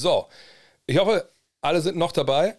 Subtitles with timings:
[0.00, 0.28] So,
[0.86, 1.30] ich hoffe,
[1.60, 2.58] alle sind noch dabei.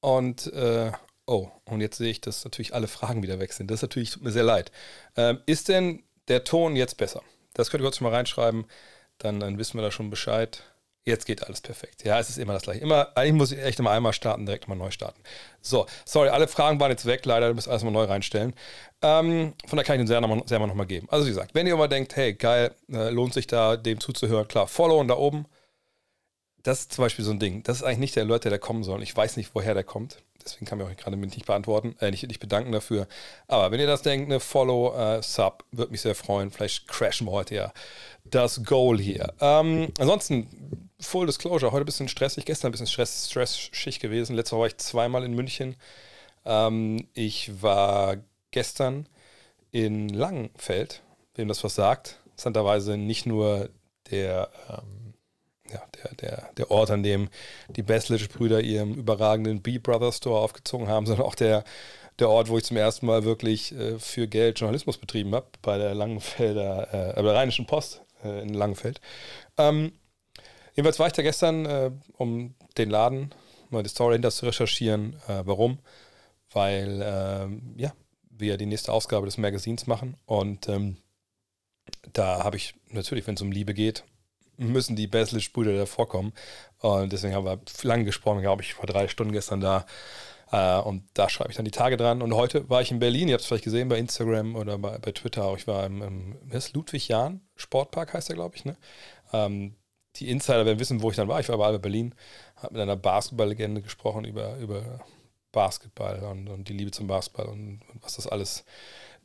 [0.00, 0.92] Und, äh,
[1.26, 3.70] oh, und jetzt sehe ich, dass natürlich alle Fragen wieder weg sind.
[3.70, 4.72] Das ist natürlich, tut mir sehr leid.
[5.16, 7.22] Ähm, ist denn der Ton jetzt besser?
[7.54, 8.66] Das könnt ihr kurz mal reinschreiben.
[9.18, 10.62] Dann, dann wissen wir da schon Bescheid.
[11.04, 12.04] Jetzt geht alles perfekt.
[12.04, 12.80] Ja, es ist immer das gleiche.
[12.80, 15.22] Immer, eigentlich muss ich echt immer einmal starten, direkt mal neu starten.
[15.60, 18.54] So, sorry, alle Fragen waren jetzt weg, leider, du musst alles mal neu reinstellen.
[19.02, 21.06] Ähm, von daher kann ich den selber nochmal geben.
[21.08, 24.48] Also wie gesagt, wenn ihr immer denkt, hey, geil, äh, lohnt sich da dem zuzuhören,
[24.48, 25.46] klar, followen da oben.
[26.66, 27.62] Das ist zum Beispiel so ein Ding.
[27.62, 29.00] Das ist eigentlich nicht der Alert, der da kommen soll.
[29.04, 30.18] Ich weiß nicht, woher der kommt.
[30.44, 33.06] Deswegen kann ich auch gerade nicht beantworten, äh, nicht, nicht bedanken dafür.
[33.46, 36.50] Aber wenn ihr das denkt, eine Follow, äh, Sub, würde mich sehr freuen.
[36.50, 37.72] Vielleicht crashen wir heute ja
[38.24, 39.32] das Goal hier.
[39.40, 44.34] Ähm, ansonsten, Full Disclosure, heute ein bisschen stressig, gestern ein bisschen Stress, Stress-Schicht gewesen.
[44.34, 45.76] Letzte Woche war ich zweimal in München.
[46.44, 48.16] Ähm, ich war
[48.50, 49.08] gestern
[49.70, 51.02] in Langenfeld,
[51.36, 52.18] wem das was sagt.
[52.24, 53.68] Interessanterweise nicht nur
[54.10, 55.05] der, ähm,
[55.72, 57.28] ja, der, der, der Ort, an dem
[57.68, 61.64] die Baslitsch-Brüder ihren überragenden B-Brothers Store aufgezogen haben, sondern auch der,
[62.18, 65.78] der Ort, wo ich zum ersten Mal wirklich äh, für Geld Journalismus betrieben habe, bei
[65.78, 69.00] der Langenfelder, äh, der Rheinischen Post äh, in Langenfeld.
[69.58, 69.92] Ähm,
[70.74, 73.34] jedenfalls war ich da gestern, äh, um den Laden,
[73.70, 75.14] mal die Story hinter zu recherchieren.
[75.28, 75.78] Äh, warum?
[76.52, 77.92] Weil, ähm, ja,
[78.30, 80.98] wir die nächste Ausgabe des Magazins machen und ähm,
[82.12, 84.04] da habe ich natürlich, wenn es um Liebe geht,
[84.56, 86.32] müssen die Basilisk-Brüder da vorkommen.
[86.78, 89.86] Und deswegen haben wir lange gesprochen, glaube ich, vor drei Stunden gestern da.
[90.52, 92.22] Äh, und da schreibe ich dann die Tage dran.
[92.22, 94.98] Und heute war ich in Berlin, ihr habt es vielleicht gesehen bei Instagram oder bei,
[94.98, 95.52] bei Twitter.
[95.56, 96.36] Ich war im, im
[96.72, 98.64] Ludwig-Jahn Sportpark, heißt der, glaube ich.
[98.64, 98.76] Ne?
[99.32, 99.74] Ähm,
[100.16, 101.40] die Insider werden wissen, wo ich dann war.
[101.40, 102.14] Ich war bei Berlin,
[102.56, 105.00] habe mit einer Basketball-Legende gesprochen über, über
[105.52, 108.64] Basketball und, und die Liebe zum Basketball und, und was das alles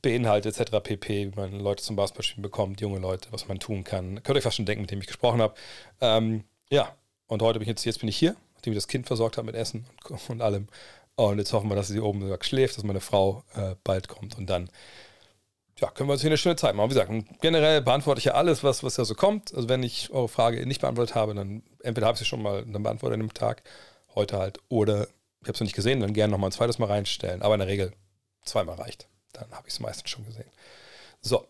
[0.02, 0.80] beinhaltet, etc.
[0.82, 4.16] pp, wie man Leute zum Basketballspielen bekommt, junge Leute, was man tun kann.
[4.24, 5.54] Könnt ihr euch fast schon denken, mit dem ich gesprochen habe.
[6.00, 6.96] Ähm, ja,
[7.28, 9.46] und heute bin ich jetzt, jetzt bin ich hier, nachdem ich das Kind versorgt habe
[9.46, 10.68] mit Essen und, und allem.
[11.16, 14.50] Und jetzt hoffen wir, dass sie oben schläft, dass meine Frau äh, bald kommt und
[14.50, 14.70] dann
[15.82, 16.92] ja, können wir uns hier eine schöne Zeit machen.
[16.92, 17.12] Wie gesagt,
[17.42, 19.54] generell beantworte ich ja alles, was, was ja so kommt.
[19.56, 22.64] Also wenn ich eure Frage nicht beantwortet habe, dann entweder habe ich sie schon mal
[22.66, 23.64] dann beantwortet an dem Tag,
[24.14, 25.08] heute halt, oder
[25.42, 27.42] ich habe es noch nicht gesehen, dann gerne nochmal ein zweites Mal reinstellen.
[27.42, 27.94] Aber in der Regel
[28.44, 29.08] zweimal reicht.
[29.34, 30.50] Dann habe ich es meistens schon gesehen.
[31.22, 31.48] So.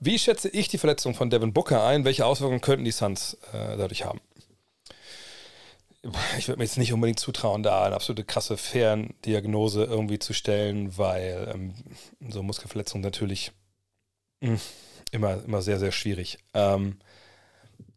[0.00, 2.04] Wie schätze ich die Verletzung von Devin Booker ein?
[2.04, 4.20] Welche Auswirkungen könnten die Suns äh, dadurch haben?
[6.36, 10.98] Ich würde mir jetzt nicht unbedingt zutrauen, da eine absolute krasse Ferndiagnose irgendwie zu stellen,
[10.98, 11.74] weil ähm,
[12.28, 13.52] so Muskelverletzungen natürlich
[14.40, 14.60] mh, hm,
[15.12, 16.38] immer, immer sehr, sehr schwierig.
[16.52, 16.98] Ähm,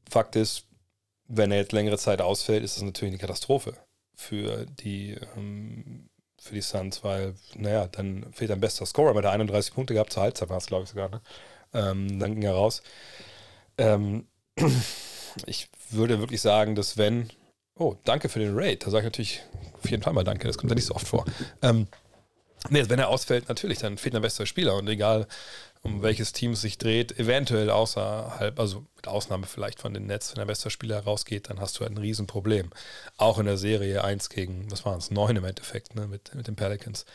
[0.09, 0.67] Fakt ist,
[1.27, 3.73] wenn er jetzt längere Zeit ausfällt, ist das natürlich eine Katastrophe
[4.15, 6.09] für die ähm,
[6.47, 10.13] für die Suns, weil, naja, dann fehlt ein bester Scorer, weil der 31 Punkte gehabt,
[10.13, 11.21] zur Halbzeit war es, glaube ich, sogar, ne?
[11.73, 12.81] ähm, dann ging er raus.
[13.77, 14.27] Ähm,
[15.45, 17.29] ich würde wirklich sagen, dass wenn,
[17.75, 19.43] oh, danke für den Raid, da sage ich natürlich
[19.73, 21.25] auf jeden Fall mal danke, das kommt ja nicht so oft vor.
[21.61, 21.87] Ähm,
[22.69, 25.27] nee, wenn er ausfällt, natürlich, dann fehlt ein bester Spieler und egal,
[25.87, 30.31] um welches Team es sich dreht, eventuell außerhalb, also mit Ausnahme vielleicht von den Nets,
[30.31, 32.71] wenn der bester Spieler rausgeht, dann hast du halt ein Riesenproblem.
[33.15, 36.47] Auch in der Serie 1 gegen, was waren es, 9 im Endeffekt, ne, mit, mit
[36.47, 37.05] den Pelicans.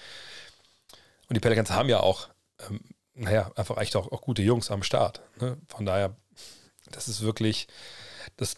[1.28, 2.28] Und die Pelicans haben ja auch,
[2.68, 2.80] ähm,
[3.14, 5.20] naja, einfach echt auch, auch gute Jungs am Start.
[5.38, 5.58] Ne?
[5.68, 6.16] Von daher,
[6.90, 7.68] das ist wirklich,
[8.38, 8.56] das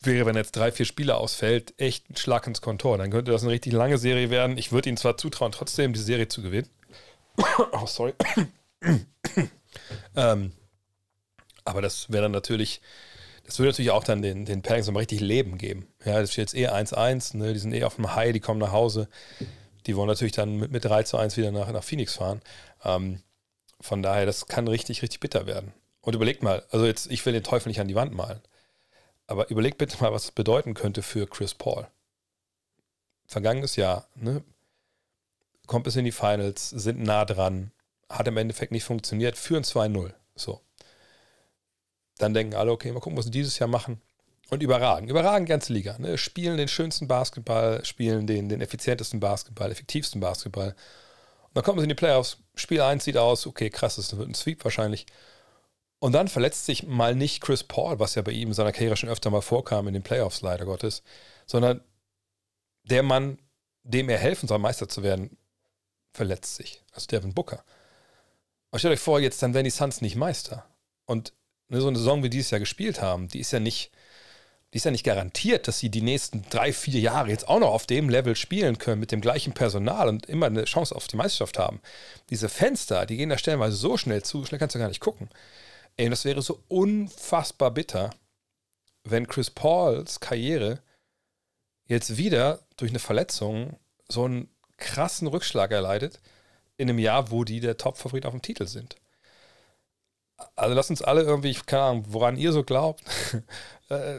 [0.00, 2.98] wäre, wenn jetzt drei, vier Spieler ausfällt, echt ein Schlag ins Kontor.
[2.98, 4.56] Dann könnte das eine richtig lange Serie werden.
[4.56, 6.70] Ich würde ihnen zwar zutrauen, trotzdem die Serie zu gewinnen.
[7.72, 8.14] oh, sorry.
[10.16, 10.52] Ähm,
[11.64, 12.80] aber das wäre dann natürlich,
[13.44, 15.86] das würde natürlich auch dann den, den Pelicans mal richtig Leben geben.
[16.04, 17.52] Ja, das steht jetzt eh 1-1, ne?
[17.52, 19.08] die sind eh auf dem High, die kommen nach Hause.
[19.86, 22.40] Die wollen natürlich dann mit, mit 3 zu 1 wieder nach, nach Phoenix fahren.
[22.84, 23.20] Ähm,
[23.80, 25.72] von daher, das kann richtig, richtig bitter werden.
[26.00, 28.40] Und überlegt mal, also jetzt, ich will den Teufel nicht an die Wand malen,
[29.26, 31.86] aber überlegt bitte mal, was es bedeuten könnte für Chris Paul.
[33.26, 34.42] Vergangenes Jahr, ne?
[35.66, 37.70] Kommt bis in die Finals, sind nah dran,
[38.12, 40.12] hat im Endeffekt nicht funktioniert, führen 2-0.
[40.34, 40.60] So.
[42.18, 44.00] Dann denken alle, okay, mal gucken, was sie dieses Jahr machen.
[44.50, 45.08] Und überragen.
[45.08, 45.96] Überragen ganze Liga.
[45.98, 46.18] Ne?
[46.18, 50.76] Spielen den schönsten Basketball, spielen den, den effizientesten Basketball, effektivsten Basketball.
[51.44, 52.36] Und dann kommen sie in die Playoffs.
[52.54, 55.06] Spiel 1 sieht aus, okay, krass, das wird ein Sweep wahrscheinlich.
[56.00, 58.96] Und dann verletzt sich mal nicht Chris Paul, was ja bei ihm in seiner Karriere
[58.96, 61.02] schon öfter mal vorkam in den Playoffs, leider Gottes,
[61.46, 61.80] sondern
[62.82, 63.38] der Mann,
[63.84, 65.38] dem er helfen soll, Meister zu werden,
[66.12, 66.82] verletzt sich.
[66.92, 67.64] Also Devin Booker.
[68.72, 70.66] Aber stellt euch vor, jetzt dann werden die Suns nicht Meister.
[71.04, 71.34] Und
[71.68, 73.92] so eine Saison, wie die es ja gespielt haben, die ist ja nicht,
[74.72, 77.70] die ist ja nicht garantiert, dass sie die nächsten drei, vier Jahre jetzt auch noch
[77.70, 81.16] auf dem Level spielen können, mit dem gleichen Personal und immer eine Chance auf die
[81.16, 81.82] Meisterschaft haben.
[82.30, 85.28] Diese Fenster, die gehen da stellenweise so schnell zu, schnell kannst du gar nicht gucken.
[85.98, 88.10] Ey, das wäre so unfassbar bitter,
[89.04, 90.80] wenn Chris Pauls Karriere
[91.84, 93.76] jetzt wieder durch eine Verletzung
[94.08, 94.48] so einen
[94.78, 96.20] krassen Rückschlag erleidet,
[96.82, 98.96] in einem Jahr, wo die der Top-Favorit auf dem Titel sind.
[100.56, 103.02] Also lasst uns alle irgendwie, keine Ahnung, woran ihr so glaubt,
[103.88, 104.16] äh,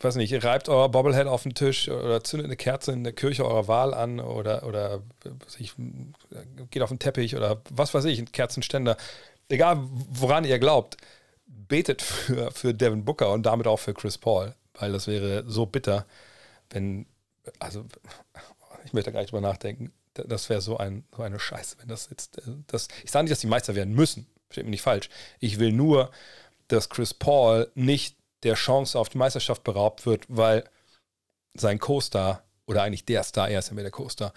[0.00, 3.44] weiß nicht, reibt euer Bobblehead auf den Tisch oder zündet eine Kerze in der Kirche
[3.44, 5.02] eurer Wahl an oder, oder
[5.58, 5.72] ich,
[6.70, 8.96] geht auf den Teppich oder was weiß ich, ein Kerzenständer.
[9.48, 10.96] Egal, woran ihr glaubt,
[11.46, 15.66] betet für, für Devin Booker und damit auch für Chris Paul, weil das wäre so
[15.66, 16.06] bitter,
[16.70, 17.06] wenn,
[17.58, 17.84] also
[18.84, 22.08] ich möchte gar nicht drüber nachdenken, das wäre so, ein, so eine Scheiße, wenn das
[22.10, 25.08] jetzt, äh, das, ich sage nicht, dass die Meister werden müssen, steht mir nicht falsch.
[25.40, 26.10] Ich will nur,
[26.68, 30.64] dass Chris Paul nicht der Chance auf die Meisterschaft beraubt wird, weil
[31.54, 34.32] sein Co-Star oder eigentlich der Star, er ist ja mehr der Co-Star,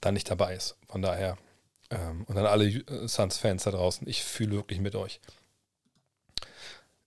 [0.00, 0.76] dann nicht dabei ist.
[0.88, 1.36] Von daher,
[1.90, 5.20] ähm, und dann alle äh, Suns-Fans da draußen, ich fühle wirklich mit euch.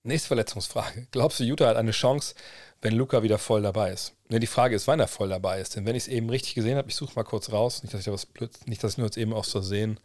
[0.03, 1.07] Nächste Verletzungsfrage.
[1.11, 2.33] Glaubst du, Utah hat eine Chance,
[2.81, 4.15] wenn Luca wieder voll dabei ist?
[4.29, 5.75] Ne, die Frage ist, wann er voll dabei ist.
[5.75, 7.99] Denn wenn ich es eben richtig gesehen habe, ich suche mal kurz raus, nicht, dass
[7.99, 9.99] ich da was blöd, nicht, dass ich nur jetzt eben aus Versehen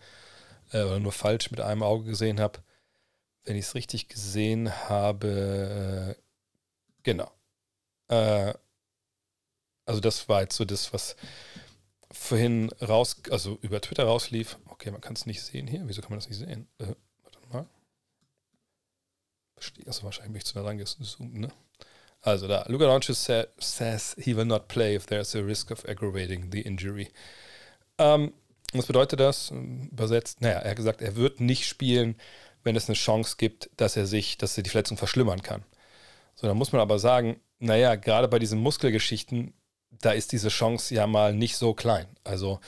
[0.73, 2.61] äh, oder nur falsch mit einem Auge gesehen habe.
[3.45, 6.23] Wenn ich es richtig gesehen habe, äh,
[7.03, 7.31] genau.
[8.09, 8.55] Äh,
[9.87, 11.17] also das war jetzt so das, was
[12.11, 14.59] vorhin raus, also über Twitter rauslief.
[14.67, 15.83] Okay, man kann es nicht sehen hier.
[15.87, 16.69] Wieso kann man das nicht sehen?
[16.79, 17.67] Äh, warte mal.
[19.87, 21.53] Also wahrscheinlich bin ich zu nah rangezoomt, ne?
[22.27, 25.85] Also da, Luka Doncic sa says he will not play if there's a risk of
[25.89, 27.09] aggravating the injury.
[27.99, 28.33] Ähm,
[28.73, 29.53] was bedeutet das?
[29.53, 32.17] Übersetzt, naja, er hat gesagt, er wird nicht spielen,
[32.65, 35.63] wenn es eine Chance gibt, dass er sich, dass er die Verletzung verschlimmern kann.
[36.35, 39.55] So, dann muss man aber sagen, naja, gerade bei diesen Muskelgeschichten,
[39.93, 42.09] da ist diese Chance ja mal nicht so klein.
[42.25, 42.59] Also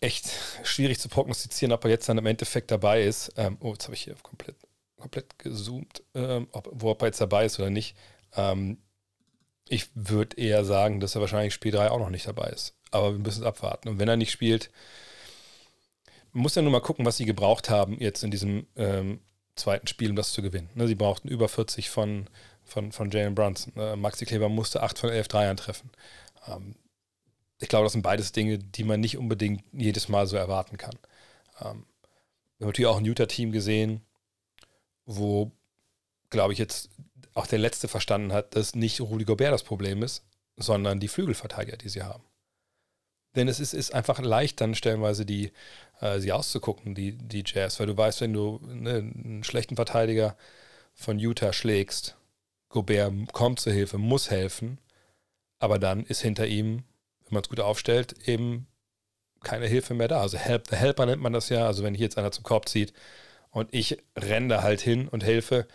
[0.00, 0.30] echt
[0.62, 3.32] schwierig zu prognostizieren, ob er jetzt dann im Endeffekt dabei ist.
[3.36, 4.54] Ähm, oh, jetzt habe ich hier komplett
[4.98, 7.96] komplett gezoomt, ähm, ob, er jetzt dabei ist oder nicht.
[8.36, 8.78] Ähm,
[9.68, 12.74] ich würde eher sagen, dass er wahrscheinlich Spiel 3 auch noch nicht dabei ist.
[12.90, 13.88] Aber wir müssen es abwarten.
[13.88, 14.70] Und wenn er nicht spielt,
[16.32, 19.20] muss ja nur mal gucken, was sie gebraucht haben jetzt in diesem ähm,
[19.56, 20.70] zweiten Spiel, um das zu gewinnen.
[20.74, 22.28] Ne, sie brauchten über 40 von,
[22.64, 23.74] von, von Jalen Brunson.
[23.76, 25.90] Äh, Maxi Kleber musste 8 von 11 Dreiern treffen.
[26.46, 26.76] Ähm,
[27.60, 30.94] ich glaube, das sind beides Dinge, die man nicht unbedingt jedes Mal so erwarten kann.
[31.60, 31.84] Ähm,
[32.56, 34.02] wir haben natürlich auch ein Utah-Team gesehen,
[35.08, 35.50] wo,
[36.28, 36.90] glaube ich, jetzt
[37.34, 40.24] auch der Letzte verstanden hat, dass nicht Rudi Gobert das Problem ist,
[40.56, 42.22] sondern die Flügelverteidiger, die sie haben.
[43.34, 45.52] Denn es ist, ist einfach leicht, dann stellenweise die,
[46.00, 50.36] äh, sie auszugucken, die, die Jazz, weil du weißt, wenn du ne, einen schlechten Verteidiger
[50.94, 52.16] von Utah schlägst,
[52.68, 54.78] Gobert kommt zur Hilfe, muss helfen,
[55.58, 56.84] aber dann ist hinter ihm,
[57.24, 58.66] wenn man es gut aufstellt, eben
[59.42, 60.20] keine Hilfe mehr da.
[60.20, 61.66] Also Help the Helper nennt man das ja.
[61.66, 62.92] Also wenn hier jetzt einer zum Korb zieht,
[63.50, 65.66] und ich renne da halt hin und helfe,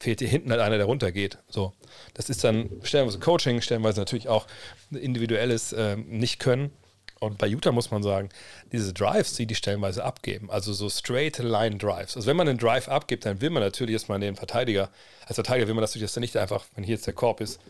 [0.00, 1.38] fehlt hier hinten halt einer, der runtergeht.
[1.48, 1.72] So,
[2.14, 4.46] das ist dann stellenweise Coaching, stellenweise natürlich auch
[4.90, 6.72] individuelles äh, Nicht-Können.
[7.20, 8.30] Und bei Utah muss man sagen,
[8.72, 12.16] diese Drives, die die stellenweise abgeben, also so straight line Drives.
[12.16, 14.90] Also wenn man einen Drive abgibt, dann will man natürlich erstmal den Verteidiger,
[15.26, 17.60] als Verteidiger will man natürlich das dann nicht einfach, wenn hier jetzt der Korb ist,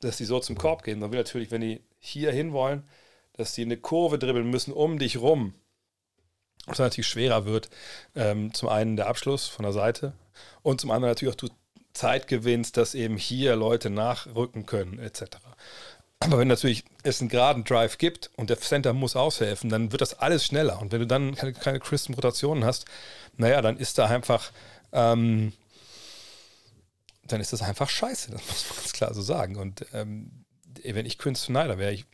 [0.00, 0.98] dass die so zum Korb gehen.
[0.98, 2.84] Man will natürlich, wenn die hier hin wollen,
[3.34, 5.52] dass die eine Kurve dribbeln müssen um dich rum
[6.66, 7.70] was natürlich schwerer wird.
[8.14, 10.12] Ähm, zum einen der Abschluss von der Seite
[10.62, 11.48] und zum anderen natürlich auch du
[11.92, 15.38] Zeit gewinnst, dass eben hier Leute nachrücken können, etc.
[16.20, 20.00] Aber wenn natürlich es einen geraden Drive gibt und der Center muss aushelfen, dann wird
[20.00, 20.80] das alles schneller.
[20.80, 22.86] Und wenn du dann keine, keine crispen Rotationen hast,
[23.36, 24.50] naja, dann ist da einfach,
[24.92, 25.52] ähm,
[27.24, 29.56] dann ist das einfach scheiße, das muss man ganz klar so sagen.
[29.56, 30.44] Und ähm,
[30.82, 32.06] wenn ich Quinn Snyder wäre, ich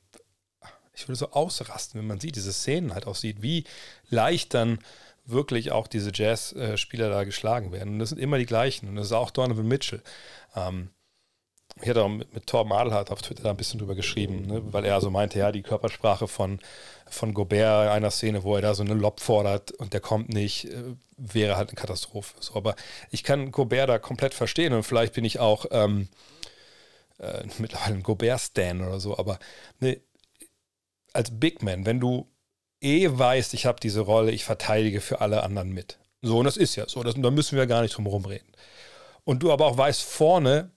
[1.03, 3.65] ich würde so ausrasten, wenn man sieht, diese Szenen halt auch sieht, wie
[4.09, 4.79] leicht dann
[5.25, 7.95] wirklich auch diese Jazz-Spieler da geschlagen werden.
[7.95, 8.89] Und das sind immer die gleichen.
[8.89, 10.03] Und das ist auch Donovan Mitchell.
[10.57, 10.91] Ähm,
[11.81, 14.63] ich hatte auch mit, mit Thor Madelhardt auf Twitter da ein bisschen drüber geschrieben, ne?
[14.73, 16.61] weil er also meinte, ja, die Körpersprache von,
[17.09, 20.29] von Gobert in einer Szene, wo er da so eine Lob fordert und der kommt
[20.29, 22.35] nicht, äh, wäre halt eine Katastrophe.
[22.41, 22.75] So, aber
[23.11, 26.09] ich kann Gobert da komplett verstehen und vielleicht bin ich auch ähm,
[27.19, 29.39] äh, mittlerweile ein Gobert-Stan oder so, aber
[29.81, 30.01] ne,
[31.15, 32.29] als Big Man, wenn du
[32.81, 35.99] eh weißt, ich habe diese Rolle, ich verteidige für alle anderen mit.
[36.23, 37.03] So, und das ist ja so.
[37.03, 38.53] Das, da müssen wir gar nicht drum herum reden.
[39.25, 40.71] Und du aber auch weißt, vorne,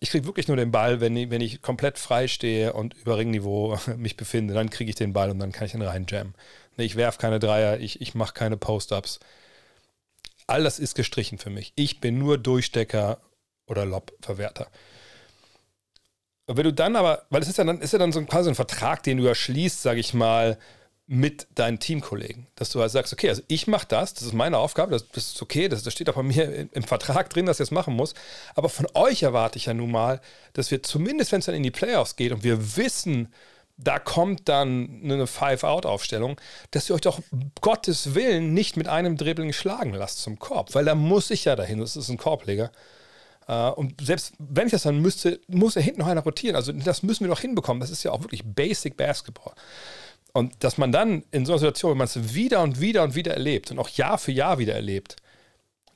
[0.00, 3.18] ich kriege wirklich nur den Ball, wenn ich, wenn ich komplett frei stehe und über
[3.18, 6.34] Ringniveau mich befinde, dann kriege ich den Ball und dann kann ich ihn reinjammen.
[6.76, 9.20] Ich werfe keine Dreier, ich, ich mache keine Post-Ups.
[10.46, 11.72] All das ist gestrichen für mich.
[11.76, 13.20] Ich bin nur Durchstecker
[13.66, 14.68] oder Lob-Verwerter.
[16.50, 18.48] Und wenn du dann aber, weil es ist ja dann, ist ja dann so quasi
[18.48, 20.58] ein Vertrag, den du ja schließt, sage ich mal,
[21.06, 22.48] mit deinen Teamkollegen.
[22.56, 25.40] Dass du halt sagst, okay, also ich mache das, das ist meine Aufgabe, das, ist
[25.40, 27.94] okay, das, das, steht auch bei mir im, im Vertrag drin, dass ich das machen
[27.94, 28.14] muss.
[28.56, 30.20] Aber von euch erwarte ich ja nun mal,
[30.52, 33.32] dass wir zumindest, wenn es dann in die Playoffs geht und wir wissen,
[33.76, 36.40] da kommt dann eine Five-Out-Aufstellung,
[36.72, 37.20] dass ihr euch doch
[37.60, 41.54] Gottes Willen nicht mit einem Dribbling schlagen lasst zum Korb, weil da muss ich ja
[41.54, 42.72] dahin, das ist ein Korbleger.
[43.50, 46.54] Äh, und selbst wenn ich das dann müsste, muss er hinten noch einer rotieren.
[46.54, 47.80] Also das müssen wir doch hinbekommen.
[47.80, 49.54] Das ist ja auch wirklich Basic Basketball.
[50.32, 53.16] Und dass man dann in so einer Situation, wenn man es wieder und wieder und
[53.16, 55.16] wieder erlebt und auch Jahr für Jahr wieder erlebt,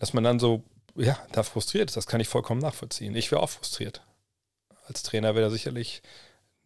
[0.01, 0.65] dass man dann so,
[0.97, 3.15] ja, da frustriert ist, das kann ich vollkommen nachvollziehen.
[3.15, 4.03] Ich wäre auch frustriert.
[4.87, 6.03] Als Trainer wäre da sicherlich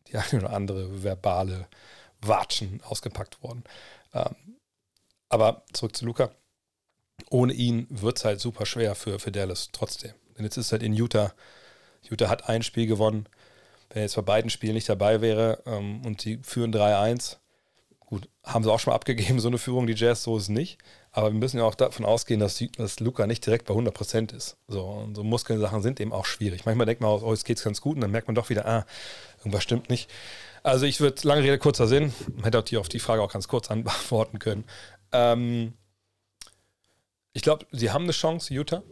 [0.07, 1.69] die eine oder andere verbale
[2.23, 3.63] Watschen ausgepackt worden.
[4.15, 4.35] Ähm,
[5.29, 6.31] aber zurück zu Luca.
[7.29, 10.15] Ohne ihn wird es halt super schwer für, für Dallas trotzdem.
[10.39, 11.35] Denn jetzt ist es halt in Utah.
[12.09, 13.27] Utah hat ein Spiel gewonnen.
[13.91, 17.37] Wenn er jetzt bei beiden Spielen nicht dabei wäre ähm, und sie führen 3-1,
[18.09, 20.49] Gut, haben sie auch schon mal abgegeben, so eine Führung, die Jazz, so ist es
[20.49, 20.79] nicht.
[21.13, 24.57] Aber wir müssen ja auch davon ausgehen, dass, dass Luca nicht direkt bei 100% ist.
[24.67, 26.65] So, und so Muskelsachen sind eben auch schwierig.
[26.65, 28.67] Manchmal denkt man, oh, jetzt geht es ganz gut und dann merkt man doch wieder,
[28.67, 28.87] ah,
[29.41, 30.11] irgendwas stimmt nicht.
[30.63, 33.47] Also ich würde, lange Rede, kurzer Sinn, hätte auch die auf die Frage auch ganz
[33.47, 34.65] kurz antworten können.
[35.13, 35.75] Ähm,
[37.39, 38.83] ich glaube, sie haben eine Chance, Utah,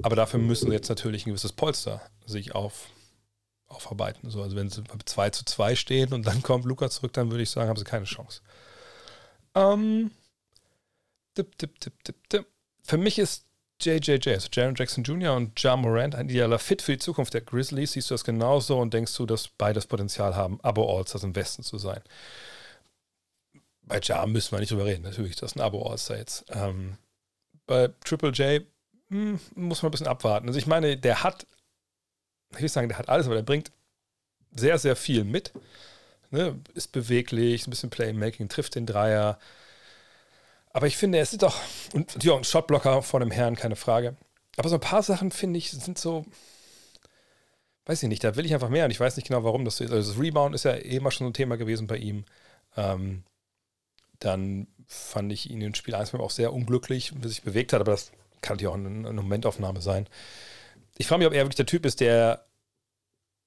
[0.00, 2.86] aber dafür müssen sie jetzt natürlich ein gewisses Polster sich auf,
[3.66, 4.30] aufarbeiten.
[4.30, 7.42] So, also wenn sie 2 zu 2 stehen und dann kommt Luca zurück, dann würde
[7.42, 8.40] ich sagen, haben sie keine Chance.
[9.54, 10.10] Ähm,
[11.36, 12.46] dip, dip, dip, dip, dip.
[12.82, 13.44] Für mich ist
[13.82, 15.34] JJJ, also Jaron Jackson Jr.
[15.36, 17.92] und Ja Morant ein idealer Fit für die Zukunft der Grizzlies.
[17.92, 21.76] Siehst du das genauso und denkst du, dass beides Potenzial haben, Abo-Allstars im Westen zu
[21.76, 22.00] sein?
[23.82, 26.46] Bei Ja müssen wir nicht drüber reden, natürlich, das ist ein Abo-Allstar jetzt.
[26.48, 26.96] Ähm,
[27.72, 28.66] bei Triple J
[29.08, 30.46] hm, muss man ein bisschen abwarten.
[30.46, 31.46] Also ich meine, der hat
[32.56, 33.72] ich will sagen, der hat alles, aber der bringt
[34.54, 35.52] sehr, sehr viel mit.
[36.30, 36.60] Ne?
[36.74, 39.38] Ist beweglich, ein bisschen Playmaking, trifft den Dreier.
[40.70, 41.58] Aber ich finde, es ist doch,
[41.92, 44.16] und ja, ein Shotblocker vor dem Herrn, keine Frage.
[44.56, 46.24] Aber so ein paar Sachen, finde ich, sind so,
[47.86, 49.76] weiß ich nicht, da will ich einfach mehr und ich weiß nicht genau, warum das
[49.76, 49.92] so ist.
[49.92, 52.24] Also das Rebound ist ja eh immer schon ein Thema gewesen bei ihm.
[52.76, 53.24] Ähm,
[54.18, 57.92] dann fand ich ihn in Spiel 1 auch sehr unglücklich, wie sich bewegt hat, aber
[57.92, 60.08] das kann natürlich auch eine, eine Momentaufnahme sein
[60.96, 62.44] ich frage mich, ob er wirklich der Typ ist, der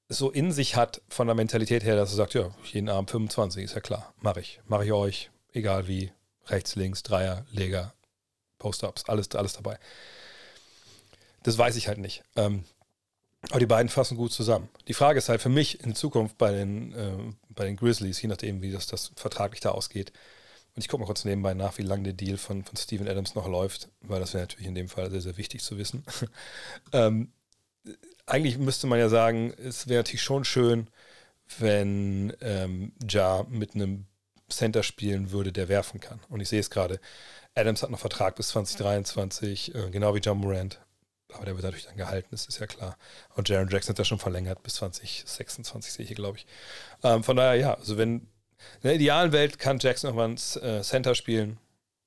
[0.09, 3.63] so in sich hat von der Mentalität her, dass er sagt, ja, jeden Abend 25,
[3.63, 4.59] ist ja klar, mache ich.
[4.67, 6.11] Mache ich euch, egal wie,
[6.47, 7.93] rechts, links, Dreier, Leger,
[8.59, 9.79] Post-Ups, alles, alles dabei.
[11.43, 12.23] Das weiß ich halt nicht.
[12.35, 12.65] Ähm,
[13.49, 14.69] aber die beiden fassen gut zusammen.
[14.87, 18.27] Die Frage ist halt für mich in Zukunft bei den, äh, bei den Grizzlies, je
[18.27, 20.11] nachdem, wie das, das vertraglich da ausgeht.
[20.75, 23.33] Und ich gucke mal kurz nebenbei nach, wie lange der Deal von, von Steven Adams
[23.33, 26.03] noch läuft, weil das wäre natürlich in dem Fall sehr, sehr wichtig zu wissen.
[26.91, 27.31] ähm,
[28.25, 30.87] eigentlich müsste man ja sagen, es wäre natürlich schon schön,
[31.59, 34.05] wenn ähm, Ja mit einem
[34.49, 36.19] Center spielen würde, der werfen kann.
[36.29, 36.99] Und ich sehe es gerade.
[37.55, 40.81] Adams hat noch Vertrag bis 2023, äh, genau wie John Morant.
[41.33, 42.97] Aber der wird natürlich dann gehalten, das ist ja klar.
[43.35, 46.45] Und Jaron Jackson hat das schon verlängert bis 2026, sehe ich hier, glaube ich.
[47.03, 48.27] Ähm, von daher, ja, also wenn
[48.81, 51.59] in der idealen Welt kann Jackson ein äh, Center spielen,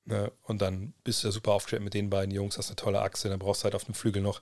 [0.08, 0.32] Ne?
[0.44, 3.28] Und dann bist du ja super aufgestellt mit den beiden Jungs, hast eine tolle Achse,
[3.28, 4.40] dann brauchst du halt auf dem Flügel noch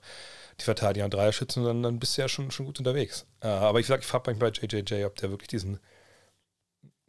[0.61, 3.25] die Verteidiger und Dreierschützen und dann, dann bist du ja schon, schon gut unterwegs.
[3.41, 5.79] Äh, aber ich sag, ich frage mich bei JJJ, ob der wirklich diesen,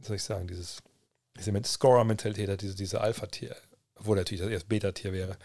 [0.00, 0.82] soll ich sagen, dieses,
[1.38, 3.54] diese Scorer-Mentalität hat, diese, diese Alpha-Tier,
[3.94, 5.38] obwohl natürlich das erst Beta-Tier wäre,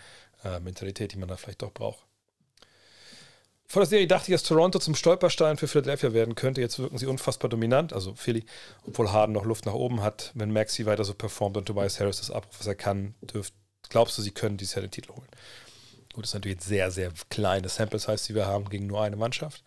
[0.44, 2.08] äh, Mentalität, die man da vielleicht doch braucht.
[3.68, 6.62] Vor der Serie dachte ich, dass Toronto zum Stolperstein für Philadelphia werden könnte.
[6.62, 8.46] Jetzt wirken sie unfassbar dominant, also Philly,
[8.86, 10.32] obwohl Harden noch Luft nach oben hat.
[10.36, 13.54] Wenn Maxi weiter so performt und Tobias Harris das abruft, was er kann, dürft,
[13.90, 15.28] glaubst du, sie können dieses Jahr den Titel holen?
[16.14, 19.16] Gut, das ist natürlich sehr, sehr kleine Sample Size, die wir haben gegen nur eine
[19.16, 19.64] Mannschaft.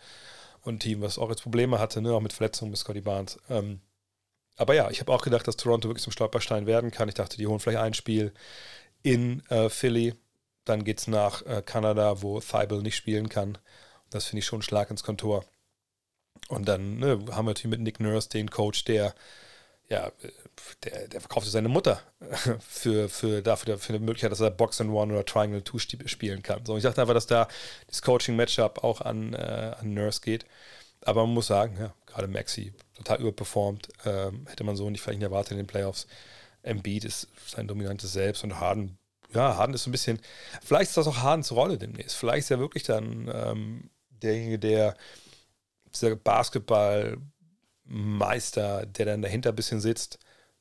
[0.63, 3.39] Und ein Team, was auch jetzt Probleme hatte, ne, auch mit Verletzungen mit Scotty Barnes.
[3.49, 3.81] Ähm,
[4.57, 7.09] aber ja, ich habe auch gedacht, dass Toronto wirklich zum Stolperstein werden kann.
[7.09, 8.33] Ich dachte, die holen vielleicht ein Spiel
[9.03, 10.15] in äh, Philly.
[10.65, 13.59] Dann geht es nach äh, Kanada, wo Thibault nicht spielen kann.
[14.11, 15.45] Das finde ich schon Schlag ins Kontor.
[16.49, 19.15] Und dann ne, haben wir natürlich mit Nick Nurse den Coach, der
[19.89, 20.11] ja,
[20.83, 22.01] der, der verkaufte seine Mutter
[22.69, 26.43] für, für, dafür, für eine Möglichkeit, dass er Box and One oder Triangle 2 spielen
[26.43, 26.67] kann.
[26.67, 27.47] So, ich dachte einfach, dass da
[27.87, 30.45] das Coaching-Matchup auch an, äh, an Nurse geht.
[31.03, 33.89] Aber man muss sagen, ja, gerade Maxi total überperformt.
[34.05, 36.09] Ähm, hätte man so nicht vielleicht nicht erwartet in den Playoffs.
[36.63, 38.99] Embiid ist sein dominantes Selbst und Harden,
[39.33, 40.19] ja, Harden ist so ein bisschen,
[40.65, 42.17] vielleicht ist das auch Hardens Rolle demnächst.
[42.17, 43.91] Vielleicht ist er wirklich dann ähm,
[44.23, 44.97] derjenige, der
[45.95, 50.19] dieser Basketballmeister, der dann dahinter ein bisschen sitzt,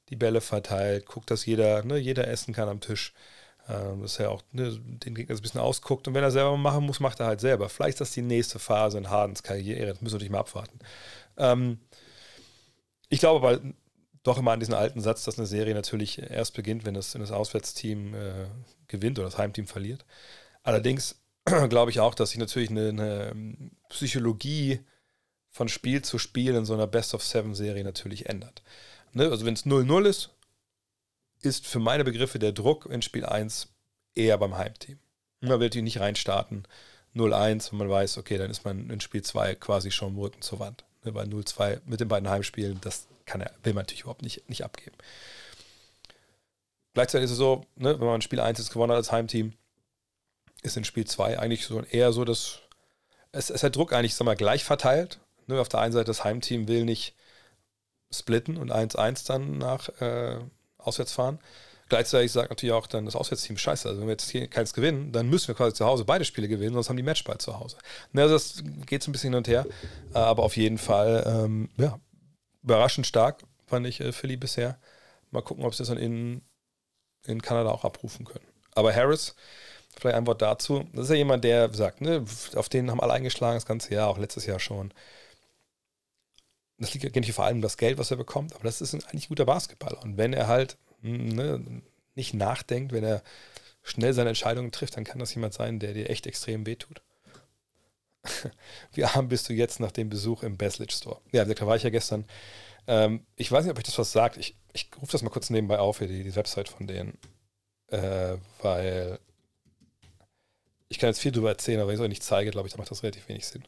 [0.09, 3.13] die Bälle verteilt, guckt, dass jeder, ne, jeder essen kann am Tisch.
[3.67, 6.07] Ähm, dass er auch ne, den Gegner ein bisschen ausguckt.
[6.07, 7.67] Und wenn er selber machen muss, macht er halt selber.
[7.67, 9.87] Vielleicht ist das die nächste Phase in Hardens Karriere.
[9.87, 10.77] Das müssen wir nicht mal abwarten.
[11.37, 11.79] Ähm,
[13.09, 13.61] ich glaube aber,
[14.21, 17.21] doch immer an diesen alten Satz, dass eine Serie natürlich erst beginnt, wenn das, wenn
[17.21, 18.47] das Auswärtsteam äh,
[18.87, 20.05] gewinnt oder das Heimteam verliert.
[20.63, 21.19] Allerdings
[21.69, 24.79] glaube ich auch, dass sich natürlich eine, eine, ähm, Psychologie
[25.51, 28.61] von Spiel zu Spiel in so einer Best-of-Seven-Serie natürlich ändert.
[29.13, 29.29] Ne?
[29.29, 30.31] Also wenn es 0-0 ist,
[31.41, 33.69] ist für meine Begriffe der Druck in Spiel 1
[34.15, 34.99] eher beim Heimteam.
[35.41, 36.67] Man will natürlich nicht reinstarten
[37.15, 40.41] 0-1, wenn man weiß, okay, dann ist man in Spiel 2 quasi schon im Rücken
[40.41, 40.83] zur Wand.
[41.03, 41.11] Ne?
[41.11, 44.63] Bei 0-2 mit den beiden Heimspielen, das kann er, will man natürlich überhaupt nicht, nicht
[44.63, 44.95] abgeben.
[46.93, 49.53] Gleichzeitig ist es so, ne, wenn man Spiel 1 ist gewonnen hat als Heimteam,
[50.65, 52.59] ist in Spiel 2 eigentlich so eher so, dass
[53.31, 55.19] es, es hat Druck eigentlich, sag mal, gleich verteilt.
[55.47, 57.15] Ne, auf der einen Seite das Heimteam will nicht
[58.11, 60.39] splitten und 1-1 dann nach äh,
[60.77, 61.39] auswärts fahren.
[61.87, 65.11] Gleichzeitig sagt natürlich auch dann das Auswärtsteam, scheiße, also wenn wir jetzt hier keins gewinnen,
[65.11, 67.77] dann müssen wir quasi zu Hause beide Spiele gewinnen, sonst haben die Matchball zu Hause.
[68.11, 69.67] Ne, also das geht so ein bisschen hin und her,
[70.13, 71.99] äh, aber auf jeden Fall, ähm, ja,
[72.63, 74.79] überraschend stark, fand ich äh, Philly bisher.
[75.29, 76.41] Mal gucken, ob sie das dann in,
[77.27, 78.45] in Kanada auch abrufen können.
[78.73, 79.35] Aber Harris,
[79.99, 80.85] vielleicht ein Wort dazu.
[80.93, 82.25] Das ist ja jemand, der sagt, ne,
[82.55, 84.93] auf den haben alle eingeschlagen das ganze Jahr, auch letztes Jahr schon.
[86.77, 89.03] Das liegt ja nicht vor allem das Geld, was er bekommt, aber das ist ein
[89.05, 90.01] eigentlich guter Basketballer.
[90.03, 91.81] Und wenn er halt hm, ne,
[92.15, 93.23] nicht nachdenkt, wenn er
[93.83, 97.01] schnell seine Entscheidungen trifft, dann kann das jemand sein, der dir echt extrem wehtut.
[98.93, 101.21] Wie arm bist du jetzt nach dem Besuch im Beslich Store?
[101.31, 102.25] Ja, da war ich ja gestern.
[102.87, 104.37] Ähm, ich weiß nicht, ob euch das was sagt.
[104.37, 107.17] Ich, ich rufe das mal kurz nebenbei auf, hier, die, die Website von denen.
[107.87, 109.19] Äh, weil
[110.89, 112.73] ich kann jetzt viel darüber erzählen, aber wenn ich es euch nicht zeige, glaube ich,
[112.73, 113.65] dann macht das relativ wenig Sinn.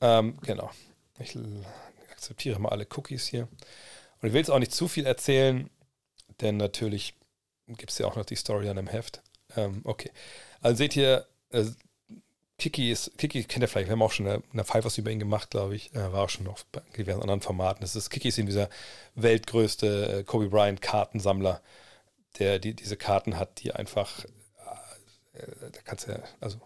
[0.00, 0.70] Ähm, genau.
[1.18, 1.36] Ich
[2.10, 3.48] akzeptiere mal alle Cookies hier.
[4.20, 5.68] Und ich will jetzt auch nicht zu viel erzählen,
[6.40, 7.14] denn natürlich
[7.68, 9.22] gibt es ja auch noch die Story an dem Heft.
[9.56, 10.10] Ähm, okay.
[10.60, 11.64] Also seht ihr, äh,
[12.58, 15.18] Kiki ist, Kiki kennt ihr vielleicht, wir haben auch schon eine, eine was über ihn
[15.18, 15.92] gemacht, glaube ich.
[15.92, 17.80] Er war auch schon bei diversen anderen Formaten.
[17.80, 18.70] Das ist, Kiki ist eben dieser
[19.16, 21.60] weltgrößte äh, Kobe Bryant Kartensammler,
[22.38, 24.28] der die, diese Karten hat, die einfach, äh,
[25.60, 26.58] da kannst du ja, also,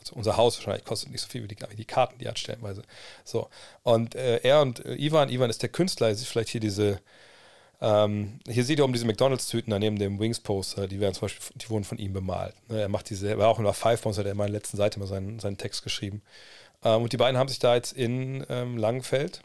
[0.00, 2.30] also unser Haus wahrscheinlich kostet nicht so viel wie die, wie die Karten, die er
[2.30, 2.82] hat stellenweise.
[3.24, 3.48] So.
[3.82, 7.00] Und äh, er und äh, Ivan, Ivan ist der Künstler, er sieht vielleicht hier diese,
[7.80, 11.70] ähm, hier sieht ihr um diese McDonalds-Tüten daneben dem Wings-Poster, die werden zum Beispiel, die
[11.70, 12.54] wurden von ihm bemalt.
[12.68, 14.98] Ne, er macht diese, er war auch in der Five-Monster, der in meiner letzten Seite
[14.98, 16.22] mal seinen, seinen Text geschrieben.
[16.82, 19.42] Ähm, und die beiden haben sich da jetzt in ähm, Langenfeld,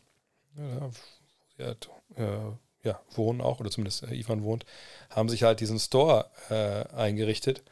[1.57, 1.71] ja,
[2.15, 4.65] äh, ja, wohnen auch, oder zumindest äh, Ivan wohnt,
[5.09, 7.63] haben sich halt diesen Store äh, eingerichtet.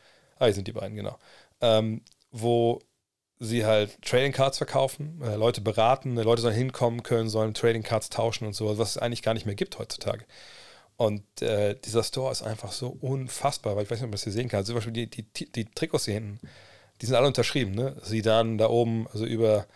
[0.42, 1.20] Ah, hier sind die beiden, genau.
[1.62, 2.02] Ähm,
[2.32, 2.82] wo
[3.40, 7.84] sie halt Trading Cards verkaufen, äh, Leute beraten, äh, Leute sollen hinkommen können, sollen Trading
[7.84, 10.26] Cards tauschen und so, was es eigentlich gar nicht mehr gibt heutzutage.
[10.98, 14.24] Und äh, dieser Store ist einfach so unfassbar, weil ich weiß nicht, ob man das
[14.24, 14.60] hier sehen kann.
[14.60, 16.40] Also zum Beispiel die, die, die Trikots hier hinten,
[17.02, 17.96] die sind alle unterschrieben, ne?
[18.02, 19.68] Sidan da oben, also über,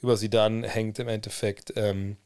[0.00, 2.16] über Sidan hängt im Endeffekt ähm,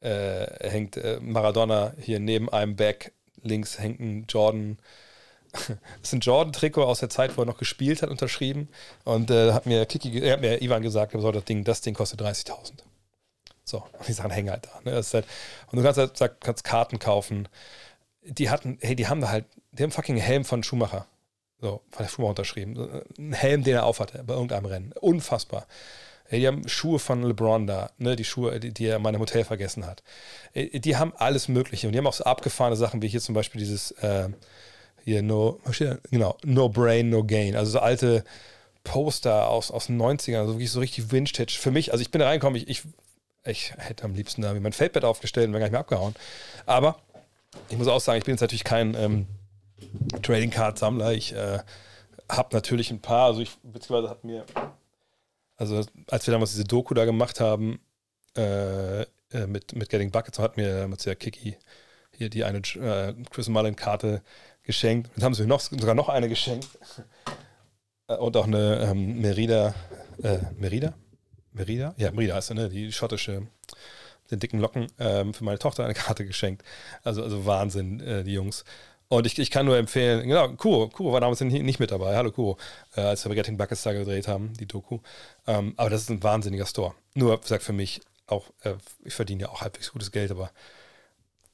[0.00, 4.78] äh, hängt äh, Maradona hier neben einem Back, links hängt ein Jordan
[6.02, 8.68] ist ein Jordan-Trikot aus der Zeit, wo er noch gespielt hat, unterschrieben.
[9.04, 11.94] Und äh, hat mir Kiki, er hat mir Ivan gesagt, so, das Ding, das Ding
[11.94, 12.72] kostet 30.000.
[13.64, 14.90] So, und die Sachen hängen halt da.
[14.90, 15.02] Ne?
[15.02, 15.26] Halt,
[15.70, 17.48] und du kannst halt kannst Karten kaufen.
[18.22, 21.06] Die hatten, hey, die haben da halt, die haben fucking Helm von Schumacher.
[21.60, 23.02] So, von Schumacher unterschrieben.
[23.18, 24.92] Ein Helm, den er aufhatte bei irgendeinem Rennen.
[25.00, 25.66] Unfassbar.
[26.26, 29.20] Hey, die haben Schuhe von LeBron da, ne, die Schuhe, die, die er in meinem
[29.20, 30.02] Hotel vergessen hat.
[30.54, 31.86] Die haben alles Mögliche.
[31.86, 34.28] Und die haben auch so abgefahrene Sachen, wie hier zum Beispiel dieses, äh,
[35.04, 35.60] hier no,
[36.10, 37.56] genau, no brain, no gain.
[37.56, 38.24] Also so alte
[38.84, 41.56] Poster aus, aus den 90ern, also wirklich so richtig Vintage.
[41.58, 42.82] Für mich, also ich bin da reingekommen, ich, ich,
[43.44, 46.14] ich hätte am liebsten da mein Feldbett aufgestellt und wäre gar nicht mehr abgehauen.
[46.66, 46.98] Aber
[47.68, 49.26] ich muss auch sagen, ich bin jetzt natürlich kein ähm,
[50.22, 51.12] Trading Card Sammler.
[51.12, 51.58] Ich äh,
[52.28, 54.44] habe natürlich ein paar, also ich, beziehungsweise hat mir,
[55.56, 57.80] also als wir damals diese Doku da gemacht haben,
[58.36, 59.06] äh, äh
[59.46, 61.56] mit, mit Getting Buckets, hat mir damals ja Kiki
[62.16, 64.22] hier die eine äh, Chris Mullen Karte
[64.64, 65.10] geschenkt.
[65.14, 66.68] Jetzt haben sie mir noch, sogar noch eine geschenkt.
[68.08, 69.74] Äh, und auch eine ähm, Merida.
[70.22, 70.94] Äh, Merida?
[71.52, 71.94] Merida?
[71.96, 72.68] Ja, Merida heißt sie, ne?
[72.68, 73.46] Die schottische,
[74.30, 76.62] den dicken Locken, ähm, für meine Tochter eine Karte geschenkt.
[77.02, 78.64] Also, also Wahnsinn, äh, die Jungs.
[79.08, 82.16] Und ich, ich kann nur empfehlen, genau, Kuro, Kuro war damals nicht mit dabei.
[82.16, 82.58] Hallo Kuro,
[82.96, 85.00] äh, als wir Getting Buckets da gedreht haben, die Doku.
[85.46, 86.94] Ähm, aber das ist ein wahnsinniger Store.
[87.14, 88.74] Nur, sagt für mich, auch, äh,
[89.04, 90.50] ich verdiene ja auch halbwegs gutes Geld, aber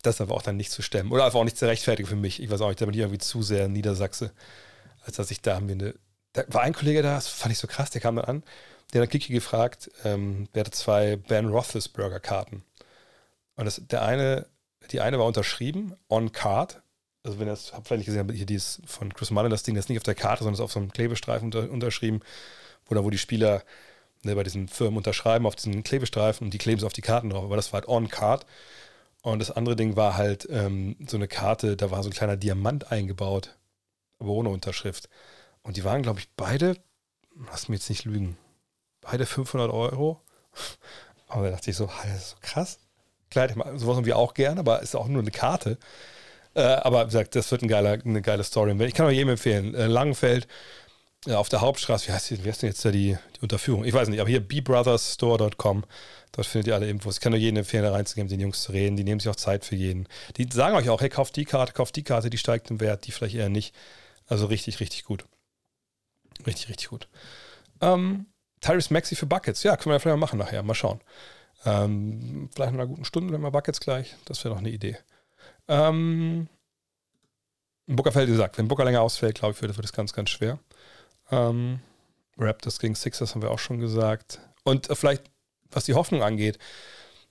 [0.02, 1.12] das ist aber auch dann nicht zu stemmen.
[1.12, 2.42] Oder einfach auch nicht zu rechtfertigen für mich.
[2.42, 4.32] Ich weiß auch nicht, da bin ich irgendwie zu sehr Niedersachse,
[5.04, 5.94] als dass ich da haben wir eine.
[6.32, 8.42] Da war ein Kollege da, das fand ich so krass, der kam dann an,
[8.92, 12.62] der hat Kiki gefragt, ähm, der hatte zwei Ben Roethlisberger-Karten.
[13.56, 14.46] Und das, der eine,
[14.92, 16.82] die eine war unterschrieben, on card.
[17.24, 19.86] Also wenn ihr das habt vielleicht gesehen, hier dieses von Chris Mullen, das Ding das
[19.86, 22.20] ist nicht auf der Karte, sondern ist auf so einem Klebestreifen unter, unterschrieben,
[22.86, 23.64] wo da wo die Spieler
[24.22, 27.30] ne, bei diesen Firmen unterschreiben auf diesen Klebestreifen und die kleben sie auf die Karten
[27.30, 27.44] drauf.
[27.44, 28.46] Aber das war halt on card.
[29.22, 32.37] Und das andere Ding war halt ähm, so eine Karte, da war so ein kleiner
[32.37, 33.56] Diamant eingebaut,
[34.18, 35.09] aber ohne Unterschrift.
[35.62, 36.76] Und die waren, glaube ich, beide,
[37.50, 38.38] lass mich jetzt nicht lügen,
[39.00, 40.20] beide 500 Euro.
[41.28, 42.80] Aber da dachte ich so, das ist so krass.
[43.30, 45.78] Klar, sowas irgendwie auch gerne, aber ist auch nur eine Karte.
[46.54, 48.72] Äh, aber wie gesagt, das wird ein geiler, eine geile Story.
[48.85, 49.72] Ich kann auch jedem empfehlen.
[49.76, 50.48] Äh, Langenfeld,
[51.26, 53.85] ja, auf der Hauptstraße, wie heißt, die, wie heißt denn jetzt da die, die Unterführung?
[53.85, 55.85] Ich weiß nicht, aber hier bbrothersstore.com,
[56.33, 57.16] dort findet ihr alle Infos.
[57.16, 58.97] Ich kann nur jedem empfehlen, da reinzugehen, mit den Jungs zu reden.
[58.97, 60.09] Die nehmen sich auch Zeit für jeden.
[60.37, 63.07] Die sagen euch auch, hey, kauft die Karte, kauft die Karte, die steigt im Wert,
[63.07, 63.75] die vielleicht eher nicht.
[64.27, 65.25] Also richtig, richtig gut.
[66.47, 67.09] Richtig, richtig gut.
[67.81, 68.27] Ähm,
[68.61, 69.62] Tyrese Maxi für Buckets.
[69.62, 70.62] Ja, können wir ja vielleicht mal machen nachher.
[70.62, 71.01] Mal schauen.
[71.64, 74.16] Ähm, vielleicht in einer guten Stunde, wenn wir Buckets gleich.
[74.25, 74.97] Das wäre doch eine Idee.
[75.69, 76.49] Ähm,
[77.87, 80.59] Booker fällt, wie gesagt, wenn Booker länger ausfällt, glaube ich, wird, es ganz, ganz schwer.
[81.31, 81.81] Ähm,
[82.38, 84.40] Raptors gegen Sixers haben wir auch schon gesagt.
[84.64, 85.25] Und äh, vielleicht,
[85.70, 86.59] was die Hoffnung angeht,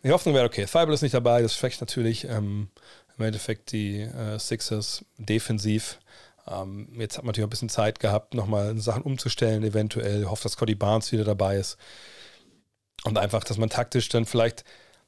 [0.04, 2.70] die Hoffnung wäre, okay, Thibault ist nicht dabei, das schwächt natürlich ähm,
[3.18, 6.00] im Endeffekt die äh, Sixers defensiv.
[6.48, 10.26] Ähm, jetzt hat man natürlich ein bisschen Zeit gehabt, nochmal Sachen umzustellen, eventuell.
[10.26, 11.78] Hofft, dass Cody Barnes wieder dabei ist.
[13.04, 14.64] Und einfach, dass man taktisch dann vielleicht,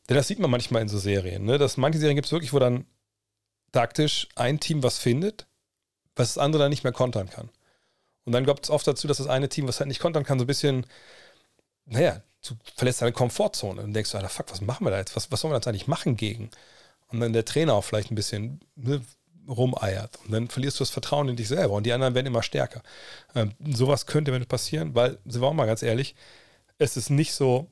[0.09, 1.57] denn das sieht man manchmal in so Serien, ne?
[1.57, 2.85] dass manche Serien gibt es wirklich, wo dann
[3.71, 5.47] taktisch ein Team was findet,
[6.15, 7.49] was das andere dann nicht mehr kontern kann.
[8.25, 10.37] Und dann kommt es oft dazu, dass das eine Team, was halt nicht kontern kann,
[10.37, 10.85] so ein bisschen,
[11.85, 15.15] naja, du verlässt deine Komfortzone und denkst, Alter, fuck, was machen wir da jetzt?
[15.15, 16.49] Was, was sollen wir jetzt eigentlich machen gegen?
[17.09, 19.01] Und dann der Trainer auch vielleicht ein bisschen ne,
[19.47, 20.17] rumeiert.
[20.25, 22.81] Und dann verlierst du das Vertrauen in dich selber und die anderen werden immer stärker.
[23.35, 26.15] Ähm, sowas könnte wenn passieren, weil, sind wir auch mal ganz ehrlich,
[26.77, 27.67] es ist nicht so,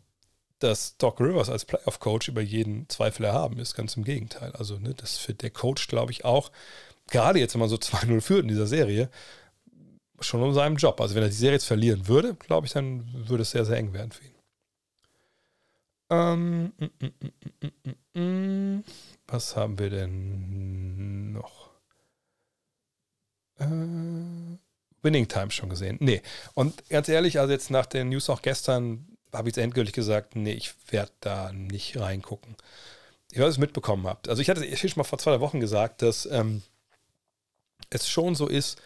[0.60, 3.76] dass Doc Rivers als Playoff-Coach über jeden Zweifel erhaben ist.
[3.76, 4.52] Ganz im Gegenteil.
[4.58, 6.52] Also, ne, das für der Coach, glaube ich, auch,
[7.10, 9.10] gerade jetzt, wenn man so 2-0 führt in dieser Serie,
[10.20, 11.00] schon um seinem Job.
[11.00, 13.78] Also wenn er die Serie jetzt verlieren würde, glaube ich, dann würde es sehr, sehr
[13.78, 14.38] eng werden für ihn.
[16.10, 16.86] Ähm, mm,
[18.15, 18.84] mm, mm,
[19.28, 21.69] was haben wir denn noch?
[23.60, 23.65] Äh,
[25.02, 25.98] Winning Time schon gesehen.
[26.00, 26.22] Nee.
[26.54, 30.36] Und ganz ehrlich, also jetzt nach den News auch gestern habe ich jetzt endgültig gesagt,
[30.36, 32.56] nee, ich werde da nicht reingucken.
[33.32, 34.28] Ich weiß, es mitbekommen habt.
[34.28, 36.63] Also ich hatte schon mal vor zwei Wochen gesagt, dass ähm,
[37.91, 38.82] es schon so ist,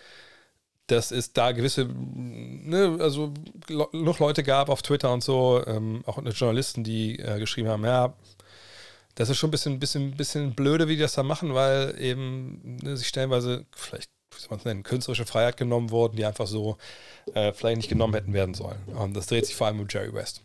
[0.94, 3.34] dass es da gewisse, ne, also
[3.70, 8.14] noch Leute gab auf Twitter und so, ähm, auch Journalisten, die äh, geschrieben haben, ja,
[9.16, 12.78] das ist schon ein bisschen, bisschen, bisschen blöde, wie die das da machen, weil eben
[12.82, 16.48] ne, sich stellenweise vielleicht, wie soll man es nennen, künstlerische Freiheit genommen wurden, die einfach
[16.48, 16.78] so
[17.34, 18.82] äh, vielleicht nicht genommen hätten werden sollen.
[18.88, 20.42] Und das dreht sich vor allem um Jerry West.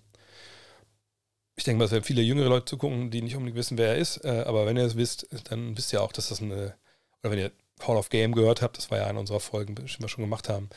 [1.56, 3.96] Ich denke mal, es werden viele jüngere Leute zugucken, die nicht unbedingt wissen, wer er
[3.96, 6.74] ist, äh, aber wenn ihr es wisst, dann wisst ihr auch, dass das eine,
[7.22, 7.52] oder wenn ihr
[7.86, 10.48] Hall of Game gehört habt, das war ja eine unserer Folgen, die wir schon gemacht
[10.48, 10.68] haben,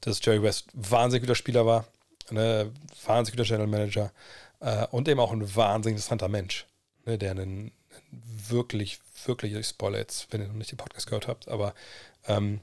[0.00, 1.86] dass Jerry West wahnsinnig guter Spieler war,
[2.30, 2.70] ne,
[3.04, 4.12] wahnsinnig guter General Manager
[4.60, 6.66] äh, und eben auch ein wahnsinnig interessanter Mensch,
[7.04, 7.72] ne, der einen,
[8.10, 11.74] wirklich, wirklich, ich spoilere jetzt, wenn ihr noch nicht den Podcast gehört habt, aber
[12.26, 12.60] ähm,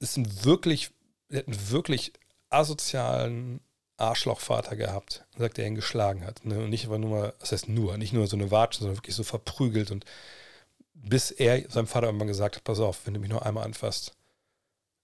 [0.00, 0.90] ist ein wirklich,
[1.28, 2.12] er hat einen wirklich
[2.50, 3.60] asozialen
[3.98, 6.44] Arschlochvater gehabt, sagt, der ihn geschlagen hat.
[6.44, 6.58] Ne?
[6.58, 9.16] Und nicht einfach nur mal, das heißt nur, nicht nur so eine Watschen, sondern wirklich
[9.16, 10.04] so verprügelt und
[11.02, 14.12] bis er seinem Vater irgendwann gesagt hat, pass auf, wenn du mich nur einmal anfasst,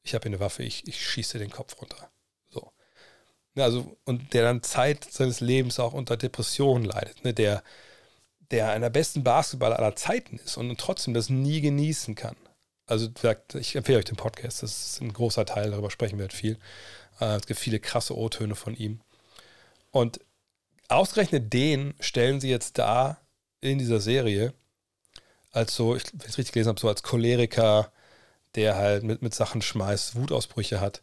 [0.02, 2.10] ich habe hier eine Waffe, ich, ich schieße den Kopf runter.
[2.48, 2.72] So.
[3.56, 7.34] Also, und der dann Zeit seines Lebens auch unter Depressionen leidet, ne?
[7.34, 7.62] der,
[8.50, 12.36] der einer der besten Basketballer aller Zeiten ist und trotzdem das nie genießen kann.
[12.86, 13.08] Also
[13.54, 16.58] ich empfehle euch den Podcast, das ist ein großer Teil, darüber sprechen wir halt viel.
[17.20, 19.00] Äh, es gibt viele krasse O-Töne von ihm.
[19.90, 20.20] Und
[20.88, 23.18] ausgerechnet den stellen sie jetzt da
[23.60, 24.52] in dieser Serie
[25.52, 27.92] als so, ich, wenn ich es richtig gelesen habe, so als Choleriker,
[28.54, 31.02] der halt mit, mit Sachen schmeißt, Wutausbrüche hat.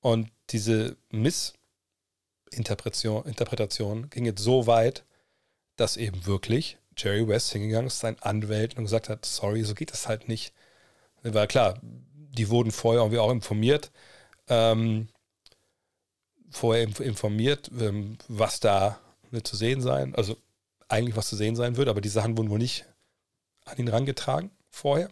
[0.00, 5.04] Und diese Missinterpretation Interpretation ging jetzt so weit,
[5.76, 9.92] dass eben wirklich Jerry West hingegangen ist, sein Anwalt und gesagt hat, sorry, so geht
[9.92, 10.54] das halt nicht.
[11.22, 13.90] Weil klar, die wurden vorher irgendwie auch informiert,
[14.48, 15.08] ähm,
[16.50, 19.00] vorher informiert, ähm, was da
[19.42, 20.36] zu sehen sein, also
[20.88, 22.86] eigentlich was zu sehen sein wird, aber die Sachen wurden wohl nicht
[23.64, 25.08] an ihn rangetragen vorher,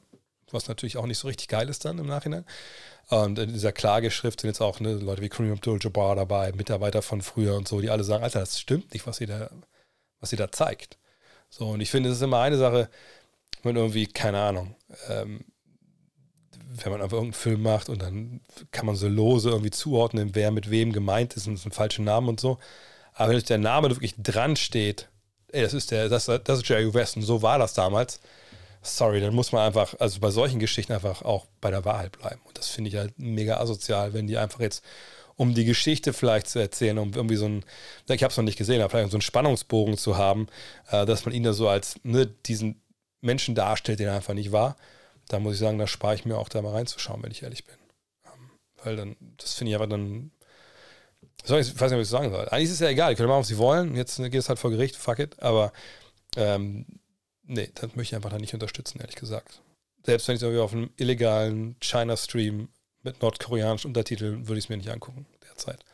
[0.51, 2.45] was natürlich auch nicht so richtig geil ist dann im Nachhinein.
[3.09, 7.21] Und in dieser Klageschrift sind jetzt auch ne, Leute wie Kareem Abdul-Jabbar dabei, Mitarbeiter von
[7.23, 9.51] früher und so, die alle sagen, Alter, das stimmt nicht, was sie da,
[10.21, 10.99] was sie da zeigt.
[11.51, 12.89] So, und ich finde, es ist immer eine Sache,
[13.63, 14.75] wenn irgendwie, keine Ahnung,
[15.09, 15.45] ähm,
[16.75, 20.51] wenn man einfach irgendeinen Film macht und dann kann man so lose irgendwie zuordnen, wer
[20.51, 22.59] mit wem gemeint ist und es sind falsche Namen und so.
[23.15, 25.09] Aber wenn der Name wirklich dran steht,
[25.49, 28.21] ey, das ist der, das, das ist Jerry West und so war das damals,
[28.83, 32.41] sorry, dann muss man einfach, also bei solchen Geschichten einfach auch bei der Wahrheit bleiben.
[32.45, 34.85] Und das finde ich halt mega asozial, wenn die einfach jetzt
[35.37, 37.65] um die Geschichte vielleicht zu erzählen, um irgendwie so ein,
[38.09, 40.47] ich habe es noch nicht gesehen, aber vielleicht so einen Spannungsbogen zu haben,
[40.91, 42.83] äh, dass man ihn da so als ne, diesen
[43.21, 44.77] Menschen darstellt, den er einfach nicht war.
[45.29, 47.65] Da muss ich sagen, da spare ich mir auch da mal reinzuschauen, wenn ich ehrlich
[47.65, 47.77] bin.
[48.27, 48.51] Ähm,
[48.83, 50.33] weil dann, das finde ich aber dann,
[51.43, 52.49] ich weiß nicht, was ich sagen soll.
[52.49, 53.97] Eigentlich ist es ja egal, die können machen, was sie wollen.
[53.97, 55.43] Jetzt geht es halt vor Gericht, fuck it.
[55.43, 55.73] Aber
[56.37, 56.87] ähm,
[57.45, 59.61] nee, das möchte ich einfach dann nicht unterstützen, ehrlich gesagt.
[60.05, 62.69] Selbst wenn ich so auf einem illegalen China-Stream
[63.03, 65.85] mit nordkoreanischen Untertiteln würde ich es mir nicht angucken derzeit.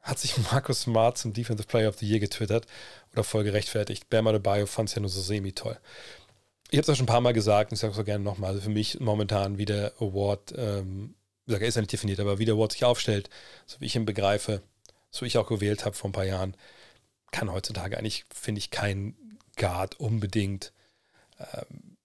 [0.00, 2.66] Hat sich Markus Smart zum Defensive Player of the Year getwittert
[3.12, 4.08] oder voll gerechtfertigt.
[4.08, 5.78] Bama de Bio fand es ja nur so semi-toll.
[6.70, 8.24] Ich habe es ja schon ein paar Mal gesagt und ich sage es auch gerne
[8.24, 8.50] nochmal.
[8.50, 11.14] Also für mich momentan wie der Award, ähm,
[11.46, 13.30] ich sage, er ist ja nicht definiert, aber wie der Award sich aufstellt,
[13.66, 14.62] so wie ich ihn begreife,
[15.10, 16.56] so wie ich auch gewählt habe vor ein paar Jahren,
[17.32, 19.16] kann heutzutage eigentlich, finde ich, kein
[19.56, 20.72] Guard unbedingt
[21.38, 21.96] ähm,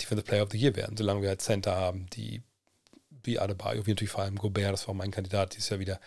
[0.00, 2.42] Defensive Player of the Year werden, solange wir halt Center haben, die
[3.22, 6.00] wie Adebayo, wie natürlich vor allem Gobert, das war mein Kandidat dieses Jahr wieder,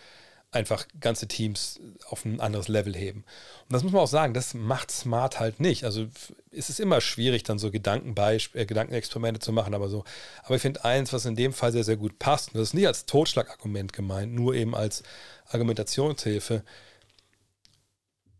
[0.52, 3.20] einfach ganze Teams auf ein anderes Level heben.
[3.20, 5.84] Und das muss man auch sagen, das macht Smart halt nicht.
[5.84, 6.06] Also
[6.50, 10.04] es ist immer schwierig, dann so Gedankenbeispiele, äh, Gedankenexperimente zu machen, aber so.
[10.42, 12.74] Aber ich finde eins, was in dem Fall sehr, sehr gut passt, und das ist
[12.74, 15.02] nicht als Totschlagargument gemeint, nur eben als
[15.48, 16.62] Argumentationshilfe.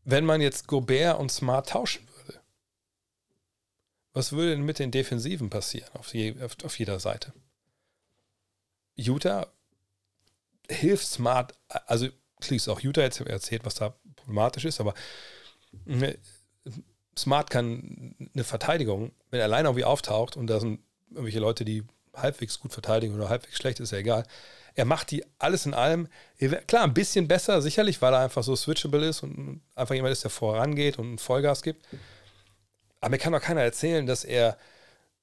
[0.05, 2.41] Wenn man jetzt Gobert und Smart tauschen würde,
[4.13, 7.33] was würde denn mit den Defensiven passieren auf, je, auf, auf jeder Seite?
[8.95, 9.47] Utah
[10.69, 12.09] hilft Smart, also
[12.41, 14.95] kriegst auch Utah jetzt erzählt, was da problematisch ist, aber
[15.85, 16.19] ne,
[17.17, 21.85] Smart kann eine Verteidigung, wenn er alleine irgendwie auftaucht und da sind irgendwelche Leute, die
[22.15, 24.25] halbwegs gut verteidigen oder halbwegs schlecht, ist ja egal.
[24.75, 26.09] Er macht die alles in allem,
[26.67, 30.25] klar, ein bisschen besser, sicherlich, weil er einfach so switchable ist und einfach jemand ist,
[30.25, 31.87] der vorangeht und Vollgas gibt.
[33.01, 34.57] Aber mir kann doch keiner erzählen, dass er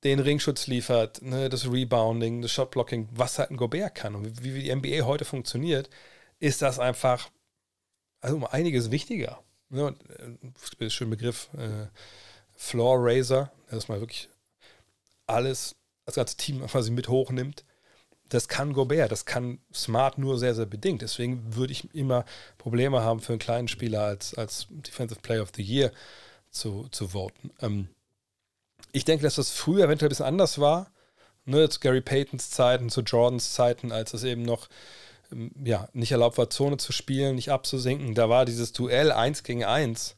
[0.04, 4.54] den Ringschutz liefert, ne, das Rebounding, das Shotblocking, was halt ein Gobert kann und wie,
[4.56, 5.90] wie die NBA heute funktioniert,
[6.40, 7.30] ist das einfach
[8.22, 9.42] also um einiges wichtiger.
[9.70, 9.96] Ne,
[10.54, 11.88] das ist schön Begriff äh,
[12.56, 14.30] Floor Raiser, dass man wirklich
[15.28, 15.76] alles,
[16.10, 17.64] das ganze Team quasi mit hochnimmt.
[18.30, 21.02] Das kann Gobert, das kann Smart nur sehr, sehr bedingt.
[21.02, 22.26] Deswegen würde ich immer
[22.60, 25.92] Probleme haben, für einen kleinen Spieler als, als Defensive Player of the Year
[26.52, 27.52] zu, zu voten.
[27.60, 27.90] Ähm,
[28.92, 30.92] ich denke, dass das früher eventuell ein bisschen anders war.
[31.46, 34.70] Ne, zu Gary Paytons Zeiten, zu Jordans Zeiten, als es eben noch
[35.32, 38.14] ähm, ja, nicht erlaubt war, Zone zu spielen, nicht abzusinken.
[38.14, 40.16] Da war dieses Duell 1 gegen 1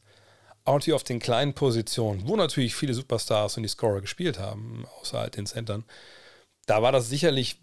[0.64, 4.86] auch natürlich auf den kleinen Positionen, wo natürlich viele Superstars und die Scorer gespielt haben,
[5.00, 5.84] außer halt den Centern.
[6.66, 7.60] Da war das sicherlich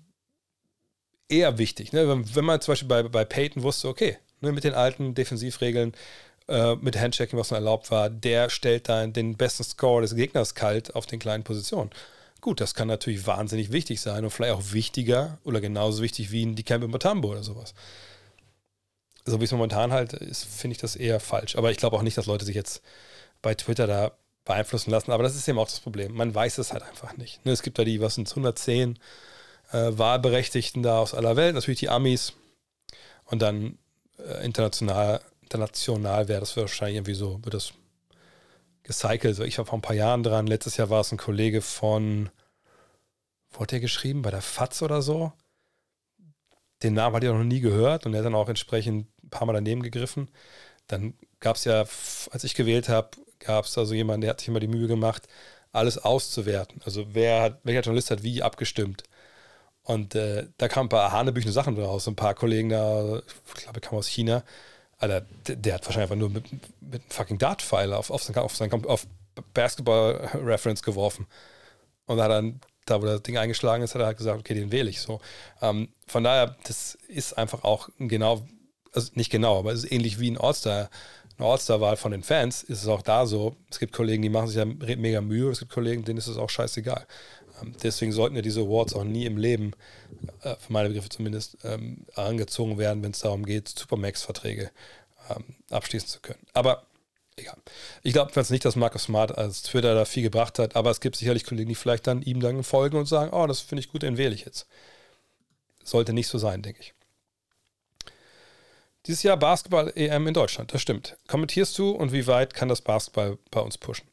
[1.29, 1.93] eher wichtig.
[1.93, 2.07] Ne?
[2.07, 5.93] Wenn, wenn, man zum Beispiel bei, bei Peyton wusste, okay, ne, mit den alten Defensivregeln
[6.47, 10.55] äh, mit Handchecking, was noch erlaubt war, der stellt dann den besten Score des Gegners
[10.55, 11.91] kalt auf den kleinen Positionen.
[12.41, 16.45] Gut, das kann natürlich wahnsinnig wichtig sein und vielleicht auch wichtiger oder genauso wichtig wie
[16.45, 17.73] die Camp in Matambo oder sowas.
[19.29, 21.55] So wie es momentan halt ist, finde ich das eher falsch.
[21.55, 22.81] Aber ich glaube auch nicht, dass Leute sich jetzt
[23.41, 24.11] bei Twitter da
[24.45, 25.11] beeinflussen lassen.
[25.11, 26.13] Aber das ist eben auch das Problem.
[26.13, 27.45] Man weiß es halt einfach nicht.
[27.45, 28.97] Ne, es gibt da die, was sind 110
[29.71, 32.33] äh, Wahlberechtigten da aus aller Welt, natürlich die Amis
[33.25, 33.77] und dann
[34.17, 37.73] äh, international international wäre das wahrscheinlich irgendwie so, wird das
[38.83, 39.39] gecycelt.
[39.39, 40.47] Ich war vor ein paar Jahren dran.
[40.47, 42.29] Letztes Jahr war es ein Kollege von,
[43.51, 44.21] wo hat der geschrieben?
[44.21, 45.33] Bei der FAZ oder so?
[46.83, 49.45] Den Namen hatte ich noch nie gehört und er hat dann auch entsprechend ein paar
[49.47, 50.29] Mal daneben gegriffen.
[50.87, 51.85] Dann gab es ja,
[52.31, 54.87] als ich gewählt habe, gab es da so jemanden, der hat sich immer die Mühe
[54.87, 55.27] gemacht,
[55.71, 56.81] alles auszuwerten.
[56.83, 59.03] Also wer hat, welcher Journalist hat wie abgestimmt.
[59.83, 62.07] Und äh, da kamen ein paar hanebüchene Sachen raus.
[62.07, 63.21] Ein paar Kollegen da,
[63.55, 64.43] ich glaube, kam aus China,
[64.97, 68.85] Alter, der, der, hat wahrscheinlich einfach nur mit, mit einem fucking Dart-Pfeil auf, auf, auf,
[68.85, 69.07] auf
[69.53, 71.25] Basketball-Reference geworfen.
[72.05, 74.53] Und da hat dann, da wo das Ding eingeschlagen ist, hat er halt gesagt, okay,
[74.53, 75.21] den wähle ich so.
[75.61, 78.45] Ähm, von daher, das ist einfach auch genau,
[78.93, 80.89] also nicht genau, aber es ist ähnlich wie ein All-Star.
[81.37, 83.55] Eine All-Star-Wahl von den Fans ist es auch da so.
[83.69, 86.37] Es gibt Kollegen, die machen sich ja mega Mühe, es gibt Kollegen, denen ist es
[86.37, 87.05] auch scheißegal.
[87.61, 89.73] Ähm, deswegen sollten ja diese Awards auch nie im Leben,
[90.43, 94.71] äh, für meine Begriffe zumindest, ähm, angezogen werden, wenn es darum geht, Supermax-Verträge
[95.29, 96.45] ähm, abschließen zu können.
[96.53, 96.83] Aber
[97.37, 97.57] egal.
[98.03, 100.99] Ich glaube jetzt nicht, dass Markus Smart als Twitter da viel gebracht hat, aber es
[100.99, 103.91] gibt sicherlich Kollegen, die vielleicht dann ihm dann folgen und sagen, oh, das finde ich
[103.91, 104.67] gut, den wähle ich jetzt.
[105.83, 106.93] Sollte nicht so sein, denke ich.
[109.09, 111.17] Dieses Jahr Basketball-EM in Deutschland, das stimmt.
[111.27, 114.05] Kommentierst du und wie weit kann das Basketball bei uns pushen?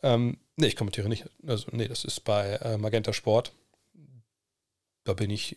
[0.00, 1.28] Ähm, nee, ich kommentiere nicht.
[1.44, 3.52] Also, nee, das ist bei äh, Magenta Sport.
[5.02, 5.56] Da bin ich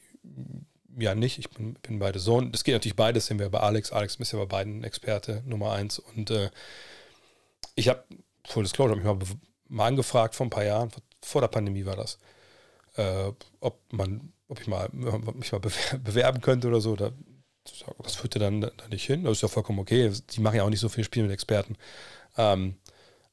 [0.98, 1.38] ja nicht.
[1.38, 2.52] Ich bin, bin beide Sohn.
[2.52, 3.92] Das geht natürlich beides, sind wir bei Alex.
[3.92, 6.00] Alex ist ja bei beiden Experte Nummer eins.
[6.00, 6.50] Und äh,
[7.76, 8.04] ich habe,
[8.48, 10.90] Full Disclosure, habe ich mal, mal angefragt vor ein paar Jahren,
[11.22, 12.18] vor der Pandemie war das,
[12.96, 15.62] äh, ob man ob ich mal, mich mal
[16.04, 16.98] bewerben könnte oder so.
[16.98, 17.12] Da,
[18.04, 19.24] das führte dann da nicht hin.
[19.24, 20.12] Das ist ja vollkommen okay.
[20.32, 21.78] Die machen ja auch nicht so viel Spiel mit Experten.
[22.38, 22.76] Ähm,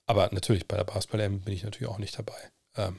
[0.07, 2.38] aber natürlich, bei der Basketball-M bin ich natürlich auch nicht dabei.
[2.77, 2.96] Ähm,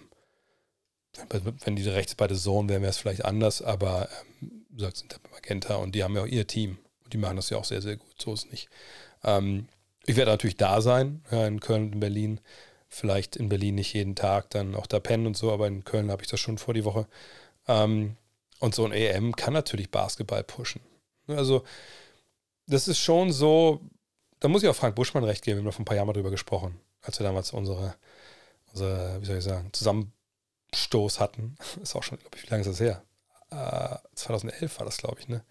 [1.66, 4.08] wenn diese rechts bei der Zone wären, wäre es vielleicht anders, aber
[4.42, 6.78] ähm, wie gesagt, sind bei Magenta und die haben ja auch ihr Team.
[7.04, 8.22] Und die machen das ja auch sehr, sehr gut.
[8.22, 8.70] So ist es nicht.
[9.24, 9.68] Ähm,
[10.06, 12.42] ich werde natürlich da sein, ja, in Köln und in Berlin.
[12.88, 16.10] Vielleicht in Berlin nicht jeden Tag, dann auch da pennen und so, aber in Köln
[16.12, 17.08] habe ich das schon vor die Woche.
[17.68, 18.16] Ähm,
[18.60, 20.82] und so ein EM kann natürlich Basketball pushen.
[21.30, 21.64] Also,
[22.68, 23.82] das ist schon so,
[24.40, 26.14] da muss ich auch Frank Buschmann recht geben, wir haben vor ein paar Jahren mal
[26.14, 27.96] drüber gesprochen, als wir damals unsere,
[28.72, 31.58] unsere wie soll ich sagen, Zusammenstoß hatten.
[31.82, 33.04] Ist auch schon, glaube ich, wie lange ist das her?
[33.52, 35.44] Äh, 2011 war das, glaube ich, ne?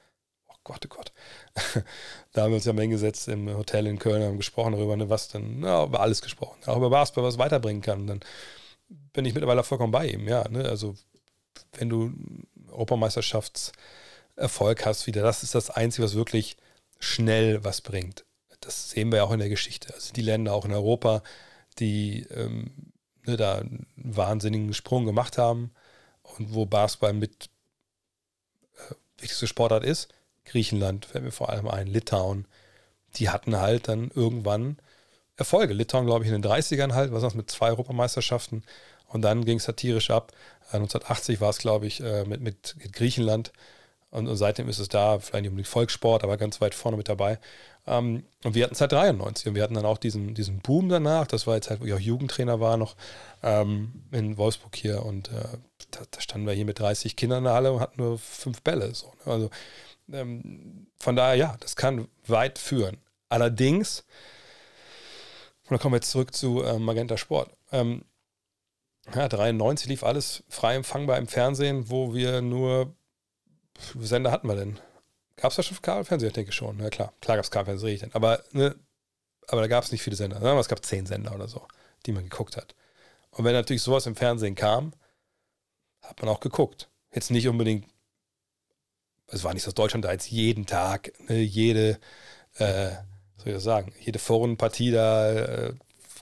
[0.49, 1.12] Oh Gott, oh Gott.
[2.33, 5.11] da haben wir uns ja mal hingesetzt im Hotel in Köln, haben gesprochen darüber, ne,
[5.11, 6.61] was dann, ja, über alles gesprochen.
[6.67, 8.07] Auch über Basketball, was weiterbringen kann.
[8.07, 8.21] Dann
[9.12, 10.49] bin ich mittlerweile vollkommen bei ihm, ja.
[10.49, 10.64] Ne?
[10.64, 10.95] Also
[11.73, 12.12] wenn du
[14.38, 16.57] Europameisterschaftserfolg hast, wieder, das ist das Einzige, was wirklich
[16.98, 18.24] schnell was bringt.
[18.61, 19.92] Das sehen wir ja auch in der Geschichte.
[19.94, 21.22] Also die Länder auch in Europa,
[21.79, 22.92] die ähm,
[23.24, 25.70] ne, da einen wahnsinnigen Sprung gemacht haben
[26.22, 27.51] und wo Basketball mit
[28.74, 30.09] äh, wichtigste Sportart ist,
[30.44, 32.46] Griechenland, fällt mir vor allem ein, Litauen,
[33.16, 34.79] die hatten halt dann irgendwann
[35.37, 35.72] Erfolge.
[35.72, 38.64] Litauen, glaube ich, in den 30ern halt, was das mit zwei Europameisterschaften
[39.07, 40.33] und dann ging es satirisch ab.
[40.72, 43.53] 1980 war es, glaube ich, äh, mit, mit Griechenland.
[44.11, 47.38] Und, seitdem ist es da, vielleicht nicht unbedingt Volkssport, aber ganz weit vorne mit dabei.
[47.87, 50.88] Ähm, und wir hatten es seit 93 und wir hatten dann auch diesen, diesen Boom
[50.88, 51.27] danach.
[51.27, 52.97] Das war jetzt halt, wo ich auch Jugendtrainer war noch
[53.42, 55.05] ähm, in Wolfsburg hier.
[55.05, 55.59] Und äh,
[55.90, 58.62] da, da, standen wir hier mit 30 Kindern in der Halle und hatten nur fünf
[58.62, 58.94] Bälle.
[58.94, 59.33] So, ne?
[59.33, 59.51] Also
[60.12, 62.99] ähm, von daher, ja, das kann weit führen.
[63.29, 64.05] Allerdings,
[65.64, 67.51] und dann kommen wir jetzt zurück zu äh, Magenta Sport.
[67.73, 68.05] Ähm,
[69.14, 72.94] ja, 93 lief alles frei empfangbar im Fernsehen, wo wir nur,
[73.95, 74.79] wie Sender hatten wir denn?
[75.37, 76.29] Gab es da schon Kabelfernsehen?
[76.29, 76.77] Ich denke schon.
[76.79, 78.14] Na klar, klar gab es Kabelfernsehen, ich denn.
[78.14, 78.75] Aber, ne,
[79.47, 80.41] aber da gab es nicht viele Sender.
[80.41, 80.59] Ne?
[80.59, 81.67] Es gab zehn Sender oder so,
[82.07, 82.75] die man geguckt hat.
[83.31, 84.93] Und wenn natürlich sowas im Fernsehen kam,
[86.03, 86.88] hat man auch geguckt.
[87.12, 87.87] Jetzt nicht unbedingt,
[89.29, 92.01] es war nicht so, dass Deutschland da jetzt jeden Tag, ne, jede,
[92.55, 92.91] äh,
[93.37, 95.75] soll ich das sagen, jede Forenpartie da äh,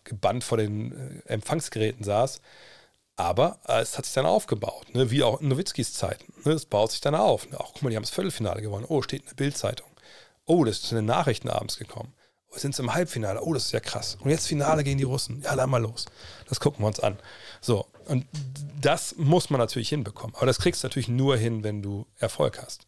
[0.04, 2.40] gebannt vor den äh, Empfangsgeräten saß.
[3.16, 5.10] Aber äh, es hat sich dann aufgebaut, ne?
[5.10, 6.32] wie auch in Nowitzkis Zeiten.
[6.44, 6.52] Ne?
[6.52, 7.48] Es baut sich dann auf.
[7.48, 7.58] Ne?
[7.58, 8.84] Auch guck mal, die haben das Viertelfinale gewonnen.
[8.88, 9.88] Oh, steht in der Bildzeitung.
[10.44, 12.12] Oh, das ist in den Nachrichten abends gekommen.
[12.52, 13.42] Oh, sind sie im Halbfinale.
[13.42, 14.18] Oh, das ist ja krass.
[14.20, 15.40] Und jetzt Finale gegen die Russen.
[15.40, 16.04] Ja, dann mal los.
[16.46, 17.18] Das gucken wir uns an.
[17.62, 18.26] So, und
[18.80, 20.36] das muss man natürlich hinbekommen.
[20.36, 22.86] Aber das kriegst du natürlich nur hin, wenn du Erfolg hast.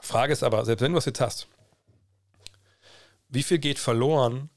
[0.00, 1.46] Frage ist aber, selbst wenn du was jetzt hast,
[3.28, 4.50] wie viel geht verloren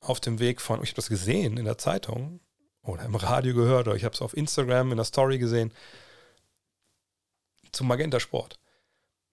[0.00, 2.40] auf dem Weg von, ich habe das gesehen in der Zeitung,
[2.88, 5.72] oder im Radio gehört oder ich habe es auf Instagram in der Story gesehen,
[7.72, 8.58] zum Magenta Sport.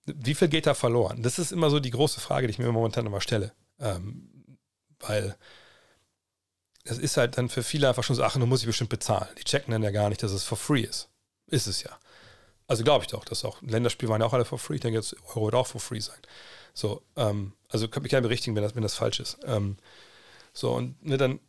[0.05, 1.23] Wie viel geht da verloren?
[1.23, 3.53] Das ist immer so die große Frage, die ich mir momentan immer stelle.
[3.79, 4.57] Ähm,
[4.99, 5.35] weil
[6.83, 9.29] es ist halt dann für viele einfach schon so, ach, nun muss ich bestimmt bezahlen.
[9.39, 11.09] Die checken dann ja gar nicht, dass es for free ist.
[11.47, 11.97] Ist es ja.
[12.67, 14.75] Also glaube ich doch, dass auch Länderspiele waren ja auch alle for free.
[14.75, 16.19] Ich denke, jetzt Euro wird auch for free sein.
[16.73, 19.37] So, ähm, also kann mich gerne berichtigen, wenn das, wenn das falsch ist.
[19.45, 19.77] Ähm,
[20.53, 21.39] so, und ne, dann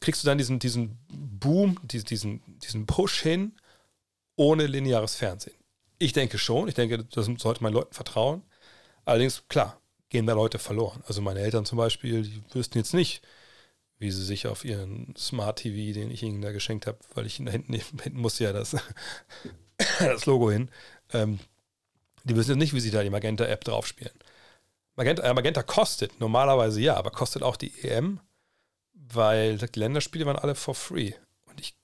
[0.00, 3.52] kriegst du dann diesen, diesen Boom, diesen, diesen Push hin,
[4.36, 5.56] ohne lineares Fernsehen?
[5.98, 6.68] Ich denke schon.
[6.68, 8.42] Ich denke, das sollte man Leuten vertrauen.
[9.04, 11.02] Allerdings, klar, gehen da Leute verloren.
[11.06, 13.22] Also meine Eltern zum Beispiel, die wüssten jetzt nicht,
[13.98, 17.38] wie sie sich auf ihren Smart TV, den ich ihnen da geschenkt habe, weil ich
[17.38, 18.76] da hinten, hinten musste ja das,
[19.98, 20.70] das Logo hin,
[21.12, 21.38] ähm,
[22.24, 24.14] die wissen jetzt nicht, wie sie da die Magenta-App draufspielen.
[24.96, 28.20] Magenta, äh, Magenta kostet normalerweise ja, aber kostet auch die EM
[29.12, 31.12] weil die Länderspiele waren alle for free.
[31.46, 31.76] Und ich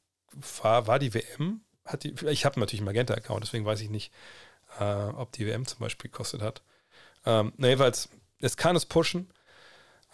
[0.62, 4.12] war, war die WM, hat die, ich habe natürlich einen Magenta-Account, deswegen weiß ich nicht,
[4.78, 6.62] äh, ob die WM zum Beispiel gekostet hat.
[7.24, 8.08] Ähm, na, jedenfalls,
[8.40, 9.32] es kann es pushen,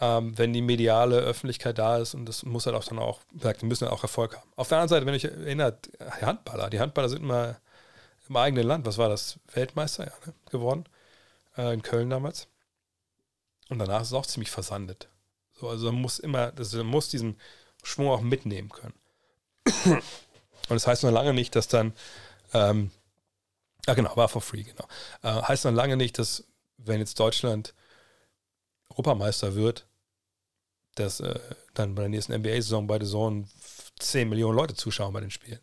[0.01, 3.63] ähm, wenn die mediale Öffentlichkeit da ist und das muss halt auch dann auch, gesagt,
[3.63, 4.51] wir müssen halt auch Erfolg haben.
[4.57, 5.87] Auf der anderen Seite, wenn ich erinnert,
[6.21, 7.57] die Handballer, die Handballer sind immer
[8.29, 9.39] im eigenen Land, was war das?
[9.53, 10.35] Weltmeister, ja, ne?
[10.51, 10.85] geworden,
[11.57, 12.49] äh, in Köln damals.
[13.69, 15.09] Und danach ist es auch ziemlich versandet.
[15.59, 17.39] So, also man muss immer, also man muss diesen
[17.83, 18.95] Schwung auch mitnehmen können.
[19.85, 21.93] Und das heißt noch lange nicht, dass dann,
[22.53, 22.91] ähm,
[23.87, 24.87] ah genau, war for free, genau.
[25.23, 26.45] Äh, heißt noch lange nicht, dass
[26.77, 27.75] wenn jetzt Deutschland
[28.91, 29.87] Europameister wird,
[30.95, 31.39] dass äh,
[31.75, 33.49] dann bei der nächsten NBA-Saison bei der Saison
[33.99, 35.61] 10 Millionen Leute zuschauen bei den Spielen.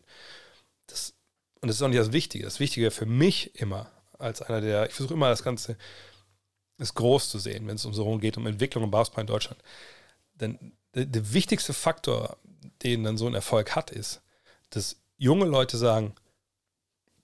[0.86, 1.14] Das,
[1.60, 2.44] und das ist auch nicht das Wichtige.
[2.44, 5.76] Das Wichtige für mich immer, als einer der, ich versuche immer das Ganze
[6.78, 9.62] ist groß zu sehen, wenn es um so geht, um Entwicklung im Basketball in Deutschland.
[10.34, 12.36] Denn der, der, wichtigste Faktor,
[12.82, 14.20] den dann so ein Erfolg hat, ist,
[14.70, 16.14] dass junge Leute sagen,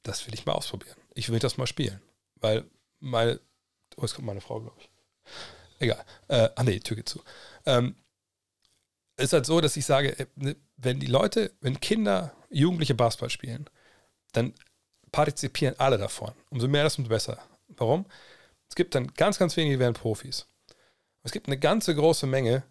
[0.02, 0.96] das will ich mal ausprobieren.
[1.14, 2.00] Ich will das mal spielen.
[2.36, 2.64] Weil
[3.00, 3.40] meine,
[3.96, 4.90] oh, jetzt kommt meine Frau, glaube ich.
[5.78, 6.04] Egal.
[6.28, 7.22] Äh, ah nee, Tür geht zu.
[7.66, 7.94] Ähm,
[9.16, 13.30] ist halt so, dass ich sage, äh, ne, wenn die Leute, wenn Kinder, Jugendliche Basketball
[13.30, 13.68] spielen,
[14.32, 14.54] dann
[15.10, 16.32] partizipieren alle davon.
[16.50, 17.38] Umso mehr, desto besser.
[17.68, 18.06] Warum?
[18.72, 20.46] Es gibt dann ganz, ganz wenige, die werden Profis.
[21.22, 22.62] Es gibt eine ganze große Menge,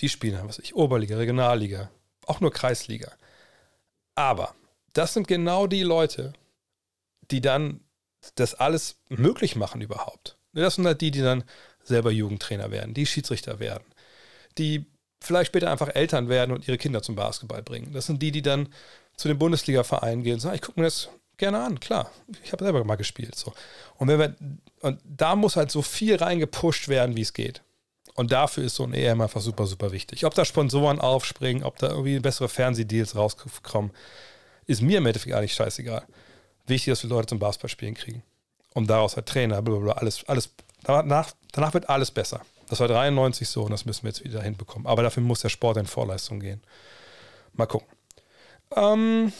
[0.00, 1.90] die spielen, was ich, Oberliga, Regionalliga,
[2.24, 3.12] auch nur Kreisliga.
[4.14, 4.54] Aber
[4.94, 6.32] das sind genau die Leute,
[7.30, 7.80] die dann
[8.36, 10.38] das alles möglich machen überhaupt.
[10.54, 11.44] Das sind halt die, die dann
[11.82, 13.84] selber Jugendtrainer werden, die Schiedsrichter werden,
[14.56, 14.86] die
[15.20, 17.92] vielleicht später einfach Eltern werden und ihre Kinder zum Basketball bringen.
[17.92, 18.72] Das sind die, die dann
[19.18, 21.10] zu den Bundesliga-Vereinen gehen und sagen, ich gucke mir das
[21.42, 22.10] gerne an, klar.
[22.44, 23.34] Ich habe selber mal gespielt.
[23.34, 23.52] So.
[23.96, 24.36] Und, wenn wir,
[24.80, 27.62] und da muss halt so viel reingepusht werden, wie es geht.
[28.14, 30.24] Und dafür ist so ein EM einfach super, super wichtig.
[30.24, 33.90] Ob da Sponsoren aufspringen, ob da irgendwie bessere Fernsehdeals rauskommen,
[34.66, 36.06] ist mir im Endeffekt eigentlich scheißegal.
[36.66, 38.22] Wichtig, dass wir Leute zum Basketballspielen kriegen.
[38.74, 40.50] Und daraus halt Trainer, blablabla, alles, alles,
[40.84, 42.42] danach, danach wird alles besser.
[42.68, 44.86] Das war 93 so und das müssen wir jetzt wieder hinbekommen.
[44.86, 46.62] Aber dafür muss der Sport in Vorleistung gehen.
[47.54, 47.88] Mal gucken.
[48.76, 49.32] Ähm,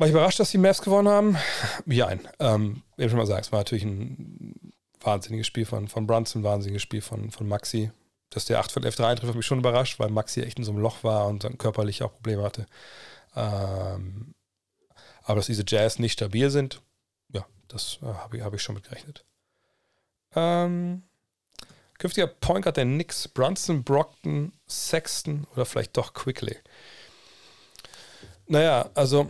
[0.00, 1.36] war ich überrascht, dass die Mavs gewonnen haben?
[1.84, 6.40] Ja, ähm, ich schon mal sagen, es war natürlich ein wahnsinniges Spiel von, von Brunson,
[6.40, 7.90] ein wahnsinniges Spiel von, von Maxi.
[8.30, 10.72] Dass der 8 von F3 eintrifft, hat mich schon überrascht, weil Maxi echt in so
[10.72, 12.64] einem Loch war und dann körperlich auch Probleme hatte.
[13.36, 14.34] Ähm,
[15.22, 16.80] aber dass diese Jazz nicht stabil sind,
[17.34, 19.26] ja, das äh, habe ich, hab ich schon mitgerechnet.
[20.34, 21.02] Ähm,
[21.98, 26.56] künftiger Point Guard der Knicks, Brunson, Brockton, Sexton oder vielleicht doch Quickly.
[28.50, 29.28] Naja, also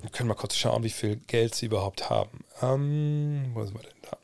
[0.00, 2.44] wir können mal kurz schauen, wie viel Geld sie überhaupt haben.
[2.62, 4.18] Ähm, wo sind wir denn da?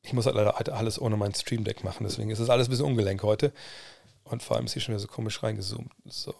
[0.00, 2.70] Ich muss halt leider alles ohne mein Stream Deck machen, deswegen ist es alles ein
[2.70, 3.52] bisschen ungelenk heute.
[4.24, 5.92] Und vor allem ist hier schon wieder so komisch reingezoomt.
[6.06, 6.32] So,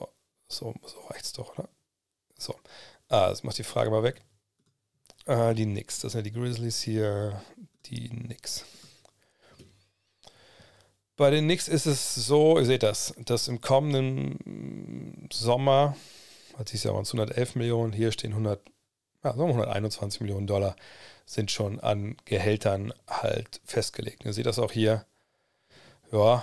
[0.49, 1.69] so, so reicht's doch, oder?
[2.39, 2.55] So.
[3.11, 4.23] Ah, das macht die Frage mal weg.
[5.27, 7.39] Äh, die Knicks, das sind ja die Grizzlies hier,
[7.85, 8.65] die Knicks.
[11.21, 15.95] Bei den Knicks ist es so, ihr seht das, dass im kommenden Sommer,
[16.57, 18.59] hat sich ja uns 111 Millionen, hier stehen 100,
[19.23, 20.77] ja, 121 Millionen Dollar
[21.27, 24.25] sind schon an Gehältern halt festgelegt.
[24.25, 25.05] Ihr seht das auch hier.
[26.11, 26.43] Ja,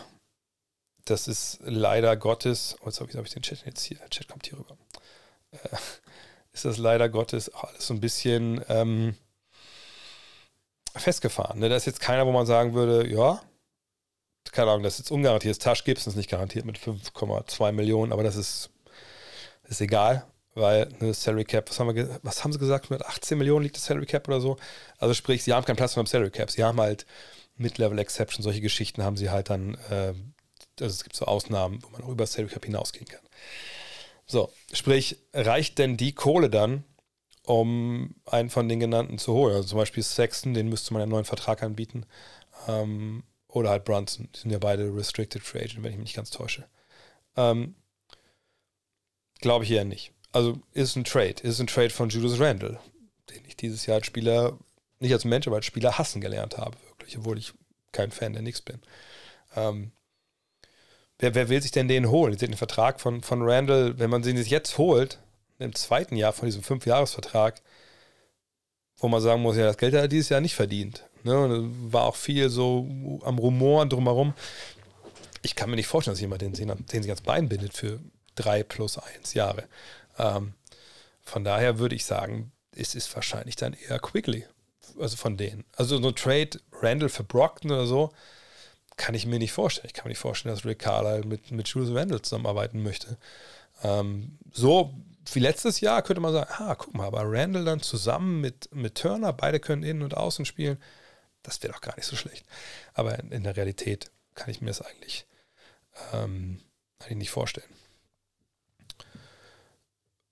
[1.06, 4.12] das ist leider Gottes, oh, jetzt habe ich, hab ich den Chat jetzt hier, der
[4.12, 4.78] Chat kommt hier rüber.
[5.54, 5.76] Äh,
[6.54, 9.16] ist das leider Gottes auch alles so ein bisschen ähm,
[10.96, 11.58] festgefahren.
[11.58, 11.68] Ne?
[11.68, 13.42] Da ist jetzt keiner, wo man sagen würde, ja,
[14.52, 15.62] keine Ahnung, das ist jetzt ungarantiert.
[15.62, 18.70] Tasch Gibson ist nicht garantiert mit 5,2 Millionen, aber das ist,
[19.64, 20.26] das ist egal,
[20.56, 23.76] weil eine Salary Cap, was haben, wir, was haben sie gesagt, mit 18 Millionen liegt
[23.76, 24.58] das Salary Cap oder so?
[24.98, 26.52] Also sprich, sie haben keinen Platz mehr im Salary Cap.
[26.52, 27.06] Sie haben halt
[27.58, 30.14] Mid-Level Exception, solche Geschichten haben sie halt dann, äh,
[30.80, 33.22] also es gibt so Ausnahmen, wo man auch über das Salary Cap hinausgehen kann.
[34.26, 36.84] So, sprich, reicht denn die Kohle dann,
[37.44, 39.56] um einen von den genannten zu holen?
[39.56, 42.06] Also zum Beispiel Sexton, den müsste man einen neuen Vertrag anbieten.
[42.68, 44.30] Ähm, oder halt Brunson.
[44.36, 46.66] Die sind ja beide Restricted Free Agent, wenn ich mich nicht ganz täusche.
[47.36, 47.76] Ähm,
[49.40, 50.14] Glaube ich eher nicht.
[50.32, 51.36] Also ist ein Trade.
[51.44, 52.80] Ist ein Trade von Julius Randle,
[53.30, 54.58] den ich dieses Jahr als Spieler,
[55.00, 57.54] nicht als Mensch, aber als Spieler hassen gelernt habe, wirklich, obwohl ich
[57.92, 58.80] kein Fan der Nix bin.
[59.56, 59.92] Ähm,
[61.20, 62.36] wer, wer will sich denn den holen?
[62.38, 65.20] Den Vertrag von, von Randall, wenn man den sich jetzt holt,
[65.60, 67.62] im zweiten Jahr von diesem Fünfjahresvertrag,
[68.98, 71.04] wo man sagen muss, ja, das Geld hat er dieses Jahr nicht verdient.
[71.28, 71.70] Ne?
[71.92, 74.34] War auch viel so am Rumoren drumherum.
[75.42, 78.00] Ich kann mir nicht vorstellen, dass jemand den, den sich ans Bein bindet für
[78.36, 79.64] drei plus eins Jahre.
[80.18, 80.54] Ähm,
[81.24, 84.46] von daher würde ich sagen, es ist wahrscheinlich dann eher Quickly.
[85.00, 85.64] Also von denen.
[85.76, 88.12] Also so ein Trade Randall für Brockton oder so,
[88.96, 89.88] kann ich mir nicht vorstellen.
[89.88, 93.18] Ich kann mir nicht vorstellen, dass Rick Carlisle mit, mit Julius Randall zusammenarbeiten möchte.
[93.84, 94.94] Ähm, so
[95.34, 98.96] wie letztes Jahr könnte man sagen, ah, guck mal, aber Randall dann zusammen mit, mit
[98.96, 100.78] Turner, beide können innen und außen spielen,
[101.48, 102.46] das wäre doch gar nicht so schlecht.
[102.94, 105.26] Aber in, in, der Realität kann ich mir das eigentlich,
[106.14, 106.62] ähm,
[107.00, 107.70] eigentlich nicht vorstellen.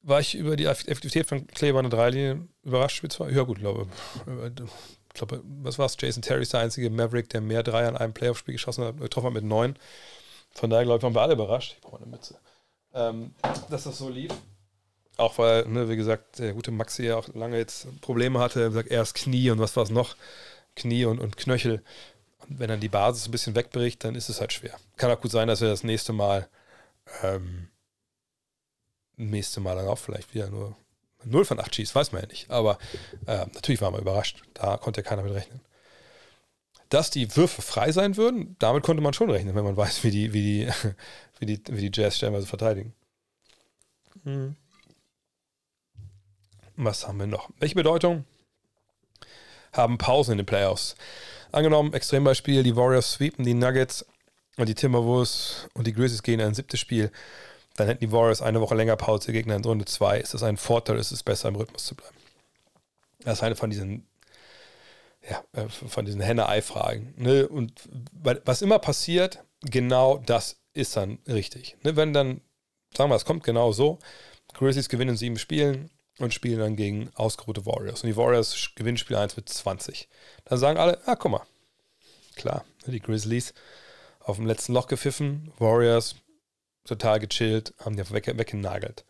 [0.01, 3.03] War ich über die Effektivität von Kleber an der Dreilinie überrascht?
[3.19, 3.87] Ja gut, glaube
[5.15, 5.95] ich glaube, was war es?
[5.97, 9.27] Jason Terry ist der einzige Maverick, der mehr Dreier in einem Playoff-Spiel geschossen hat, getroffen
[9.27, 9.77] hat mit neun.
[10.51, 11.75] Von daher, glaube ich, waren wir alle überrascht.
[11.75, 12.37] Ich brauche eine Mütze.
[12.93, 13.33] Ähm,
[13.69, 14.33] dass das so lief.
[15.15, 18.61] Auch weil, ne, wie gesagt, der gute Maxi ja auch lange jetzt Probleme hatte.
[18.61, 20.17] Er sagt erst Knie und was war es noch?
[20.75, 21.83] Knie und, und Knöchel.
[22.47, 24.77] Und wenn dann die Basis ein bisschen wegbricht, dann ist es halt schwer.
[24.97, 26.47] Kann auch gut sein, dass er das nächste Mal,
[27.23, 27.69] ähm,
[29.15, 30.75] nächste Mal dann auch vielleicht wieder nur
[31.23, 32.49] 0 von 8 schießt, weiß man ja nicht.
[32.49, 32.77] Aber
[33.25, 34.43] äh, natürlich war man überrascht.
[34.53, 35.61] Da konnte keiner mit rechnen.
[36.89, 40.11] Dass die Würfe frei sein würden, damit konnte man schon rechnen, wenn man weiß, wie
[40.11, 40.69] die, wie die,
[41.39, 42.93] wie die, wie die Jazz stellenweise verteidigen.
[44.23, 44.55] Mhm.
[46.77, 47.49] was haben wir noch?
[47.59, 48.25] Welche Bedeutung
[49.77, 50.95] haben Pausen in den Playoffs?
[51.51, 54.05] Angenommen, Extrembeispiel, die Warriors sweepen die Nuggets
[54.57, 57.11] und die Timberwolves und die Grizzlies gehen in ein siebtes Spiel.
[57.75, 60.19] Dann hätten die Warriors eine Woche länger Pause, Gegner in Runde 2.
[60.19, 62.15] Ist das ein Vorteil, ist es besser, im Rhythmus zu bleiben?
[63.19, 64.07] Das ist eine von diesen,
[65.29, 67.13] ja, äh, von diesen Henne-Ei-Fragen.
[67.17, 67.47] Ne?
[67.47, 67.73] Und
[68.21, 71.77] was immer passiert, genau das ist dann richtig.
[71.83, 71.95] Ne?
[71.95, 72.41] Wenn dann,
[72.95, 73.99] sagen wir, es kommt genau so,
[74.53, 75.89] Grizzlies gewinnen sieben Spielen
[76.19, 78.03] und spielen dann gegen ausgeruhte Warriors.
[78.03, 80.07] Und die Warriors gewinnen Spiel 1 mit 20.
[80.45, 81.45] Dann sagen alle, ah, guck mal,
[82.35, 83.53] klar, ne, die Grizzlies
[84.19, 86.15] auf dem letzten Loch gepfiffen, Warriors
[86.85, 89.05] total gechillt, haben die weg, weggenagelt.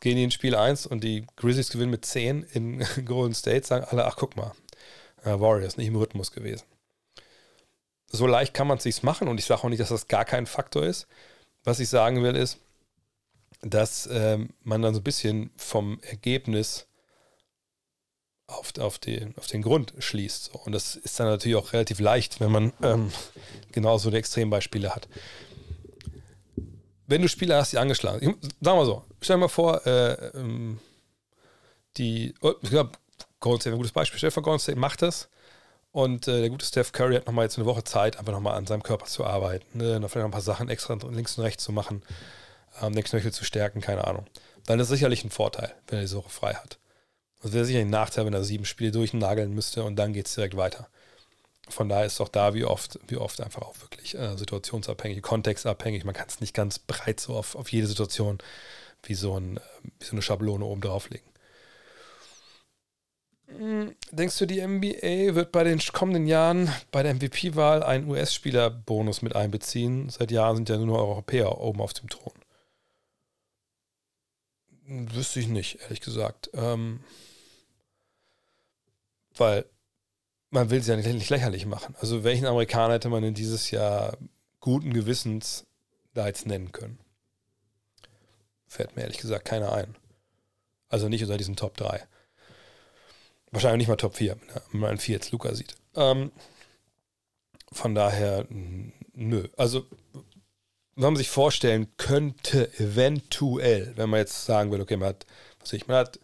[0.00, 3.86] Gehen die in Spiel 1 und die Grizzlies gewinnen mit 10 in Golden State, sagen
[3.90, 4.52] alle, ach guck mal,
[5.24, 6.64] äh, Warriors nicht im Rhythmus gewesen.
[8.10, 10.24] So leicht kann man es sich machen und ich sage auch nicht, dass das gar
[10.24, 11.06] kein Faktor ist.
[11.64, 12.58] Was ich sagen will ist,
[13.62, 16.86] dass ähm, man dann so ein bisschen vom Ergebnis
[18.46, 20.54] auf, auf, den, auf den Grund schließt.
[20.54, 23.12] Und das ist dann natürlich auch relativ leicht, wenn man ähm,
[23.72, 25.08] genauso Extrembeispiele hat.
[27.06, 30.12] Wenn du Spieler hast, die angeschlagen sind, sagen wir so, stell dir mal vor, äh,
[30.34, 30.78] ähm,
[31.96, 32.92] die, oh, ich glaube,
[33.40, 35.28] Golden ein gutes Beispiel, vor, Golden macht das
[35.90, 38.66] und äh, der gute Steph Curry hat nochmal jetzt eine Woche Zeit, einfach nochmal an
[38.66, 40.00] seinem Körper zu arbeiten, ne?
[40.00, 42.02] noch vielleicht noch ein paar Sachen extra links und rechts zu machen
[42.82, 44.26] ähm, den Knöchel zu stärken, keine Ahnung.
[44.66, 46.78] Dann ist sicherlich ein Vorteil, wenn er die Woche frei hat.
[47.42, 50.34] Das wäre sicher ein Nachteil, wenn er sieben Spiele durchnageln müsste und dann geht es
[50.34, 50.88] direkt weiter.
[51.68, 56.04] Von daher ist auch da wie oft, wie oft einfach auch wirklich äh, situationsabhängig, kontextabhängig.
[56.04, 58.38] Man kann es nicht ganz breit so auf, auf jede Situation
[59.02, 59.60] wie so, ein,
[60.00, 61.28] wie so eine Schablone oben drauflegen.
[63.46, 69.22] Hm, denkst du, die NBA wird bei den kommenden Jahren bei der MVP-Wahl einen US-Spieler-Bonus
[69.22, 70.10] mit einbeziehen?
[70.10, 72.34] Seit Jahren sind ja nur Europäer oben auf dem Thron.
[74.88, 76.48] Wüsste ich nicht, ehrlich gesagt.
[76.54, 77.00] Ähm,
[79.36, 79.66] weil
[80.50, 81.94] man will sie ja nicht, nicht, lächerlich machen.
[82.00, 84.16] Also welchen Amerikaner hätte man in dieses Jahr
[84.60, 85.66] guten Gewissens
[86.14, 86.98] da jetzt nennen können?
[88.66, 89.94] Fällt mir ehrlich gesagt keiner ein.
[90.88, 92.06] Also nicht unter diesen Top 3.
[93.50, 94.38] Wahrscheinlich nicht mal Top 4,
[94.72, 95.76] wenn man einen 4 jetzt Luca sieht.
[95.96, 96.32] Ähm,
[97.72, 99.48] von daher, nö.
[99.58, 99.86] Also
[100.98, 105.26] man sich vorstellen könnte, eventuell, wenn man jetzt sagen will, okay, man hat,
[105.60, 106.18] was ich, man hat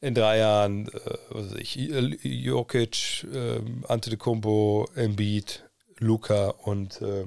[0.00, 5.68] in drei Jahren, äh, was weiß ich, Jokic, äh, Antetokounmpo, Embiid,
[5.98, 7.26] Luca und äh,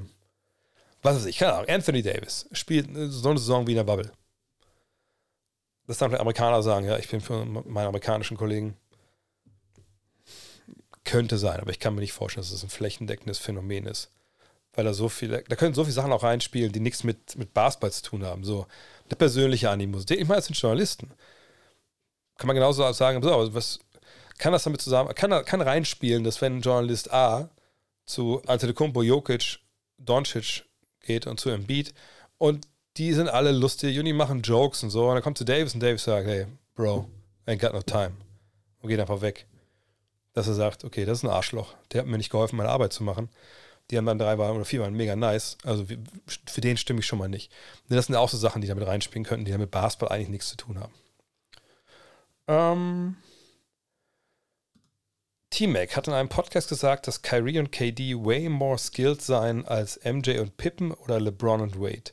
[1.01, 4.11] was weiß ich, keine Ahnung, Anthony Davis spielt so eine Saison wie in der Bubble.
[5.87, 8.75] Das dann Amerikaner sagen, ja, ich bin für meine amerikanischen Kollegen.
[11.03, 14.09] Könnte sein, aber ich kann mir nicht vorstellen, dass es das ein flächendeckendes Phänomen ist
[14.75, 17.53] weil da so viele, da können so viele Sachen auch reinspielen, die nichts mit, mit
[17.53, 18.43] Basketball zu tun haben.
[18.43, 18.67] So
[19.05, 20.19] eine persönliche Animosität.
[20.19, 21.11] Ich meine, es sind Journalisten.
[22.37, 23.79] Kann man genauso sagen, so, was
[24.37, 27.49] kann das damit zusammen, kann, kann reinspielen, dass wenn Journalist A
[28.05, 29.59] zu Antetokounmpo, Jokic,
[29.97, 30.65] Doncic
[30.99, 31.93] geht und zu Embiid
[32.37, 32.67] und
[32.97, 35.73] die sind alle lustig und die machen Jokes und so und dann kommt zu Davis
[35.73, 37.09] und Davis sagt, hey, Bro,
[37.45, 38.11] ain't got no time
[38.81, 39.47] und geht einfach weg.
[40.33, 42.91] Dass er sagt, okay, das ist ein Arschloch, der hat mir nicht geholfen, meine Arbeit
[42.91, 43.29] zu machen.
[43.91, 45.57] Die anderen drei waren oder vier waren mega nice.
[45.63, 45.85] Also
[46.47, 47.51] für den stimme ich schon mal nicht.
[47.87, 50.49] Das sind auch so Sachen, die damit reinspielen könnten, die ja mit Basketball eigentlich nichts
[50.49, 50.93] zu tun haben.
[52.47, 53.15] Ähm,
[55.51, 59.99] T-Mac hat in einem Podcast gesagt, dass Kyrie und KD way more skilled seien als
[60.03, 62.11] MJ und Pippen oder LeBron und Wade.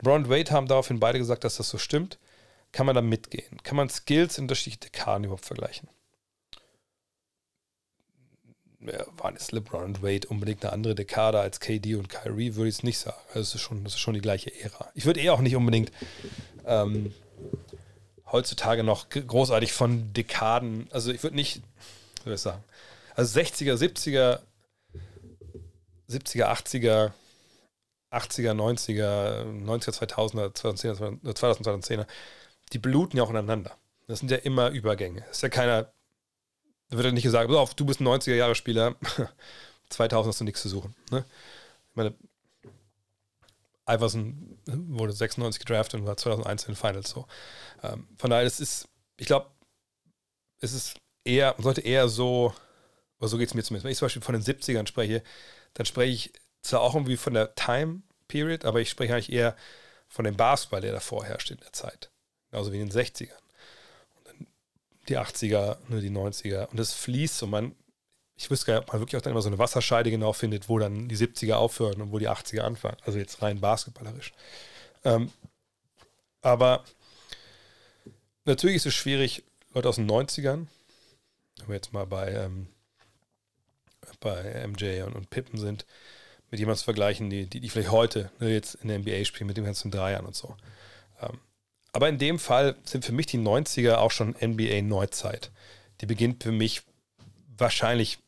[0.00, 2.18] LeBron und Wade haben daraufhin beide gesagt, dass das so stimmt.
[2.70, 3.62] Kann man da mitgehen?
[3.62, 5.88] Kann man Skills in unterschiedlichen Dekaden überhaupt vergleichen?
[8.80, 12.76] Waren jetzt LeBron und Wade unbedingt eine andere Dekade als KD und Kyrie, würde ich
[12.76, 13.18] es nicht sagen.
[13.34, 14.90] Es ist schon, das ist schon die gleiche Ära.
[14.94, 15.90] Ich würde eher auch nicht unbedingt
[16.64, 17.12] ähm,
[18.30, 21.62] heutzutage noch großartig von Dekaden, also ich würde nicht,
[22.22, 22.62] soll ich sagen,
[23.14, 24.40] also 60er, 70er,
[26.08, 27.12] 70er, 80er,
[28.12, 32.06] 80er, 90er, 90er, 2000er, 2010er, 2010er,
[32.72, 33.76] die bluten ja auch ineinander.
[34.06, 35.20] Das sind ja immer Übergänge.
[35.22, 35.92] Das ist ja keiner
[36.90, 38.96] da wird ja nicht gesagt, auf, du bist ein 90er-Jahre-Spieler,
[39.90, 40.94] 2000 hast du nichts zu suchen.
[41.10, 41.24] Ne?
[41.90, 42.14] Ich meine,
[43.88, 47.26] Iverson wurde 96 gedraftet und war 2001 in den Finals so.
[47.82, 49.50] Ähm, von daher, es ist, ich glaube,
[50.60, 52.54] es ist eher, man sollte eher so,
[53.18, 55.22] oder so geht es mir zumindest, wenn ich zum Beispiel von den 70ern spreche,
[55.74, 56.32] dann spreche ich
[56.62, 59.56] zwar auch irgendwie von der Time Period, aber ich spreche eigentlich eher
[60.06, 62.10] von dem Basketball, der davor herrscht in der Zeit.
[62.50, 63.47] Genauso wie in den 60ern
[65.08, 66.66] die 80er, ne, die 90er.
[66.66, 67.74] Und das fließt und man,
[68.36, 70.68] ich wüsste gar nicht, ob man wirklich auch dann immer so eine Wasserscheide genau findet,
[70.68, 72.96] wo dann die 70er aufhören und wo die 80er anfangen.
[73.04, 74.32] Also jetzt rein basketballerisch.
[75.04, 75.32] Ähm,
[76.40, 76.84] aber
[78.44, 79.44] natürlich ist es schwierig,
[79.74, 80.66] Leute aus den 90ern,
[81.58, 82.68] wenn wir jetzt mal bei, ähm,
[84.20, 85.84] bei MJ und, und Pippen sind,
[86.50, 89.48] mit jemandem zu vergleichen, die, die, die vielleicht heute ne, jetzt in der NBA spielen,
[89.48, 90.56] mit dem ganzen Dreiern und so.
[91.98, 95.50] Aber in dem Fall sind für mich die 90er auch schon NBA-Neuzeit.
[96.00, 96.82] Die beginnt für mich
[97.56, 98.20] wahrscheinlich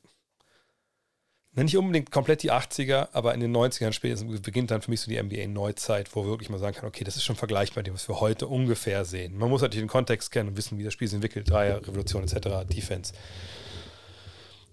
[1.53, 5.09] nicht unbedingt komplett die 80er, aber in den 90ern spätestens beginnt dann für mich so
[5.09, 8.09] die NBA-Neuzeit, wo wirklich mal sagen kann, okay, das ist schon vergleichbar mit dem, was
[8.09, 9.39] wir heute ungefähr sehen.
[9.39, 12.25] Man muss natürlich den Kontext kennen und wissen, wie das Spiel sich entwickelt, Dreier, Revolution
[12.25, 13.13] etc., Defense,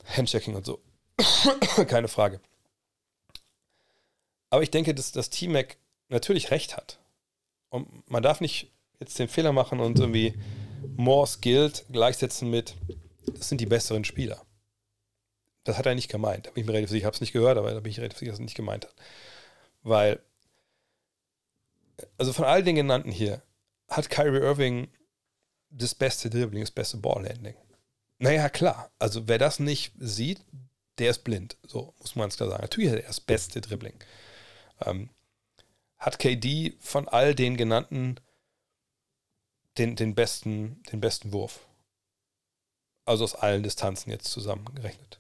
[0.06, 0.82] Handchecking und so.
[1.88, 2.42] Keine Frage.
[4.50, 5.78] Aber ich denke, dass das T-Mac
[6.10, 6.98] natürlich recht hat.
[7.70, 10.34] Und man darf nicht jetzt den Fehler machen und irgendwie
[10.96, 12.76] more skilled gleichsetzen mit,
[13.34, 14.42] das sind die besseren Spieler.
[15.64, 16.48] Das hat er nicht gemeint.
[16.48, 18.00] Da bin ich mir relativ sicher, ich habe es nicht gehört, aber da bin ich
[18.00, 18.96] relativ sicher, dass er nicht gemeint hat.
[19.84, 20.22] Weil,
[22.18, 23.42] also von all den genannten hier,
[23.90, 24.88] hat Kyrie Irving
[25.70, 27.56] das beste Dribbling, das beste Ballhandling.
[28.20, 28.92] Naja, klar.
[29.00, 30.42] Also wer das nicht sieht,
[30.98, 31.58] der ist blind.
[31.68, 32.64] So muss man es klar sagen.
[32.64, 33.94] Natürlich hat er das beste Dribbling.
[34.86, 35.10] Ähm,
[35.98, 38.20] hat KD von all den genannten
[39.78, 41.68] den, den, besten, den besten Wurf.
[43.06, 45.20] Also aus allen Distanzen jetzt zusammengerechnet.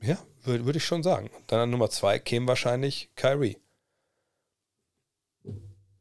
[0.00, 1.30] Ja, würde würd ich schon sagen.
[1.46, 3.58] Dann an Nummer zwei käme wahrscheinlich Kyrie.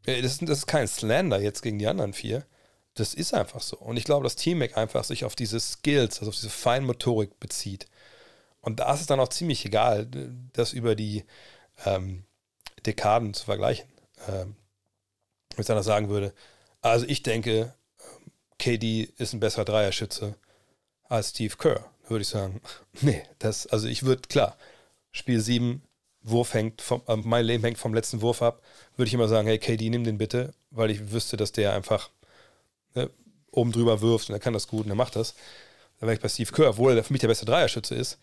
[0.03, 2.45] Das ist, das ist kein Slander jetzt gegen die anderen vier.
[2.93, 3.77] Das ist einfach so.
[3.77, 7.87] Und ich glaube, dass T-Mac einfach sich auf diese Skills, also auf diese Feinmotorik bezieht.
[8.61, 10.07] Und da ist es dann auch ziemlich egal,
[10.53, 11.25] das über die
[11.85, 12.25] ähm,
[12.85, 13.89] Dekaden zu vergleichen.
[14.27, 14.55] Ähm,
[15.55, 16.33] wenn ich dann sagen würde,
[16.81, 17.73] also ich denke,
[18.57, 20.35] KD ist ein besserer Dreierschütze
[21.07, 22.61] als Steve Kerr würde ich sagen,
[23.01, 24.57] nee, das, also ich würde, klar,
[25.11, 25.81] Spiel 7,
[26.21, 28.61] Wurf hängt, vom, äh, mein Leben hängt vom letzten Wurf ab,
[28.95, 32.09] würde ich immer sagen, hey KD, nimm den bitte, weil ich wüsste, dass der einfach
[32.93, 33.09] ne,
[33.51, 35.33] oben drüber wirft und er kann das gut und er macht das.
[35.99, 38.17] Dann wäre ich bei Steve Kerr, obwohl er für mich der beste Dreierschütze ist,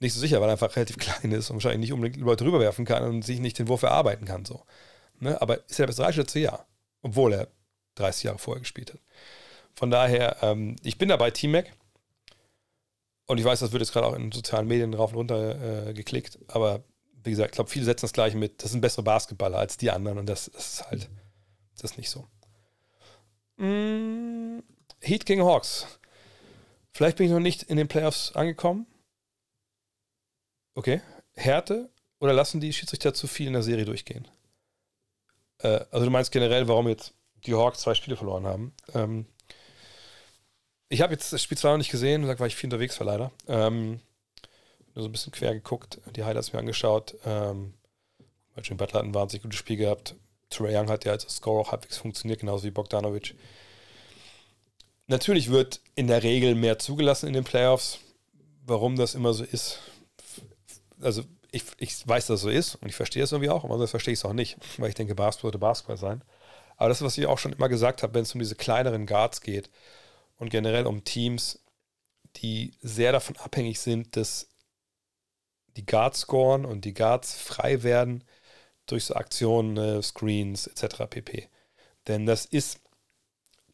[0.00, 2.60] nicht so sicher, weil er einfach relativ klein ist und wahrscheinlich nicht unbedingt Leute drüber
[2.60, 4.44] werfen kann und sich nicht den Wurf erarbeiten kann.
[4.44, 4.64] So.
[5.20, 5.40] Ne?
[5.40, 6.38] Aber ist er der beste Dreierschütze?
[6.40, 6.66] Ja.
[7.02, 7.48] Obwohl er
[7.98, 9.00] 30 Jahre vorher gespielt hat.
[9.74, 11.72] Von daher, ähm, ich bin dabei T-Mac.
[13.26, 15.92] Und ich weiß, das wird jetzt gerade auch in sozialen Medien rauf und runter äh,
[15.92, 16.82] geklickt, aber
[17.24, 19.90] wie gesagt, ich glaube, viele setzen das gleich mit, das sind bessere Basketballer als die
[19.90, 21.10] anderen und das, das ist halt,
[21.74, 22.26] das ist nicht so.
[23.58, 24.60] Mm,
[25.00, 25.86] Heat gegen Hawks.
[26.92, 28.86] Vielleicht bin ich noch nicht in den Playoffs angekommen.
[30.74, 31.02] Okay.
[31.34, 31.90] Härte
[32.20, 34.26] oder lassen die Schiedsrichter zu viel in der Serie durchgehen?
[35.58, 37.14] Äh, also du meinst generell, warum jetzt
[37.46, 38.74] die Hawks zwei Spiele verloren haben.
[38.94, 39.26] Ähm,
[40.88, 43.30] ich habe jetzt das Spiel zwar noch nicht gesehen, war ich viel unterwegs war leider.
[43.46, 44.00] Ähm,
[44.94, 47.14] nur so ein bisschen quer geguckt, die Highlights mir angeschaut.
[47.24, 47.74] Ähm,
[48.62, 50.16] Jim Butler hat ein wahnsinnig gutes Spiel gehabt.
[50.50, 53.34] Trey Young hat ja als Score auch halbwegs funktioniert, genauso wie Bogdanovic.
[55.06, 58.00] Natürlich wird in der Regel mehr zugelassen in den Playoffs.
[58.66, 59.78] Warum das immer so ist,
[61.00, 63.78] also ich, ich weiß, dass es so ist und ich verstehe es irgendwie auch, aber
[63.78, 66.22] das verstehe ich es auch nicht, weil ich denke, Basketball sollte Basketball sein.
[66.78, 69.42] Aber das, was ich auch schon immer gesagt habe, wenn es um diese kleineren Guards
[69.42, 69.68] geht,
[70.38, 71.60] und generell um Teams,
[72.36, 74.48] die sehr davon abhängig sind, dass
[75.76, 78.24] die Guards scoren und die Guards frei werden
[78.86, 81.06] durch so Aktionen, äh, Screens etc.
[81.10, 81.48] pp.
[82.06, 82.80] Denn das ist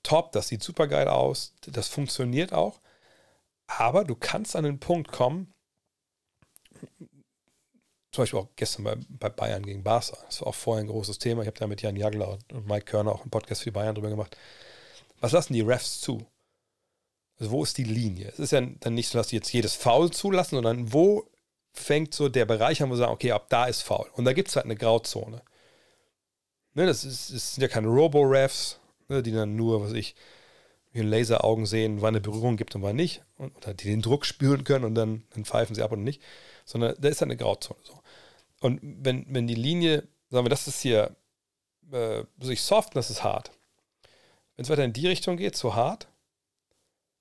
[0.03, 2.81] top, das sieht super geil aus, das funktioniert auch,
[3.67, 5.53] aber du kannst an den Punkt kommen,
[8.15, 11.19] zum Beispiel auch gestern bei, bei Bayern gegen Barca, das war auch vorher ein großes
[11.19, 13.95] Thema, ich habe da mit Jan Jagler und Mike Körner auch einen Podcast für Bayern
[13.95, 14.37] drüber gemacht.
[15.21, 16.25] Was lassen die Refs zu?
[17.39, 18.29] Also wo ist die Linie?
[18.29, 21.29] Es ist ja dann nicht so, dass die jetzt jedes Foul zulassen, sondern wo
[21.73, 24.09] fängt so der Bereich an, wo sie sagen, okay, ab da ist Foul.
[24.15, 25.43] Und da gibt es halt eine Grauzone.
[26.75, 30.15] Ne, das, ist, das sind ja keine Robo-Refs, ne, die dann nur, was ich,
[30.95, 33.23] in Laseraugen sehen, wann eine Berührung gibt und wann nicht.
[33.37, 36.23] Und, oder die den Druck spüren können und dann, dann pfeifen sie ab und nicht.
[36.65, 37.81] Sondern da ist halt eine Grauzone.
[37.83, 38.01] So.
[38.65, 41.15] Und wenn, wenn die Linie, sagen wir, das ist hier
[41.93, 43.51] äh, sich soft das ist hart.
[44.57, 46.09] Wenn es weiter in die Richtung geht, zu hart,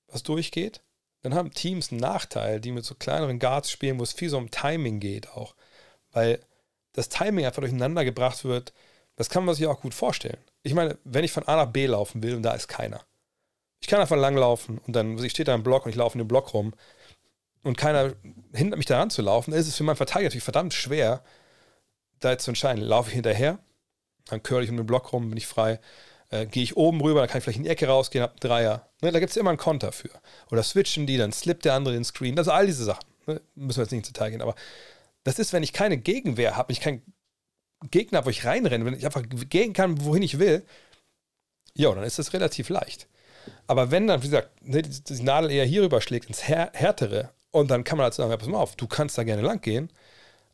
[0.08, 0.82] was durchgeht,
[1.22, 4.38] dann haben Teams einen Nachteil, die mit so kleineren Guards spielen, wo es viel so
[4.38, 5.54] um Timing geht auch.
[6.14, 6.40] Weil
[6.94, 8.72] das Timing einfach durcheinander gebracht wird,
[9.18, 10.40] das kann man sich auch gut vorstellen.
[10.62, 13.02] Ich meine, wenn ich von A nach B laufen will und da ist keiner.
[13.82, 16.24] Ich kann einfach langlaufen und dann ich stehe da im Block und ich laufe in
[16.24, 16.74] den Block rum
[17.64, 18.14] und keiner
[18.54, 21.24] hindert mich daran zu laufen, dann ist es für meinen Verteidiger natürlich verdammt schwer,
[22.20, 22.84] da jetzt zu entscheiden.
[22.84, 23.60] Laufe ich hinterher,
[24.26, 25.80] dann curl ich um den Block rum, bin ich frei.
[26.30, 28.40] Äh, Gehe ich oben rüber, dann kann ich vielleicht in die Ecke rausgehen, habe einen
[28.40, 28.90] Dreier.
[29.02, 30.10] Ne, da gibt es immer einen Konter für.
[30.52, 32.38] Oder switchen die, dann slippt der andere den Screen.
[32.38, 33.06] Also all diese Sachen.
[33.28, 34.42] Ne, müssen wir jetzt nicht ins Detail gehen.
[34.42, 34.56] Aber
[35.24, 37.02] das ist, wenn ich keine Gegenwehr habe, wenn ich keinen
[37.92, 40.66] Gegner wo ich reinrenne, wenn ich einfach gehen kann, wohin ich will,
[41.76, 43.08] ja, dann ist das relativ leicht.
[43.68, 47.32] Aber wenn dann, wie gesagt, ne, die, Nadel eher hier rüber schlägt, ins Här Härtere,
[47.54, 49.62] und dann kann man halt sagen, ja, pass mal auf, du kannst da gerne lang
[49.62, 49.92] gehen,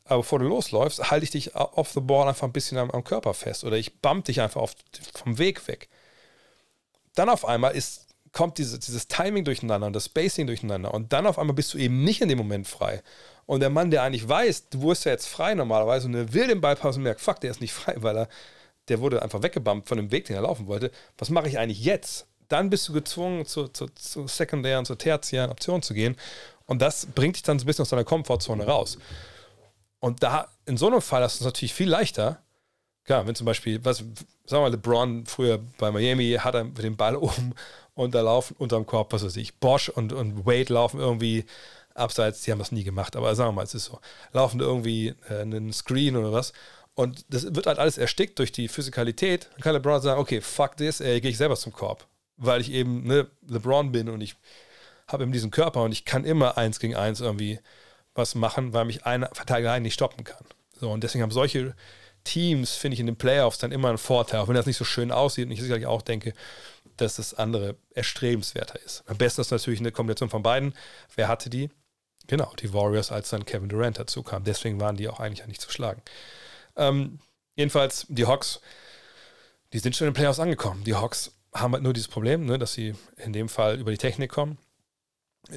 [0.04, 3.02] aber bevor du losläufst, halte ich dich off the ball einfach ein bisschen am, am
[3.02, 4.74] Körper fest oder ich bump dich einfach auf,
[5.14, 5.88] vom Weg weg.
[7.14, 11.26] Dann auf einmal ist, kommt diese, dieses Timing durcheinander und das Spacing durcheinander und dann
[11.26, 13.02] auf einmal bist du eben nicht in dem Moment frei.
[13.46, 16.48] Und der Mann, der eigentlich weiß, du wirst ja jetzt frei normalerweise und er will
[16.48, 18.28] den Ball passen und merkt, fuck, der ist nicht frei, weil er,
[18.88, 20.90] der wurde einfach weggebumpt von dem Weg, den er laufen wollte.
[21.16, 22.26] Was mache ich eigentlich jetzt?
[22.48, 26.16] Dann bist du gezwungen, zu, zu, zu sekundären, zu tertiären Optionen zu gehen.
[26.70, 28.96] Und das bringt dich dann so ein bisschen aus deiner Komfortzone raus.
[29.98, 32.44] Und da, in so einem Fall, ist es natürlich viel leichter.
[33.02, 34.14] Klar, wenn zum Beispiel, was, sagen
[34.46, 37.56] wir mal, LeBron früher bei Miami hat er den Ball oben
[37.94, 41.44] und da laufen unterm Korb, was weiß ich, Bosch und, und Wade laufen irgendwie
[41.96, 43.98] abseits, die haben das nie gemacht, aber sagen wir mal, es ist so,
[44.32, 46.52] laufen irgendwie äh, einen Screen oder was
[46.94, 49.48] und das wird halt alles erstickt durch die Physikalität.
[49.54, 52.06] Dann kann LeBron sagen, okay, fuck this, ey, gehe ich selber zum Korb,
[52.36, 54.36] weil ich eben ne, LeBron bin und ich
[55.12, 57.58] habe eben diesen Körper und ich kann immer eins gegen eins irgendwie
[58.14, 60.44] was machen, weil mich ein Verteidiger nicht stoppen kann.
[60.78, 61.74] So, und deswegen haben solche
[62.24, 64.84] Teams, finde ich, in den Playoffs dann immer einen Vorteil, auch wenn das nicht so
[64.84, 66.34] schön aussieht und ich sicherlich auch denke,
[66.96, 69.04] dass das andere erstrebenswerter ist.
[69.06, 70.74] Am besten ist natürlich eine Kombination von beiden.
[71.16, 71.70] Wer hatte die?
[72.26, 74.44] Genau, die Warriors, als dann Kevin Durant dazu kam.
[74.44, 76.02] Deswegen waren die auch eigentlich nicht zu schlagen.
[76.76, 77.18] Ähm,
[77.56, 78.60] jedenfalls, die Hawks,
[79.72, 80.84] die sind schon in den Playoffs angekommen.
[80.84, 83.98] Die Hawks haben halt nur dieses Problem, ne, dass sie in dem Fall über die
[83.98, 84.58] Technik kommen.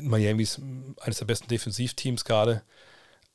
[0.02, 0.60] Miami ist
[1.02, 2.64] eines der besten Defensivteams gerade.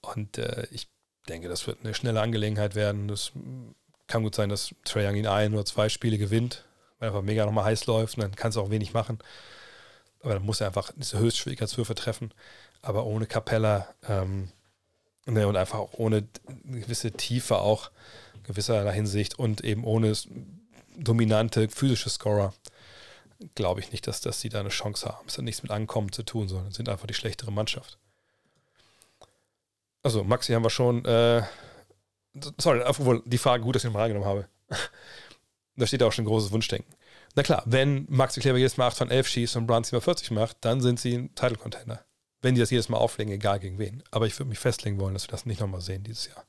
[0.01, 0.89] Und äh, ich
[1.29, 3.09] denke, das wird eine schnelle Angelegenheit werden.
[3.11, 3.33] Es
[4.07, 6.65] kann gut sein, dass Trae Young ihn ein oder zwei Spiele gewinnt,
[6.99, 9.19] weil er einfach mega nochmal heiß läuft und dann kann es auch wenig machen.
[10.21, 12.33] Aber dann muss er einfach diese Höchstschwierigkeitswürfe treffen.
[12.83, 14.49] Aber ohne Capella ähm,
[15.27, 16.27] ne, und einfach auch ohne
[16.65, 17.91] gewisse Tiefe auch
[18.45, 20.15] gewisser Hinsicht und eben ohne
[20.97, 22.55] dominante physische Scorer
[23.55, 25.27] glaube ich nicht, dass, dass sie da eine Chance haben.
[25.27, 27.99] Es hat nichts mit Ankommen zu tun, sondern sind einfach die schlechtere Mannschaft.
[30.03, 31.05] Also, Maxi haben wir schon.
[31.05, 31.43] Äh,
[32.59, 34.49] sorry, obwohl die Frage gut, dass ich nochmal angenommen habe.
[35.77, 36.95] da steht auch schon ein großes Wunschdenken.
[37.35, 40.31] Na klar, wenn Maxi Kleber jedes Mal 8 von 11 schießt und Browns über 40
[40.33, 42.05] macht, dann sind sie ein Title-Contender.
[42.41, 44.03] Wenn die das jedes Mal auflegen, egal gegen wen.
[44.11, 46.45] Aber ich würde mich festlegen wollen, dass wir das nicht nochmal sehen dieses Jahr.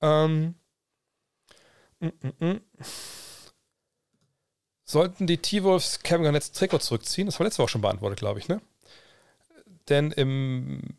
[0.00, 0.54] Ähm.
[2.00, 2.60] Mm, mm, mm.
[4.90, 7.26] Sollten die T-Wolves Kevin Garnett's Trikot zurückziehen?
[7.26, 8.62] Das war letzte Woche schon beantwortet, glaube ich, ne?
[9.90, 10.96] Denn im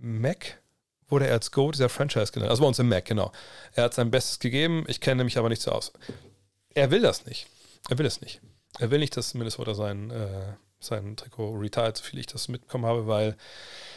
[0.00, 0.62] Mac
[1.08, 2.50] wurde er als Go dieser Franchise genannt.
[2.50, 3.32] Also bei uns im Mac, genau.
[3.74, 5.92] Er hat sein Bestes gegeben, ich kenne mich aber nicht so aus.
[6.74, 7.48] Er will das nicht.
[7.88, 8.40] Er will es nicht.
[8.78, 12.86] Er will nicht, dass Minnesota sein, äh, sein Trikot retired, so viel ich das mitbekommen
[12.86, 13.36] habe, weil,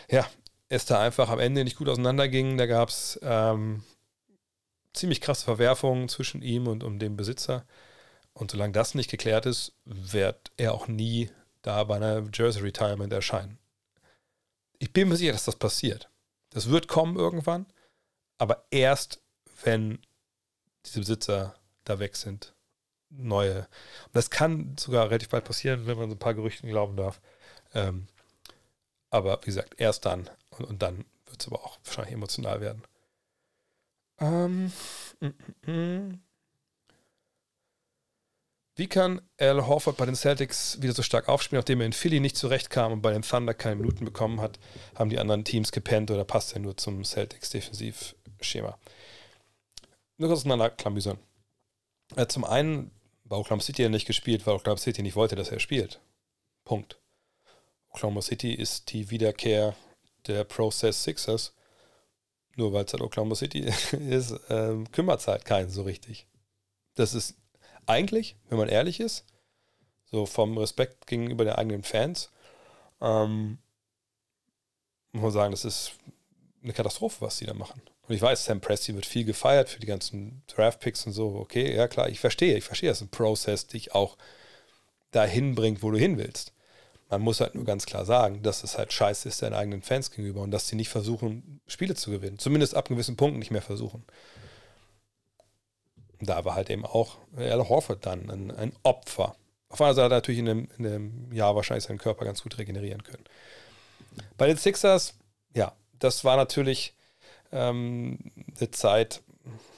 [0.09, 0.26] ja,
[0.67, 2.57] es da einfach am Ende nicht gut auseinanderging.
[2.57, 3.84] Da gab es ähm,
[4.93, 7.67] ziemlich krasse Verwerfungen zwischen ihm und um dem Besitzer.
[8.34, 11.30] Und solange das nicht geklärt ist, wird er auch nie
[11.62, 13.60] da bei einer Jersey Retirement erscheinen.
[14.80, 16.10] Ich bin mir sicher, dass das passiert.
[16.50, 17.66] Das wird kommen irgendwann,
[18.38, 19.22] aber erst,
[19.64, 20.00] wenn
[20.86, 22.54] diese Besitzer da weg sind.
[23.10, 23.68] Neue.
[24.06, 27.20] Und das kann sogar relativ bald passieren, wenn man so ein paar Gerüchten glauben darf.
[27.74, 28.08] Ähm,
[29.10, 30.30] aber wie gesagt, erst dann.
[30.50, 32.84] Und, und dann wird es aber auch wahrscheinlich emotional werden.
[34.20, 34.72] Ähm,
[35.20, 36.22] mm, mm, mm.
[38.82, 42.20] Wie kann Al Horford bei den Celtics wieder so stark aufspielen, nachdem er in Philly
[42.20, 44.58] nicht zurechtkam und bei den Thunder keine Minuten bekommen hat?
[44.96, 48.80] Haben die anderen Teams gepennt oder passt er nur zum Celtics Defensivschema?
[50.18, 51.20] Nur kurz auseinanderklamüsern.
[52.16, 52.90] Äh, zum einen
[53.24, 56.02] war Oklahoma City ja nicht gespielt, weil Oklahoma City nicht wollte, dass er spielt.
[56.66, 57.00] Punkt.
[57.92, 59.76] Oklahoma City ist die Wiederkehr
[60.26, 61.54] der Process Sixers.
[62.56, 63.60] Nur weil es halt Oklahoma City
[63.92, 66.26] ist, äh, kümmert es halt keinen so richtig.
[66.96, 67.36] Das ist
[67.86, 69.26] eigentlich, wenn man ehrlich ist,
[70.12, 72.30] so vom Respekt gegenüber den eigenen Fans,
[73.02, 73.58] ähm,
[75.14, 75.94] muss man sagen, das ist
[76.64, 77.82] eine Katastrophe, was sie da machen.
[78.08, 81.36] Und ich weiß, Sam Presti wird viel gefeiert für die ganzen Draft-Picks und so.
[81.36, 84.18] Okay, ja klar, ich verstehe, ich verstehe, dass ein Prozess dich auch
[85.12, 86.54] dahin bringt, wo du hin willst.
[87.10, 90.12] Man muss halt nur ganz klar sagen, dass es halt scheiße ist deinen eigenen Fans
[90.12, 92.40] gegenüber und dass sie nicht versuchen, Spiele zu gewinnen.
[92.40, 94.06] Zumindest ab einem gewissen Punkt nicht mehr versuchen
[96.22, 99.36] da war halt eben auch Al Horford dann ein, ein Opfer.
[99.69, 103.03] Auf einer Seite natürlich in einem, in einem Jahr wahrscheinlich seinen Körper ganz gut regenerieren
[103.03, 103.24] können.
[104.38, 105.13] Bei den Sixers,
[105.55, 106.93] ja, das war natürlich
[107.51, 108.19] ähm,
[108.57, 109.22] eine Zeit,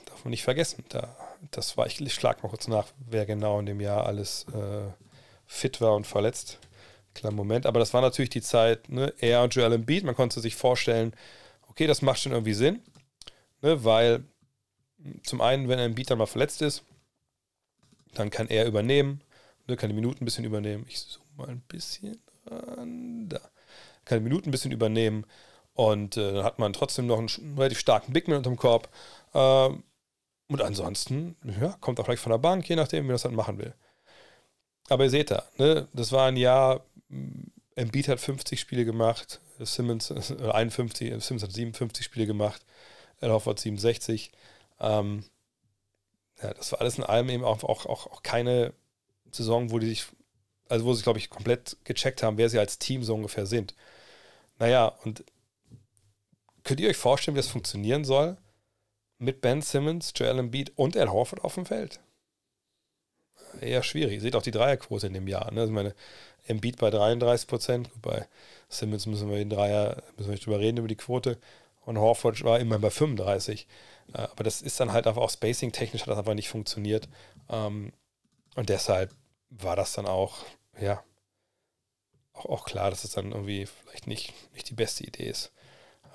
[0.05, 0.83] darf man nicht vergessen.
[0.89, 1.15] Da,
[1.51, 4.91] das war, ich, ich schlag mal kurz nach, wer genau in dem Jahr alles äh,
[5.45, 6.59] fit war und verletzt.
[7.13, 10.39] Kleiner Moment, aber das war natürlich die Zeit, ne, er und Joel Embiid, man konnte
[10.39, 11.13] sich vorstellen,
[11.69, 12.81] okay, das macht schon irgendwie Sinn,
[13.61, 14.23] ne, weil
[15.23, 16.83] zum einen, wenn ein Beat dann mal verletzt ist,
[18.13, 19.21] dann kann er übernehmen.
[19.67, 20.85] Ne, kann die Minuten ein bisschen übernehmen.
[20.87, 23.29] Ich zoome mal ein bisschen ran.
[23.29, 23.39] Da.
[24.05, 25.25] Kann die Minuten ein bisschen übernehmen.
[25.73, 28.89] Und äh, dann hat man trotzdem noch einen relativ starken Bigman unterm Korb.
[29.33, 29.83] Ähm,
[30.47, 33.33] und ansonsten, ja, kommt auch vielleicht von der Bank, je nachdem, wie man das dann
[33.33, 33.73] machen will.
[34.89, 36.85] Aber ihr seht da, ne, das war ein Jahr,
[37.75, 42.63] Embiid hat 50 Spiele gemacht, Simmons äh, 51, Simmons hat 57 Spiele gemacht,
[43.21, 44.31] Al Horford 67.
[44.83, 45.23] Ähm,
[46.41, 48.73] ja, das war alles in allem eben auch, auch, auch, auch keine
[49.31, 50.05] Saison, wo die sich,
[50.69, 53.75] also wo sie, glaube ich, komplett gecheckt haben, wer sie als Team so ungefähr sind.
[54.59, 55.23] Naja, und
[56.63, 58.37] könnt ihr euch vorstellen, wie das funktionieren soll?
[59.17, 61.99] Mit Ben Simmons, Joel Embiid und Al Horford auf dem Feld?
[63.61, 64.15] Eher schwierig.
[64.15, 65.51] Ihr seht auch die Dreierquote in dem Jahr.
[65.51, 65.61] Ne?
[65.61, 65.95] Also meine,
[66.45, 68.27] Embiid bei 33 Prozent, bei
[68.67, 71.37] Simmons müssen wir den Dreier, müssen wir nicht drüber reden, über die Quote.
[71.85, 73.67] Und Horford war immer bei 35.
[74.13, 77.09] Äh, aber das ist dann halt einfach auch spacing-technisch hat das einfach nicht funktioniert.
[77.49, 77.93] Ähm,
[78.55, 79.13] und deshalb
[79.49, 80.37] war das dann auch,
[80.79, 81.03] ja,
[82.33, 85.51] auch, auch klar, dass es dann irgendwie vielleicht nicht, nicht die beste Idee ist.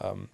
[0.01, 0.29] Ähm,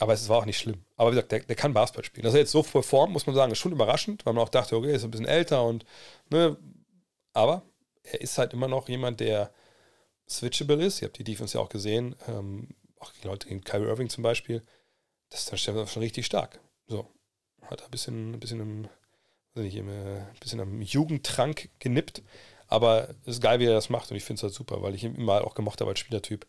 [0.00, 0.84] aber es war auch nicht schlimm.
[0.96, 2.24] Aber wie gesagt, der, der kann Basketball spielen.
[2.24, 4.76] Dass er jetzt so performt, muss man sagen, ist schon überraschend, weil man auch dachte,
[4.76, 5.84] okay, ist ein bisschen älter und,
[6.30, 6.56] ne,
[7.32, 7.62] aber
[8.04, 9.52] er ist halt immer noch jemand, der
[10.28, 11.02] switchable ist.
[11.02, 12.68] Ihr habt die Defense ja auch gesehen, ähm,
[13.00, 14.62] auch die Leute gegen Kyrie Irving zum Beispiel.
[15.30, 16.60] Das ist dann schon richtig stark.
[16.86, 17.06] So,
[17.66, 18.88] hat ein bisschen, ein bisschen im,
[19.54, 22.22] nicht, im, ein bisschen am Jugendtrank genippt.
[22.66, 24.94] Aber es ist geil, wie er das macht und ich finde es halt super, weil
[24.94, 26.46] ich ihn immer auch gemocht habe als Spielertyp.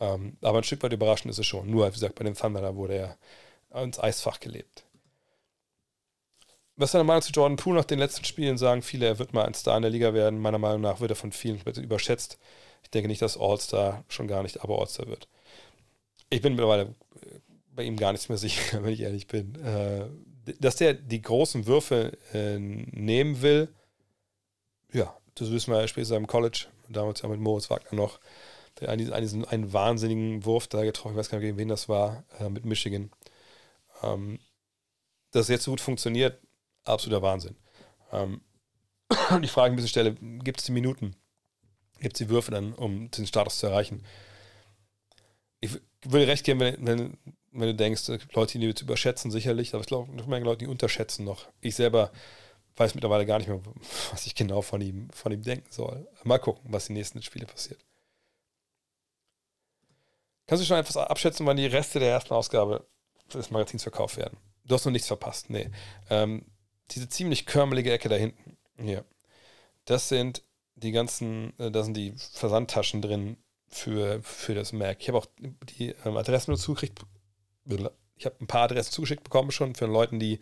[0.00, 1.70] Ähm, aber ein Stück weit überraschend ist es schon.
[1.70, 3.16] Nur, wie gesagt, bei dem Thunder, da wurde
[3.70, 4.84] er ins Eisfach gelebt.
[6.76, 8.58] Was ist deine Meinung zu Jordan Poole nach den letzten Spielen?
[8.58, 10.40] Sagen viele, er wird mal ein Star in der Liga werden.
[10.40, 12.38] Meiner Meinung nach wird er von vielen überschätzt.
[12.82, 15.28] Ich denke nicht, dass All-Star schon gar nicht, aber All-Star wird.
[16.32, 17.38] Ich bin mittlerweile äh,
[17.74, 19.54] bei ihm gar nichts mehr sicher, wenn ich ehrlich bin.
[19.62, 20.06] Äh,
[20.60, 23.68] dass der die großen Würfe äh, nehmen will,
[24.92, 28.18] ja, das wissen wir ja später im College, damals ja mit Moritz Wagner noch.
[28.80, 31.88] Der einen, einen, einen wahnsinnigen Wurf da getroffen, ich weiß gar nicht, gegen wen das
[31.88, 33.10] war, mit Michigan.
[34.02, 34.40] Ähm,
[35.30, 36.40] dass jetzt so gut funktioniert,
[36.84, 37.56] absoluter Wahnsinn.
[38.10, 38.40] Ähm,
[39.30, 41.14] und ich frage ein bisschen Stelle, gibt es die Minuten?
[42.00, 44.02] Gibt es die Würfe dann, um den Status zu erreichen?
[45.60, 47.18] Ich würde recht geben, wenn, wenn,
[47.52, 50.70] wenn du denkst, Leute, die zu überschätzen, sicherlich, aber ich glaube, noch mehr Leute, die
[50.70, 51.48] unterschätzen noch.
[51.60, 52.10] Ich selber
[52.76, 53.60] weiß mittlerweile gar nicht mehr,
[54.10, 56.08] was ich genau von ihm, von ihm denken soll.
[56.24, 57.84] Mal gucken, was die nächsten Spiele passiert.
[60.46, 62.86] Kannst du schon etwas abschätzen, wann die Reste der ersten Ausgabe
[63.32, 64.38] des Magazins verkauft werden?
[64.64, 65.70] Du hast noch nichts verpasst, nee.
[66.10, 66.44] Ähm,
[66.90, 69.04] diese ziemlich körmelige Ecke da hinten, hier,
[69.84, 70.42] das sind
[70.74, 73.36] die ganzen, äh, da sind die Versandtaschen drin
[73.72, 74.98] für, für das Mac.
[75.00, 75.26] Ich habe auch
[75.78, 77.00] die ähm, Adressen dazu gekriegt.
[78.16, 80.40] Ich habe ein paar Adressen zugeschickt bekommen schon für Leute, die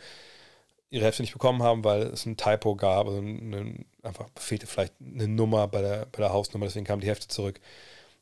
[0.90, 3.06] ihre Hälfte nicht bekommen haben, weil es ein Typo gab.
[3.06, 7.06] Also eine, einfach fehlte vielleicht eine Nummer bei der, bei der Hausnummer, deswegen kam die
[7.06, 7.60] Hälfte zurück.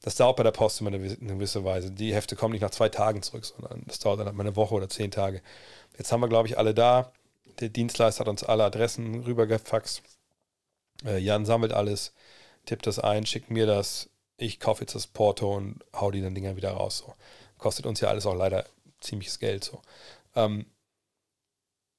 [0.02, 1.90] Das dauert bei der Post immer eine, gewisse Weise.
[1.90, 4.74] Die Hefte kommen nicht nach zwei Tagen zurück, sondern das dauert dann mal eine Woche
[4.74, 5.42] oder zehn Tage.
[5.96, 7.12] Jetzt haben wir, glaube ich, alle da.
[7.58, 10.02] Der Dienstleister hat uns alle Adressen rübergefaxt.
[11.04, 12.12] Äh, Jan sammelt alles,
[12.66, 14.08] tippt das ein, schickt mir das.
[14.38, 16.98] Ich kaufe jetzt das Porto und hau die dann Dinger wieder raus.
[16.98, 17.14] So.
[17.58, 18.64] Kostet uns ja alles auch leider
[19.00, 19.64] ziemliches Geld.
[19.64, 19.82] So.
[20.34, 20.66] Ähm,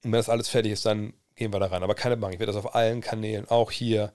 [0.04, 1.84] und wenn das alles fertig ist, dann gehen wir da rein.
[1.84, 2.34] Aber keine Bank.
[2.34, 4.14] Ich werde das auf allen Kanälen, auch hier,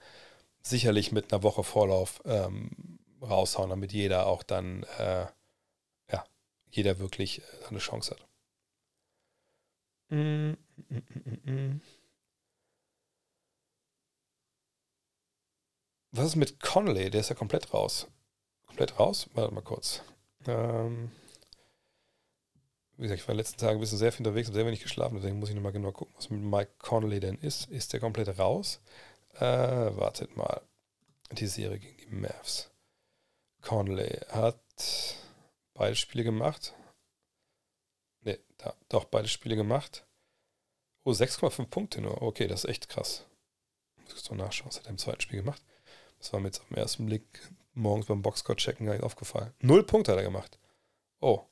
[0.63, 5.27] sicherlich mit einer Woche Vorlauf ähm, raushauen, damit jeder auch dann, äh,
[6.11, 6.25] ja,
[6.71, 8.27] jeder wirklich äh, eine Chance hat.
[10.11, 10.53] Mm,
[10.89, 11.81] mm, mm,
[16.13, 17.11] Was ist mit Connolly?
[17.11, 18.07] Der ist ja komplett raus.
[18.75, 19.31] Komplett raus?
[19.35, 20.03] Warte mal kurz.
[20.49, 21.13] Ähm,
[22.97, 24.67] wie gesagt, ich war in den letzten Tagen ein bisschen sehr viel unterwegs, habe sehr
[24.67, 27.71] wenig geschlafen, deswegen muss ich nochmal genau gucken, was mit Mike Connolly denn ist.
[27.71, 28.81] Ist der komplett raus?
[29.37, 30.61] Äh, wartet mal.
[31.31, 32.73] Die Serie gegen die Mavs.
[33.63, 34.59] Connolly hat
[35.75, 36.75] beide Spiele gemacht.
[38.23, 38.41] Ne,
[38.89, 40.05] doch, beide Spiele gemacht.
[41.05, 42.23] Oh, 6,5 Punkte nur.
[42.23, 43.25] Okay, das ist echt krass.
[44.03, 45.63] Muss ich so nachschauen, was hat er im zweiten Spiel gemacht?
[46.19, 47.23] Das war mir jetzt auf den ersten Blick
[47.75, 49.53] morgens beim Boxscore checken gar nicht aufgefallen.
[49.61, 50.59] Null Punkte hat er gemacht.
[51.21, 51.43] Oh,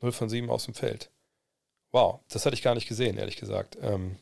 [0.00, 1.10] 0 von 7 aus dem Feld.
[1.92, 3.76] Wow, das hatte ich gar nicht gesehen, ehrlich gesagt.
[3.80, 4.18] Ähm,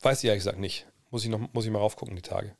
[0.00, 0.86] weiß ich ehrlich gesagt nicht.
[1.10, 2.56] Muss ich, noch, muss ich mal raufgucken, die Tage.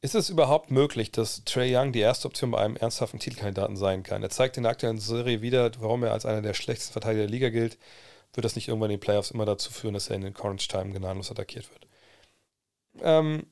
[0.00, 4.02] Ist es überhaupt möglich, dass Trey Young die erste Option bei einem ernsthaften Titelkandidaten sein
[4.02, 4.22] kann?
[4.22, 7.30] Er zeigt in der aktuellen Serie wieder, warum er als einer der schlechtesten Verteidiger der
[7.30, 7.78] Liga gilt.
[8.34, 10.66] Wird das nicht irgendwann in den Playoffs immer dazu führen, dass er in den Crunch
[10.66, 11.86] Time gnadenlos attackiert wird?
[13.00, 13.51] Ähm,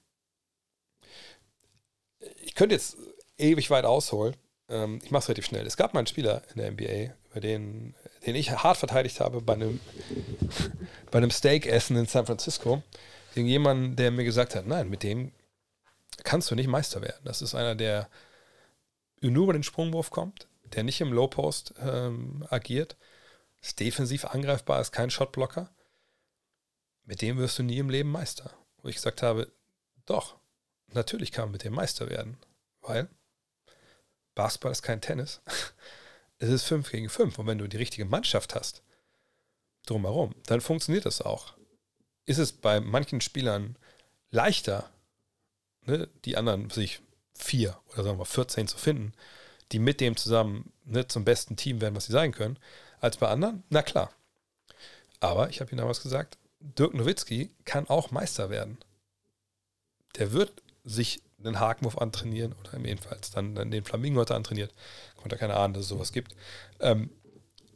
[2.43, 2.97] ich könnte jetzt
[3.39, 4.37] ewig weit ausholen.
[4.69, 5.67] Ähm, ich mache es relativ schnell.
[5.67, 7.95] Es gab mal einen Spieler in der NBA, über den,
[8.27, 9.81] den ich hart verteidigt habe bei einem,
[11.11, 12.83] bei einem Steak-Essen in San Francisco.
[13.35, 15.33] gegen jemanden, der mir gesagt hat, nein, mit dem
[16.25, 17.21] kannst du nicht Meister werden.
[17.25, 18.09] Das ist einer, der
[19.21, 22.97] nur über den Sprungwurf kommt, der nicht im Low Post ähm, agiert,
[23.61, 25.71] ist defensiv angreifbar, ist kein Shotblocker.
[27.05, 28.53] Mit dem wirst du nie im Leben Meister.
[28.83, 29.53] Wo ich gesagt habe,
[30.07, 30.40] doch,
[30.95, 32.37] natürlich kann man mit dem Meister werden,
[32.81, 33.09] weil
[34.35, 35.41] Basketball ist kein Tennis.
[36.43, 38.83] Es ist 5 gegen 5 und wenn du die richtige Mannschaft hast,
[39.85, 41.53] drumherum, dann funktioniert das auch.
[42.25, 43.77] Ist es bei manchen Spielern
[44.31, 44.89] leichter,
[45.85, 47.03] ne, die anderen sich
[47.35, 49.13] vier oder sagen wir 14 zu finden,
[49.73, 52.59] die mit dem zusammen ne, zum besten Team werden, was sie sein können,
[53.01, 53.63] als bei anderen?
[53.69, 54.11] Na klar.
[55.21, 58.79] Aber ich habe Ihnen damals gesagt, Dirk Nowitzki kann auch Meister werden.
[60.17, 64.75] Der wird sich einen Hakenwurf antrainieren oder jedenfalls dann, dann den Flamingo hat er antrainiert.
[65.17, 66.35] Konnte keine Ahnung, dass es sowas gibt.
[66.81, 67.11] Ähm,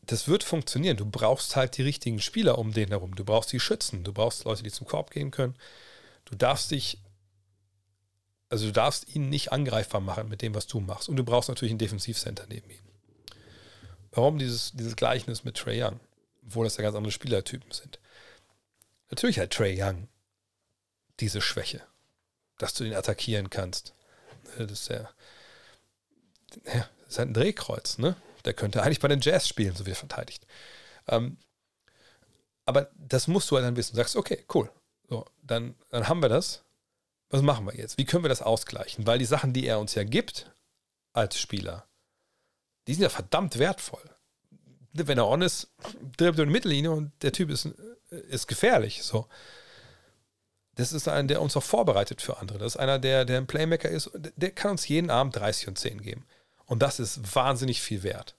[0.03, 0.99] das wird funktionieren.
[0.99, 3.15] Du brauchst halt die richtigen Spieler um den herum.
[3.15, 4.05] Du brauchst die Schützen.
[4.05, 5.55] Du brauchst Leute, die zum Korb gehen können.
[6.27, 6.99] Du darfst dich
[8.55, 11.09] also du darfst ihn nicht angreifbar machen mit dem, was du machst.
[11.09, 12.79] Und du brauchst natürlich einen Defensivcenter neben ihm.
[14.13, 15.99] Warum dieses, dieses Gleichnis mit Trey Young?
[16.47, 17.99] Obwohl das ja ganz andere Spielertypen sind.
[19.11, 20.07] Natürlich hat Trey Young
[21.19, 21.83] diese Schwäche,
[22.65, 23.95] dass du ihn attackieren kannst.
[24.59, 25.09] Das ist ja,
[26.65, 28.17] ja das ist halt ein Drehkreuz, ne?
[28.45, 30.47] Der könnte eigentlich bei den Jazz spielen, so wie er verteidigt.
[31.09, 31.39] Ähm,
[32.67, 33.93] aber das musst du halt dann wissen.
[33.93, 34.71] Du sagst, okay, cool.
[35.09, 36.65] So, dann, dann haben wir das
[37.35, 37.99] was machen wir jetzt?
[37.99, 39.09] Wie können wir das ausgleichen?
[39.09, 40.53] Weil die Sachen, die er uns ja gibt
[41.13, 41.85] als Spieler,
[42.87, 44.09] die sind ja verdammt wertvoll.
[44.93, 45.69] Wenn er on ist,
[46.17, 47.67] dribbelt er in die Mittellinie und der Typ ist,
[48.11, 49.03] ist gefährlich.
[49.03, 49.27] So.
[50.77, 52.59] Das ist einer, der uns auch vorbereitet für andere.
[52.59, 54.11] Das ist einer, der, der ein Playmaker ist.
[54.15, 56.27] Der kann uns jeden Abend 30 und 10 geben.
[56.67, 58.37] Und das ist wahnsinnig viel wert.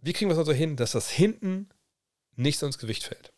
[0.00, 1.68] Wie kriegen wir es also hin, dass das hinten
[2.36, 3.32] nicht ins Gewicht fällt?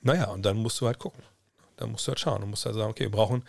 [0.00, 1.22] Naja, und dann musst du halt gucken.
[1.76, 2.40] Da musst du halt schauen.
[2.40, 3.44] Du musst halt sagen, okay, wir brauchen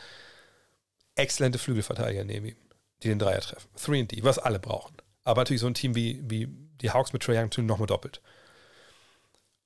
[1.15, 2.57] exzellente Flügelverteidiger neben ihm,
[3.01, 3.69] die den Dreier treffen.
[3.77, 4.97] 3D, was alle brauchen.
[5.23, 6.47] Aber natürlich so ein Team wie, wie
[6.81, 8.21] die Hawks mit Trae Young tun nochmal doppelt.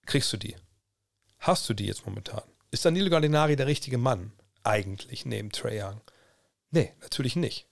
[0.06, 0.56] Kriegst du die?
[1.40, 2.44] Hast du die jetzt momentan?
[2.72, 4.32] Ist Danilo Gallinari der richtige Mann
[4.64, 6.02] eigentlich neben Trae Young?
[6.72, 7.68] Nee, natürlich nicht.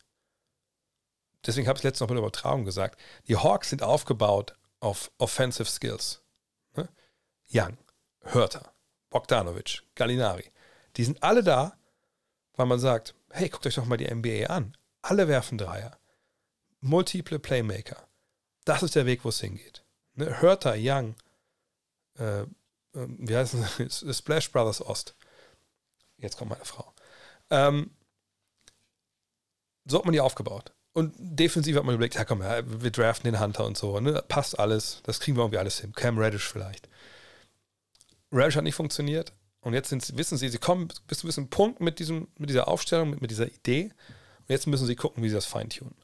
[1.46, 6.22] Deswegen habe ich letztens noch der Übertragung gesagt, die Hawks sind aufgebaut auf Offensive Skills.
[6.76, 6.90] Ne?
[7.52, 7.78] Young,
[8.22, 8.74] Hörter,
[9.10, 10.52] Bogdanovic, Gallinari.
[10.98, 11.78] Die sind alle da,
[12.56, 14.76] weil man sagt, hey, guckt euch doch mal die NBA an.
[15.04, 16.00] Alle werfen Dreier.
[16.82, 18.08] Multiple Playmaker.
[18.66, 19.86] Das ist der Weg, wo es hingeht.
[20.16, 20.42] Ne?
[20.42, 21.16] Hörter, Young,
[22.18, 22.46] äh,
[23.06, 24.18] wie heißt es?
[24.18, 25.16] Splash Brothers Ost.
[26.18, 26.94] Jetzt kommt meine Frau.
[27.50, 27.92] Ähm,
[29.86, 30.74] so hat man die aufgebaut.
[30.94, 34.00] Und defensiv hat man überlegt, ja komm, ja, wir draften den Hunter und so.
[34.00, 34.24] Ne?
[34.28, 35.02] Passt alles.
[35.04, 35.94] Das kriegen wir irgendwie alles hin.
[35.94, 36.90] Cam Reddish vielleicht.
[38.32, 39.34] Reddish hat nicht funktioniert.
[39.62, 42.68] Und jetzt sind, wissen sie, sie kommen bis zu einem Punkt mit, diesem, mit dieser
[42.68, 43.92] Aufstellung, mit, mit dieser Idee.
[44.40, 45.96] Und jetzt müssen sie gucken, wie sie das feintunen.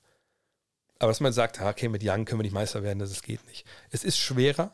[0.99, 3.65] Aber dass man sagt, okay, mit Young können wir nicht Meister werden, das geht nicht.
[3.89, 4.71] Es ist schwerer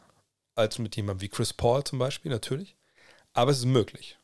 [0.56, 2.76] als mit jemandem wie Chris Paul zum Beispiel, natürlich.
[3.34, 4.18] Aber es ist möglich.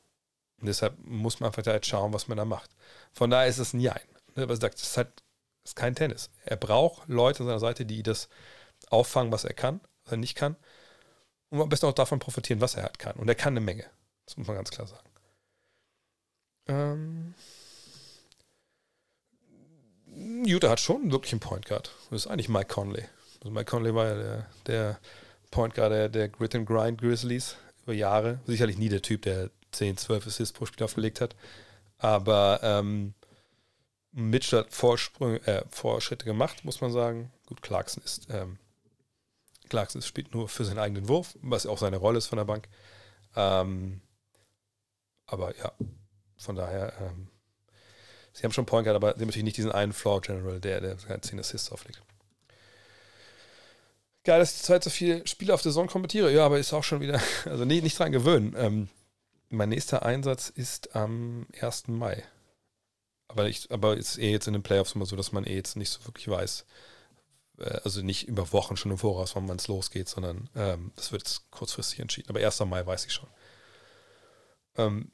[0.59, 2.71] Und deshalb muss man einfach da jetzt schauen, was man da macht.
[3.13, 4.07] Von daher ist es ein Jein.
[4.35, 5.23] Aber er sagt, es ist halt
[5.65, 6.29] ist kein Tennis.
[6.45, 8.29] Er braucht Leute an seiner Seite, die das
[8.89, 10.55] auffangen, was er kann, was er nicht kann.
[11.49, 13.15] Und am besten auch davon profitieren, was er halt kann.
[13.15, 13.85] Und er kann eine Menge.
[14.25, 15.09] Das muss man ganz klar sagen.
[16.67, 17.33] Ähm,
[20.45, 21.91] Utah hat schon wirklich einen Point Guard.
[22.09, 23.05] Das ist eigentlich Mike Conley.
[23.39, 24.99] Also Mike Conley war ja der, der
[25.55, 28.41] Point Guard der, der Grit and Grind Grizzlies über Jahre.
[28.45, 31.33] Sicherlich nie der Typ, der 10, 12 Assists pro Spiel aufgelegt hat.
[31.97, 33.13] Aber ähm,
[34.11, 37.31] Mitch hat Vorsprung, äh, Vorschritte gemacht, muss man sagen.
[37.45, 38.57] Gut, Clarkson ist ähm,
[39.69, 42.67] Clarkson spielt nur für seinen eigenen Wurf, was auch seine Rolle ist von der Bank.
[43.37, 44.01] Ähm,
[45.25, 45.71] aber ja,
[46.35, 47.29] von daher, ähm,
[48.33, 50.81] sie haben schon Point Guard, aber sie haben natürlich nicht diesen einen Floor General, der,
[50.81, 52.01] der 10 Assists auflegt.
[54.25, 56.33] Geil, dass ich zurzeit so viele Spiele auf der Saison kommentiere.
[56.33, 58.55] Ja, aber ist auch schon wieder, also nicht, nicht dran gewöhnen.
[58.57, 58.89] Ähm,
[59.49, 61.87] mein nächster Einsatz ist am 1.
[61.89, 62.23] Mai.
[63.27, 65.75] Aber, ich, aber ist eh jetzt in den Playoffs immer so, dass man eh jetzt
[65.75, 66.65] nicht so wirklich weiß,
[67.59, 71.11] äh, also nicht über Wochen schon im Voraus, wann man es losgeht, sondern ähm, das
[71.11, 72.29] wird jetzt kurzfristig entschieden.
[72.29, 72.59] Aber 1.
[72.61, 73.29] Mai weiß ich schon.
[74.75, 75.11] Ähm,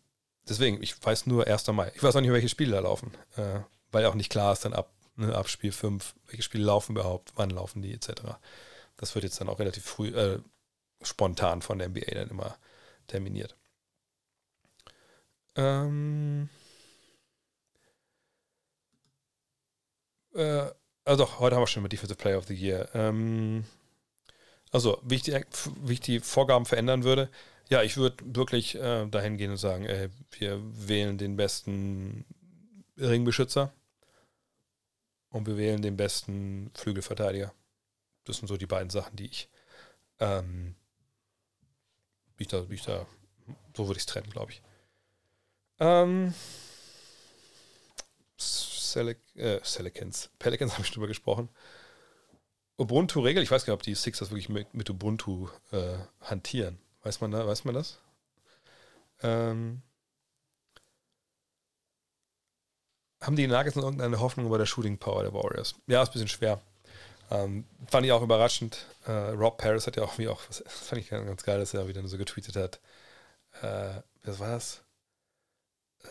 [0.47, 1.68] deswegen, ich weiß nur 1.
[1.68, 1.91] Mai.
[1.95, 3.59] Ich weiß auch nicht, welche Spiele da laufen, äh,
[3.91, 7.34] weil auch nicht klar ist dann ab, ne, ab Spiel 5, welche Spiele laufen überhaupt,
[7.36, 8.38] wann laufen die, etc.
[9.02, 10.39] Das wird jetzt dann auch relativ früh, äh,
[11.04, 12.58] spontan von der NBA dann immer
[13.08, 13.58] terminiert.
[15.56, 16.49] Ähm,
[20.36, 20.66] äh,
[21.06, 22.89] also heute haben wir schon mit Defensive Player of the Year.
[22.93, 23.66] Ähm,
[24.72, 25.38] also, wie ich, die,
[25.84, 27.30] wie ich die Vorgaben verändern würde,
[27.70, 32.26] Ja, ich würde wirklich äh, dahin gehen und sagen, ey, wir wählen den besten
[32.99, 33.74] Ringbeschützer
[35.32, 37.54] und wir wählen den besten Flügelverteidiger.
[38.26, 39.49] Das sind so die beiden Sachen, die ich,
[40.19, 40.76] ähm,
[42.38, 43.05] wie ich da, ich da,
[43.76, 44.61] so würde ich es trennen, glaube ich.
[45.80, 46.34] Ähm,
[48.38, 49.59] Selic, äh.
[50.39, 51.49] Pelicans habe ich drüber gesprochen.
[52.78, 56.80] Ubuntu-Regel, ich weiß gar nicht, ob die Sixers wirklich mit, mit Ubuntu äh, hantieren.
[57.03, 57.99] Weiß man, da, weiß man das?
[59.22, 59.82] Ähm,
[63.22, 65.76] haben die Nuggets noch irgendeine Hoffnung über der Shooting Power der Warriors?
[65.88, 66.59] Ja, ist ein bisschen schwer.
[67.32, 68.86] Ähm, fand ich auch überraschend.
[69.07, 71.88] Äh, Rob Paris hat ja auch, wie auch, das fand ich ganz geil, dass er
[71.88, 72.79] wieder so getweetet hat.
[73.61, 74.82] Äh, was war das?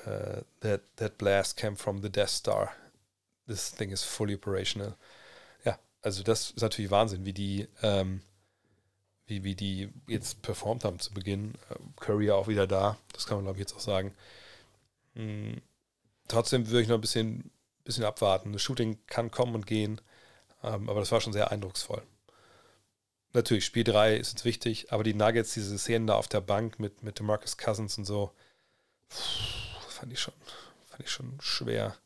[0.06, 2.70] Uh, that, that blast came from the Death Star.
[3.46, 4.94] This thing is fully operational.
[5.64, 8.22] Ja, also das ist natürlich Wahnsinn, wie die, ähm,
[9.26, 11.54] wie, wie die jetzt performt haben zu Beginn.
[11.70, 14.14] Ähm, Curry auch wieder da, das kann man glaube ich jetzt auch sagen.
[15.16, 15.60] Hm,
[16.28, 17.50] trotzdem würde ich noch ein bisschen,
[17.84, 18.52] bisschen abwarten.
[18.52, 20.00] Das Shooting kann kommen und gehen,
[20.62, 22.02] aber das war schon sehr eindrucksvoll.
[23.32, 26.80] Natürlich, Spiel 3 ist jetzt wichtig, aber die Nuggets, diese Szenen da auf der Bank
[26.80, 28.32] mit, mit Marcus Cousins und so,
[29.88, 30.34] fand ich schon,
[30.88, 31.96] fand ich schon schwer.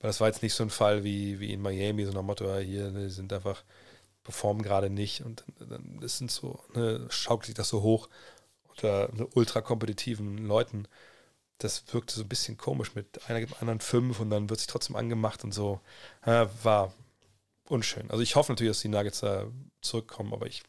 [0.00, 2.54] Weil das war jetzt nicht so ein Fall wie, wie in Miami, so nach Motto,
[2.58, 3.64] hier, die sind einfach,
[4.22, 8.08] performen gerade nicht und dann das sind so, ne, schaukelt sich das so hoch
[8.68, 10.88] unter ne, ultra kompetitiven Leuten
[11.58, 14.66] das wirkte so ein bisschen komisch mit einer gibt anderen fünf und dann wird sich
[14.66, 15.80] trotzdem angemacht und so.
[16.26, 16.92] Ja, war
[17.74, 18.10] unschön.
[18.10, 19.46] Also ich hoffe natürlich, dass die Nuggets da
[19.80, 20.62] zurückkommen, aber ich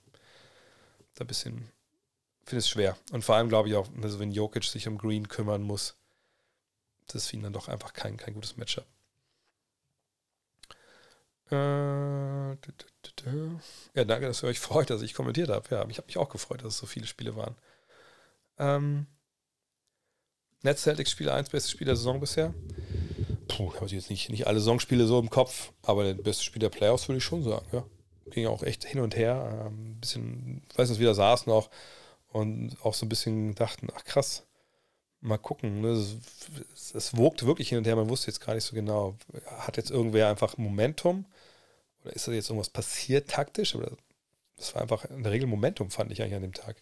[1.15, 1.69] da ein bisschen
[2.45, 2.97] finde es schwer.
[3.11, 5.95] Und vor allem glaube ich auch, also wenn Jokic sich um Green kümmern muss,
[7.07, 8.85] das ist für ihn dann doch einfach kein, kein gutes Matchup.
[11.51, 12.49] Äh,
[13.93, 15.67] ja, danke, dass ihr euch freut, dass ich kommentiert habe.
[15.69, 17.55] Ja, ich habe mich auch gefreut, dass es so viele Spiele waren.
[18.57, 19.05] Ähm,
[20.63, 22.53] Netz Celtics Spiel 1, bestes Spiel der Saison bisher.
[23.55, 26.59] Puh, habe ich jetzt nicht, nicht alle Saisonspiele so im Kopf, aber der beste Spiel
[26.59, 27.85] der Playoffs würde ich schon sagen, ja.
[28.31, 29.67] Ging auch echt hin und her.
[29.67, 31.69] Ein ähm, bisschen, ich weiß nicht, wieder saßen auch
[32.29, 34.45] und auch so ein bisschen dachten, ach krass,
[35.21, 35.81] mal gucken.
[35.81, 35.89] Ne?
[35.89, 39.15] Es, es wogte wirklich hin und her, man wusste jetzt gar nicht so genau.
[39.45, 41.25] Hat jetzt irgendwer einfach Momentum?
[42.03, 43.75] Oder ist da jetzt irgendwas passiert taktisch?
[43.75, 43.91] Aber
[44.57, 46.81] das war einfach in der Regel Momentum, fand ich eigentlich an dem Tag.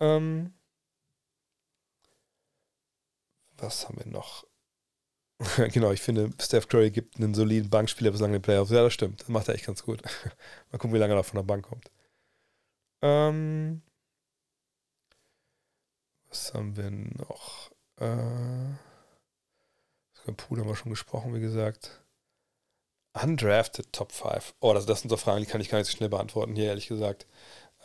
[0.00, 0.52] Ähm,
[3.58, 4.49] was haben wir noch?
[5.72, 8.70] genau, ich finde, Steph Curry gibt einen soliden Bankspieler bislang in den Playoffs.
[8.70, 9.22] Ja, das stimmt.
[9.22, 10.02] Das macht er echt ganz gut.
[10.70, 11.90] Mal gucken, wie lange er von der Bank kommt.
[13.02, 13.80] Ähm,
[16.28, 17.70] was haben wir noch?
[17.96, 18.74] Äh,
[20.36, 22.04] Pool haben wir schon gesprochen, wie gesagt.
[23.20, 24.54] Undrafted Top 5.
[24.60, 26.66] Oh, das, das sind so Fragen, die kann ich gar nicht so schnell beantworten hier,
[26.66, 27.26] ehrlich gesagt.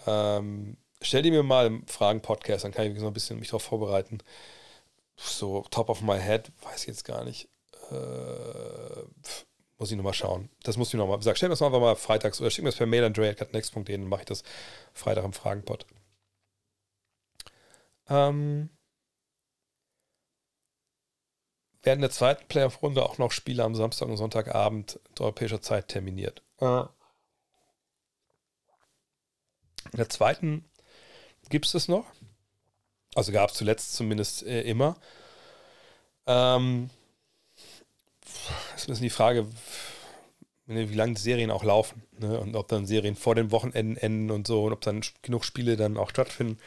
[0.05, 3.63] Ähm, stell die mir mal im Fragen-Podcast, dann kann ich mich so ein bisschen darauf
[3.63, 4.19] vorbereiten
[5.15, 7.49] so top of my head, weiß ich jetzt gar nicht.
[7.91, 9.03] Äh,
[9.77, 10.49] muss ich nochmal schauen.
[10.63, 11.35] Das muss ich nochmal sagen.
[11.35, 14.07] Stell mir das einfach mal freitags oder schick mir das per Mail an dre.next.de, dann
[14.07, 14.43] mache ich das
[14.93, 15.85] Freitag im Fragenpot.
[18.07, 18.69] Ähm,
[21.83, 26.41] werden in der zweiten Playoff-Runde auch noch Spiele am Samstag und Sonntagabend europäischer Zeit terminiert.
[26.59, 26.83] Äh.
[29.91, 30.65] In der zweiten
[31.49, 32.05] gibt es das noch.
[33.15, 34.97] Also gab es zuletzt zumindest äh, immer.
[36.27, 36.89] Ähm,
[38.75, 39.47] ist ein bisschen die Frage,
[40.67, 42.03] wie lange die Serien auch laufen.
[42.19, 42.39] Ne?
[42.39, 45.77] Und ob dann Serien vor den Wochenenden enden und so und ob dann genug Spiele
[45.77, 46.59] dann auch stattfinden.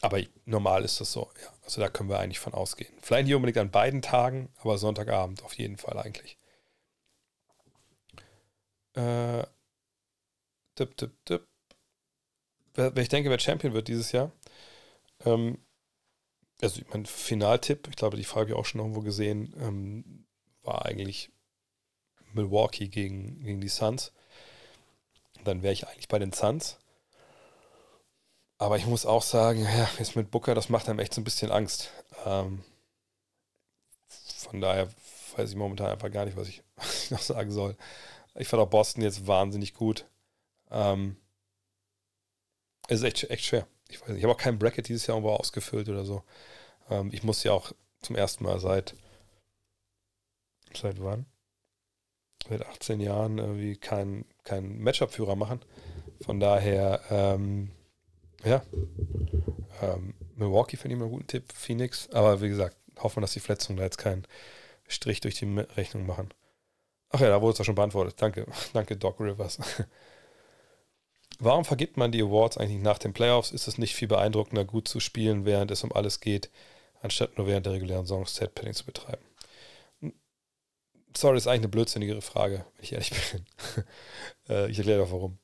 [0.00, 1.48] Aber normal ist das so, ja.
[1.64, 2.92] Also da können wir eigentlich von ausgehen.
[3.00, 6.36] Vielleicht nicht unbedingt an beiden Tagen, aber Sonntagabend auf jeden Fall eigentlich.
[8.94, 9.44] Äh,
[10.74, 11.46] tipp, tipp, tipp.
[12.96, 14.30] Ich denke, wer Champion wird dieses Jahr,
[15.24, 15.58] ähm,
[16.60, 20.26] also mein Finaltipp, ich glaube, die Frage habe ich auch schon irgendwo gesehen, ähm,
[20.62, 21.30] war eigentlich
[22.32, 24.12] Milwaukee gegen, gegen die Suns.
[25.44, 26.78] Dann wäre ich eigentlich bei den Suns.
[28.56, 31.24] Aber ich muss auch sagen, ja, jetzt mit Booker, das macht einem echt so ein
[31.24, 31.90] bisschen Angst.
[32.24, 32.64] Ähm,
[34.08, 34.88] von daher
[35.36, 37.76] weiß ich momentan einfach gar nicht, was ich, was ich noch sagen soll.
[38.36, 40.06] Ich fand auch Boston jetzt wahnsinnig gut.
[40.70, 41.16] Ähm,
[42.88, 45.16] es ist echt, echt schwer ich weiß nicht, ich habe auch kein Bracket dieses Jahr
[45.16, 46.22] irgendwo ausgefüllt oder so.
[46.90, 48.94] Ähm, ich muss ja auch zum ersten Mal seit,
[50.74, 51.26] seit wann?
[52.48, 55.60] Seit 18 Jahren irgendwie keinen kein Matchup-Führer machen.
[56.20, 57.70] Von daher, ähm,
[58.44, 58.62] ja,
[59.80, 62.10] ähm, Milwaukee finde ich mal einen guten Tipp, Phoenix.
[62.10, 64.26] Aber wie gesagt, hoffen wir, dass die Verletzungen da jetzt keinen
[64.86, 65.46] Strich durch die
[65.76, 66.32] Rechnung machen.
[67.10, 68.16] Ach ja, da wurde es doch schon beantwortet.
[68.18, 69.58] Danke, danke Doc Rivers.
[71.38, 73.50] warum vergibt man die Awards eigentlich nach den Playoffs?
[73.50, 76.50] Ist es nicht viel beeindruckender, gut zu spielen, während es um alles geht,
[77.00, 79.24] anstatt nur während der regulären Saison Set-Padding zu betreiben?
[81.16, 83.46] Sorry, ist eigentlich eine blödsinnigere Frage, wenn ich ehrlich bin.
[84.48, 85.38] Äh, ich erkläre doch warum.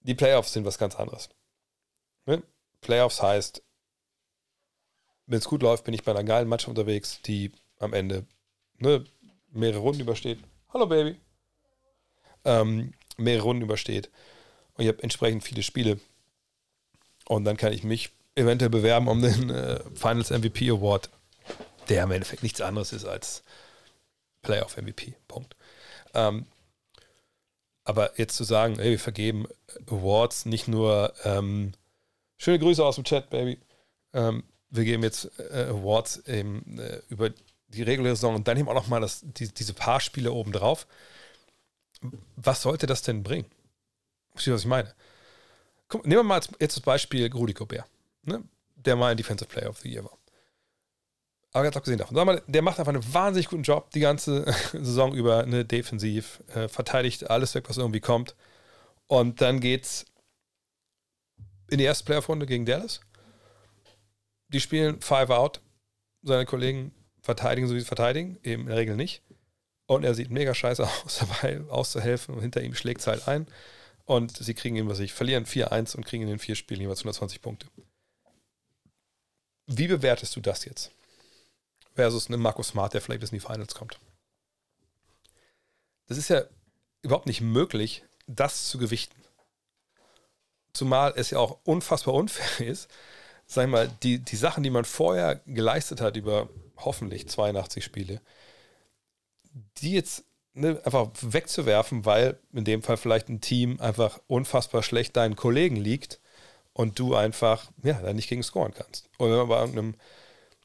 [0.00, 1.28] Die Playoffs sind was ganz anderes.
[2.24, 2.42] Ne?
[2.80, 3.62] Playoffs heißt,
[5.26, 8.26] wenn es gut läuft, bin ich bei einer geilen Mannschaft unterwegs, die am Ende
[8.78, 9.04] ne,
[9.50, 10.38] mehrere Runden übersteht.
[10.72, 11.20] Hallo Baby.
[12.44, 14.10] Ähm, mehrere Runden übersteht.
[14.74, 15.98] Und ich habe entsprechend viele Spiele.
[17.26, 21.10] Und dann kann ich mich eventuell bewerben um den äh, Finals MVP Award,
[21.88, 23.42] der im Endeffekt nichts anderes ist als
[24.42, 25.14] Playoff MVP.
[25.26, 25.56] Punkt.
[26.14, 26.46] Ähm,
[27.84, 29.46] aber jetzt zu sagen, ey, wir vergeben
[29.86, 31.72] Awards nicht nur ähm,
[32.36, 33.58] schöne Grüße aus dem Chat, Baby.
[34.12, 37.30] Ähm, wir geben jetzt äh, Awards eben, äh, über
[37.68, 40.86] die reguläre Saison und dann eben auch nochmal die, diese paar Spiele oben drauf.
[42.36, 43.46] Was sollte das denn bringen?
[44.30, 44.94] Verstehst du, was ich meine?
[45.88, 47.86] Guck, nehmen wir mal jetzt das Beispiel Rudi Gobert,
[48.22, 48.42] ne?
[48.74, 50.18] der mal ein Defensive Player of the Year war.
[51.52, 55.14] Aber ganz abgesehen davon, mal, der macht einfach einen wahnsinnig guten Job die ganze Saison
[55.14, 58.34] über, eine defensiv, äh, verteidigt alles weg, was irgendwie kommt.
[59.06, 60.04] Und dann geht's
[61.70, 63.00] in die erste Playoff-Runde gegen Dallas.
[64.48, 65.60] Die spielen Five Out.
[66.22, 66.92] Seine Kollegen
[67.22, 69.22] verteidigen, so wie sie verteidigen, eben in der Regel nicht.
[69.86, 72.34] Und er sieht mega scheiße aus, dabei auszuhelfen.
[72.34, 73.46] Und hinter ihm schlägt es halt ein.
[74.04, 77.00] Und sie kriegen ihn, was ich, verlieren 4-1 und kriegen in den vier Spielen jeweils
[77.00, 77.66] 120 Punkte.
[79.66, 80.92] Wie bewertest du das jetzt?
[81.94, 83.98] Versus einen Markus Smart, der vielleicht bis in die Finals kommt.
[86.06, 86.44] Das ist ja
[87.02, 89.20] überhaupt nicht möglich, das zu gewichten.
[90.72, 92.88] Zumal es ja auch unfassbar unfair ist,
[93.46, 98.20] sag ich mal, die, die Sachen, die man vorher geleistet hat über hoffentlich 82 Spiele,
[99.78, 100.24] die jetzt
[100.54, 105.76] ne, einfach wegzuwerfen, weil in dem Fall vielleicht ein Team einfach unfassbar schlecht deinen Kollegen
[105.76, 106.20] liegt
[106.72, 109.08] und du einfach, ja, da nicht gegen scoren kannst.
[109.18, 109.94] Und wenn wir bei irgendeinem,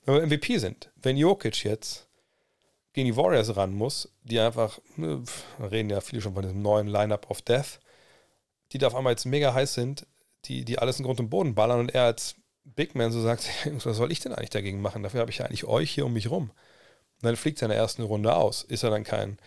[0.05, 2.07] wenn wir MVP sind, wenn Jokic jetzt
[2.93, 5.23] gegen die Warriors ran muss, die einfach, ne,
[5.59, 7.79] reden ja viele schon von diesem neuen Lineup of Death,
[8.71, 10.05] die da auf einmal jetzt mega heiß sind,
[10.45, 13.49] die, die alles in Grund und Boden ballern und er als Big Man so sagt,
[13.85, 15.03] was soll ich denn eigentlich dagegen machen?
[15.03, 16.51] Dafür habe ich ja eigentlich euch hier um mich rum.
[17.21, 18.63] Und dann fliegt er in der ersten Runde aus.
[18.63, 19.37] Ist er dann kein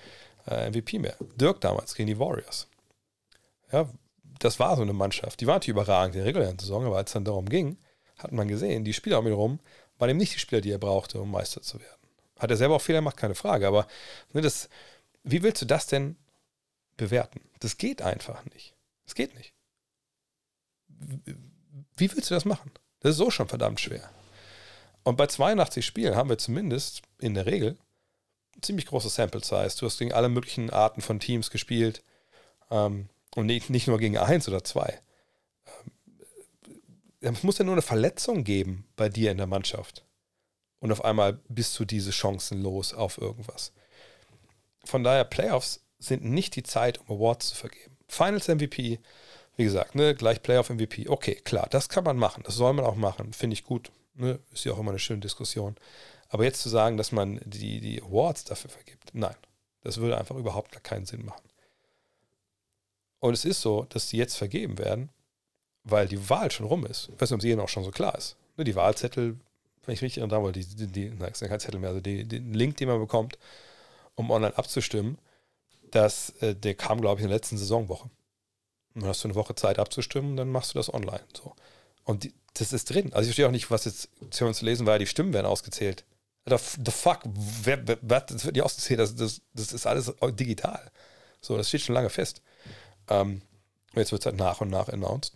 [0.46, 1.16] äh, MVP mehr?
[1.36, 2.68] Dirk damals gegen die Warriors.
[3.72, 3.88] Ja,
[4.38, 5.40] das war so eine Mannschaft.
[5.40, 7.78] Die war natürlich überragend in der regulären Saison, aber als es dann darum ging,
[8.18, 9.58] hat man gesehen, die Spieler um ihn herum
[9.98, 12.08] waren eben nicht die Spieler, die er brauchte, um Meister zu werden.
[12.38, 13.86] Hat er selber auch Fehler gemacht, keine Frage, aber
[14.32, 14.68] ne, das,
[15.22, 16.16] wie willst du das denn
[16.96, 17.40] bewerten?
[17.60, 18.74] Das geht einfach nicht.
[19.04, 19.52] Das geht nicht.
[21.96, 22.70] Wie willst du das machen?
[23.00, 24.10] Das ist so schon verdammt schwer.
[25.04, 27.78] Und bei 82 Spielen haben wir zumindest in der Regel
[28.60, 29.76] ziemlich große Sample Size.
[29.78, 32.02] Du hast gegen alle möglichen Arten von Teams gespielt.
[32.70, 35.00] Ähm, und nicht, nicht nur gegen eins oder zwei.
[37.20, 40.04] Ähm, es muss ja nur eine Verletzung geben bei dir in der Mannschaft.
[40.80, 43.72] Und auf einmal bist du diese Chancen los auf irgendwas.
[44.84, 47.96] Von daher, Playoffs sind nicht die Zeit, um Awards zu vergeben.
[48.08, 49.00] Finals MVP
[49.56, 51.08] wie gesagt, ne, gleich Playoff MVP.
[51.08, 52.42] Okay, klar, das kann man machen.
[52.44, 53.32] Das soll man auch machen.
[53.32, 53.90] Finde ich gut.
[54.14, 54.38] Ne?
[54.52, 55.76] Ist ja auch immer eine schöne Diskussion.
[56.28, 59.36] Aber jetzt zu sagen, dass man die, die Awards dafür vergibt, nein.
[59.82, 61.46] Das würde einfach überhaupt keinen Sinn machen.
[63.20, 65.10] Und es ist so, dass die jetzt vergeben werden,
[65.84, 67.10] weil die Wahl schon rum ist.
[67.10, 68.36] Ich weiß nicht, ob es Ihnen auch schon so klar ist.
[68.56, 69.38] Ne, die Wahlzettel,
[69.84, 72.54] wenn ich richtig erinnere, weil die, die, die nein, kein Zettel mehr, also die, den
[72.54, 73.38] Link, den man bekommt,
[74.14, 75.18] um online abzustimmen,
[75.90, 78.10] das, äh, der kam, glaube ich, in der letzten Saisonwoche.
[78.94, 81.24] Dann hast du eine Woche Zeit abzustimmen, dann machst du das online.
[81.36, 81.54] So.
[82.04, 83.12] Und die, das ist drin.
[83.12, 86.04] Also ich verstehe auch nicht, was jetzt zu lesen war, die Stimmen werden ausgezählt.
[86.46, 90.90] The, fuck, wer, wer, das wird nicht ausgezählt, das, das, das ist alles digital.
[91.40, 92.42] So, das steht schon lange fest.
[93.08, 93.40] Ähm,
[93.94, 95.34] jetzt wird es halt nach und nach announced.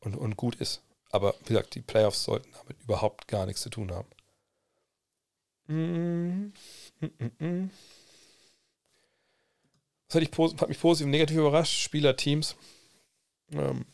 [0.00, 0.82] Und, und gut ist.
[1.10, 4.08] Aber wie gesagt, die Playoffs sollten damit überhaupt gar nichts zu tun haben.
[10.08, 11.80] Das hat, ich, hat mich positiv und negativ überrascht.
[11.80, 12.56] Spieler, Teams.
[13.52, 13.86] Ähm,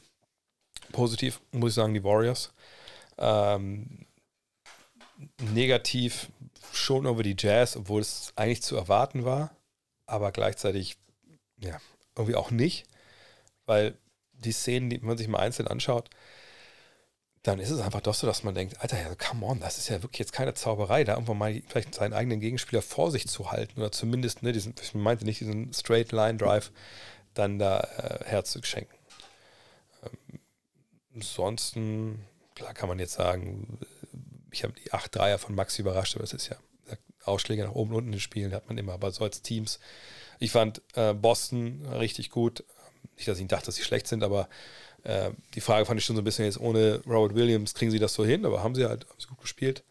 [0.90, 2.52] positiv muss ich sagen, die Warriors.
[3.18, 4.06] Ähm,
[5.52, 6.28] negativ
[6.72, 9.50] schon über die Jazz, obwohl es eigentlich zu erwarten war,
[10.06, 10.96] aber gleichzeitig
[11.58, 11.78] ja,
[12.16, 12.86] irgendwie auch nicht,
[13.66, 13.96] weil
[14.32, 16.08] die Szenen, die man sich mal einzeln anschaut,
[17.42, 19.88] dann ist es einfach doch so, dass man denkt, Alter, ja, come on, das ist
[19.88, 23.50] ja wirklich jetzt keine Zauberei, da irgendwann mal vielleicht seinen eigenen Gegenspieler vor sich zu
[23.50, 26.70] halten oder zumindest, ne, diesen, ich meinte nicht diesen Straight Line Drive,
[27.32, 28.94] dann da äh, herzugschenken.
[30.02, 30.39] Ähm,
[31.14, 32.24] ansonsten,
[32.54, 33.78] klar kann man jetzt sagen,
[34.50, 36.56] ich habe die 8 Dreier von Max überrascht, aber das ist ja
[37.24, 39.78] Ausschläge nach oben und unten in Spielen hat man immer, aber so als Teams.
[40.38, 42.64] Ich fand äh, Boston richtig gut.
[43.16, 44.48] Nicht, dass ich dachte, dass sie schlecht sind, aber
[45.02, 47.98] äh, die Frage fand ich schon so ein bisschen jetzt ohne Robert Williams kriegen sie
[47.98, 49.84] das so hin, aber haben sie halt haben sie gut gespielt.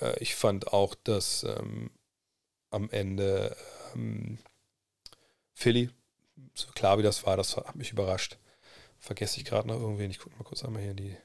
[0.00, 1.90] Äh, ich fand auch, dass ähm,
[2.70, 3.56] am Ende
[3.94, 4.38] ähm,
[5.54, 5.90] Philly,
[6.54, 8.38] so klar wie das war, das hat mich überrascht.
[9.04, 10.10] Vergesse ich gerade noch irgendwen.
[10.10, 11.16] Ich gucke mal kurz einmal hier in die,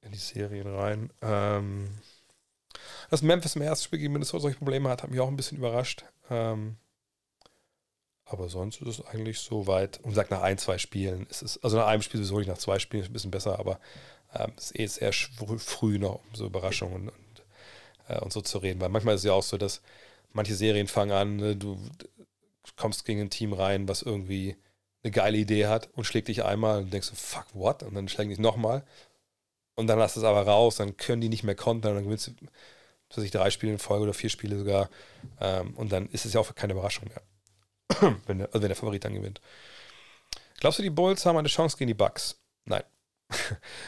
[0.00, 1.12] in die Serien rein.
[1.20, 1.90] Ähm,
[3.10, 5.58] dass Memphis im ersten Spiel gegen Minnesota solche Probleme hat, hat mich auch ein bisschen
[5.58, 6.06] überrascht.
[6.30, 6.78] Ähm,
[8.24, 11.62] aber sonst ist es eigentlich so weit, und sagt nach ein, zwei Spielen, ist es,
[11.62, 13.78] also nach einem Spiel sowieso nicht, nach zwei Spielen ist ein bisschen besser, aber
[14.32, 17.44] ähm, es ist eh sehr früh noch, um so Überraschungen und,
[18.08, 18.80] äh, und so zu reden.
[18.80, 19.82] Weil manchmal ist es ja auch so, dass
[20.32, 21.78] manche Serien fangen an, ne, du
[22.76, 24.56] kommst gegen ein Team rein, was irgendwie
[25.02, 27.82] eine geile Idee hat und schlägt dich einmal und denkst du, fuck, what?
[27.82, 28.84] Und dann schlägt dich nochmal.
[29.74, 32.32] Und dann lässt es aber raus, dann können die nicht mehr kontern, dann gewinnst du,
[33.08, 34.90] dass ich drei Spiele in Folge oder vier Spiele sogar.
[35.40, 37.22] Ähm, und dann ist es ja auch keine Überraschung mehr.
[38.26, 39.40] wenn, der, also wenn der Favorit dann gewinnt.
[40.60, 42.38] Glaubst du, die Bulls haben eine Chance gegen die Bucks?
[42.64, 42.84] Nein.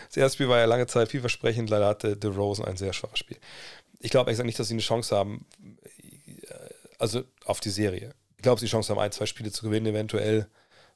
[0.09, 1.69] Das erste Spiel war ja lange Zeit vielversprechend.
[1.71, 3.39] Leider hatte DeRozan ein sehr schwaches Spiel.
[4.01, 5.47] Ich glaube ehrlich nicht, dass sie eine Chance haben,
[6.49, 6.55] äh,
[6.99, 8.15] also auf die Serie.
[8.37, 10.49] Ich glaube, sie Chance haben, ein, zwei Spiele zu gewinnen, eventuell,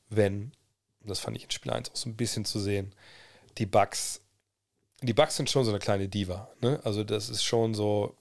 [0.08, 0.52] wenn,
[1.00, 2.94] das fand ich in Spiel 1 auch so ein bisschen zu sehen,
[3.58, 4.20] die Bucks,
[5.02, 6.50] die Bucks sind schon so eine kleine Diva.
[6.60, 6.80] Ne?
[6.84, 8.16] Also das ist schon so,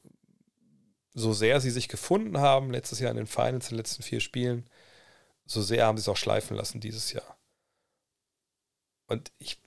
[1.14, 4.20] so sehr sie sich gefunden haben, letztes Jahr in den Finals, in den letzten vier
[4.20, 4.70] Spielen,
[5.46, 7.38] so sehr haben sie es auch schleifen lassen dieses Jahr.
[9.08, 9.60] Und ich,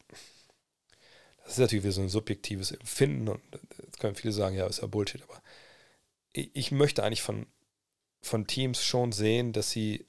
[1.43, 3.41] das ist natürlich wieder so ein subjektives Empfinden und
[3.85, 5.41] jetzt können viele sagen, ja, ist ja Bullshit, aber
[6.33, 7.47] ich, ich möchte eigentlich von,
[8.21, 10.08] von Teams schon sehen, dass sie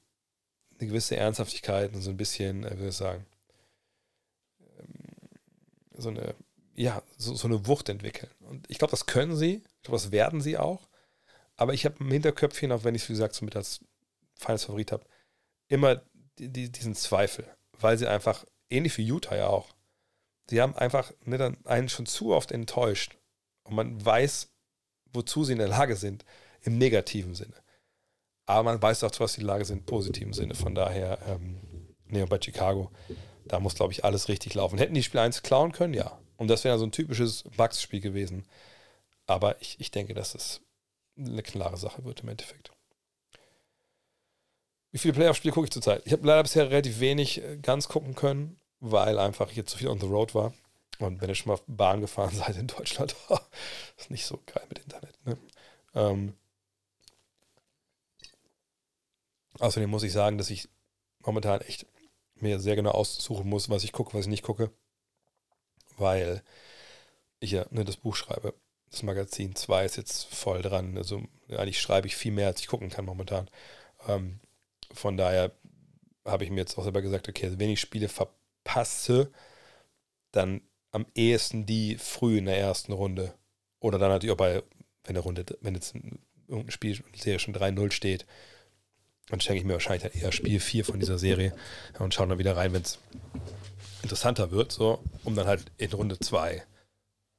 [0.80, 3.26] eine gewisse Ernsthaftigkeit und so ein bisschen, äh, wie würde ich sagen,
[4.78, 4.92] ähm,
[5.96, 6.34] so eine,
[6.74, 8.30] ja, so, so eine Wucht entwickeln.
[8.40, 10.88] Und ich glaube, das können sie, ich glaube, das werden sie auch.
[11.56, 13.80] Aber ich habe im Hinterköpfchen, auch wenn ich es, wie gesagt, so mit als
[14.34, 15.04] feines Favorit habe,
[15.68, 16.02] immer
[16.38, 17.46] die, die, diesen Zweifel,
[17.78, 19.74] weil sie einfach, ähnlich wie Utah ja auch,
[20.48, 23.18] sie haben einfach ne, dann einen schon zu oft enttäuscht.
[23.64, 24.48] Und man weiß,
[25.12, 26.24] wozu sie in der Lage sind,
[26.62, 27.54] im negativen Sinne.
[28.50, 30.56] Aber man weiß auch, was die Lage sind im positiven Sinne.
[30.56, 31.60] Von daher, ähm,
[32.06, 32.90] nee, bei Chicago,
[33.44, 34.76] da muss, glaube ich, alles richtig laufen.
[34.76, 35.94] Hätten die Spiel 1 klauen können?
[35.94, 36.18] Ja.
[36.36, 38.44] Und das wäre so ein typisches Bugs-Spiel gewesen.
[39.26, 40.62] Aber ich, ich denke, dass es
[41.16, 42.72] eine klare Sache wird im Endeffekt.
[44.90, 46.02] Wie viele Playoff-Spiele gucke ich zurzeit?
[46.04, 49.88] Ich habe leider bisher relativ wenig äh, ganz gucken können, weil einfach jetzt zu viel
[49.88, 50.52] on the road war.
[50.98, 53.14] Und wenn ihr schon mal Bahn gefahren seid in Deutschland,
[53.96, 55.24] ist nicht so geil mit Internet.
[55.24, 55.38] Ne?
[55.94, 56.34] Ähm,
[59.60, 60.68] außerdem muss ich sagen, dass ich
[61.20, 61.86] momentan echt
[62.36, 64.70] mir sehr genau aussuchen muss, was ich gucke, was ich nicht gucke.
[65.96, 66.42] Weil
[67.40, 68.54] ich ja ne, das Buch schreibe
[68.90, 70.96] das Magazin 2 ist jetzt voll dran.
[70.96, 73.48] Also eigentlich schreibe ich viel mehr, als ich gucken kann momentan.
[74.08, 74.40] Ähm,
[74.92, 75.52] von daher
[76.24, 79.30] habe ich mir jetzt auch selber gesagt, okay, also wenn ich Spiele verpasse,
[80.32, 80.62] dann
[80.92, 83.34] am ehesten die früh in der ersten Runde.
[83.78, 84.62] Oder dann natürlich auch bei,
[85.04, 85.94] wenn der Runde, wenn jetzt
[86.48, 88.26] irgendein Spiel Serie schon 3-0 steht,
[89.30, 91.54] dann schenke ich mir wahrscheinlich halt eher Spiel 4 von dieser Serie
[91.98, 92.98] und schaue dann wieder rein, wenn es
[94.02, 96.64] interessanter wird, so, um dann halt in Runde 2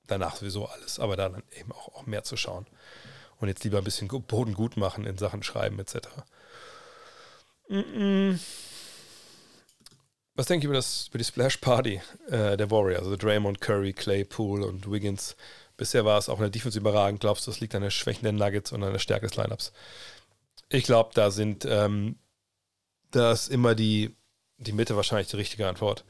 [0.07, 2.65] danach sowieso alles, aber dann eben auch, auch mehr zu schauen.
[3.39, 6.09] Und jetzt lieber ein bisschen Boden gut machen in Sachen Schreiben etc.
[10.35, 13.03] Was denke ich über, das, über die Splash Party äh, der Warriors?
[13.03, 15.35] Also Draymond, Curry, Clay, Poole und Wiggins.
[15.77, 17.21] Bisher war es auch in der Defense überragend.
[17.21, 19.73] Glaubst du, das liegt an der Schwächen der Nuggets und an der Stärke des Lineups?
[20.73, 22.15] Ich glaube, da sind ähm,
[23.11, 24.15] da ist immer die,
[24.57, 26.05] die Mitte wahrscheinlich die richtige Antwort.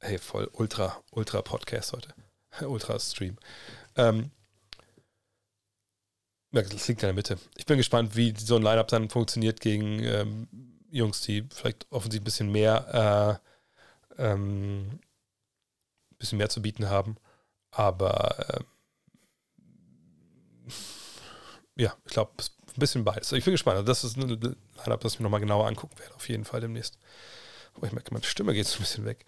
[0.00, 2.14] Hey, voll ultra, ultra Podcast heute.
[2.66, 3.36] Ultra-Stream.
[3.96, 4.30] Ähm,
[6.50, 7.38] das liegt in der Mitte.
[7.56, 10.48] Ich bin gespannt, wie so ein Lineup dann funktioniert gegen ähm,
[10.90, 13.40] Jungs, die vielleicht offensichtlich ein bisschen mehr,
[14.18, 14.98] äh, ähm,
[16.18, 17.18] bisschen mehr zu bieten haben.
[17.70, 18.64] Aber äh,
[21.82, 23.30] ja, ich glaube, ein bisschen beides.
[23.32, 23.76] Ich bin gespannt.
[23.76, 26.60] Also das ist ein Lineup, das ich mir nochmal genauer angucken werde, auf jeden Fall
[26.60, 26.98] demnächst.
[27.74, 29.24] Aber ich merke, meine Stimme geht so ein bisschen weg.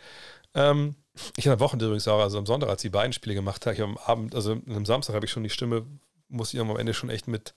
[0.55, 0.97] Ähm,
[1.37, 3.75] ich hatte am Wochenende übrigens auch, also am Sonntag, als die beiden Spiele gemacht habe,
[3.75, 5.87] ich am Abend, also am Samstag habe ich schon die Stimme,
[6.29, 7.55] muss ich am Ende schon echt mit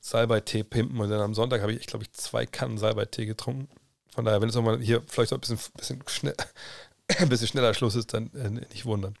[0.00, 3.68] Salbei-Tee pimpen und dann am Sonntag habe ich, ich glaube ich, zwei Kannen Salbei-Tee getrunken.
[4.14, 6.34] Von daher, wenn es nochmal hier vielleicht auch ein bisschen, bisschen, schnell,
[7.18, 9.14] ein bisschen schneller Schluss ist, dann äh, nicht wundern.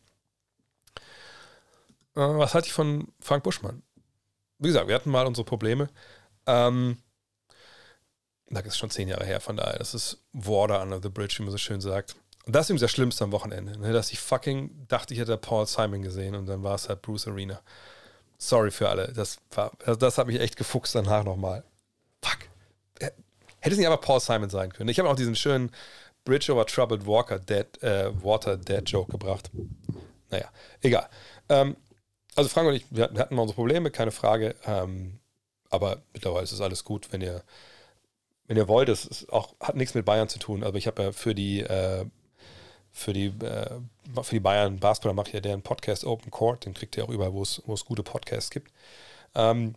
[2.14, 3.82] Äh, was hatte ich von Frank Buschmann?
[4.58, 5.88] Wie gesagt, wir hatten mal unsere Probleme.
[6.46, 6.98] Ähm,
[8.48, 11.42] das ist schon zehn Jahre her, von daher, das ist Water under the bridge, wie
[11.42, 12.14] man so schön sagt.
[12.44, 13.92] Und das ist ihm das Schlimmste am Wochenende, ne?
[13.92, 17.26] dass ich fucking dachte, ich hätte Paul Simon gesehen und dann war es halt Bruce
[17.26, 17.60] Arena.
[18.38, 19.12] Sorry für alle.
[19.12, 21.64] Das, war, also das hat mich echt gefuchst danach nochmal.
[22.22, 22.38] Fuck.
[23.66, 24.88] Hätte es nicht aber Paul Simon sein können.
[24.90, 25.72] Ich habe auch diesen schönen
[26.24, 29.50] Bridge over Troubled Walker, Dead, äh, Water Dead Joke gebracht.
[30.30, 30.48] Naja,
[30.82, 31.08] egal.
[31.48, 31.76] Ähm,
[32.36, 34.54] also Frank und ich, wir hatten, mal unsere Probleme, keine Frage.
[34.66, 35.18] Ähm,
[35.70, 37.42] aber mittlerweile ist es alles gut, wenn ihr,
[38.46, 38.88] wenn ihr wollt.
[38.88, 40.62] Es auch, hat nichts mit Bayern zu tun.
[40.62, 42.04] Aber ich habe ja für die, äh,
[42.92, 43.80] für die, äh,
[44.22, 46.64] für die Bayern Basketballer mache ich ja deren Podcast Open Court.
[46.64, 48.72] Den kriegt ihr auch überall, wo es, wo es gute Podcasts gibt.
[49.34, 49.74] Ähm,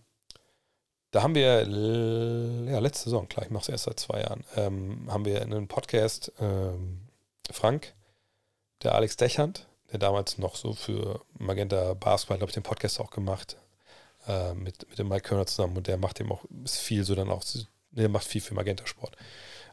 [1.11, 1.63] da haben wir
[2.71, 5.67] ja, letzte Saison, klar, ich mache es erst seit zwei Jahren, ähm, haben wir einen
[5.67, 7.01] Podcast, ähm,
[7.49, 7.95] Frank,
[8.83, 13.11] der Alex Dechand, der damals noch so für Magenta Basketball, glaube ich, den Podcast auch
[13.11, 13.57] gemacht,
[14.27, 17.29] äh, mit, mit dem Mike Körner zusammen und der macht dem auch viel so dann
[17.29, 17.43] auch,
[17.91, 19.15] der macht viel für Magenta Sport.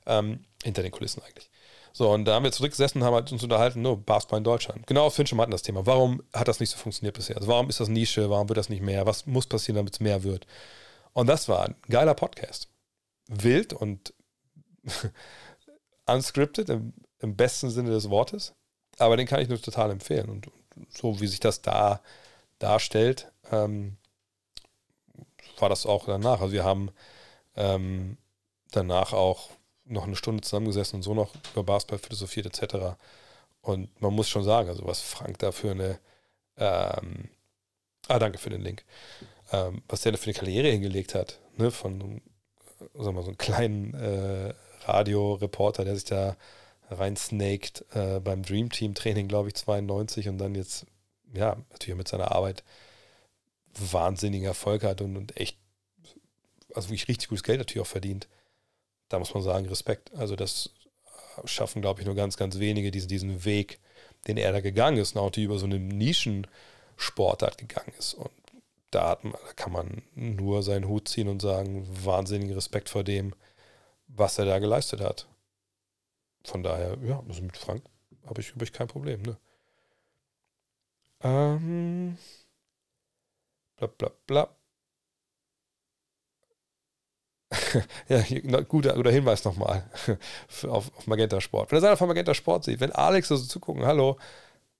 [0.07, 1.51] Ähm, hinter den Kulissen eigentlich.
[1.93, 4.87] So, und da haben wir zurückgesessen und haben halt uns unterhalten, nur Basketball in Deutschland.
[4.87, 5.87] Genau, Finn schon hatten das Thema.
[5.87, 7.37] Warum hat das nicht so funktioniert bisher?
[7.37, 8.29] Also warum ist das Nische?
[8.29, 9.07] Warum wird das nicht mehr?
[9.07, 10.47] Was muss passieren, damit es mehr wird?
[11.15, 12.69] Und das war ein geiler Podcast.
[13.29, 14.13] Wild und
[16.07, 18.55] unscripted im, im, besten Sinne des Wortes.
[18.99, 20.29] Aber den kann ich nur total empfehlen.
[20.29, 20.51] Und
[20.91, 22.01] so wie sich das da
[22.59, 23.97] darstellt, ähm,
[25.59, 26.41] war das auch danach.
[26.41, 26.91] Also wir haben
[27.57, 28.17] ähm,
[28.71, 29.51] danach auch
[29.85, 32.97] noch eine Stunde zusammengesessen und so noch über Basketball philosophiert etc.
[33.61, 35.99] Und man muss schon sagen, also was Frank da für eine
[36.57, 37.31] ähm,
[38.09, 38.85] Ah, danke für den Link
[39.53, 42.21] ähm, was der für eine Karriere hingelegt hat, ne, von
[42.95, 44.55] sagen wir, so einem kleinen äh,
[44.85, 46.37] Radioreporter, der sich da
[46.91, 50.87] reinsnaked äh, beim Dream Team Training, glaube ich, 92 und dann jetzt,
[51.35, 52.65] ja, natürlich mit seiner Arbeit
[53.79, 55.59] wahnsinnigen Erfolg hat und, und echt,
[56.75, 58.29] also wirklich richtig gutes Geld natürlich auch verdient.
[59.09, 60.15] Da muss man sagen, Respekt.
[60.15, 60.71] Also das
[61.45, 63.79] schaffen, glaube ich, nur ganz, ganz wenige diesen, diesen Weg,
[64.27, 68.15] den er da gegangen ist und auch die über so eine Nischensportart gegangen ist.
[68.15, 68.31] Und
[68.91, 73.35] da, hat, da kann man nur seinen Hut ziehen und sagen, wahnsinnigen Respekt vor dem,
[74.09, 75.27] was er da geleistet hat.
[76.47, 77.83] Von daher, ja, also mit Frank
[78.25, 79.23] habe ich, ich kein Problem.
[79.23, 79.37] Ne?
[81.23, 82.17] Ähm,
[83.77, 84.49] bla bla bla.
[88.09, 88.23] ja,
[88.63, 89.89] guter, guter Hinweis nochmal
[90.69, 91.71] auf, auf Magenta Sport.
[91.71, 94.17] Wenn ihr einer von Magenta Sport sieht, wenn Alex so zugucken, hallo,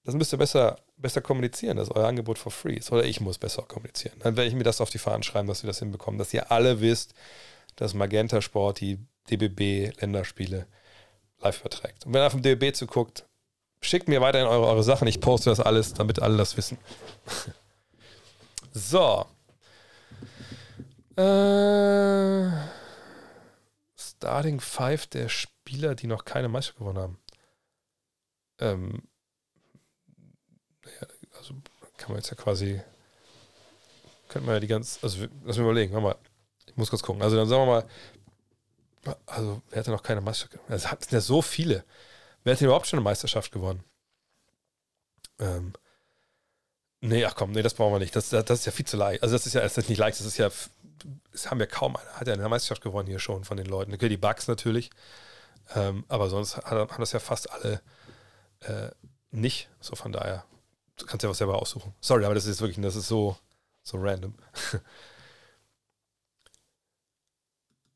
[0.03, 2.91] das müsst ihr besser, besser kommunizieren, dass euer Angebot for free ist.
[2.93, 4.17] Oder ich muss besser kommunizieren.
[4.19, 6.49] Dann werde ich mir das auf die Fahnen schreiben, dass wir das hinbekommen, dass ihr
[6.49, 7.13] alle wisst,
[7.75, 8.99] dass Magenta Sport die
[9.29, 10.67] DBB-Länderspiele
[11.39, 12.05] live überträgt.
[12.05, 13.25] Und wenn ihr auf dem DBB zuguckt,
[13.81, 15.07] schickt mir weiterhin eure, eure Sachen.
[15.07, 16.77] Ich poste das alles, damit alle das wissen.
[18.73, 19.25] so.
[21.15, 22.49] Äh,
[23.95, 27.19] Starting Five der Spieler, die noch keine Meisterschaft gewonnen haben.
[28.59, 29.03] Ähm,
[31.97, 32.79] kann man jetzt ja quasi,
[34.29, 36.15] könnte man ja die ganz, also lass mich überlegen, warte mal,
[36.67, 37.21] ich muss kurz gucken.
[37.21, 37.85] Also dann sagen wir mal,
[39.25, 40.63] also wer hatte noch keine Meisterschaft?
[40.69, 41.83] Es sind ja so viele.
[42.43, 43.83] Wer hat denn überhaupt schon eine Meisterschaft gewonnen?
[45.39, 45.73] Ähm,
[47.01, 48.15] nee, ach komm, nee, das brauchen wir nicht.
[48.15, 49.23] Das, das, das ist ja viel zu leicht.
[49.23, 50.49] Also das ist ja das ist nicht leicht, das ist ja,
[51.31, 52.13] das haben ja kaum einer.
[52.13, 53.93] Hat ja eine Meisterschaft gewonnen hier schon von den Leuten.
[53.93, 54.89] Okay, die Bugs natürlich.
[55.75, 57.81] Ähm, aber sonst haben das ja fast alle
[58.61, 58.89] äh,
[59.31, 59.69] nicht.
[59.81, 60.45] So von daher
[60.97, 61.93] du kannst ja was selber aussuchen.
[62.01, 63.37] Sorry, aber das ist wirklich, das ist so,
[63.83, 64.33] so random.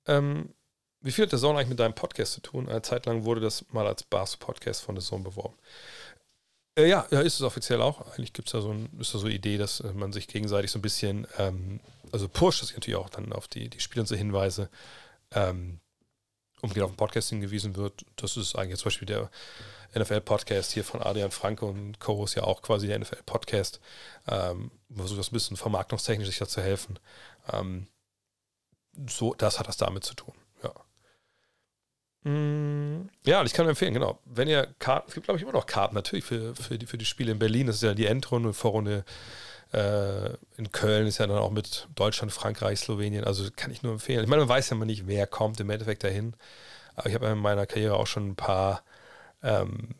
[0.07, 0.53] ähm,
[1.01, 2.69] wie viel hat der Zone eigentlich mit deinem Podcast zu tun?
[2.69, 5.55] Eine Zeit lang wurde das mal als Bars-Podcast von der Zone beworben.
[6.75, 8.01] Äh, ja, ja, ist es offiziell auch.
[8.13, 10.27] Eigentlich gibt es da so ein, ist da so eine Idee, dass äh, man sich
[10.27, 11.79] gegenseitig so ein bisschen, ähm,
[12.11, 14.69] also pusht, ich natürlich auch dann auf die, die Spiele und so Hinweise,
[15.31, 15.79] ähm,
[16.61, 18.05] umgehend auf den Podcast hingewiesen wird.
[18.15, 19.29] Das ist eigentlich zum Beispiel der
[19.95, 22.23] NFL-Podcast hier von Adrian Franke und Co.
[22.23, 23.81] ist ja auch quasi der NFL-Podcast.
[24.27, 26.99] Ähm, versucht das ein bisschen vermarktungstechnisch sich da zu helfen.
[27.51, 27.87] Ähm,
[29.09, 30.33] so, das hat das damit zu tun.
[32.23, 32.31] Ja.
[33.25, 34.19] Ja, ich kann empfehlen, genau.
[34.25, 36.97] Wenn ihr Karten, es gibt glaube ich immer noch Karten natürlich für, für, die, für
[36.97, 37.67] die Spiele in Berlin.
[37.67, 39.03] Das ist ja die Endrunde, Vorrunde
[39.73, 43.23] äh, in Köln ist ja dann auch mit Deutschland, Frankreich, Slowenien.
[43.23, 44.23] Also kann ich nur empfehlen.
[44.23, 46.35] Ich meine, man weiß ja mal nicht, wer kommt im Endeffekt dahin.
[46.95, 48.83] Aber ich habe in meiner Karriere auch schon ein paar
[49.43, 49.95] ähm,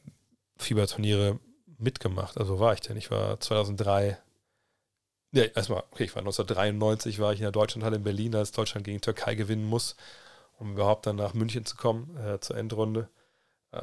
[0.58, 1.40] Fieberturniere
[1.78, 2.38] mitgemacht.
[2.38, 2.98] Also war ich denn?
[2.98, 4.18] Ich war 2003,
[5.32, 8.86] ja, erstmal, okay, ich war 1993, war ich in der Deutschlandhalle in Berlin, als Deutschland
[8.86, 9.96] gegen Türkei gewinnen muss,
[10.62, 13.10] um überhaupt dann nach München zu kommen, äh, zur Endrunde.
[13.72, 13.82] Äh,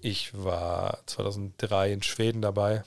[0.00, 2.82] ich war 2003 in Schweden dabei.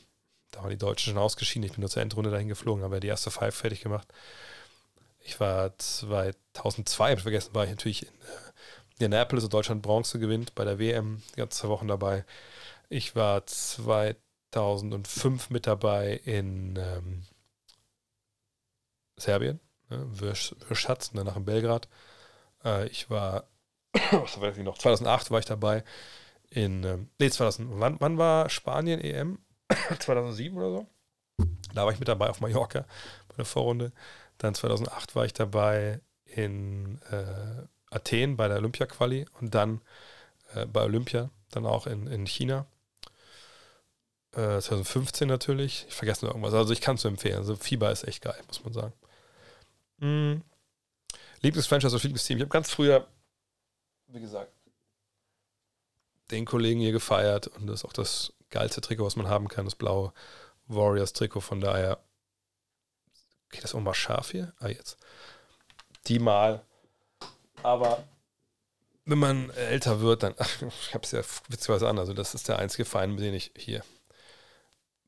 [0.52, 1.64] Da waren die Deutschen schon ausgeschieden.
[1.64, 4.08] Ich bin nur zur Endrunde dahin geflogen, habe die erste Five fertig gemacht.
[5.20, 10.18] Ich war 2002, habe ich vergessen, war ich natürlich in äh, Indianapolis und Deutschland Bronze
[10.18, 12.26] gewinnt bei der WM, ganzen zwei Wochen dabei.
[12.90, 17.26] Ich war 2005 mit dabei in ähm,
[19.16, 19.60] Serbien,
[19.90, 21.88] ne, Wirschatz, danach in Belgrad.
[22.64, 23.48] Äh, ich war,
[24.12, 25.84] was weiß ich noch, 2008 war ich dabei
[26.50, 29.40] in, ähm, nee, 2000, wann, wann war Spanien EM?
[30.00, 30.88] 2007 oder so?
[31.74, 32.86] Da war ich mit dabei auf Mallorca
[33.28, 33.92] bei der Vorrunde.
[34.38, 39.82] Dann 2008 war ich dabei in äh, Athen bei der Olympia-Quali und dann
[40.54, 42.66] äh, bei Olympia, dann auch in, in China.
[44.34, 45.86] Äh, 2015 natürlich.
[45.88, 46.54] Ich vergesse noch irgendwas.
[46.54, 47.38] Also ich kann es nur empfehlen.
[47.38, 48.94] Also Fieber ist echt geil, muss man sagen.
[50.00, 50.42] Mhm.
[51.42, 52.38] Lieblingsfranchise oder Lieblingsteam.
[52.38, 53.08] Ich habe ganz früher,
[54.08, 54.52] wie gesagt,
[56.32, 59.66] den Kollegen hier gefeiert und das ist auch das geilste Trikot, was man haben kann,
[59.66, 60.14] das blaue
[60.68, 61.42] Warriors-Trikot.
[61.42, 62.00] Von daher
[63.50, 64.54] geht das auch mal scharf hier.
[64.60, 64.98] Ah, jetzt.
[66.08, 66.64] Die mal.
[67.64, 68.04] Aber
[69.06, 72.48] wenn man älter wird, dann, ach, ich habe es ja witzigerweise an, also das ist
[72.48, 73.84] der einzige Verein, den ich hier,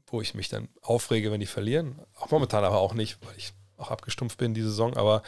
[0.07, 1.99] wo ich mich dann aufrege, wenn die verlieren.
[2.15, 4.95] Auch momentan aber auch nicht, weil ich auch abgestumpft bin die Saison.
[4.97, 5.23] Aber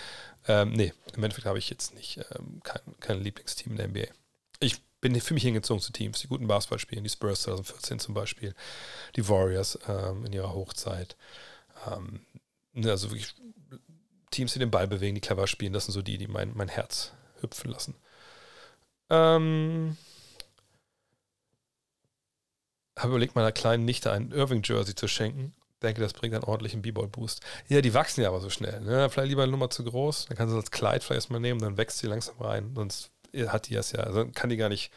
[0.47, 4.13] ähm, nee, im Endeffekt habe ich jetzt nicht ähm, kein, kein Lieblingsteam in der NBA.
[4.59, 8.13] Ich bin für mich hingezogen zu Teams, die guten Basketball spielen, die Spurs 2014 zum
[8.13, 8.53] Beispiel,
[9.15, 11.15] die Warriors ähm, in ihrer Hochzeit.
[11.87, 12.25] Ähm,
[12.73, 13.33] ne, also wirklich
[14.29, 16.69] Teams, die den Ball bewegen, die clever spielen, das sind so die, die mein, mein
[16.69, 17.11] Herz
[17.41, 17.95] hüpfen lassen.
[19.09, 19.97] Ähm,
[22.97, 25.53] habe überlegt, meiner kleinen Nichte ein Irving-Jersey zu schenken.
[25.81, 27.41] Denke, das bringt einen ordentlichen B-Ball-Boost.
[27.67, 28.81] Ja, die wachsen ja aber so schnell.
[28.81, 29.09] Ne?
[29.09, 30.25] Vielleicht lieber eine Nummer zu groß.
[30.27, 32.71] Dann kannst du das Kleid vielleicht erstmal nehmen, dann wächst sie langsam rein.
[32.75, 33.11] Sonst
[33.47, 34.01] hat die das ja.
[34.01, 34.91] Also kann die gar nicht.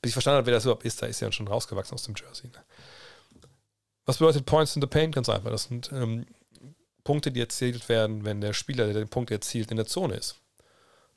[0.00, 2.04] Bis ich verstanden habe, wer das überhaupt ist, da ist sie ja schon rausgewachsen aus
[2.04, 2.48] dem Jersey.
[2.48, 2.64] Ne?
[4.06, 5.14] Was bedeutet Points in the Paint?
[5.14, 5.50] Ganz einfach.
[5.50, 6.26] Das sind ähm,
[7.04, 10.36] Punkte, die erzielt werden, wenn der Spieler, der den Punkt erzielt, in der Zone ist.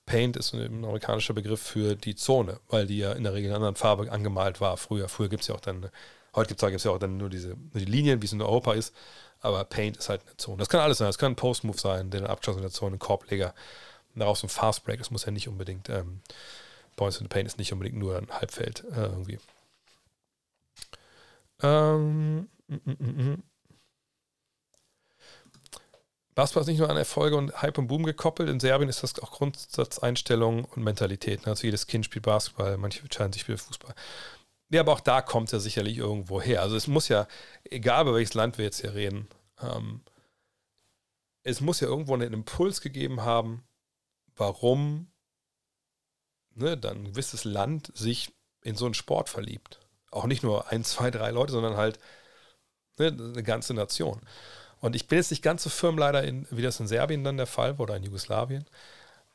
[0.06, 3.52] Paint ist ein amerikanischer Begriff für die Zone, weil die ja in der Regel in
[3.52, 4.76] einer anderen Farbe angemalt war.
[4.78, 5.90] Früher, früher gibt es ja auch dann,
[6.36, 8.74] heute gibt es ja auch dann nur diese nur die Linien, wie es in Europa
[8.74, 8.94] ist.
[9.40, 10.58] Aber Paint ist halt eine Zone.
[10.58, 11.08] Das kann alles sein.
[11.08, 13.54] Das kann ein Post-Move sein, der abgeschossen in der Zone, ein Korbleger,
[14.16, 15.00] daraus ein Fast Break.
[15.00, 16.22] Das muss ja nicht unbedingt, ähm,
[16.96, 19.40] Points in the Paint ist nicht unbedingt nur ein Halbfeld äh, irgendwie.
[21.62, 23.32] Ähm, mm, mm, mm.
[23.32, 23.44] mm.
[26.36, 28.50] Basketball ist nicht nur an Erfolge und Hype und Boom gekoppelt.
[28.50, 31.48] In Serbien ist das auch Grundsatzeinstellung und Mentalität.
[31.48, 33.94] Also jedes Kind spielt Basketball, manche entscheiden sich für Fußball.
[34.74, 36.62] Ja, aber auch da kommt ja sicherlich irgendwo her.
[36.62, 37.28] Also es muss ja,
[37.64, 39.28] egal über welches Land wir jetzt hier reden,
[39.62, 40.02] ähm,
[41.44, 43.64] es muss ja irgendwo einen Impuls gegeben haben,
[44.36, 45.12] warum
[46.56, 49.80] ne, dann ein gewisses Land sich in so einen Sport verliebt.
[50.12, 52.00] Auch nicht nur ein, zwei, drei Leute, sondern halt
[52.98, 54.22] ne, eine ganze Nation.
[54.80, 57.38] Und ich bin jetzt nicht ganz so firm leider, in, wie das in Serbien dann
[57.38, 58.66] der Fall war oder in Jugoslawien.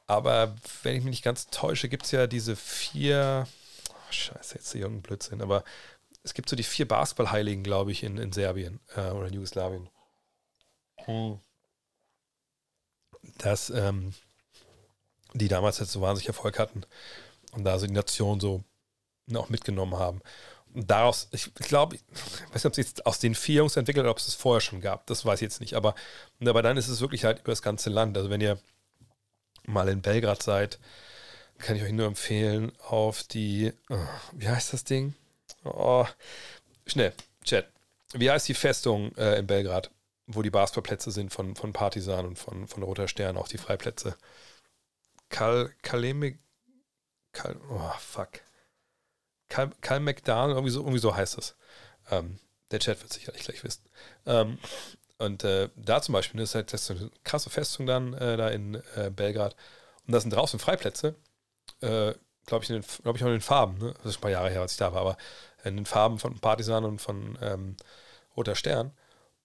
[0.06, 3.46] Aber wenn ich mich nicht ganz täusche, gibt es ja diese vier,
[4.08, 5.64] oh, scheiße, jetzt hier irgendein Blödsinn, aber
[6.22, 9.88] es gibt so die vier Basketballheiligen, glaube ich, in, in Serbien äh, oder in Jugoslawien.
[11.04, 11.40] Hm.
[13.38, 14.14] Das, ähm,
[15.34, 16.82] die damals jetzt so wahnsinnig Erfolg hatten
[17.52, 18.64] und da so die Nation so
[19.34, 20.20] auch mitgenommen haben.
[20.74, 22.02] Und daraus, ich, ich glaube, ich
[22.52, 24.60] weiß nicht, ob es jetzt aus den vier Jungs entwickelt oder ob es es vorher
[24.60, 25.74] schon gab, das weiß ich jetzt nicht.
[25.74, 25.94] Aber,
[26.44, 28.16] aber dann ist es wirklich halt über das ganze Land.
[28.16, 28.58] Also wenn ihr
[29.66, 30.78] mal in Belgrad seid,
[31.58, 33.96] kann ich euch nur empfehlen, auf die, oh,
[34.32, 35.14] wie heißt das Ding?
[35.64, 36.06] Oh,
[36.86, 37.12] schnell,
[37.44, 37.68] Chat.
[38.14, 39.90] Wie heißt die Festung äh, in Belgrad,
[40.26, 44.16] wo die Basketballplätze sind von, von Partisan und von, von Roter Stern, auch die Freiplätze?
[45.28, 46.38] Kal, Kaleme,
[47.32, 48.40] Kal, oh fuck.
[49.48, 51.56] Kal, Kal McDonald, irgendwie so, irgendwie so heißt das.
[52.10, 52.38] Ähm,
[52.70, 53.82] der Chat wird sicherlich gleich wissen.
[54.26, 54.58] Ähm,
[55.18, 58.48] und äh, da zum Beispiel ist halt das ist eine krasse Festung dann äh, da
[58.48, 59.56] in äh, Belgrad.
[60.06, 61.16] Und da sind draußen Freiplätze.
[61.80, 62.14] Äh,
[62.48, 63.76] Glaube ich, glaub ich, auch in den Farben.
[63.76, 63.92] Ne?
[63.98, 65.18] Das ist ein paar Jahre her, als ich da war, aber
[65.64, 67.76] in den Farben von Partisan und von ähm,
[68.38, 68.92] Roter Stern.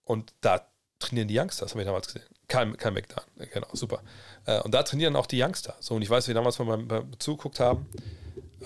[0.06, 0.66] Und da
[1.00, 2.24] trainieren die Youngsters, haben wir damals gesehen.
[2.48, 4.02] Kein, kein McDonald, genau, super.
[4.46, 5.76] Äh, und da trainieren auch die Youngster.
[5.82, 7.90] So, und ich weiß, wie damals mal beim, zugeguckt haben.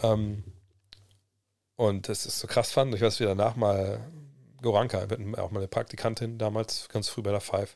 [0.03, 0.43] Ähm,
[1.75, 2.93] und das ist so krass fand.
[2.93, 4.01] Ich weiß, wie danach mal
[4.61, 5.07] Goranka,
[5.37, 7.75] auch mal eine Praktikantin damals, ganz früh bei der Five.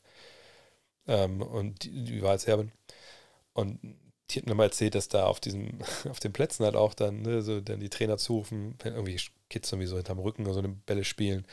[1.07, 2.71] Ähm, und die, die war als Serbin.
[3.53, 3.79] Und
[4.33, 5.79] die hat mir mal erzählt, dass da auf diesem,
[6.09, 9.71] auf den Plätzen halt auch dann, ne, so dann die Trainer zurufen, wenn irgendwie Kids
[9.71, 11.45] irgendwie so hinterm Rücken oder so eine Bälle spielen,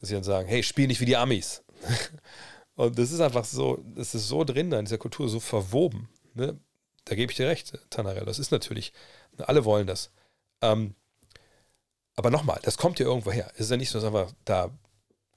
[0.00, 1.62] dass sie dann sagen, hey, spiel nicht wie die Amis.
[2.76, 6.08] Und das ist einfach so, das ist so drin in dieser Kultur, so verwoben.
[6.34, 6.58] Ne?
[7.04, 8.24] Da gebe ich dir recht, Tanarell.
[8.24, 8.92] Das ist natürlich,
[9.38, 10.10] alle wollen das.
[10.60, 10.94] Ähm,
[12.16, 13.50] aber nochmal, das kommt ja irgendwo her.
[13.54, 14.70] Es ist ja nicht so, dass einfach da,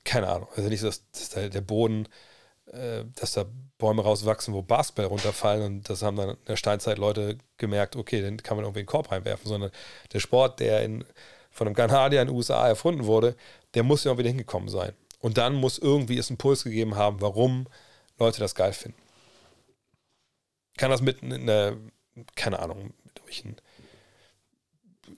[0.03, 2.07] keine Ahnung, es ist ja nicht so, dass, dass da der Boden,
[3.15, 3.45] dass da
[3.77, 8.21] Bäume rauswachsen, wo Basketball runterfallen und das haben dann in der Steinzeit Leute gemerkt, okay,
[8.21, 9.71] dann kann man irgendwie einen Korb reinwerfen, sondern
[10.11, 11.05] der Sport, der in,
[11.51, 13.35] von einem Kanadier in den USA erfunden wurde,
[13.73, 14.93] der muss ja auch wieder hingekommen sein.
[15.19, 17.67] Und dann muss irgendwie es einen Puls gegeben haben, warum
[18.19, 19.01] Leute das geil finden.
[20.77, 21.77] Kann das mit einer,
[22.35, 23.57] keine Ahnung, durch ein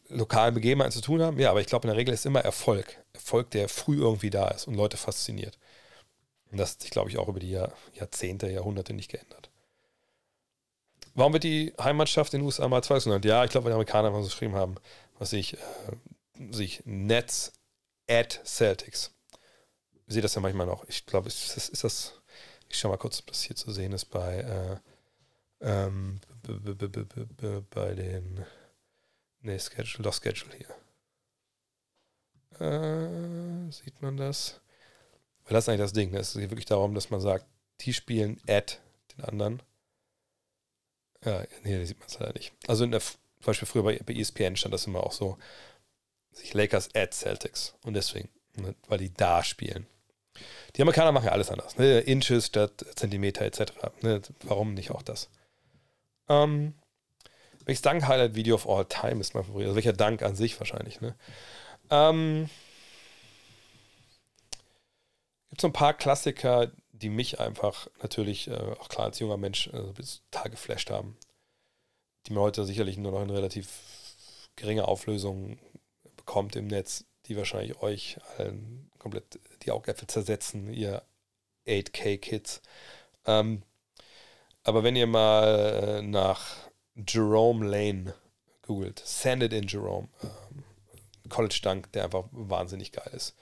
[0.10, 1.40] lokalen Begebenheiten zu tun haben.
[1.40, 3.04] Ja, aber ich glaube, in der Regel ist immer Erfolg.
[3.14, 5.58] Erfolg, der früh irgendwie da ist und Leute fasziniert.
[6.52, 9.50] Und das hat sich, glaube ich, auch über die Jahr, Jahrzehnte, Jahrhunderte nicht geändert.
[11.14, 13.26] Warum wird die Heimatschaft in den USA mal 2 genannt?
[13.26, 14.76] Ja, ich glaube, weil die Amerikaner mal so geschrieben haben,
[15.18, 15.58] was ich, äh,
[16.52, 17.52] sich Nets
[18.08, 19.12] at Celtics.
[20.08, 20.88] Ich sehe das ja manchmal noch.
[20.88, 22.14] Ich glaube, ist, ist, ist das,
[22.68, 24.78] ich schaue mal kurz, ob das hier zu sehen ist bei, äh,
[25.62, 26.20] ähm,
[27.70, 28.46] bei den,
[29.42, 30.70] ne, Schedule, doch Schedule hier.
[32.60, 34.62] Äh, sieht man das?
[35.50, 36.12] Weil das ist eigentlich das Ding.
[36.12, 36.20] Ne?
[36.20, 37.44] Es geht wirklich darum, dass man sagt,
[37.82, 38.80] die spielen at
[39.18, 39.64] den anderen.
[41.26, 42.54] Ja, nee, sieht man es leider nicht.
[42.68, 45.40] Also in der, zum Beispiel früher bei, bei ESPN stand das immer auch so,
[46.34, 47.74] sich Lakers at Celtics.
[47.84, 49.88] Und deswegen, ne, weil die da spielen.
[50.76, 51.80] Die Amerikaner machen ja alles anders.
[51.80, 52.00] Ne?
[52.02, 53.74] Inches statt Zentimeter etc.
[54.02, 54.22] Ne?
[54.44, 55.30] Warum nicht auch das?
[56.28, 56.76] Ähm,
[57.66, 59.66] welches Dank-Highlight-Video of all time ist mein Favorit?
[59.66, 61.02] Also welcher Dank an sich wahrscheinlich.
[61.02, 61.16] Ne?
[61.90, 62.52] Ähm,
[65.50, 69.68] gibt so ein paar Klassiker, die mich einfach natürlich, äh, auch klar als junger Mensch,
[69.68, 69.94] äh,
[70.32, 71.18] total geflasht haben.
[72.26, 73.70] Die mir heute sicherlich nur noch in relativ
[74.56, 75.58] geringer Auflösung
[76.18, 81.04] bekommt im Netz, die wahrscheinlich euch allen komplett die Augäpfel zersetzen, ihr
[81.66, 82.62] 8K-Kids.
[83.26, 83.64] Ähm,
[84.64, 86.58] aber wenn ihr mal äh, nach
[86.96, 88.14] Jerome Lane
[88.64, 90.64] googelt, Send It in Jerome, ähm,
[91.30, 93.36] College-Dunk, der einfach wahnsinnig geil ist.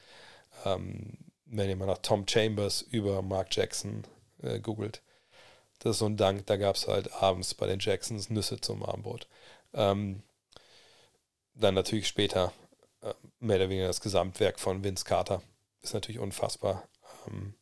[0.66, 1.18] Ähm,
[1.50, 4.04] wenn ihr mal nach Tom Chambers über Mark Jackson
[4.42, 5.02] äh, googelt.
[5.80, 8.84] Das ist so ein Dank, da gab es halt abends bei den Jacksons Nüsse zum
[8.84, 9.28] Armbrot.
[9.74, 10.24] Ähm,
[11.54, 12.54] dann natürlich später
[13.02, 15.42] äh, mehr oder weniger das Gesamtwerk von Vince Carter.
[15.82, 16.88] Ist natürlich unfassbar.
[17.28, 17.54] Ähm,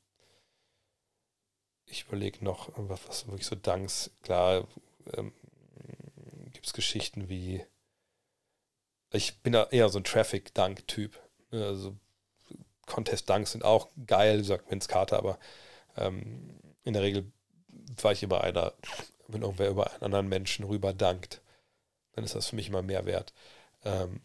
[1.85, 4.67] ich überlege noch, was, was wirklich so Danks, klar,
[5.13, 5.33] ähm,
[6.51, 7.63] gibt es Geschichten wie,
[9.11, 11.19] ich bin da eher so ein Traffic-Dunk-Typ.
[11.51, 11.95] Ne, also
[12.85, 15.39] Contest-Dunks sind auch geil, sagt Vince Carter, aber
[15.97, 17.31] ähm, in der Regel
[18.01, 18.73] war ich immer einer,
[19.27, 21.41] wenn irgendwer über einen anderen Menschen rüber dankt,
[22.13, 23.33] dann ist das für mich immer mehr wert.
[23.83, 24.21] Ähm,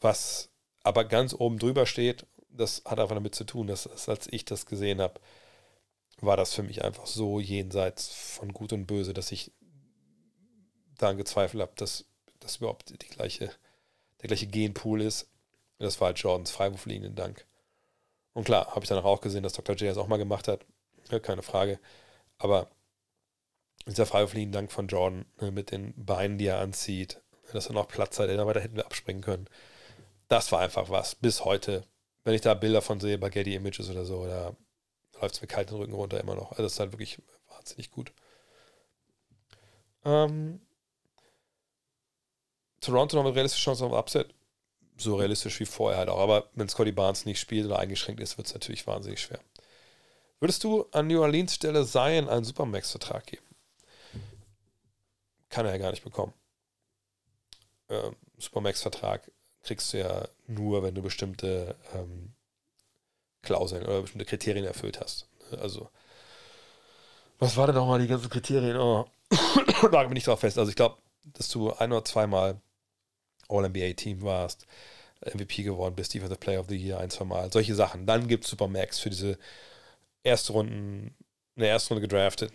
[0.00, 0.50] was
[0.82, 4.44] aber ganz oben drüber steht, das hat einfach damit zu tun, dass, dass als ich
[4.44, 5.20] das gesehen habe,
[6.20, 9.52] war das für mich einfach so jenseits von Gut und Böse, dass ich
[10.98, 12.04] daran gezweifelt habe, dass
[12.40, 13.50] das überhaupt die gleiche,
[14.20, 15.29] der gleiche Genpool ist
[15.86, 17.46] das war halt Jordans Freiwurflinien Dank.
[18.32, 19.74] Und klar, habe ich dann auch gesehen, dass Dr.
[19.76, 20.64] J das auch mal gemacht hat.
[21.10, 21.80] Ja, keine Frage.
[22.38, 22.68] Aber
[23.86, 27.20] dieser Freiwurflinien Dank von Jordan ne, mit den Beinen, die er anzieht,
[27.52, 29.48] dass er noch Platz hat, der weiter hätten wir abspringen können.
[30.28, 31.16] Das war einfach was.
[31.16, 31.84] Bis heute,
[32.24, 34.54] wenn ich da Bilder von sehe bei Getty Images oder so, da
[35.20, 36.52] läuft es mir kalt den Rücken runter immer noch.
[36.52, 38.12] Also das ist halt wirklich wahnsinnig gut.
[40.04, 40.60] Ähm,
[42.80, 44.34] Toronto noch mit realistischer Chance auf Upset
[45.00, 46.18] so realistisch wie vorher halt auch.
[46.18, 49.40] Aber wenn Scotty Barnes nicht spielt oder eingeschränkt ist, wird es natürlich wahnsinnig schwer.
[50.40, 53.44] Würdest du an New Orleans Stelle Zion einen Supermax-Vertrag geben?
[55.50, 56.32] Kann er ja gar nicht bekommen.
[57.88, 59.30] Ähm, Supermax-Vertrag
[59.62, 62.32] kriegst du ja nur, wenn du bestimmte ähm,
[63.42, 65.28] Klauseln oder bestimmte Kriterien erfüllt hast.
[65.60, 65.90] Also,
[67.38, 68.76] was war denn nochmal die ganzen Kriterien?
[68.76, 69.06] Oh.
[69.90, 70.58] da bin ich drauf fest.
[70.58, 72.60] Also, ich glaube, dass du ein oder zweimal
[73.50, 74.66] All-NBA-Team warst,
[75.34, 78.06] MVP geworden bist, Defensive Player of the Year ein, zwei Mal, solche Sachen.
[78.06, 79.38] Dann gibt es Supermax für diese
[80.22, 81.14] erste Runden,
[81.56, 82.52] in der ersten Runde gedraftet,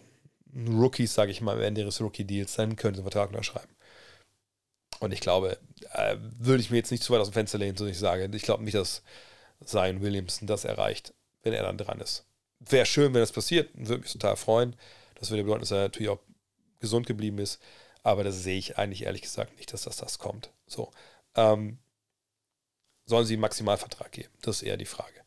[0.55, 3.75] Rookies, sage ich mal, am Ende ihres Rookie-Deals, dann können sie einen Vertrag unterschreiben.
[4.99, 5.57] Und ich glaube,
[5.91, 8.29] äh, würde ich mir jetzt nicht zu weit aus dem Fenster lehnen, so ich sage,
[8.33, 9.03] ich glaube nicht, dass
[9.63, 11.13] Zion Williamson das erreicht,
[11.43, 12.25] wenn er dann dran ist.
[12.59, 14.75] Wäre schön, wenn das passiert, würde mich total freuen.
[15.15, 16.19] Das würde bedeuten, dass er natürlich auch
[16.79, 17.61] gesund geblieben ist.
[18.05, 20.51] Aber das sehe ich eigentlich ehrlich gesagt nicht, dass das, das kommt.
[20.67, 20.91] So.
[21.33, 21.79] Ähm,
[23.07, 24.29] sollen sie Maximalvertrag geben?
[24.43, 25.21] Das ist eher die Frage.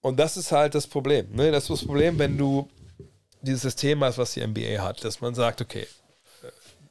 [0.00, 1.30] Und das ist halt das Problem.
[1.36, 1.52] Ne?
[1.52, 2.70] Das ist das Problem, wenn du
[3.42, 5.86] dieses System hast, was die NBA hat, dass man sagt, okay,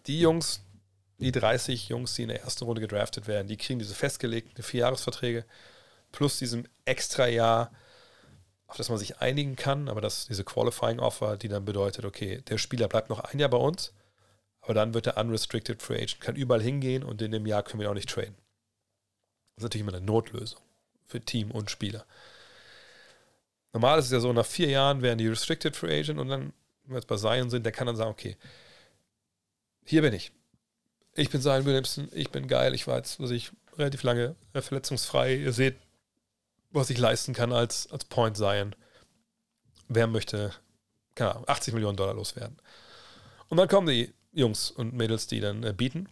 [0.06, 0.62] die Jungs,
[1.18, 5.44] die 30 Jungs, die in der ersten Runde gedraftet werden, die kriegen diese festgelegten Vierjahresverträge
[6.12, 7.72] plus diesem extra Jahr
[8.70, 12.06] auf das man sich einigen kann, aber das ist diese Qualifying Offer, die dann bedeutet,
[12.06, 13.94] okay, der Spieler bleibt noch ein Jahr bei uns,
[14.62, 17.82] aber dann wird der Unrestricted Free Agent, kann überall hingehen und in dem Jahr können
[17.82, 18.36] wir auch nicht traden.
[19.56, 20.62] Das ist natürlich immer eine Notlösung
[21.08, 22.06] für Team und Spieler.
[23.74, 26.54] Normal ist es ja so, nach vier Jahren werden die Restricted Free Agent und dann,
[26.84, 28.38] wenn wir jetzt bei Zion sind, der kann dann sagen, okay,
[29.84, 30.32] hier bin ich.
[31.16, 35.36] Ich bin Zion Williamson, ich bin geil, ich war jetzt, was ich, relativ lange verletzungsfrei.
[35.36, 35.76] Ihr seht,
[36.72, 38.76] was ich leisten kann als, als Point Zion.
[39.88, 40.54] Wer möchte,
[41.16, 42.58] keine Ahnung, 80 Millionen Dollar loswerden.
[43.48, 46.08] Und dann kommen die Jungs und Mädels, die dann äh, bieten.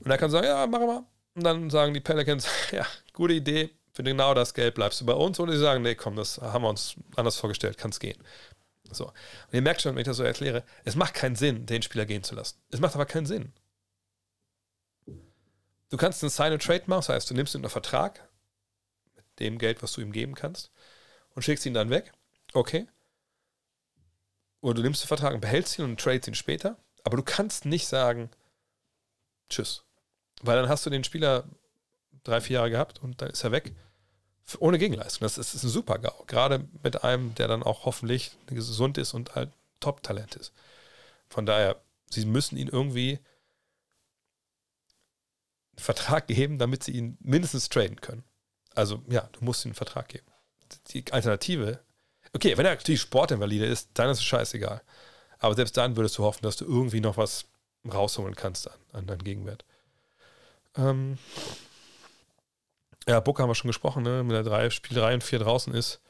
[0.00, 1.06] Und er kann sagen, ja, machen wir.
[1.34, 5.12] Und dann sagen die Pelicans, ja, gute Idee, für genau das Geld bleibst du bei
[5.12, 5.38] uns.
[5.38, 8.20] Oder sie sagen, nee, komm, das haben wir uns anders vorgestellt, kann es gehen.
[8.90, 9.06] So.
[9.06, 9.14] Und
[9.52, 12.24] ihr merkt schon, wenn ich das so erkläre, es macht keinen Sinn, den Spieler gehen
[12.24, 12.58] zu lassen.
[12.70, 13.52] Es macht aber keinen Sinn.
[15.90, 18.28] Du kannst einen Sign-and-Trade machen, das heißt, du nimmst ihn unter Vertrag
[19.38, 20.70] dem Geld, was du ihm geben kannst
[21.34, 22.12] und schickst ihn dann weg.
[22.52, 22.86] Okay.
[24.60, 26.76] Oder du nimmst den Vertrag und behältst ihn und tradest ihn später.
[27.02, 28.30] Aber du kannst nicht sagen,
[29.50, 29.84] tschüss.
[30.42, 31.44] Weil dann hast du den Spieler
[32.22, 33.74] drei, vier Jahre gehabt und dann ist er weg.
[34.58, 35.22] Ohne Gegenleistung.
[35.22, 36.24] Das ist, ein super GAU.
[36.26, 39.50] Gerade mit einem, der dann auch hoffentlich gesund ist und halt
[39.80, 40.52] Top-Talent ist.
[41.28, 41.80] Von daher,
[42.10, 43.18] sie müssen ihn irgendwie
[45.76, 48.24] einen Vertrag geben, damit sie ihn mindestens traden können.
[48.74, 50.26] Also ja, du musst ihm einen Vertrag geben.
[50.88, 51.80] Die Alternative,
[52.32, 54.82] okay, wenn er natürlich Sportinvalide ist, dann ist es scheißegal.
[55.38, 57.46] Aber selbst dann würdest du hoffen, dass du irgendwie noch was
[57.92, 59.64] rausholen kannst an, an deinen Gegenwert.
[60.76, 61.18] Ähm,
[63.06, 64.18] ja, Booker haben wir schon gesprochen, ne?
[64.20, 66.00] Wenn der drei, Spiel 3 und 4 draußen ist,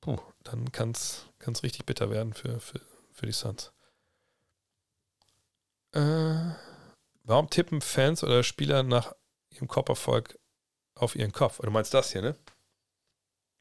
[0.00, 2.80] puh, dann kann es richtig bitter werden für, für,
[3.12, 3.72] für die Suns.
[5.92, 6.54] Äh,
[7.24, 9.14] warum tippen Fans oder Spieler nach
[9.50, 10.39] ihrem Kopferfolg
[11.00, 11.60] auf ihren Kopf?
[11.62, 12.34] Du meinst das hier, ne?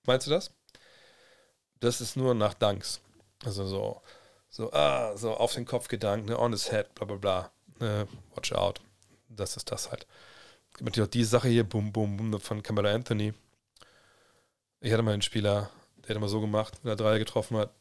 [0.06, 0.52] Meinst du das?
[1.80, 3.02] Das ist nur nach Danks.
[3.45, 4.02] Also so,
[4.49, 6.40] so, ah, so auf den Kopf Gedanken, ne?
[6.40, 7.52] on his head, bla bla bla.
[7.80, 8.07] Ne?
[8.36, 8.82] Watch out.
[9.30, 10.06] Das ist das halt
[10.80, 13.34] gibt natürlich auch die Sache hier, Bum, Bum, Bum, von Camilla Anthony.
[14.80, 17.74] Ich hatte mal einen Spieler, der hat immer so gemacht, wenn er Dreier getroffen hat,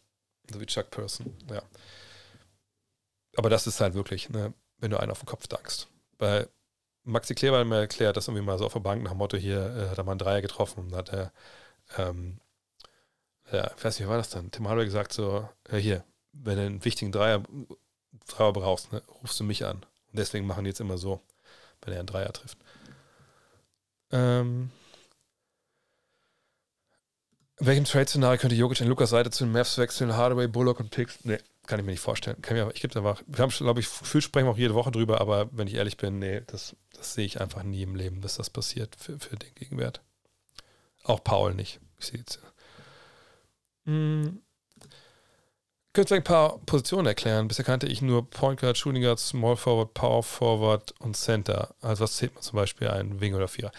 [0.52, 1.62] so wie Chuck Person, ja.
[3.36, 5.86] Aber das ist halt wirklich, ne, wenn du einen auf den Kopf dankst.
[6.18, 6.48] Bei
[7.09, 9.74] Maxi Kleber hat mir erklärt, dass irgendwie mal so auf der Bank nach Motto hier,
[9.76, 11.32] äh, hat er mal einen Dreier getroffen und hat er,
[11.97, 12.39] ähm,
[13.51, 14.51] ja, ich weiß nicht, wie war das dann?
[14.51, 17.43] Tim Hardaway gesagt so, ja, hier, wenn du einen wichtigen Dreier,
[18.26, 19.76] Dreier brauchst, ne, rufst du mich an.
[19.76, 21.20] Und deswegen machen die jetzt immer so,
[21.82, 22.59] wenn er einen Dreier trifft.
[24.10, 24.70] Ähm,
[27.60, 30.14] in welchem Trade-Szenario könnte Jokic an Lukas Seite zu den Mavs wechseln?
[30.14, 31.24] Hardaway, Bullock und Picks?
[31.24, 31.39] Nee,
[31.69, 32.40] kann ich mir nicht vorstellen.
[32.43, 34.90] Kann mir, ich gebe einfach, wir haben, glaube ich, viel sprechen wir auch jede Woche
[34.90, 38.23] drüber, aber wenn ich ehrlich bin, nee, das, das sehe ich einfach nie im Leben,
[38.23, 40.01] dass das passiert für, für den Gegenwert.
[41.05, 41.78] Auch Paul nicht.
[41.99, 42.40] Ich sehe jetzt.
[43.85, 44.43] Hm.
[45.93, 47.49] Könntest du ein paar Positionen erklären?
[47.49, 51.74] Bisher kannte ich nur Point Guard, Shooting Guard, Small Forward, Power Forward und Center.
[51.81, 53.73] Also was zählt man zum Beispiel ein Wing oder Vierer?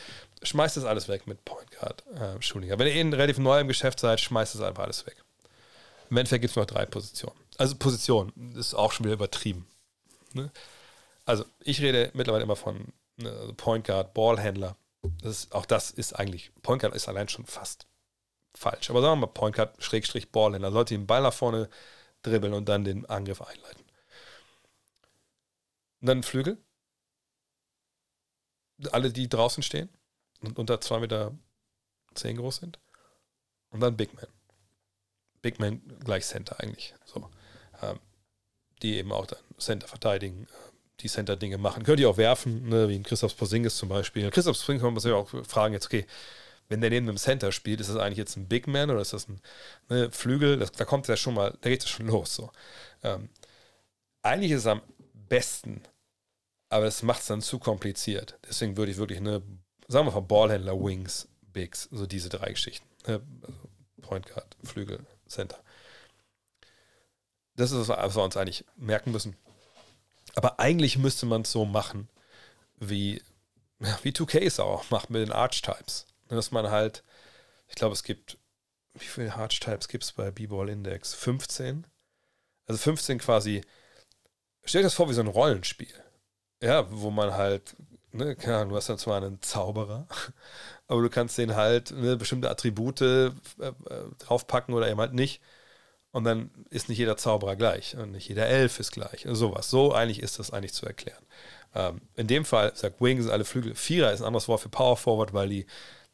[0.43, 2.79] Schmeißt das alles weg mit Point Guard, äh, Shooting Guard.
[2.79, 5.17] Wenn ihr eh relativ neu im Geschäft seid, schmeißt das einfach alles weg.
[6.09, 7.37] Im Endeffekt gibt es noch drei Positionen.
[7.59, 9.67] Also Position ist auch schon wieder übertrieben.
[10.31, 10.49] Ne?
[11.25, 14.77] Also ich rede mittlerweile immer von ne, Point Guard, Ballhändler.
[15.21, 17.85] Das ist, auch das ist eigentlich, Point Guard ist allein schon fast
[18.55, 18.89] falsch.
[18.89, 20.71] Aber sagen wir mal Point Guard, Schrägstrich, Ballhändler.
[20.71, 21.69] Sollte den Ball nach vorne
[22.21, 23.83] dribbeln und dann den Angriff einleiten.
[25.99, 26.57] Und dann Flügel.
[28.93, 29.89] Alle, die draußen stehen
[30.39, 31.37] und unter 2,10 Meter
[32.13, 32.79] zehn groß sind.
[33.71, 34.27] Und dann Big Man.
[35.41, 36.93] Big Man gleich Center eigentlich.
[37.03, 37.29] So.
[37.81, 37.99] Ähm,
[38.81, 41.83] die eben auch dann Center verteidigen, äh, die Center-Dinge machen.
[41.83, 44.29] Könnt ihr auch werfen, ne, wie in Christoph Porzingis zum Beispiel.
[44.31, 46.05] Christoph Porzingis kann man sich auch fragen jetzt, okay,
[46.67, 49.13] wenn der neben dem Center spielt, ist das eigentlich jetzt ein Big Man oder ist
[49.13, 49.41] das ein
[49.89, 50.57] ne, Flügel?
[50.57, 52.35] Das, da kommt ja schon mal, da geht es schon los.
[52.35, 52.51] So.
[53.03, 53.29] Ähm,
[54.21, 54.81] eigentlich ist es am
[55.13, 55.81] besten,
[56.69, 58.37] aber das macht es dann zu kompliziert.
[58.47, 59.41] Deswegen würde ich wirklich eine,
[59.87, 62.87] sagen wir mal, Ballhändler, Wings, Bigs, so diese drei Geschichten.
[63.07, 63.21] Ne?
[63.41, 63.59] Also
[64.01, 65.59] Point Guard, Flügel, Center.
[67.59, 69.35] Das ist, was wir uns eigentlich merken müssen.
[70.35, 72.07] Aber eigentlich müsste man es so machen,
[72.77, 73.21] wie,
[74.01, 76.05] wie 2K es auch macht mit den Archetypes.
[76.29, 77.03] Ne, dass man halt,
[77.67, 78.37] ich glaube, es gibt,
[78.93, 81.13] wie viele Hardtypes gibt es bei B-Ball Index?
[81.13, 81.85] 15?
[82.65, 83.61] Also 15 quasi,
[84.63, 85.93] stell dir das vor wie so ein Rollenspiel.
[86.63, 87.75] Ja, wo man halt,
[88.13, 90.07] ne, keine Ahnung, du hast ja zwar einen Zauberer,
[90.87, 93.73] aber du kannst den halt ne, bestimmte Attribute äh, äh,
[94.19, 95.41] draufpacken oder eben halt nicht.
[96.11, 99.27] Und dann ist nicht jeder Zauberer gleich und nicht jeder Elf ist gleich.
[99.27, 99.69] Also sowas.
[99.69, 101.23] So eigentlich ist das eigentlich zu erklären.
[101.75, 103.75] Ähm, in dem Fall, sagt Wings, alle Flügel.
[103.75, 105.65] Vierer ist ein anderes Wort für Power Forward, weil die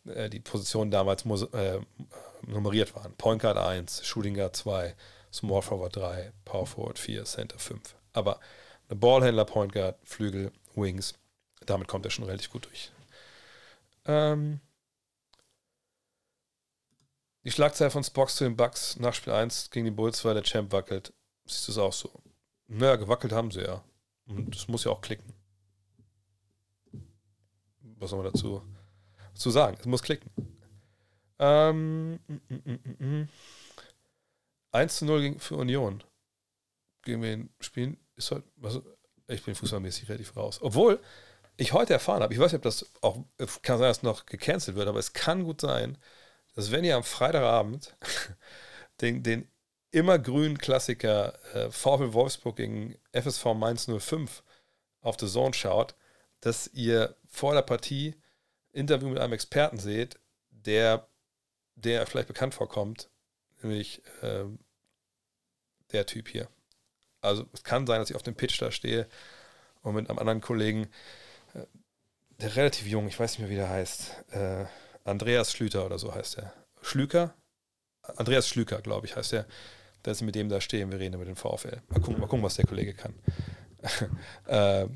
[0.08, 1.80] äh, die Positionen damals äh,
[2.46, 3.14] nummeriert waren.
[3.16, 4.96] Point Guard 1, Shooting Guard 2,
[5.34, 7.96] Small Forward 3, Power Forward 4, Center 5.
[8.14, 8.40] Aber
[8.90, 11.14] eine Ballhändler, Point Guard, Flügel, Wings,
[11.66, 12.92] damit kommt er schon relativ gut durch.
[14.06, 14.60] Ähm,
[17.46, 20.44] die Schlagzeile von Spox zu den Bucks nach Spiel 1 gegen die Bulls, weil der
[20.44, 21.14] Champ wackelt.
[21.46, 22.12] Siehst du es auch so?
[22.68, 23.84] Naja, gewackelt haben sie ja.
[24.26, 25.32] Und das muss ja auch klicken.
[28.00, 28.62] Was soll man dazu
[29.36, 29.78] zu sagen.
[29.80, 30.32] Es muss klicken.
[31.38, 33.30] Ähm, mm, mm, mm,
[34.72, 34.98] 1 mm.
[34.98, 36.04] zu 0 gegen, für Union.
[37.04, 37.98] Gegen wen spielen?
[38.16, 38.80] Ist halt, was,
[39.28, 40.60] ich bin fußballmäßig relativ raus.
[40.62, 41.00] Obwohl,
[41.58, 43.18] ich heute erfahren habe, ich weiß nicht, ob das auch,
[43.62, 45.98] kann sein, dass noch gecancelt wird, aber es kann gut sein,
[46.56, 47.96] dass wenn ihr am Freitagabend
[49.02, 49.48] den, den
[49.92, 54.44] immer Klassiker äh, VfL Wolfsburg gegen FSV Mainz 05
[55.02, 55.96] auf The Zone schaut,
[56.42, 58.16] dass ihr vor der Partie
[58.72, 60.20] Interview mit einem Experten seht,
[60.50, 61.08] der,
[61.76, 63.10] der vielleicht bekannt vorkommt,
[63.62, 64.46] nämlich äh,
[65.92, 66.50] der Typ hier.
[67.22, 69.08] Also es kann sein, dass ich auf dem Pitch da stehe
[69.82, 70.90] und mit einem anderen Kollegen,
[71.54, 71.66] äh,
[72.42, 74.66] der relativ jung, ich weiß nicht mehr, wie der heißt, äh,
[75.06, 76.54] Andreas Schlüter oder so heißt er.
[76.82, 77.34] Schlüker?
[78.02, 79.46] Andreas Schlüker, glaube ich, heißt er.
[80.04, 81.82] Dass ich mit dem da stehe und wir reden über den VfL.
[81.90, 83.14] Mal gucken, mal gucken was der Kollege kann.
[84.48, 84.88] äh,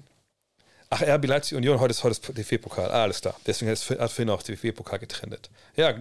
[0.89, 2.91] ach, RB Leipzig Union, heute ist, heute ist DFB-Pokal.
[2.91, 3.35] Ah, alles klar.
[3.45, 5.49] Deswegen hat vorhin auch DFB-Pokal getrennt.
[5.75, 5.93] Ja,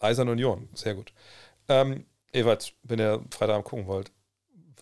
[0.00, 1.12] Eisern Union, sehr gut.
[1.68, 4.12] Ähm, Ewald, wenn ihr Freitagabend gucken wollt,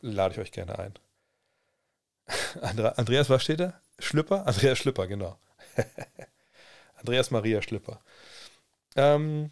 [0.01, 0.95] lade ich euch gerne ein.
[2.97, 3.81] Andreas, was steht da?
[3.99, 4.47] Schlüpper?
[4.47, 5.39] Andreas Schlüpper, genau.
[6.97, 8.01] Andreas Maria Schlüpper.
[8.97, 9.51] Ähm,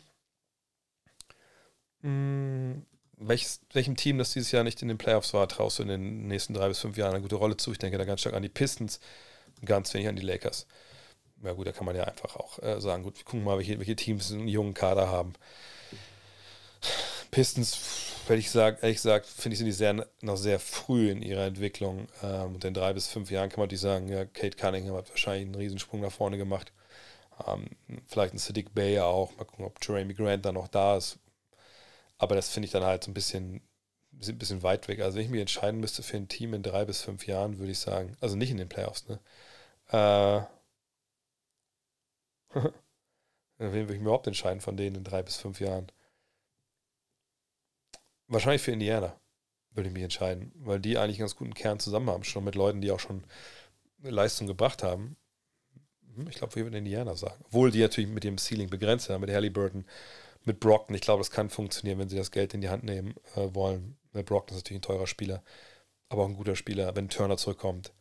[2.03, 5.83] mh, hm, welches, welchem Team, das dieses Jahr nicht in den Playoffs war, traust du
[5.85, 7.73] in den nächsten drei bis fünf Jahren eine gute Rolle zu?
[7.73, 9.01] Ich denke da ganz stark an die Pistons
[9.65, 10.67] ganz wenig an die Lakers.
[11.43, 13.79] Ja gut, da kann man ja einfach auch äh, sagen, gut, wir gucken mal, welche,
[13.79, 15.35] welche Teams einen jungen Kader haben.
[17.31, 17.79] Pistons,
[18.29, 22.09] ehrlich gesagt, ehrlich gesagt finde ich, sind die sehr, noch sehr früh in ihrer Entwicklung.
[22.23, 25.11] Ähm, und in drei bis fünf Jahren kann man natürlich sagen, ja, Kate Cunningham hat
[25.11, 26.73] wahrscheinlich einen Riesensprung nach vorne gemacht.
[27.47, 27.69] Ähm,
[28.09, 29.37] vielleicht ein Sadiq Bay auch.
[29.37, 31.19] Mal gucken, ob Jeremy Grant dann noch da ist.
[32.19, 33.63] Aber das finde ich dann halt so ein bisschen,
[34.27, 35.01] ein bisschen weit weg.
[35.01, 37.73] Also wenn ich mich entscheiden müsste für ein Team in drei bis fünf Jahren, würde
[37.73, 39.21] ich sagen, also nicht in den Playoffs, ne?
[39.89, 40.43] Äh,
[43.59, 45.91] wen würde ich mir überhaupt entscheiden von denen in drei bis fünf Jahren?
[48.29, 49.19] Wahrscheinlich für Indiana
[49.73, 52.55] würde ich mich entscheiden, weil die eigentlich einen ganz guten Kern zusammen haben, schon mit
[52.55, 53.25] Leuten, die auch schon
[54.03, 55.17] Leistung gebracht haben.
[56.17, 57.43] Hm, ich glaube, wir würden Indiana sagen.
[57.47, 59.85] Obwohl die natürlich mit dem Ceiling begrenzt sind, mit Halliburton,
[60.45, 60.95] mit Brockton.
[60.95, 63.97] Ich glaube, das kann funktionieren, wenn sie das Geld in die Hand nehmen äh, wollen.
[64.13, 65.43] Brockton ist natürlich ein teurer Spieler,
[66.09, 66.95] aber auch ein guter Spieler.
[66.95, 67.93] Wenn Turner zurückkommt,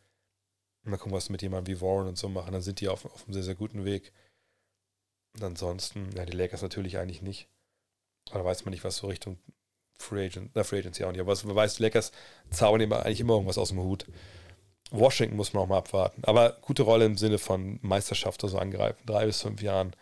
[0.83, 3.23] mal gucken, was mit jemandem wie Warren und so machen, dann sind die auf, auf
[3.25, 4.11] einem sehr, sehr guten Weg.
[5.35, 7.47] Und ansonsten, ja, die Lakers natürlich eigentlich nicht.
[8.29, 9.37] Aber da weiß man nicht, was so Richtung
[9.97, 12.11] Free Agent, na, Free Agency auch nicht, aber man weiß, Lakers
[12.49, 14.05] zaubern immer, eigentlich immer irgendwas aus dem Hut.
[14.93, 16.23] Washington muss man auch mal abwarten.
[16.25, 19.03] Aber gute Rolle im Sinne von Meisterschaft oder so angreifen.
[19.05, 19.95] Drei bis fünf Jahren.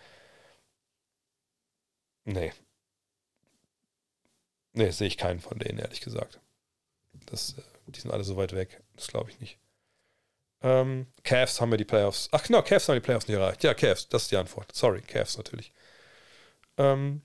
[2.26, 2.52] Nee.
[4.74, 6.40] Nee, sehe ich keinen von denen, ehrlich gesagt.
[7.26, 8.82] Das, äh, die sind alle so weit weg.
[8.96, 9.60] Das glaube ich nicht.
[10.62, 12.30] Ähm, Cavs haben wir die Playoffs.
[12.32, 13.64] Ach genau, Cavs haben die Playoffs nicht erreicht.
[13.64, 14.74] Ja, Cavs, das ist die Antwort.
[14.76, 15.74] Sorry, Cavs natürlich.
[16.78, 17.22] Ähm,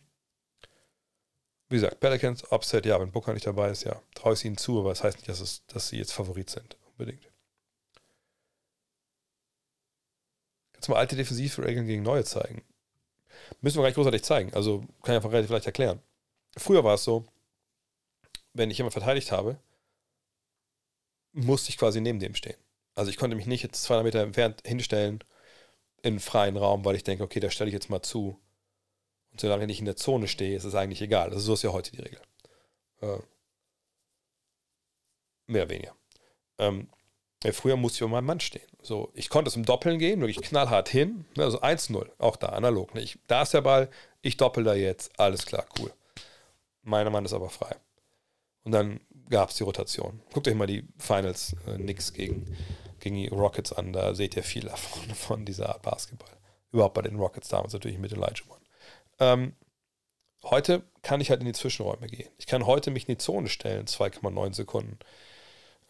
[1.69, 4.57] wie gesagt, Pelicans, Upset, ja, wenn Booker nicht dabei ist, ja, traue ich es ihnen
[4.57, 7.29] zu, aber das heißt nicht, dass, es, dass sie jetzt Favorit sind, unbedingt.
[10.87, 12.63] Jetzt mal alte Defensivregeln gegen neue zeigen.
[13.61, 16.01] Müssen wir gar nicht großartig zeigen, also kann ich einfach relativ leicht erklären.
[16.57, 17.27] Früher war es so,
[18.53, 19.59] wenn ich jemanden verteidigt habe,
[21.33, 22.55] musste ich quasi neben dem stehen.
[22.95, 25.25] Also ich konnte mich nicht jetzt 200 Meter entfernt hinstellen
[26.03, 28.41] in einen freien Raum, weil ich denke, okay, da stelle ich jetzt mal zu
[29.33, 31.31] und solange ich nicht in der Zone stehe, ist es eigentlich egal.
[31.31, 32.21] Also so ist ja heute die Regel.
[33.01, 33.19] Äh,
[35.49, 35.97] mehr oder weniger.
[36.59, 36.89] Ähm,
[37.45, 38.67] ja, früher musste ich auf meinem Mann stehen.
[38.83, 41.27] So, ich konnte es im Doppeln gehen, wirklich knallhart hin.
[41.37, 42.95] Ne, also 1-0, auch da, analog.
[42.95, 43.03] Ne?
[43.03, 43.91] Ich, da ist der Ball,
[44.23, 45.93] ich doppel da jetzt, alles klar, cool.
[46.83, 47.77] Meiner Mann ist aber frei.
[48.65, 50.23] Und dann gab es die Rotation.
[50.33, 52.57] Guckt euch mal die Finals äh, Knicks gegen,
[53.01, 56.31] gegen die Rockets an, da seht ihr viel davon, von dieser Art Basketball.
[56.73, 58.61] Überhaupt bei den Rockets damals natürlich mit Elijah One.
[59.19, 59.55] Ähm,
[60.43, 62.29] heute kann ich halt in die Zwischenräume gehen.
[62.39, 64.99] Ich kann heute mich in die Zone stellen, 2,9 Sekunden.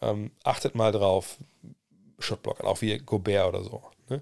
[0.01, 1.37] Ähm, achtet mal drauf,
[2.19, 3.83] Shotblock, auch wie Gobert oder so.
[4.09, 4.21] Ne?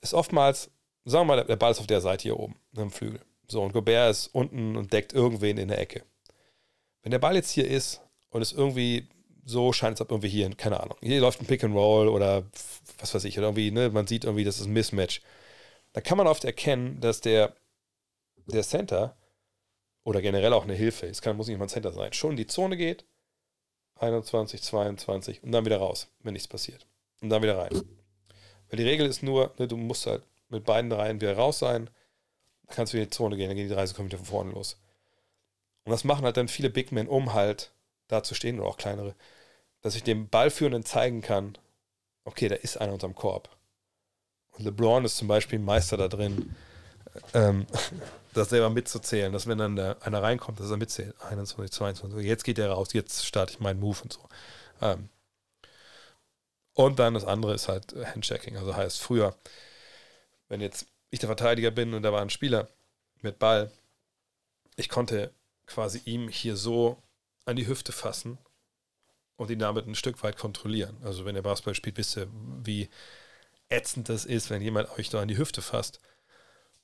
[0.00, 0.70] Ist oftmals,
[1.04, 3.20] sagen wir mal, der Ball ist auf der Seite hier oben, ne, im Flügel.
[3.48, 6.02] So, und Gobert ist unten und deckt irgendwen in der Ecke.
[7.02, 8.00] Wenn der Ball jetzt hier ist
[8.30, 9.08] und es irgendwie
[9.46, 12.42] so scheint es ab irgendwie hier, keine Ahnung, hier läuft ein Pick and Roll oder
[12.98, 15.22] was weiß ich, oder irgendwie, ne, man sieht irgendwie, das ist ein Mismatch.
[15.92, 17.54] Da kann man oft erkennen, dass der
[18.46, 19.16] der Center
[20.04, 22.36] oder generell auch eine Hilfe, es kann, muss nicht mal ein Center sein, schon in
[22.36, 23.04] die Zone geht,
[23.96, 26.86] 21, 22 und dann wieder raus, wenn nichts passiert.
[27.20, 27.70] Und dann wieder rein.
[28.68, 31.88] Weil die Regel ist nur, ne, du musst halt mit beiden Reihen wieder raus sein,
[32.66, 34.52] dann kannst du in die Zone gehen, dann gehen die drei Sekunden wieder von vorne
[34.52, 34.78] los.
[35.84, 37.72] Und das machen halt dann viele Big Men, um halt
[38.08, 39.14] da zu stehen oder auch kleinere,
[39.82, 41.56] dass ich dem Ballführenden zeigen kann,
[42.24, 43.48] okay, da ist einer unterm Korb.
[44.52, 46.54] Und LeBron ist zum Beispiel Meister da drin,
[47.34, 47.66] ähm,
[48.36, 51.14] das selber mitzuzählen, dass wenn dann der, einer reinkommt, dass er mitzählt.
[51.22, 54.28] 21, 22, jetzt geht er raus, jetzt starte ich meinen Move und so.
[54.82, 55.08] Ähm,
[56.74, 58.56] Und dann das andere ist halt Handchecking.
[58.56, 59.34] Also heißt früher,
[60.48, 62.68] wenn jetzt ich der Verteidiger bin und da war ein Spieler
[63.22, 63.70] mit Ball,
[64.76, 65.32] ich konnte
[65.66, 67.02] quasi ihm hier so
[67.46, 68.38] an die Hüfte fassen
[69.36, 70.96] und ihn damit ein Stück weit kontrollieren.
[71.02, 72.28] Also wenn er Basketball spielt, wisst ihr,
[72.62, 72.88] wie
[73.68, 76.00] ätzend das ist, wenn jemand euch da an die Hüfte fasst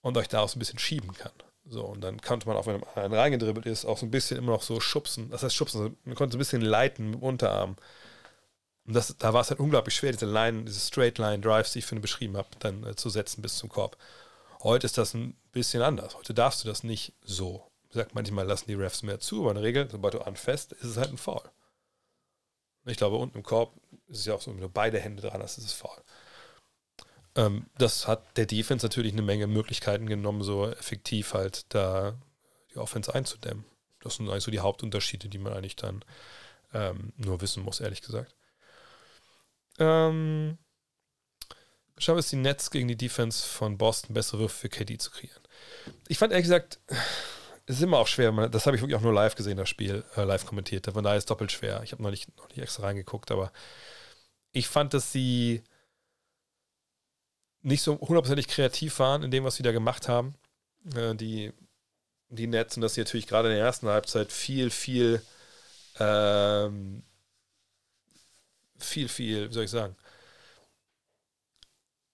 [0.03, 1.33] und euch da auch so ein bisschen schieben kann.
[1.65, 4.53] So, und dann konnte man auch, wenn man reingedribbelt ist, auch so ein bisschen immer
[4.53, 5.31] noch so schubsen.
[5.31, 7.77] Das heißt schubsen, also man konnte so ein bisschen leiten mit dem Unterarm.
[8.85, 11.79] Und das, da war es halt unglaublich schwer, diese Line, diese Straight Line Drives, die
[11.79, 13.97] ich vorhin beschrieben habe, dann äh, zu setzen bis zum Korb.
[14.63, 16.17] Heute ist das ein bisschen anders.
[16.17, 17.71] Heute darfst du das nicht so.
[17.95, 20.85] Ich manchmal lassen die Refs mehr zu, aber in der Regel, sobald du anfasst, ist
[20.85, 21.43] es halt ein Foul.
[22.87, 23.75] Ich glaube, unten im Korb
[24.09, 26.03] ist es ja auch so, wenn du beide Hände dran hast, ist es Foul.
[27.37, 32.15] Ähm, das hat der Defense natürlich eine Menge Möglichkeiten genommen, so effektiv halt da
[32.73, 33.65] die Offense einzudämmen.
[34.01, 36.05] Das sind eigentlich so die Hauptunterschiede, die man eigentlich dann
[36.75, 38.35] ähm, nur wissen muss, ehrlich gesagt.
[39.79, 40.59] Ähm,
[41.97, 45.43] wir es die Nets gegen die Defense von Boston bessere Würfe für KD zu kreieren.
[46.09, 46.81] Ich fand ehrlich gesagt,
[47.67, 48.33] es ist immer auch schwer.
[48.49, 50.87] Das habe ich wirklich auch nur live gesehen, das Spiel, äh, live kommentiert.
[50.87, 51.83] Von daher ist es doppelt schwer.
[51.85, 53.53] Ich habe noch nicht, noch nicht extra reingeguckt, aber
[54.51, 55.63] ich fand, dass sie
[57.63, 60.35] nicht so hundertprozentig kreativ waren in dem, was sie da gemacht haben.
[60.95, 61.53] Äh, die,
[62.29, 65.23] die Nets und dass sie natürlich gerade in der ersten Halbzeit viel, viel,
[65.99, 67.03] ähm,
[68.79, 69.97] viel, viel, wie soll ich sagen,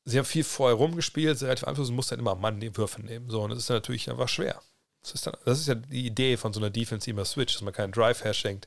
[0.04, 3.30] sie haben viel vorher rumgespielt, relativ einfach, musste halt immer Mann die Würfe nehmen.
[3.30, 4.60] So, und das ist natürlich einfach schwer.
[5.02, 7.56] Das ist, dann, das ist ja die Idee von so einer Defense, die immer switcht,
[7.56, 8.66] dass man keinen Drive herschenkt.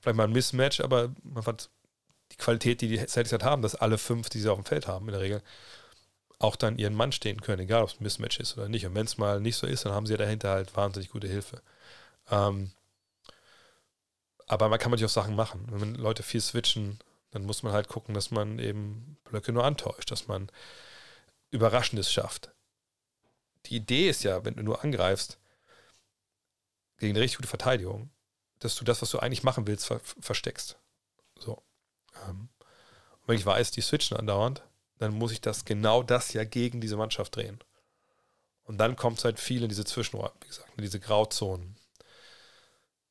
[0.00, 1.70] Vielleicht mal ein Mismatch, aber man fand
[2.32, 4.86] die Qualität, die die Celtics halt haben, dass alle fünf, die sie auf dem Feld
[4.86, 5.42] haben, in der Regel,
[6.42, 8.84] auch dann ihren Mann stehen können, egal ob es ein Mismatch ist oder nicht.
[8.86, 11.28] Und wenn es mal nicht so ist, dann haben sie ja dahinter halt wahnsinnig gute
[11.28, 11.62] Hilfe.
[12.30, 12.72] Ähm,
[14.46, 15.66] aber man kann natürlich auch Sachen machen.
[15.70, 16.98] Wenn Leute viel switchen,
[17.30, 20.50] dann muss man halt gucken, dass man eben Blöcke nur antäuscht, dass man
[21.50, 22.50] Überraschendes schafft.
[23.66, 25.38] Die Idee ist ja, wenn du nur angreifst
[26.98, 28.10] gegen eine richtig gute Verteidigung,
[28.58, 30.76] dass du das, was du eigentlich machen willst, ver versteckst.
[31.38, 31.62] So.
[32.28, 32.48] Ähm,
[33.26, 34.62] wenn ich weiß, die switchen andauernd,
[35.02, 37.58] dann muss ich das genau das ja gegen diese Mannschaft drehen.
[38.62, 41.76] Und dann kommt es halt viel in diese Zwischenräume, wie gesagt, in diese Grauzonen.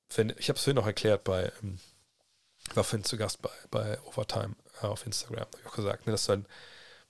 [0.09, 1.79] Ich habe es vorhin noch erklärt bei, ähm,
[2.73, 6.13] war vorhin zu Gast bei, bei Overtime äh, auf Instagram, habe ich auch gesagt, ne,
[6.13, 6.45] dass dann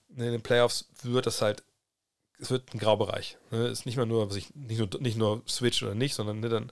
[0.09, 1.63] in den Playoffs wird das halt,
[2.39, 3.37] es wird ein Graubereich.
[3.51, 3.65] Ne?
[3.65, 6.71] Es ist nicht mehr nur, nicht nur, nicht nur Switch oder nicht, sondern ne, dann,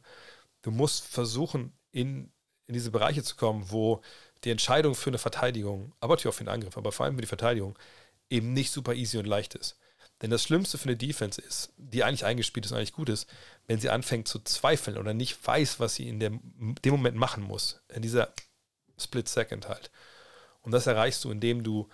[0.64, 2.32] du musst versuchen, in,
[2.66, 4.02] in diese Bereiche zu kommen, wo
[4.44, 7.22] die Entscheidung für eine Verteidigung, aber natürlich auch für den Angriff, aber vor allem für
[7.22, 7.78] die Verteidigung,
[8.30, 9.78] eben nicht super easy und leicht ist.
[10.22, 13.28] Denn das Schlimmste für eine Defense ist, die eigentlich eingespielt ist und eigentlich gut ist,
[13.68, 16.42] wenn sie anfängt zu zweifeln oder nicht weiß, was sie in dem,
[16.84, 17.82] dem Moment machen muss.
[17.88, 18.34] In dieser
[18.98, 19.92] Split Second halt.
[20.62, 21.88] Und das erreichst du, indem du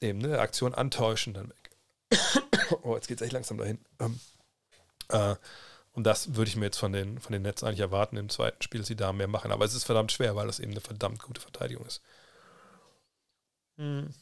[0.00, 1.70] eben eine Aktion antäuschen, dann weg.
[2.82, 3.84] oh, jetzt geht es echt langsam dahin.
[3.98, 4.18] Ähm,
[5.08, 5.36] äh,
[5.92, 8.62] und das würde ich mir jetzt von den, von den Nets eigentlich erwarten im zweiten
[8.62, 9.52] Spiel, dass sie da mehr machen.
[9.52, 12.00] Aber es ist verdammt schwer, weil das eben eine verdammt gute Verteidigung ist.
[13.76, 14.14] Hm.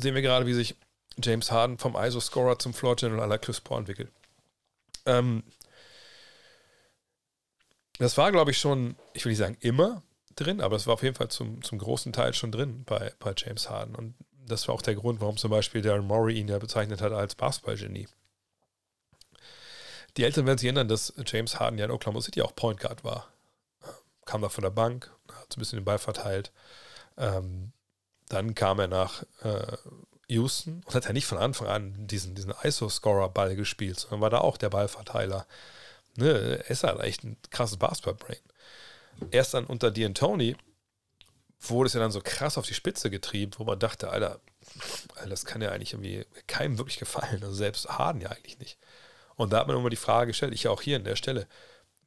[0.00, 0.76] Sehen wir gerade, wie sich
[1.22, 4.10] James Harden vom ISO-Scorer zum Floor General aller Chris Paul entwickelt.
[5.06, 5.42] Ähm,
[7.98, 10.02] das war, glaube ich, schon, ich will nicht sagen immer
[10.36, 13.34] drin, aber es war auf jeden Fall zum, zum großen Teil schon drin bei, bei
[13.36, 13.94] James Harden.
[13.94, 14.14] Und
[14.46, 17.34] das war auch der Grund, warum zum Beispiel Darren Murray ihn ja bezeichnet hat als
[17.34, 18.08] Basketball-Genie.
[20.16, 23.04] Die Eltern werden sich erinnern, dass James Harden ja in Oklahoma City auch Point Guard
[23.04, 23.28] war.
[24.24, 26.52] Kam da von der Bank, hat so ein bisschen den Ball verteilt.
[27.16, 27.72] Ähm,
[28.30, 29.76] dann kam er nach äh,
[30.28, 34.38] Houston und hat ja nicht von Anfang an diesen, diesen ISO-Scorer-Ball gespielt, sondern war da
[34.38, 35.46] auch der Ballverteiler.
[36.16, 38.40] Ne, er ist halt echt ein krasses Basketball-Brain.
[39.32, 40.56] Erst dann unter D'Antoni
[41.60, 44.40] wurde es ja dann so krass auf die Spitze getrieben, wo man dachte, Alter,
[45.28, 47.42] das kann ja eigentlich irgendwie keinem wirklich gefallen.
[47.42, 48.78] Also selbst Harden ja eigentlich nicht.
[49.34, 51.48] Und da hat man immer die Frage gestellt, ich ja auch hier an der Stelle,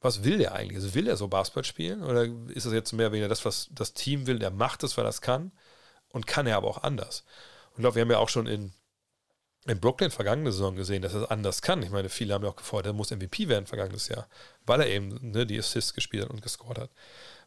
[0.00, 0.76] was will der eigentlich?
[0.76, 2.02] Also will er so Basketball spielen?
[2.02, 4.38] Oder ist das jetzt mehr weniger das, was das Team will?
[4.38, 5.52] Der macht es, weil er es kann.
[6.14, 7.24] Und kann er aber auch anders.
[7.70, 8.72] Und ich glaube, wir haben ja auch schon in
[9.66, 11.82] in Brooklyn vergangene Saison gesehen, dass er es anders kann.
[11.82, 14.28] Ich meine, viele haben ja auch gefordert, er muss MVP werden vergangenes Jahr,
[14.66, 16.90] weil er eben ne, die Assists gespielt hat und gescored hat.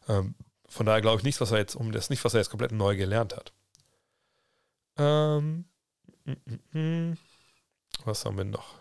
[0.08, 0.34] Ähm,
[0.66, 2.72] von daher glaube ich nicht, was er jetzt, um das nicht, was er jetzt komplett
[2.72, 3.52] neu gelernt hat.
[4.96, 5.64] Ähm,
[6.24, 6.32] mm,
[6.72, 7.18] mm, mm.
[8.04, 8.80] Was haben wir noch?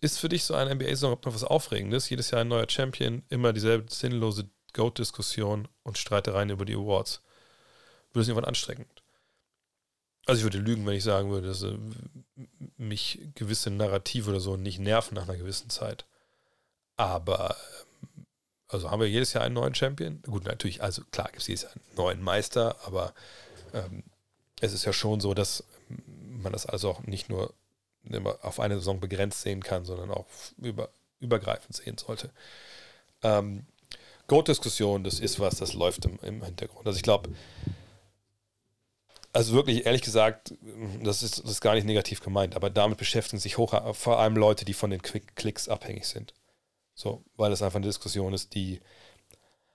[0.00, 2.08] Ist für dich so eine NBA-Saison noch was Aufregendes?
[2.08, 7.22] Jedes Jahr ein neuer Champion, immer dieselbe sinnlose Goat-Diskussion und Streitereien über die Awards.
[8.12, 9.02] Würde es irgendwann anstrengend?
[10.26, 11.76] Also ich würde lügen, wenn ich sagen würde, dass äh,
[12.76, 16.04] mich gewisse Narrative oder so nicht nerven nach einer gewissen Zeit.
[16.96, 17.56] Aber
[18.68, 20.22] Also haben wir jedes Jahr einen neuen Champion.
[20.22, 23.12] Gut, natürlich, also klar gibt es jedes Jahr einen neuen Meister, aber
[23.74, 24.02] ähm,
[24.60, 25.64] es ist ja schon so, dass
[26.42, 27.52] man das also auch nicht nur
[28.40, 30.26] auf eine Saison begrenzt sehen kann, sondern auch
[30.56, 30.88] über,
[31.20, 32.30] übergreifend sehen sollte.
[33.22, 33.66] Ähm,
[34.26, 36.86] Goat-Diskussion, das ist was, das läuft im, im Hintergrund.
[36.86, 37.28] Also ich glaube,
[39.32, 40.54] also wirklich, ehrlich gesagt,
[41.02, 44.36] das ist, das ist gar nicht negativ gemeint, aber damit beschäftigen sich hoch, vor allem
[44.36, 46.34] Leute, die von den Quick Klicks abhängig sind.
[46.94, 48.80] So, weil das einfach eine Diskussion ist, die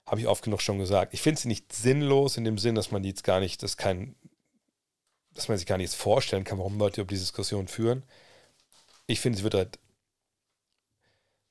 [0.06, 1.14] habe ich oft genug schon gesagt.
[1.14, 4.16] Ich finde sie nicht sinnlos in dem Sinn, dass man jetzt gar nicht, das kein,
[5.34, 8.04] dass man sich gar nicht vorstellen kann, warum Leute über diese Diskussion führen.
[9.08, 9.80] Ich finde, sie wird halt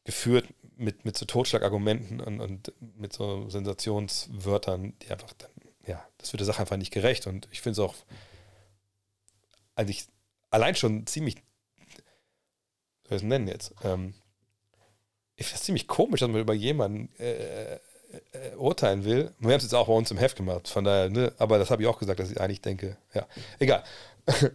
[0.04, 0.46] geführt
[0.76, 5.50] mit, mit so Totschlagargumenten und, und mit so Sensationswörtern, die einfach dann,
[5.86, 7.26] ja, das wird der Sache einfach nicht gerecht.
[7.26, 7.94] Und ich finde es auch
[9.74, 10.06] eigentlich
[10.50, 11.36] allein schon ziemlich,
[11.76, 13.74] wie soll ich es nennen jetzt?
[13.84, 14.14] Ähm,
[15.36, 19.32] ich finde es ziemlich komisch, dass man über jemanden äh, äh, urteilen will.
[19.38, 21.32] Wir haben es jetzt auch bei uns im Heft gemacht, von daher, ne?
[21.38, 23.26] aber das habe ich auch gesagt, dass ich eigentlich denke, ja,
[23.58, 23.84] egal.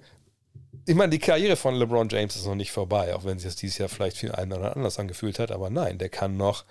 [0.86, 3.56] ich meine, die Karriere von LeBron James ist noch nicht vorbei, auch wenn sich das
[3.56, 6.66] dieses Jahr vielleicht viel einen oder anders angefühlt hat, aber nein, der kann noch,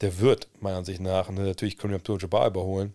[0.00, 2.94] der wird meiner Ansicht nach, ne, natürlich Kareem Abdul-Jabbar überholen,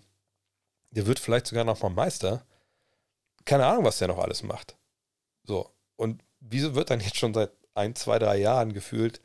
[0.92, 2.46] der wird vielleicht sogar noch mal Meister.
[3.46, 4.78] Keine Ahnung, was der noch alles macht.
[5.44, 9.22] So, und wieso wird dann jetzt schon seit ein, zwei, drei Jahren gefühlt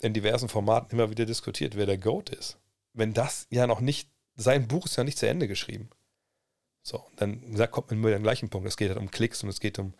[0.00, 2.58] in diversen Formaten immer wieder diskutiert, wer der GOAT ist?
[2.92, 5.90] Wenn das ja noch nicht, sein Buch ist ja nicht zu Ende geschrieben.
[6.82, 8.66] So, dann sagt, kommt man mit dem gleichen Punkt.
[8.66, 9.94] Es geht halt um Klicks und es geht um,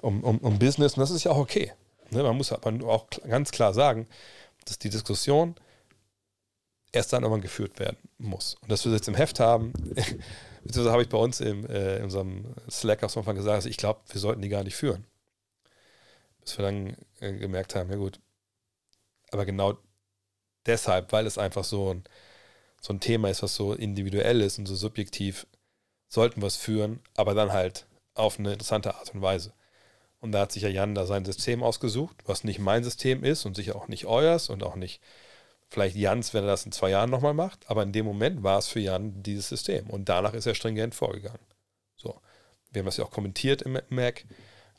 [0.00, 1.72] um, um, um Business und das ist ja auch okay.
[2.10, 4.06] Ne, man muss aber auch ganz klar sagen,
[4.64, 5.56] dass die Diskussion
[6.92, 8.56] erst dann irgendwann geführt werden muss.
[8.62, 9.72] Und dass wir jetzt im Heft haben,
[10.64, 13.76] beziehungsweise habe ich bei uns im, äh, in unserem Slack so Anfang gesagt, also ich
[13.76, 15.04] glaube, wir sollten die gar nicht führen.
[16.40, 18.20] Bis wir dann äh, gemerkt haben, ja gut,
[19.30, 19.76] aber genau
[20.66, 22.04] deshalb, weil es einfach so ein,
[22.80, 25.46] so ein Thema ist, was so individuell ist und so subjektiv,
[26.08, 29.52] sollten wir es führen, aber dann halt auf eine interessante Art und Weise.
[30.20, 33.44] Und da hat sich ja Jan da sein System ausgesucht, was nicht mein System ist
[33.44, 35.00] und sicher auch nicht euers und auch nicht
[35.68, 37.68] vielleicht Jans, wenn er das in zwei Jahren nochmal macht.
[37.70, 39.88] Aber in dem Moment war es für Jan dieses System.
[39.90, 41.44] Und danach ist er stringent vorgegangen.
[41.96, 42.20] So.
[42.70, 44.24] Wir haben das ja auch kommentiert im Mac.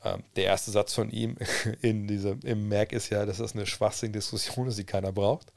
[0.04, 1.38] Ähm, der erste Satz von ihm
[1.82, 5.52] in diesem, im Mac ist ja, dass das eine schwachsinnige Diskussion ist, die keiner braucht.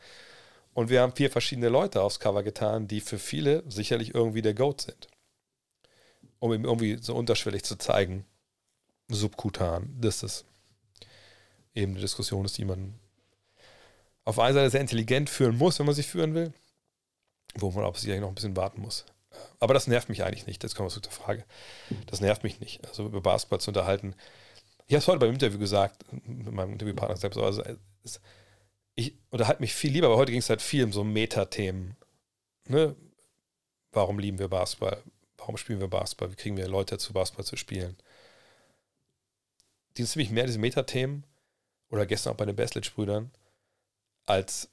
[0.74, 4.54] Und wir haben vier verschiedene Leute aufs Cover getan, die für viele sicherlich irgendwie der
[4.54, 5.08] Goat sind
[6.42, 8.26] um ihm irgendwie so unterschwellig zu zeigen,
[9.06, 10.44] subkutan, dass das
[11.72, 12.98] eben eine Diskussion ist, die man
[14.24, 16.52] auf einer Seite sehr intelligent führen muss, wenn man sie führen will,
[17.54, 19.04] wo man aber sicherlich noch ein bisschen warten muss.
[19.60, 20.62] Aber das nervt mich eigentlich nicht.
[20.62, 21.44] Jetzt kommen wir zu der Frage.
[22.06, 24.14] Das nervt mich nicht, also über Basketball zu unterhalten.
[24.86, 27.38] Ich habe es heute beim Interview gesagt, mit meinem Interviewpartner selbst.
[27.38, 27.62] Also
[28.94, 31.96] ich unterhalte mich viel lieber, aber heute ging es halt viel um so Metathemen.
[32.68, 32.94] Ne?
[33.92, 35.02] Warum lieben wir Basketball?
[35.42, 37.96] warum spielen wir Basketball, wie kriegen wir Leute dazu, Basketball zu spielen.
[39.96, 41.24] Die sind ziemlich mehr diese Metathemen
[41.90, 43.32] oder gestern auch bei den Bestlich-Brüdern
[44.26, 44.68] als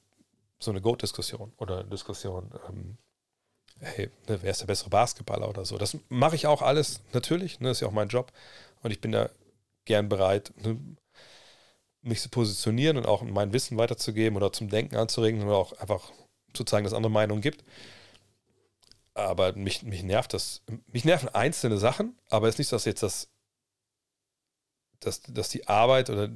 [0.58, 2.98] so eine Goat-Diskussion oder eine Diskussion, ähm,
[3.80, 5.78] hey, ne, wer ist der bessere Basketballer oder so.
[5.78, 8.32] Das mache ich auch alles natürlich, ne, das ist ja auch mein Job
[8.82, 9.30] und ich bin da
[9.84, 10.78] gern bereit, ne,
[12.02, 16.10] mich zu positionieren und auch mein Wissen weiterzugeben oder zum Denken anzuregen oder auch einfach
[16.54, 17.64] zu zeigen, dass es andere Meinungen gibt
[19.14, 20.62] aber mich, mich nervt das.
[20.86, 23.28] Mich nerven einzelne Sachen, aber es ist nicht so, dass jetzt das,
[25.00, 26.28] dass, dass die Arbeit oder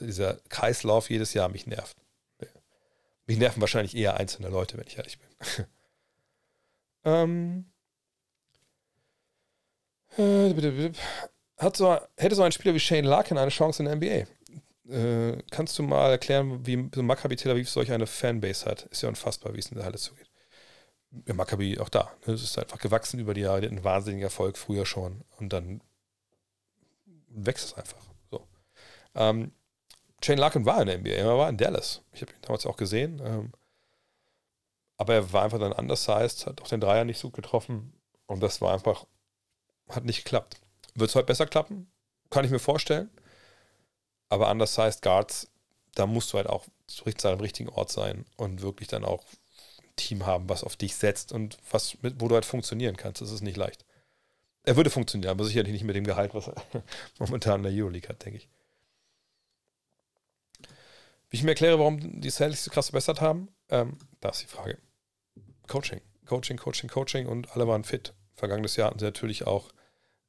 [0.00, 1.96] dieser Kreislauf jedes Jahr mich nervt.
[3.30, 5.66] Mich nerven wahrscheinlich eher einzelne Leute, wenn ich ehrlich bin.
[7.04, 7.72] ähm,
[10.16, 10.92] äh,
[11.58, 14.92] hat so, hätte so ein Spieler wie Shane Larkin eine Chance in der NBA?
[14.92, 18.82] Äh, kannst du mal erklären, wie so Maccabi Tel Aviv solch eine Fanbase hat?
[18.90, 20.30] Ist ja unfassbar, wie es in der Halle zugeht
[21.26, 22.12] ja, Maccabi auch da.
[22.26, 22.34] Ne?
[22.34, 25.22] Es ist einfach gewachsen über die Jahre, ein wahnsinniger Erfolg früher schon.
[25.38, 25.80] Und dann
[27.28, 28.02] wächst es einfach.
[28.30, 28.46] So.
[29.14, 29.52] Ähm,
[30.22, 32.02] Shane Larkin war in der NBA, er war in Dallas.
[32.12, 33.20] Ich habe ihn damals auch gesehen.
[33.24, 33.52] Ähm,
[34.96, 37.94] aber er war einfach dann undersized, hat auch den Dreier nicht so getroffen.
[38.26, 39.06] Und das war einfach,
[39.88, 40.60] hat nicht geklappt.
[40.94, 41.90] Wird es heute besser klappen?
[42.28, 43.10] Kann ich mir vorstellen.
[44.28, 45.50] Aber undersized Guards,
[45.94, 49.24] da musst du halt auch zu am richtigen Ort sein und wirklich dann auch
[49.96, 53.22] Team haben, was auf dich setzt und was wo du halt funktionieren kannst.
[53.22, 53.84] Das ist nicht leicht.
[54.64, 56.54] Er würde funktionieren, aber sicherlich nicht mit dem Gehalt, was er
[57.18, 58.48] momentan in der Euroleague hat, denke ich.
[61.30, 64.46] Wie ich mir erkläre, warum die Celtics so krass verbessert haben, ähm, da ist die
[64.46, 64.78] Frage.
[65.68, 66.00] Coaching.
[66.26, 68.14] Coaching, Coaching, Coaching und alle waren fit.
[68.34, 69.70] Vergangenes Jahr hatten sie natürlich auch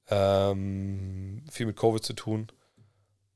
[0.09, 2.47] ähm, viel mit Covid zu tun.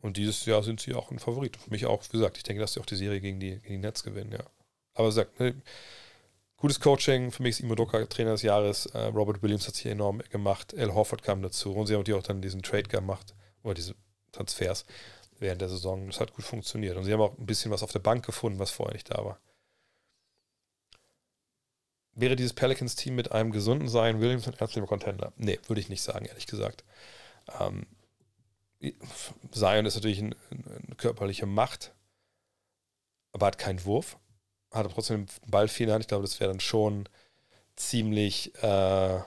[0.01, 1.57] Und dieses Jahr sind sie auch ein Favorit.
[1.57, 3.75] Für mich auch, wie gesagt, ich denke, dass sie auch die Serie gegen die, gegen
[3.75, 4.43] die Nets gewinnen, ja.
[4.93, 5.55] Aber sagt, ne,
[6.57, 7.31] gutes Coaching.
[7.31, 8.85] Für mich ist Imodoka Trainer des Jahres.
[8.87, 10.77] Äh, Robert Williams hat sich enorm gemacht.
[10.77, 11.73] Al Horford kam dazu.
[11.73, 13.33] Und sie haben natürlich auch dann diesen Trade gemacht.
[13.63, 13.95] Oder diese
[14.31, 14.85] Transfers
[15.39, 16.07] während der Saison.
[16.07, 16.97] Das hat gut funktioniert.
[16.97, 19.23] Und sie haben auch ein bisschen was auf der Bank gefunden, was vorher nicht da
[19.23, 19.39] war.
[22.13, 25.33] Wäre dieses Pelicans-Team mit einem gesunden Zion Williams ein ernsthafter Contender?
[25.35, 26.85] Nee, würde ich nicht sagen, ehrlich gesagt.
[27.59, 27.85] Ähm,
[29.51, 31.93] Zion ist natürlich eine ein körperliche Macht,
[33.33, 34.17] aber hat keinen Wurf.
[34.71, 35.89] Hat trotzdem den Ball viel.
[35.99, 37.09] Ich glaube, das wäre dann schon
[37.75, 39.19] ziemlich, äh,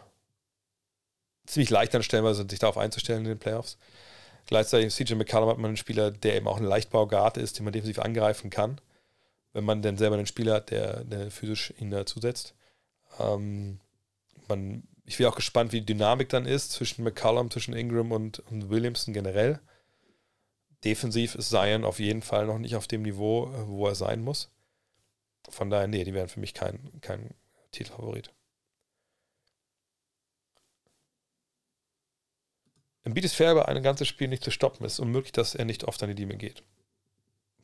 [1.46, 3.76] ziemlich leicht dann stellenweise, sich darauf einzustellen in den Playoffs.
[4.48, 7.72] Gleichzeitig CJ McCallum hat man einen Spieler, der eben auch ein Leichtbauguard ist, den man
[7.74, 8.80] defensiv angreifen kann,
[9.52, 12.54] wenn man dann selber einen Spieler hat, der, der physisch ihn dazusetzt.
[13.20, 13.78] Ähm,
[14.48, 18.38] man, ich bin auch gespannt, wie die Dynamik dann ist zwischen McCallum, zwischen Ingram und,
[18.38, 19.60] und Williamson generell.
[20.82, 24.50] Defensiv ist Zion auf jeden Fall noch nicht auf dem Niveau, wo er sein muss.
[25.50, 27.34] Von daher, nee, die wären für mich kein, kein
[27.72, 28.32] Titelfavorit.
[33.08, 34.84] Embiid aber ein ganzes Spiel nicht zu stoppen.
[34.84, 36.62] Es ist unmöglich, dass er nicht oft an die Linie geht.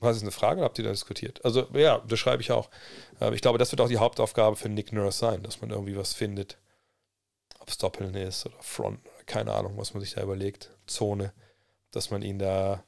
[0.01, 0.63] Was ist eine Frage?
[0.63, 1.45] Habt ihr da diskutiert?
[1.45, 2.69] Also, ja, das schreibe ich auch.
[3.33, 6.13] Ich glaube, das wird auch die Hauptaufgabe für Nick Nurse sein, dass man irgendwie was
[6.13, 6.59] findet.
[7.61, 10.71] Ob es Doppeln ist oder Front, keine Ahnung, was man sich da überlegt.
[10.87, 11.33] Zone,
[11.91, 12.85] dass man ihn da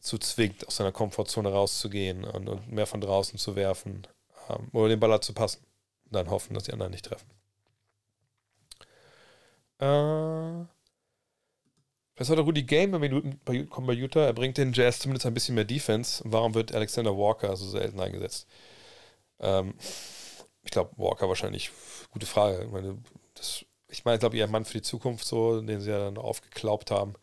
[0.00, 4.06] zu zwingt, aus seiner Komfortzone rauszugehen und, und mehr von draußen zu werfen
[4.48, 5.64] ähm, oder den Ball zu passen.
[6.04, 7.28] Und dann hoffen, dass die anderen nicht treffen.
[9.80, 10.75] Äh,
[12.28, 12.92] war der Rudy Game
[13.44, 14.24] bei, kommt bei Utah.
[14.24, 16.22] Er bringt den Jazz zumindest ein bisschen mehr Defense.
[16.24, 18.46] Warum wird Alexander Walker so selten eingesetzt?
[19.38, 19.74] Ähm,
[20.64, 21.70] ich glaube, Walker wahrscheinlich,
[22.10, 22.64] gute Frage.
[22.64, 22.98] Ich meine,
[23.34, 26.90] das, ich meine, glaube, ihr Mann für die Zukunft, so, den sie ja dann aufgeklaubt
[26.90, 27.14] haben.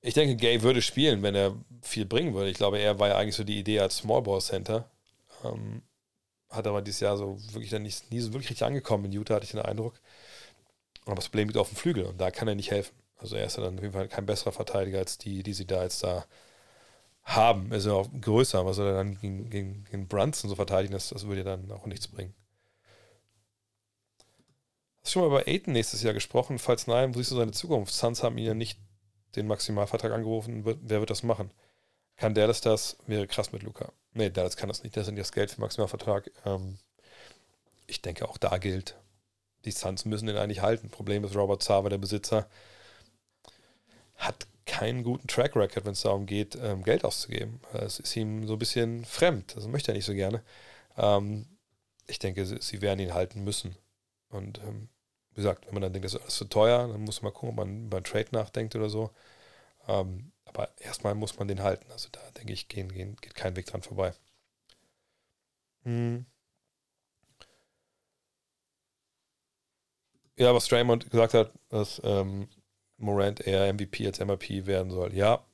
[0.00, 2.50] Ich denke, Gay würde spielen, wenn er viel bringen würde.
[2.50, 4.90] Ich glaube, er war ja eigentlich so die Idee als Small Ball Center.
[5.44, 5.82] Ähm,
[6.50, 9.34] hat aber dieses Jahr so wirklich dann nicht, nie so wirklich richtig angekommen in Utah,
[9.34, 10.00] hatte ich den Eindruck.
[11.04, 12.94] Aber das Problem liegt auf dem Flügel und da kann er nicht helfen.
[13.16, 15.66] Also er ist ja dann auf jeden Fall kein besserer Verteidiger als die, die sie
[15.66, 16.26] da jetzt da
[17.22, 17.70] haben.
[17.70, 20.92] Er ist ja auch größer, was soll er dann gegen, gegen, gegen Brunson so verteidigen,
[20.92, 22.34] das, das würde ja dann auch nichts bringen.
[25.02, 26.58] Hast du schon mal über Aiden nächstes Jahr gesprochen?
[26.58, 27.92] Falls nein, wo siehst du seine Zukunft?
[27.92, 28.78] Suns haben ihn ja nicht
[29.36, 30.64] den Maximalvertrag angerufen.
[30.64, 31.50] Wer wird das machen?
[32.16, 32.96] Kann Dallas das?
[33.06, 33.92] Wäre krass mit Luca.
[34.12, 34.96] Nee, Dallas kann das nicht.
[34.96, 36.30] Das sind das Geld für Maximalvertrag.
[36.46, 36.78] Ähm,
[37.86, 38.96] ich denke, auch da gilt,
[39.64, 40.88] die Suns müssen den eigentlich halten.
[40.88, 42.48] Problem ist, Robert Sava, der Besitzer,
[44.26, 47.60] hat keinen guten Track Record, wenn es darum geht, ähm, Geld auszugeben.
[47.72, 49.56] Es ist ihm so ein bisschen fremd.
[49.56, 50.42] Das möchte er nicht so gerne.
[50.96, 51.46] Ähm,
[52.06, 53.76] ich denke, sie, sie, werden ihn halten müssen.
[54.30, 54.88] Und ähm,
[55.30, 57.56] wie gesagt, wenn man dann denkt, das ist zu teuer, dann muss man gucken, ob
[57.56, 59.10] man über einen Trade nachdenkt oder so.
[59.88, 61.90] Ähm, aber erstmal muss man den halten.
[61.92, 64.14] Also da denke ich, gehen, gehen, geht kein Weg dran vorbei.
[65.84, 66.26] Hm.
[70.36, 72.48] Ja, was Draymond gesagt hat, dass ähm,
[73.04, 75.14] Morant eher MVP als MIP werden soll.
[75.14, 75.44] Ja,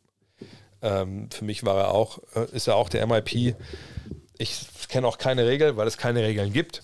[0.83, 3.57] ähm, für mich war er auch, äh, ist er auch der MIP.
[4.39, 6.83] Ich kenne auch keine Regel, weil es keine Regeln gibt.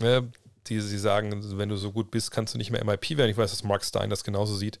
[0.00, 0.22] Äh,
[0.68, 3.30] die sie sagen, wenn du so gut bist, kannst du nicht mehr MIP werden.
[3.30, 4.80] Ich weiß, dass Mark Stein das genauso sieht.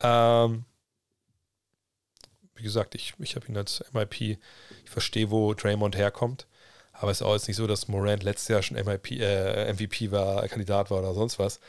[0.00, 0.64] Ähm,
[2.54, 4.20] wie gesagt, ich, ich habe ihn als MIP.
[4.20, 4.38] Ich
[4.90, 6.46] verstehe, wo Draymond herkommt.
[6.92, 10.10] Aber es ist auch jetzt nicht so, dass Morant letztes Jahr schon MIP, äh, MVP
[10.10, 11.60] war, Kandidat war oder sonst was.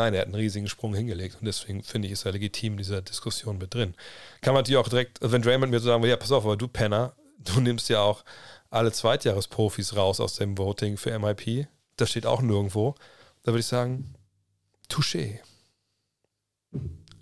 [0.00, 2.78] Nein, er hat einen riesigen Sprung hingelegt und deswegen finde ich, ist er legitim in
[2.78, 3.94] dieser Diskussion mit drin.
[4.40, 6.46] Kann man natürlich auch direkt, also wenn Draymond mir so sagen will, ja, pass auf,
[6.46, 8.24] aber du Penner, du nimmst ja auch
[8.70, 11.68] alle Zweitjahresprofis raus aus dem Voting für MIP.
[11.96, 12.94] Das steht auch nirgendwo.
[13.42, 14.14] Da würde ich sagen,
[14.88, 15.40] touché.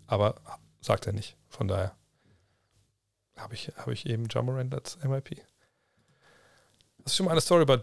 [0.06, 0.36] Aber
[0.80, 1.36] sagt er nicht.
[1.48, 1.96] Von daher
[3.36, 5.42] habe ich, hab ich eben Jamorand als MIP.
[7.04, 7.76] Hast du schon mal eine Story über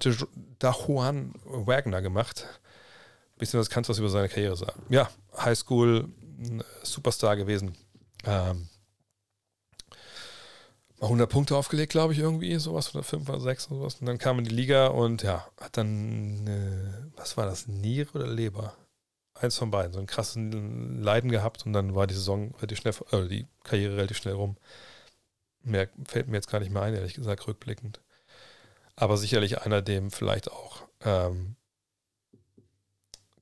[0.59, 2.47] Dahuan Wagner gemacht?
[3.37, 4.81] Bisschen was kannst du was über seine Karriere sagen.
[4.89, 6.09] Ja, Highschool,
[6.83, 7.75] Superstar gewesen.
[8.23, 8.69] Ähm,
[11.01, 13.95] 100 Punkte aufgelegt, glaube ich, irgendwie, sowas, oder 5 oder 6 oder sowas.
[13.99, 18.11] Und dann kam in die Liga und ja, hat dann, äh, was war das, Niere
[18.13, 18.75] oder Leber?
[19.33, 22.93] Eins von beiden, so einen krassen Leiden gehabt und dann war die Saison relativ schnell,
[23.11, 24.55] äh, die Karriere relativ schnell rum.
[25.61, 27.99] Mehr fällt mir jetzt gar nicht mehr ein, ehrlich gesagt, rückblickend.
[28.95, 31.57] Aber sicherlich einer, dem vielleicht auch ähm,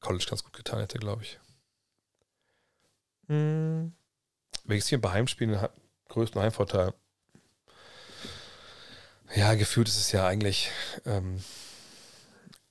[0.04, 1.40] College ganz gut getan hätte, glaube ich.
[3.28, 3.94] Hm.
[4.66, 5.74] Welches Team bei Heimspielen hat
[6.10, 6.94] größten Heimvorteil?
[9.36, 10.70] Ja, gefühlt ist es ja eigentlich
[11.06, 11.40] ähm,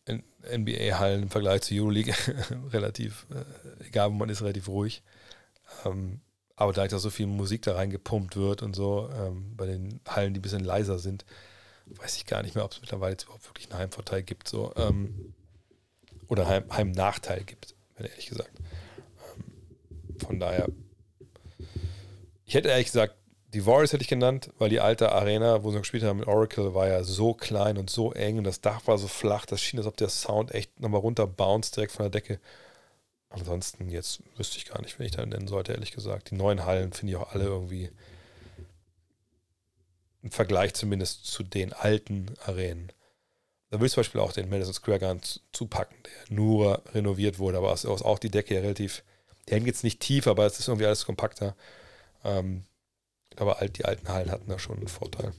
[0.09, 2.15] NBA-Hallen im Vergleich zur Euroleague
[2.73, 5.03] relativ, äh, egal wo man ist, relativ ruhig.
[5.85, 6.21] Ähm,
[6.55, 10.35] aber da da so viel Musik da reingepumpt wird und so, ähm, bei den Hallen,
[10.35, 11.25] die ein bisschen leiser sind,
[11.87, 14.73] weiß ich gar nicht mehr, ob es mittlerweile jetzt überhaupt wirklich einen Heimvorteil gibt, so
[14.77, 15.35] ähm,
[16.33, 18.51] oder Heim, Heimnachteil gibt, ehrlich gesagt.
[18.59, 20.67] Ähm, von daher,
[22.47, 23.15] ich hätte ehrlich gesagt,
[23.53, 26.75] die Warriors hätte ich genannt, weil die alte Arena, wo sie gespielt haben mit Oracle,
[26.75, 29.79] war ja so klein und so eng und das Dach war so flach, das schien,
[29.79, 32.41] als ob der Sound echt nochmal runter bounced direkt von der Decke.
[33.29, 36.31] Ansonsten, jetzt wüsste ich gar nicht, wenn ich da nennen sollte, ehrlich gesagt.
[36.31, 37.91] Die neuen Hallen finde ich auch alle irgendwie
[40.23, 42.91] im Vergleich zumindest zu den alten Arenen.
[43.73, 45.23] Da will ich zum Beispiel auch den Madison Square Garden
[45.53, 49.03] zupacken, der nur renoviert wurde, aber es ist auch die Decke relativ,
[49.49, 51.57] die hängt jetzt nicht tief, aber es ist irgendwie alles kompakter.
[52.23, 52.66] Ähm,
[53.36, 55.32] aber die alten Hallen hatten da schon einen Vorteil.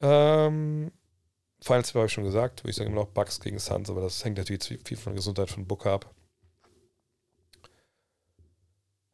[0.00, 0.92] Ähm,
[1.60, 4.24] Finals habe ich schon gesagt, würde ich sagen immer noch Bucks gegen Suns, aber das
[4.24, 6.14] hängt natürlich viel von der Gesundheit von Booker ab.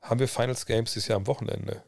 [0.03, 1.85] Haben wir Finals Games dieses Jahr am Wochenende?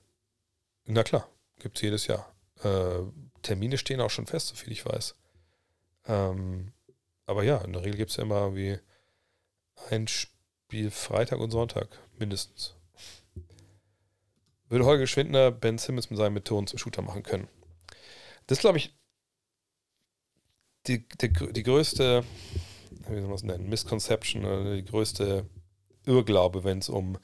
[0.86, 2.34] Na klar, gibt es jedes Jahr.
[2.64, 3.00] Äh,
[3.42, 5.14] Termine stehen auch schon fest, soviel ich weiß.
[6.06, 6.72] Ähm,
[7.26, 8.78] aber ja, in der Regel gibt es ja immer wie
[9.90, 11.88] ein Spiel Freitag und Sonntag,
[12.18, 12.74] mindestens.
[14.68, 17.48] Würde Holger Schwindner Ben Simmons mit seinen Methoden zum Shooter machen können?
[18.46, 18.96] Das glaube ich
[20.86, 22.24] die, die, die größte,
[23.08, 25.46] wie soll man es nennen, Misconception oder die größte
[26.06, 27.18] Irrglaube, wenn es um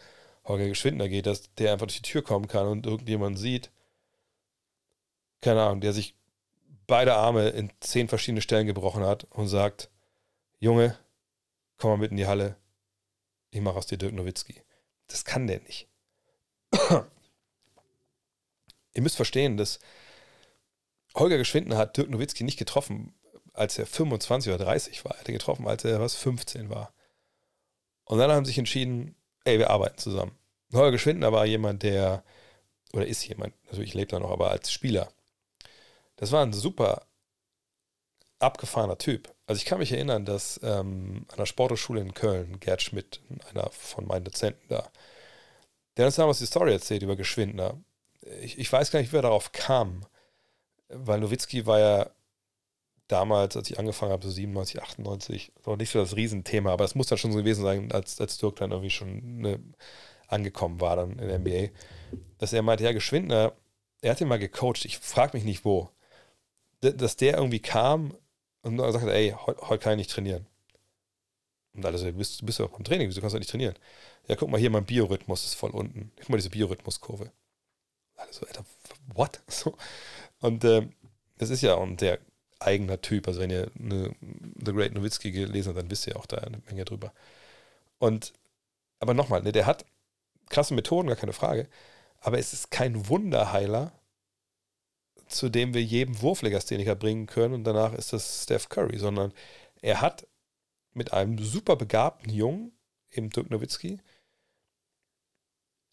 [0.44, 3.70] Holger Geschwindner geht, dass der einfach durch die Tür kommen kann und irgendjemand sieht,
[5.40, 6.17] keine Ahnung, der sich
[6.88, 9.90] beide Arme in zehn verschiedene Stellen gebrochen hat und sagt,
[10.58, 10.98] Junge,
[11.76, 12.56] komm mal mit in die Halle,
[13.50, 14.60] ich mache aus dir Dirk Nowitzki.
[15.06, 15.88] Das kann der nicht.
[18.94, 19.78] Ihr müsst verstehen, dass
[21.14, 23.14] Holger Geschwindner hat Dirk Nowitzki nicht getroffen,
[23.52, 25.12] als er 25 oder 30 war.
[25.12, 26.92] Er hatte getroffen, als er was 15 war.
[28.04, 30.36] Und dann haben sie sich entschieden, ey, wir arbeiten zusammen.
[30.72, 32.24] Holger Geschwindner war jemand, der,
[32.92, 35.12] oder ist jemand, also ich lebe da noch, aber als Spieler,
[36.18, 37.06] das war ein super
[38.40, 39.34] abgefahrener Typ.
[39.46, 43.20] Also ich kann mich erinnern, dass ähm, an der Sporthochschule in Köln, Gerd Schmidt,
[43.50, 44.90] einer von meinen Dozenten da,
[45.96, 47.78] der uns damals die Story erzählt über Geschwindner.
[48.42, 50.04] Ich, ich weiß gar nicht, wie er darauf kam,
[50.88, 52.10] weil Nowitzki war ja
[53.08, 56.94] damals, als ich angefangen habe, so 97, 98, noch nicht so das Riesenthema, aber es
[56.94, 59.60] muss dann schon so gewesen sein, als, als Dirk dann irgendwie schon ne,
[60.26, 61.72] angekommen war dann in der NBA,
[62.38, 63.54] dass er meinte, ja, Geschwindner,
[64.02, 65.90] er hat ihn mal gecoacht, ich frage mich nicht wo
[66.80, 68.14] dass der irgendwie kam
[68.62, 70.46] und sagte, ey, heute heut kann ich nicht trainieren.
[71.74, 73.74] Und alle so, du bist, bist ja beim Training, wieso kannst du nicht trainieren?
[74.26, 76.12] Ja, guck mal hier, mein Biorhythmus ist voll unten.
[76.16, 77.30] Guck mal diese Biorhythmuskurve.
[78.16, 78.64] Alle so, Alter,
[79.14, 79.40] what?
[79.48, 79.76] So.
[80.40, 80.88] Und äh,
[81.38, 82.18] das ist ja auch ein sehr
[82.58, 83.28] eigener Typ.
[83.28, 84.14] Also wenn ihr eine,
[84.64, 87.12] The Great Nowitzki gelesen habt, dann wisst ihr auch da eine Menge drüber.
[87.98, 88.32] Und,
[89.00, 89.84] aber nochmal, ne, der hat
[90.48, 91.68] krasse Methoden, gar keine Frage.
[92.20, 93.92] Aber es ist kein Wunderheiler,
[95.28, 99.32] zu dem wir jedem Wurflegastheniker bringen können und danach ist das Steph Curry, sondern
[99.80, 100.26] er hat
[100.92, 102.72] mit einem super begabten Jungen,
[103.10, 103.98] eben Dirk Nowitzki,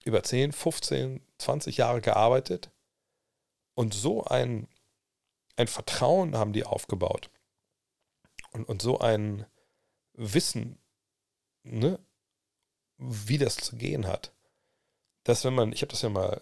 [0.04, 2.72] über 10, 15, 20 Jahre gearbeitet
[3.74, 4.68] und so ein,
[5.56, 7.30] ein Vertrauen haben die aufgebaut
[8.52, 9.46] und, und so ein
[10.14, 10.80] Wissen,
[11.64, 12.00] ne,
[12.98, 14.32] wie das zu gehen hat,
[15.24, 16.42] dass wenn man, ich habe das ja mal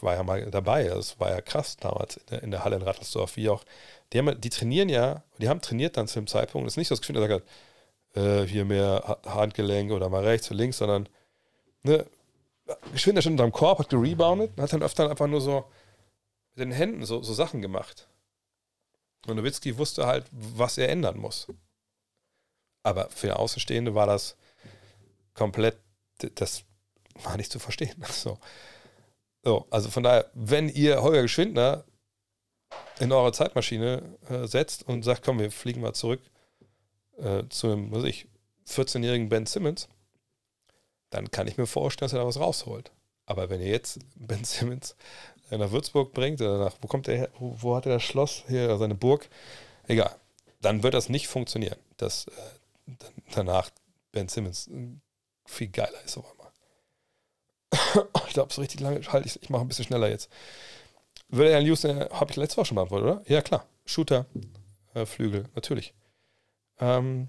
[0.00, 0.84] war ja mal dabei.
[0.84, 3.64] Das war ja krass damals in der, in der Halle in Rattelsdorf, wie auch.
[4.12, 6.66] Die, haben, die trainieren ja, die haben trainiert dann zu dem Zeitpunkt.
[6.66, 7.46] Das ist nicht so das Gefühl, dass er sagt,
[8.16, 11.08] äh, hier mehr Handgelenk oder mal rechts oder links, sondern
[11.82, 12.06] ne,
[12.92, 15.64] geschwind schon unterm Korb, hat gereboundet und hat dann öfter einfach nur so
[16.54, 18.08] mit den Händen so, so Sachen gemacht.
[19.26, 21.48] Und Nowitzki wusste halt, was er ändern muss.
[22.82, 24.36] Aber für Außenstehende war das
[25.34, 25.78] komplett,
[26.34, 26.64] das
[27.22, 28.04] war nicht zu verstehen.
[28.12, 28.38] So.
[29.48, 31.84] So, also von daher, wenn ihr Holger Geschwindner
[33.00, 36.20] in eure Zeitmaschine äh, setzt und sagt, komm, wir fliegen mal zurück
[37.16, 38.28] äh, zu einem, was ich,
[38.68, 39.88] 14-jährigen Ben Simmons,
[41.08, 42.92] dann kann ich mir vorstellen, dass er da was rausholt.
[43.24, 44.94] Aber wenn ihr jetzt Ben Simmons
[45.48, 48.76] nach Würzburg bringt, oder nach, wo kommt er her, wo, hat er das Schloss, hier
[48.76, 49.30] seine Burg,
[49.86, 50.14] egal,
[50.60, 52.92] dann wird das nicht funktionieren, dass äh,
[53.32, 53.70] danach
[54.12, 54.68] Ben Simmons
[55.46, 56.37] viel geiler ist einmal.
[58.26, 60.30] ich glaube, so richtig lange halte ich Ich mache ein bisschen schneller jetzt.
[61.28, 63.22] Würde er Houston, habe ich letzte Woche schon beantwortet, oder?
[63.30, 63.66] Ja, klar.
[63.84, 64.26] Shooter,
[64.94, 65.94] äh, Flügel, natürlich.
[66.78, 67.28] Ähm,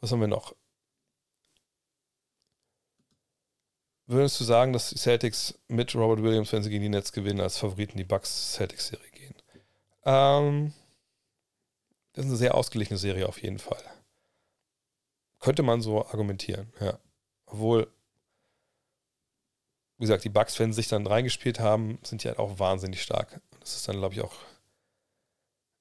[0.00, 0.54] was haben wir noch?
[4.06, 7.40] Würdest du sagen, dass die Celtics mit Robert Williams, wenn sie gegen die Nets gewinnen,
[7.40, 9.34] als Favoriten die Bucks-Celtics-Serie gehen?
[10.04, 10.72] Ähm,
[12.14, 13.82] das ist eine sehr ausgeglichene Serie auf jeden Fall.
[15.38, 16.98] Könnte man so argumentieren, ja.
[17.50, 17.88] Obwohl,
[19.98, 23.02] wie gesagt, die Bugs, wenn sie sich dann reingespielt haben, sind die halt auch wahnsinnig
[23.02, 23.40] stark.
[23.58, 24.34] Das ist dann, glaube ich, auch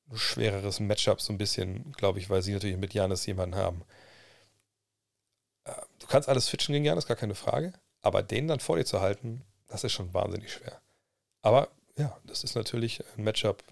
[0.10, 3.84] ein schwereres Matchup, so ein bisschen, glaube ich, weil sie natürlich mit Janis jemanden haben.
[5.66, 7.74] Äh, du kannst alles switchen gegen Janis, gar keine Frage.
[8.02, 10.82] Aber den dann vor dir zu halten, das ist schon wahnsinnig schwer.
[11.42, 13.64] Aber ja, das ist natürlich ein Matchup.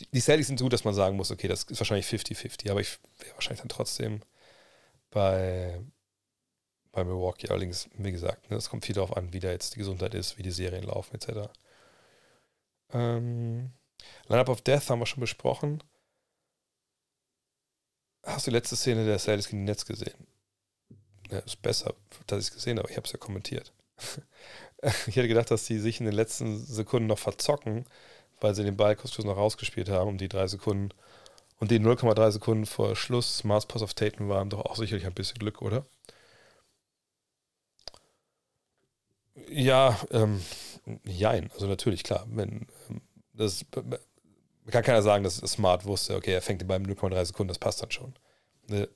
[0.00, 2.70] Die, die Celtics sind so gut, dass man sagen muss, okay, das ist wahrscheinlich 50-50,
[2.70, 4.22] aber ich wäre wahrscheinlich dann trotzdem
[5.14, 5.80] bei,
[6.92, 7.48] bei Milwaukee.
[7.48, 10.36] Allerdings, wie gesagt, ne, es kommt viel darauf an, wie da jetzt die Gesundheit ist,
[10.36, 11.48] wie die Serien laufen, etc.
[12.92, 13.72] Ähm,
[14.28, 15.82] Lineup of Death haben wir schon besprochen.
[18.24, 20.26] Hast du die letzte Szene der Celtics gegen die Netz gesehen?
[21.30, 21.94] Ja, ist besser,
[22.26, 23.72] dass ich es gesehen habe, ich habe es ja kommentiert.
[25.06, 27.86] ich hätte gedacht, dass die sich in den letzten Sekunden noch verzocken,
[28.40, 30.90] weil sie den Ball kurz noch rausgespielt haben, um die drei Sekunden.
[31.58, 35.14] Und die 0,3 Sekunden vor Schluss, Mars Pass of Tatum waren doch auch sicherlich ein
[35.14, 35.86] bisschen Glück, oder?
[39.48, 40.40] Ja, ähm,
[41.04, 41.50] jein.
[41.52, 42.26] Also natürlich, klar.
[42.28, 43.00] Wenn, ähm,
[43.32, 43.64] das,
[44.70, 47.58] kann keiner sagen, dass Smart wusste, okay, er fängt den Ball mit 0,3 Sekunden, das
[47.58, 48.14] passt dann schon.
[48.68, 48.88] Ne?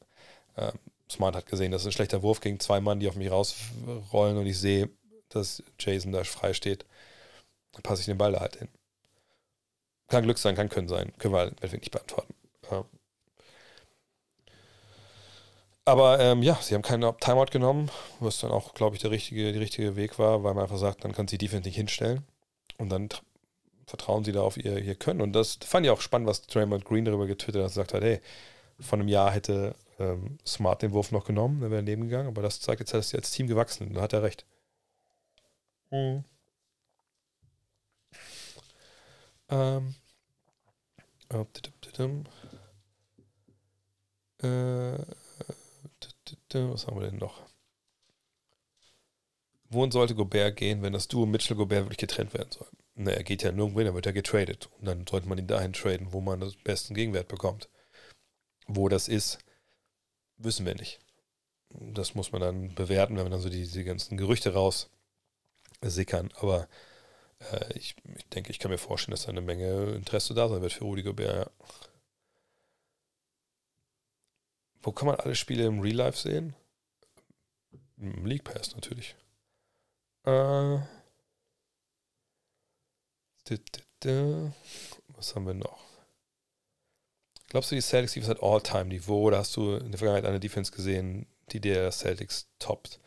[0.57, 0.73] Ähm,
[1.11, 4.37] Smart hat gesehen, das ist ein schlechter Wurf gegen zwei Mann, die auf mich rausrollen
[4.37, 4.91] und ich sehe,
[5.29, 6.85] dass Jason da frei steht.
[7.73, 8.69] Dann passe ich den Ball da halt hin.
[10.09, 11.13] Kann Glück sein, kann Können sein.
[11.19, 12.35] Können wir halt nicht beantworten.
[12.71, 12.85] Ja.
[15.85, 17.91] Aber ähm, ja, sie haben keinen Timeout genommen,
[18.21, 21.03] was dann auch, glaube ich, der richtige, der richtige Weg war, weil man einfach sagt,
[21.03, 22.27] dann kann sie Defense nicht hinstellen.
[22.77, 23.09] Und dann
[23.87, 25.23] vertrauen sie da auf ihr, ihr Können.
[25.23, 27.69] Und das fand ich auch spannend, was Draymond Green darüber getwittert hat.
[27.69, 28.21] Er gesagt hat, hey,
[28.79, 32.29] von einem Jahr hätte ähm, Smart den Wurf noch genommen, dann wäre er nebengegangen.
[32.29, 33.97] Aber das zeigt jetzt, dass sie als Team gewachsen sind.
[33.97, 34.45] Da hat er recht.
[35.91, 36.25] Mhm.
[39.49, 39.95] Ähm.
[44.43, 44.99] Äh,
[46.53, 47.43] was haben wir denn noch?
[49.71, 52.69] Wohin sollte Gobert gehen, wenn das Duo Mitchell-Gobert wirklich getrennt werden soll?
[52.95, 54.71] Na, er geht ja nirgendwo hin, dann wird er getradet.
[54.79, 57.69] Und dann sollte man ihn dahin traden, wo man den besten Gegenwert bekommt.
[58.67, 59.39] Wo das ist,
[60.39, 61.01] wissen wir nicht.
[61.71, 64.89] Das muss man dann bewerten, wenn man dann so die, die ganzen Gerüchte raus
[65.83, 66.31] sickern.
[66.41, 66.67] Aber
[67.53, 70.63] äh, ich, ich, denke, ich kann mir vorstellen, dass da eine Menge Interesse da sein
[70.63, 71.51] wird für Rudi Gobert.
[74.89, 76.57] Wo kann man alle Spiele im Real Life sehen?
[77.99, 79.17] Im League Pass natürlich.
[80.25, 80.79] Äh,
[85.09, 85.85] was haben wir noch?
[87.49, 90.73] Glaubst du, die Celtics Defense hat All-Time-Niveau oder hast du in der Vergangenheit eine Defense
[90.73, 92.99] gesehen, die der Celtics toppt?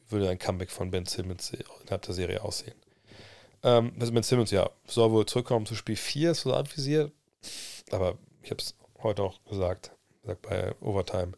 [0.00, 2.74] Wie würde ein Comeback von Ben Simmons innerhalb der Serie aussehen?
[3.62, 7.12] Ähm, also Ben Simmons, ja, soll wohl zurückkommen zu Spiel 4, ist so anvisiert.
[7.92, 11.32] Aber ich habe es heute auch gesagt, gesagt bei Overtime.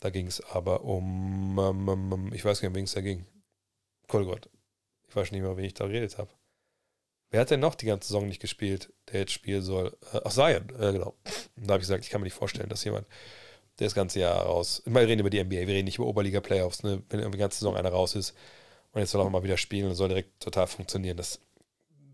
[0.00, 3.00] Da ging es aber um, um, um, ich weiß gar nicht, um wen es da
[3.00, 3.26] ging.
[4.08, 4.50] Gott, Gott.
[5.08, 6.30] Ich weiß nicht mehr, wen ich da geredet habe.
[7.30, 9.96] Wer hat denn noch die ganze Saison nicht gespielt, der jetzt spielen soll?
[10.12, 11.14] Äh, ach, Zion, äh, genau.
[11.56, 13.06] Da habe ich gesagt, ich kann mir nicht vorstellen, dass jemand,
[13.78, 14.82] der das ganze Jahr raus.
[14.84, 17.02] Wir reden über die NBA, wir reden nicht über Oberliga-Playoffs, ne?
[17.08, 18.34] wenn die ganze Saison einer raus ist
[18.92, 21.16] und jetzt soll er mal wieder spielen und soll direkt total funktionieren.
[21.16, 21.40] Das,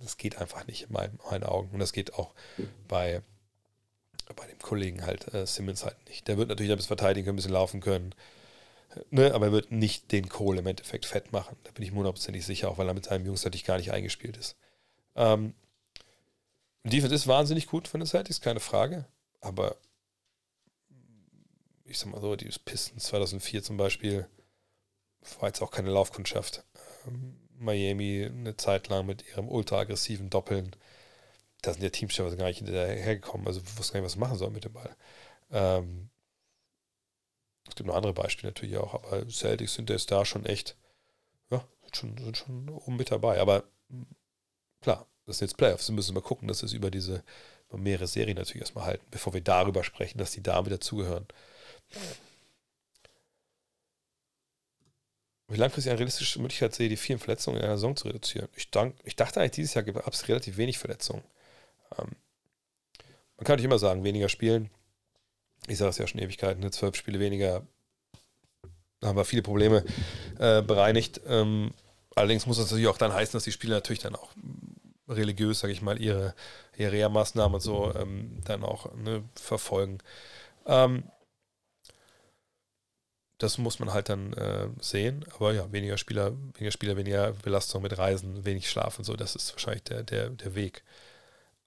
[0.01, 1.71] das geht einfach nicht in meinen, meinen Augen.
[1.73, 2.35] Und das geht auch
[2.89, 3.23] bei,
[4.37, 6.29] bei dem Kollegen halt, äh, Simmons halt nicht.
[6.29, 8.15] Der wird natürlich ein bisschen verteidigen, ein bisschen laufen können.
[9.11, 11.57] Ne, aber er wird nicht den Kohl im Endeffekt fett machen.
[11.65, 13.93] Da bin ich mir hundertprozentig sicher, auch weil er mit seinem Jungs natürlich gar nicht
[13.93, 14.57] eingespielt ist.
[15.17, 15.55] Ähm,
[16.85, 19.07] Defense ist wahnsinnig gut von den Celtics, keine Frage.
[19.41, 19.77] Aber
[21.85, 24.27] ich sag mal so, die Pistons 2004 zum Beispiel
[25.41, 26.65] war jetzt auch keine Laufkundschaft.
[27.07, 30.75] Ähm, Miami eine Zeit lang mit ihrem ultra aggressiven Doppeln.
[31.63, 33.47] Da sind ja Teams schon gar nicht hinterhergekommen.
[33.47, 34.95] Also wussten gar nicht, was sie machen sollen mit dem Ball.
[35.51, 36.11] Ähm,
[37.69, 40.77] es gibt noch andere Beispiele natürlich auch, aber Celtics sind jetzt da schon echt,
[41.51, 43.41] ja, sind schon, sind schon oben mit dabei.
[43.41, 43.65] Aber
[44.81, 47.23] klar, das sind jetzt Playoffs, wir müssen mal gucken, dass wir es über diese
[47.73, 51.27] mehrere Serien natürlich erstmal halten, bevor wir darüber sprechen, dass die da wieder zugehören.
[55.49, 58.49] Wie langfristig eine realistische Möglichkeit sehe, die vielen Verletzungen in einer Saison zu reduzieren?
[58.57, 61.23] Ich, dank, ich dachte eigentlich, dieses Jahr gab es relativ wenig Verletzungen.
[61.99, 62.11] Ähm,
[63.37, 64.71] man kann nicht immer sagen, weniger spielen.
[65.67, 67.67] Ich sage es ja schon Ewigkeiten, ne, zwölf Spiele weniger.
[69.01, 69.85] Da haben wir viele Probleme
[70.39, 71.21] äh, bereinigt.
[71.27, 71.73] Ähm,
[72.15, 74.31] allerdings muss das natürlich auch dann heißen, dass die Spieler natürlich dann auch
[75.09, 76.35] religiös, sage ich mal, ihre,
[76.77, 79.99] ihre Reha-Maßnahmen und so ähm, dann auch ne, verfolgen.
[80.67, 81.05] Ähm,
[83.39, 85.25] das muss man halt dann äh, sehen.
[85.35, 89.35] Aber ja, weniger Spieler, weniger Spieler, weniger Belastung mit Reisen, wenig Schlaf und so, das
[89.35, 90.85] ist wahrscheinlich der, der, der Weg.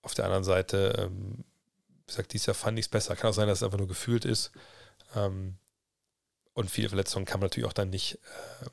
[0.05, 1.43] Auf der anderen Seite, ähm,
[2.05, 3.15] wie gesagt, dieses Jahr fand ich es besser.
[3.15, 4.51] Kann auch sein, dass es einfach nur gefühlt ist.
[5.15, 5.57] Ähm,
[6.53, 8.19] und viele Verletzungen kann man natürlich auch dann nicht
[8.61, 8.69] äh,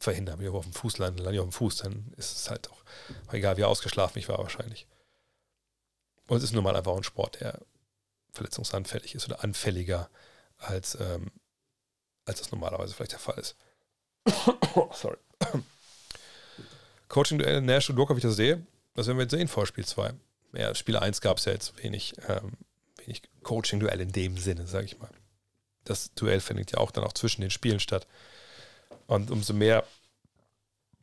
[0.00, 0.40] verhindern.
[0.40, 2.66] Wenn ich auf dem Fuß lande, lande ich auf dem Fuß, dann ist es halt
[2.66, 2.82] doch
[3.30, 4.88] egal, wie ausgeschlafen ich war wahrscheinlich.
[6.26, 7.60] Und es ist nun mal einfach ein Sport, der
[8.32, 10.10] verletzungsanfällig ist oder anfälliger
[10.58, 11.30] als, ähm,
[12.24, 13.54] als das normalerweise vielleicht der Fall ist.
[14.92, 15.18] Sorry.
[17.08, 19.86] Coaching-Duell Nash und Doka, wie ich das sehe, das werden wir jetzt sehen vor Spiel
[19.86, 20.14] 2.
[20.52, 22.52] Ja, Spiel 1 gab es ja jetzt wenig, ähm,
[22.96, 25.10] wenig Coaching-Duell in dem Sinne, sage ich mal.
[25.84, 28.06] Das Duell findet ja auch dann auch zwischen den Spielen statt.
[29.06, 29.84] Und umso mehr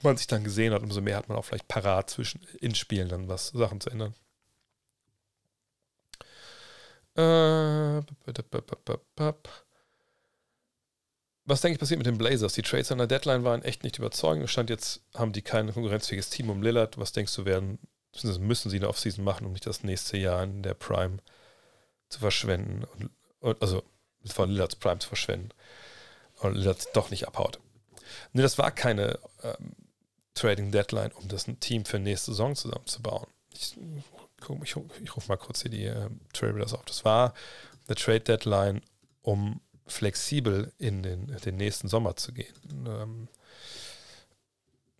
[0.03, 3.09] man sich dann gesehen hat, umso mehr hat man auch vielleicht parat zwischen in Spielen
[3.09, 4.13] dann was Sachen zu ändern.
[7.15, 8.01] Äh,
[11.45, 12.53] was denke ich passiert mit den Blazers?
[12.53, 14.49] Die Trades an der Deadline waren echt nicht überzeugend.
[14.49, 16.97] Stand jetzt haben die kein konkurrenzfähiges Team um Lillard.
[16.97, 17.79] Was denkst du, werden
[18.39, 21.19] müssen sie eine Offseason machen, um nicht das nächste Jahr in der Prime
[22.09, 22.85] zu verschwenden
[23.41, 23.83] und, also
[24.25, 25.49] von Lillards Prime zu verschwenden
[26.39, 27.59] und Lillard doch nicht abhaut.
[28.33, 29.75] Nee, das war keine ähm,
[30.33, 33.27] Trading Deadline, um das Team für nächste Saison zusammenzubauen.
[33.53, 33.77] Ich,
[34.63, 36.85] ich, ich rufe mal kurz hier die äh, Trailblazers auf.
[36.85, 37.33] Das war
[37.87, 38.81] eine Trade Deadline,
[39.21, 42.53] um flexibel in den, den nächsten Sommer zu gehen.
[42.87, 43.27] Ähm,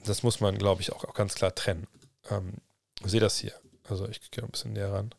[0.06, 1.88] das muss man, glaube ich, auch, auch ganz klar trennen.
[2.30, 2.56] Ähm,
[3.06, 3.54] sehe das hier.
[3.88, 5.14] Also ich gehe ein bisschen näher ran.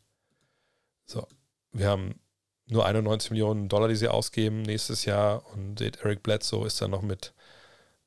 [1.07, 1.27] So,
[1.73, 2.21] wir haben
[2.67, 6.93] nur 91 Millionen Dollar, die sie ausgeben nächstes Jahr und seht, Eric Bledsoe ist dann
[6.93, 7.35] noch mit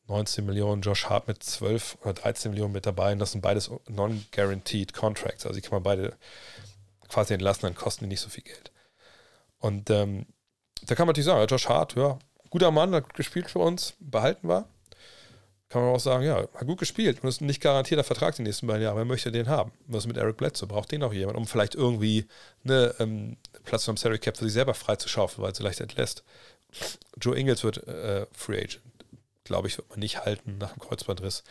[0.07, 3.71] 19 Millionen, Josh Hart mit 12 oder 13 Millionen mit dabei und das sind beides
[3.87, 5.45] non-guaranteed Contracts.
[5.45, 6.17] Also die kann man beide
[7.09, 8.71] quasi entlassen, dann kosten die nicht so viel Geld.
[9.59, 10.25] Und ähm,
[10.81, 12.19] da kann man natürlich sagen, Josh Hart, ja,
[12.49, 14.67] guter Mann, hat gespielt für uns, behalten war.
[15.73, 18.67] Kann man auch sagen, ja, hat gut gespielt und ist nicht garantierter Vertrag die nächsten
[18.67, 19.71] beiden Jahre, wer möchte den haben?
[19.87, 20.67] Was mit Eric Bledsoe?
[20.67, 22.27] Braucht den auch jemand, um vielleicht irgendwie
[22.63, 25.81] eine ähm, Platz vom Salary Cap für sich selber frei zu schaufeln, weil so leicht
[25.81, 26.23] entlässt.
[27.19, 28.81] Joe Ingles wird äh, Free Agent.
[29.45, 31.43] Glaube ich, wird man nicht halten nach dem Kreuzbandriss.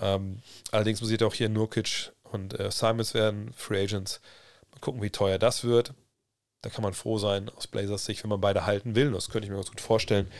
[0.00, 0.38] Ähm,
[0.70, 4.22] allerdings muss ich auch hier Nurkic und äh, Simons werden Free Agents.
[4.70, 5.92] Mal gucken, wie teuer das wird.
[6.62, 9.08] Da kann man froh sein aus Blazers Sicht, wenn man beide halten will.
[9.08, 10.30] Und das könnte ich mir ganz gut vorstellen,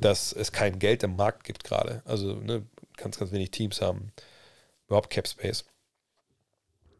[0.00, 2.02] dass es kein Geld im Markt gibt gerade.
[2.04, 2.66] Also ne,
[2.96, 4.12] ganz, ganz wenig Teams haben
[4.88, 5.64] überhaupt Cap Space.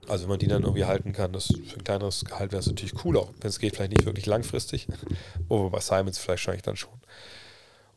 [0.08, 2.66] Also wenn man die dann irgendwie halten kann, das für ein kleineres Gehalt wäre es
[2.66, 4.86] natürlich cool, auch wenn es geht, vielleicht nicht wirklich langfristig.
[5.48, 7.00] Wo wir bei Simons vielleicht wahrscheinlich dann schon.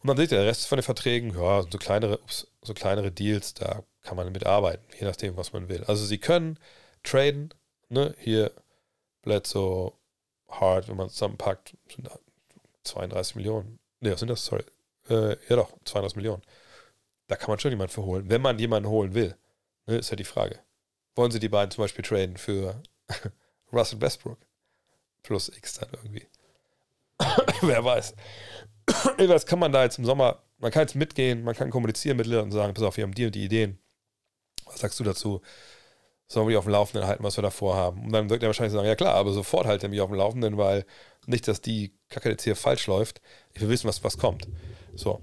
[0.01, 3.11] Und dann seht ihr, der Rest von den Verträgen, ja, so kleinere, ups, so kleinere
[3.11, 5.83] Deals, da kann man mit arbeiten, je nachdem, was man will.
[5.85, 6.59] Also sie können
[7.03, 7.53] traden,
[7.87, 8.51] ne, hier
[9.21, 9.93] Bledsoe,
[10.59, 12.09] Hard, wenn man es zusammenpackt, sind
[12.83, 13.79] 32 Millionen.
[13.99, 14.45] Ne, was sind das?
[14.45, 14.63] Sorry.
[15.09, 16.41] Äh, ja doch, 32 Millionen.
[17.27, 18.29] Da kann man schon jemanden verholen.
[18.29, 19.35] Wenn man jemanden holen will,
[19.85, 20.59] ne, ist ja die Frage.
[21.15, 22.81] Wollen sie die beiden zum Beispiel traden für
[23.71, 24.39] Russell Westbrook?
[25.21, 26.27] Plus X dann irgendwie.
[27.61, 28.15] Wer weiß.
[29.27, 32.27] Was kann man da jetzt im Sommer, man kann jetzt mitgehen, man kann kommunizieren mit
[32.27, 33.79] Lillard und sagen, pass auf, wir haben und die Ideen.
[34.65, 35.41] Was sagst du dazu?
[36.27, 38.05] Sollen wir auf dem Laufenden halten, was wir davor haben?
[38.05, 40.17] Und dann wird er wahrscheinlich sagen, ja klar, aber sofort halt er mich auf dem
[40.17, 40.85] Laufenden, weil
[41.25, 43.21] nicht, dass die Kacke jetzt hier falsch läuft.
[43.53, 44.47] Ich will wissen, was, was kommt.
[44.95, 45.21] So.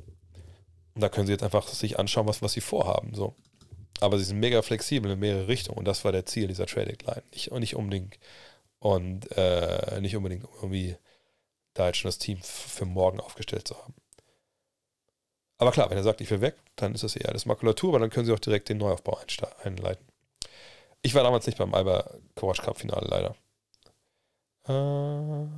[0.94, 3.14] Und da können sie jetzt einfach sich anschauen, was, was sie vorhaben.
[3.14, 3.34] So.
[4.00, 6.98] Aber sie sind mega flexibel in mehrere Richtungen und das war der Ziel dieser Trading
[7.06, 7.22] Line.
[7.32, 8.18] Nicht, nicht unbedingt
[8.78, 10.96] und äh, nicht unbedingt irgendwie
[11.74, 13.94] da jetzt schon das Team für morgen aufgestellt zu haben.
[15.58, 17.98] Aber klar, wenn er sagt, ich will weg, dann ist das eher alles Makulatur, aber
[17.98, 19.18] dann können sie auch direkt den Neuaufbau
[19.62, 20.06] einleiten.
[21.02, 23.36] Ich war damals nicht beim Alba Kovac Cup Finale leider.
[24.66, 25.48] Äh,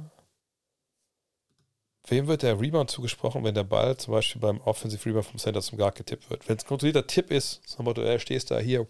[2.08, 5.60] wem wird der Rebound zugesprochen, wenn der Ball zum Beispiel beim Offensive Rebound vom Center
[5.60, 6.48] zum Guard getippt wird?
[6.48, 8.86] Wenn es ein kontrollierter Tipp ist, zum Motto, er stehst da hier,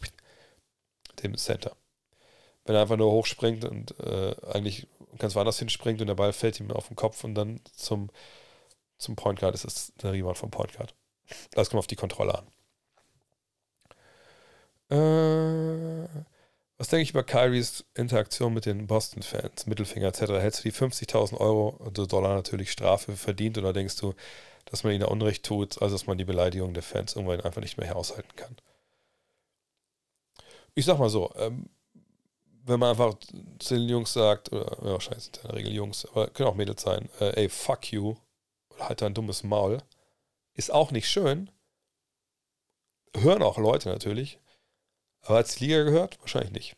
[1.22, 1.76] dem Center.
[2.64, 4.86] Wenn er einfach nur hochspringt und äh, eigentlich
[5.18, 8.10] ganz woanders hinspringt und der Ball fällt ihm auf den Kopf und dann zum,
[8.98, 10.94] zum Point Guard ist es der Rebound vom Point Guard.
[11.52, 12.46] Das kommt auf die Kontrolle an.
[14.90, 16.08] Äh,
[16.82, 20.22] was denke ich über Kyries Interaktion mit den Boston-Fans, Mittelfinger etc.?
[20.32, 24.14] Hältst du die 50.000 Euro, also Dollar natürlich Strafe verdient oder denkst du,
[24.64, 27.78] dass man ihnen Unrecht tut, also dass man die Beleidigung der Fans irgendwann einfach nicht
[27.78, 28.56] mehr aushalten kann?
[30.74, 31.70] Ich sag mal so, ähm,
[32.64, 33.14] wenn man einfach
[33.60, 36.82] zu den Jungs sagt, oder ja, sind in der Regel Jungs, aber können auch Mädels
[36.82, 38.16] sein, äh, ey, fuck you,
[38.70, 39.78] oder halt dein dummes Maul,
[40.54, 41.48] ist auch nicht schön.
[43.14, 44.40] Hören auch Leute natürlich,
[45.22, 46.76] aber als die Liga gehört, wahrscheinlich nicht.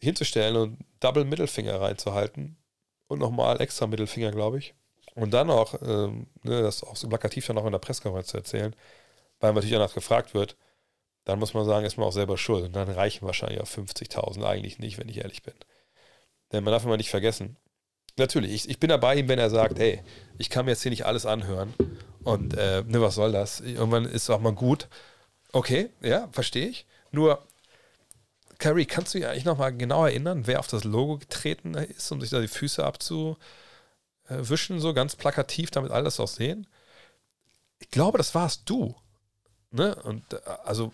[0.00, 2.56] Sich hinzustellen und Double Mittelfinger reinzuhalten
[3.08, 4.74] und nochmal extra Mittelfinger, glaube ich.
[5.14, 8.38] Und dann auch, ähm, ne, das auch so plakativ dann auch in der Pressekonferenz zu
[8.38, 8.74] erzählen,
[9.40, 10.56] weil man natürlich danach gefragt wird,
[11.24, 12.64] dann muss man sagen, ist man auch selber schuld.
[12.64, 15.54] Und dann reichen wahrscheinlich auch 50.000 eigentlich nicht, wenn ich ehrlich bin.
[16.52, 17.56] Denn man darf immer nicht vergessen,
[18.18, 20.02] natürlich, ich, ich bin dabei ihm, wenn er sagt, hey,
[20.38, 21.74] ich kann mir jetzt hier nicht alles anhören
[22.24, 23.60] Und äh, ne, was soll das?
[23.60, 24.88] Irgendwann ist es auch mal gut.
[25.52, 26.86] Okay, ja, verstehe ich.
[27.12, 27.46] Nur,
[28.58, 32.20] Carrie, kannst du dich eigentlich nochmal genau erinnern, wer auf das Logo getreten ist, um
[32.20, 33.38] sich da die Füße abzuwischen,
[34.80, 36.66] so ganz plakativ, damit alle das auch sehen?
[37.78, 38.94] Ich glaube, das warst du.
[39.70, 39.94] Ne?
[39.96, 40.92] Und äh, also,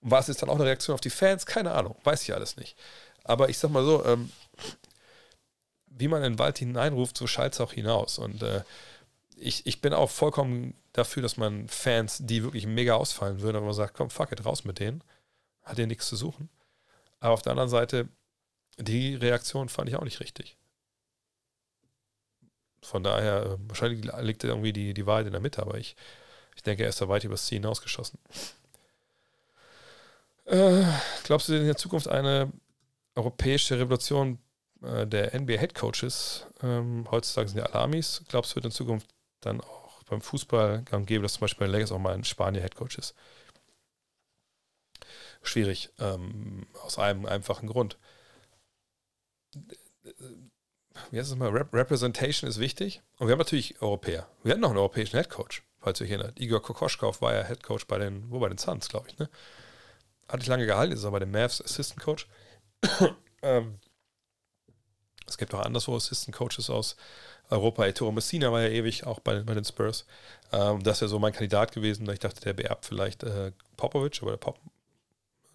[0.00, 1.46] war es jetzt dann auch eine Reaktion auf die Fans?
[1.46, 2.76] Keine Ahnung, weiß ich alles nicht.
[3.24, 4.30] Aber ich sag mal so, ähm,
[5.86, 8.18] wie man in den Wald hineinruft, so schallt es auch hinaus.
[8.18, 8.62] Und äh,
[9.42, 13.66] ich, ich bin auch vollkommen dafür, dass man Fans, die wirklich mega ausfallen würden, aber
[13.66, 15.02] man sagt, komm, fuck it, raus mit denen.
[15.62, 16.48] Hat hier nichts zu suchen.
[17.20, 18.08] Aber auf der anderen Seite,
[18.78, 20.56] die Reaktion fand ich auch nicht richtig.
[22.82, 25.96] Von daher, äh, wahrscheinlich liegt irgendwie die, die Wahrheit in der Mitte, aber ich,
[26.56, 28.18] ich denke, er ist da weit übers Ziel hinausgeschossen.
[30.44, 30.84] Äh,
[31.24, 32.52] glaubst du in der Zukunft eine
[33.14, 34.38] europäische Revolution
[34.82, 36.46] äh, der NBA Head Coaches?
[36.62, 38.22] Ähm, heutzutage sind ja alle Amis.
[38.28, 39.06] Glaubst du, wird in Zukunft
[39.42, 42.76] dann auch beim Fußball gang geben, dass zum Beispiel Lakers auch mal ein Spanier Head
[42.76, 43.14] Coach ist?
[45.42, 47.98] Schwierig, ähm, aus einem einfachen Grund.
[51.10, 51.50] Wie heißt es mal?
[51.50, 53.02] Rep Representation ist wichtig.
[53.18, 54.28] Und wir haben natürlich Europäer.
[54.42, 56.38] Wir hatten noch einen europäischen Head Coach, falls ihr euch erinnert.
[56.38, 59.28] Igor Kokoschkov war ja Head Coach bei den, wo bei den Suns, glaube ich, ne?
[60.28, 62.28] Hat nicht lange gehalten, ist aber bei den Mavs Assistant Coach.
[63.42, 63.80] ähm,
[65.26, 66.96] es gibt auch anderswo Assistant Coaches aus
[67.52, 67.86] Europa.
[67.86, 70.06] Ettore Messina war ja ewig auch bei, bei den Spurs.
[70.52, 72.08] Ähm, das wäre so mein Kandidat gewesen.
[72.10, 74.58] Ich dachte, der beerbt vielleicht äh, Popovic, aber der Pop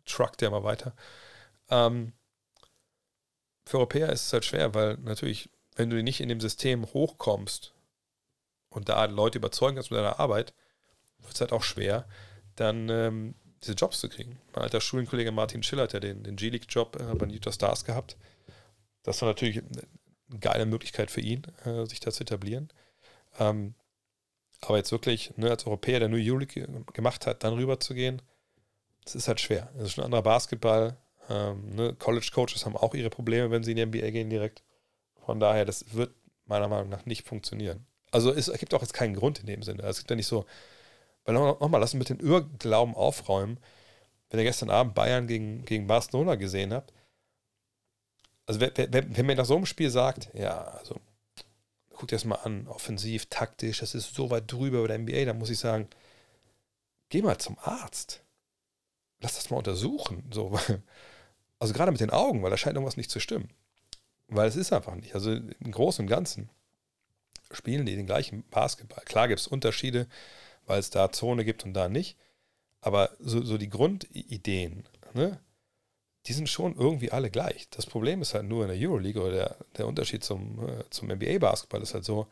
[0.05, 0.93] truckt ja mal weiter.
[1.69, 2.13] Ähm,
[3.65, 7.73] für Europäer ist es halt schwer, weil natürlich, wenn du nicht in dem System hochkommst
[8.69, 10.53] und da Leute überzeugen kannst mit deiner Arbeit,
[11.19, 12.07] wird es halt auch schwer,
[12.55, 14.39] dann ähm, diese Jobs zu kriegen.
[14.53, 18.15] Mein alter Schulenkollege Martin Schiller hat ja den, den G-League-Job äh, bei Utah Stars gehabt.
[19.03, 19.61] Das war natürlich
[20.39, 22.69] geile Möglichkeit für ihn, äh, sich da zu etablieren.
[23.39, 23.75] Ähm,
[24.61, 28.21] aber jetzt wirklich, ne, als Europäer, der nur Euroleague gemacht hat, dann rüber zu gehen,
[29.03, 29.69] das ist halt schwer.
[29.75, 30.97] Das ist schon ein anderer Basketball.
[31.29, 31.93] Ähm, ne?
[31.93, 34.63] College-Coaches haben auch ihre Probleme, wenn sie in die NBA gehen direkt.
[35.25, 36.11] Von daher, das wird
[36.45, 37.85] meiner Meinung nach nicht funktionieren.
[38.11, 39.83] Also es gibt auch jetzt keinen Grund in dem Sinne.
[39.83, 40.45] Es gibt ja nicht so,
[41.25, 43.59] weil nochmal, lass uns mit den Irrglauben aufräumen.
[44.29, 46.93] Wenn ihr gestern Abend Bayern gegen, gegen Barcelona gesehen habt,
[48.47, 50.99] also wenn, wenn, wenn mir nach so einem Spiel sagt, ja, also
[51.89, 55.25] guckt dir das mal an, offensiv, taktisch, das ist so weit drüber bei der NBA,
[55.25, 55.87] dann muss ich sagen,
[57.09, 58.23] geh mal zum Arzt.
[59.19, 60.23] Lass das mal untersuchen.
[60.31, 60.57] So.
[61.59, 63.49] Also gerade mit den Augen, weil da scheint irgendwas nicht zu stimmen.
[64.27, 65.15] Weil es ist einfach nicht.
[65.15, 66.51] Also im Großen und Ganzen
[67.49, 69.03] spielen die den gleichen Basketball.
[69.05, 70.07] Klar gibt es Unterschiede,
[70.67, 72.15] weil es da Zone gibt und da nicht.
[72.79, 75.39] Aber so, so die Grundideen, ne,
[76.27, 77.69] die sind schon irgendwie alle gleich.
[77.69, 81.09] Das Problem ist halt nur in der Euroleague oder der, der Unterschied zum, äh, zum
[81.09, 82.27] NBA-Basketball ist halt so,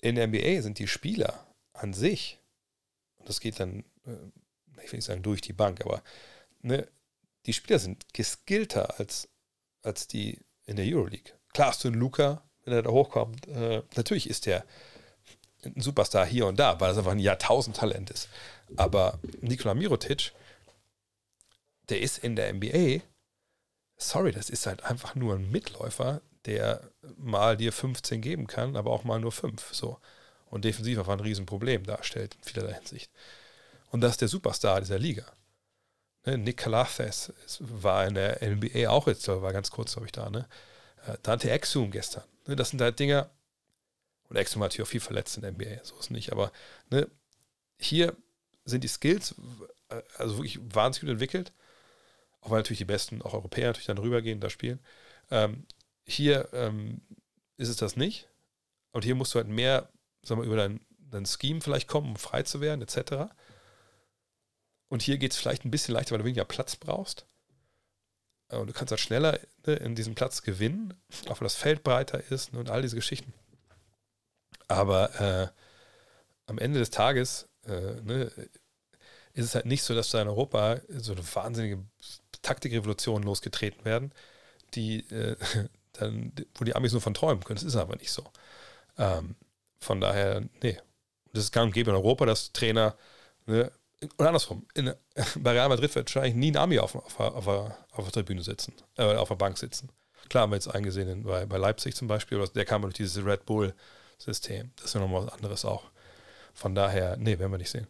[0.00, 2.38] in der NBA sind die Spieler an sich,
[3.18, 6.02] und das geht dann, äh, ich will nicht sagen durch die Bank, aber
[6.62, 6.88] ne,
[7.46, 9.28] die Spieler sind geskillter als,
[9.82, 11.32] als die in der Euroleague.
[11.52, 14.64] Klar hast du einen Luca, wenn er da hochkommt, äh, natürlich ist der
[15.64, 18.28] ein Superstar hier und da, weil das einfach ein Jahrtausendtalent ist.
[18.76, 20.32] Aber Nikola Mirotic,
[21.88, 23.02] der ist in der NBA,
[23.96, 28.90] sorry, das ist halt einfach nur ein Mitläufer, der mal dir 15 geben kann, aber
[28.90, 29.74] auch mal nur 5.
[29.74, 29.98] So.
[30.46, 33.10] Und defensiv einfach ein Riesenproblem darstellt in vielerlei Hinsicht.
[33.90, 35.24] Und das ist der Superstar dieser Liga.
[36.26, 40.30] Ne, Nick Calafes war in der NBA auch jetzt, war ganz kurz, glaube ich, da.
[40.30, 40.48] Ne?
[41.06, 42.24] Äh, Dante Exum gestern.
[42.46, 42.56] Ne?
[42.56, 43.30] Das sind halt Dinger,
[44.28, 46.32] und Exum hat hier auch viel verletzt in der NBA, so ist nicht.
[46.32, 46.50] Aber
[46.90, 47.08] ne,
[47.78, 48.16] hier
[48.64, 49.34] sind die Skills
[49.90, 51.52] äh, also wirklich wahnsinnig gut entwickelt.
[52.44, 54.78] Auch weil natürlich die besten, auch Europäer natürlich dann rübergehen, da spielen.
[55.30, 55.66] Ähm,
[56.04, 57.00] hier ähm,
[57.56, 58.28] ist es das nicht.
[58.92, 59.88] Und hier musst du halt mehr,
[60.22, 63.32] sagen wir, über dein, dein Scheme vielleicht kommen, um frei zu werden, etc.
[64.88, 67.26] Und hier geht es vielleicht ein bisschen leichter, weil du weniger Platz brauchst.
[68.48, 70.92] Äh, und du kannst halt schneller ne, in diesem Platz gewinnen,
[71.28, 73.32] auch weil das Feld breiter ist ne, und all diese Geschichten.
[74.68, 75.48] Aber äh,
[76.46, 78.30] am Ende des Tages äh, ne,
[79.32, 81.82] ist es halt nicht so, dass da in Europa so eine wahnsinnige
[82.44, 84.12] Taktikrevolution losgetreten werden,
[84.74, 85.36] die äh,
[85.94, 87.56] dann, wo die Amis nur von träumen können.
[87.56, 88.24] Das ist aber nicht so.
[88.98, 89.34] Ähm,
[89.80, 90.78] von daher, nee.
[91.32, 92.96] Das ist gang und in Europa, dass Trainer,
[93.46, 93.72] ne,
[94.16, 94.94] und andersrum, in,
[95.36, 98.74] bei Real Madrid wird wahrscheinlich nie ein Ami auf, auf, auf, auf der Tribüne sitzen,
[98.96, 99.88] äh, auf der Bank sitzen.
[100.28, 103.24] Klar haben wir jetzt eingesehen in, bei, bei Leipzig zum Beispiel, der kam durch dieses
[103.24, 103.74] Red Bull
[104.18, 104.70] System.
[104.76, 105.90] Das ist ja nochmal was anderes auch.
[106.54, 107.88] Von daher, nee, werden wir nicht sehen.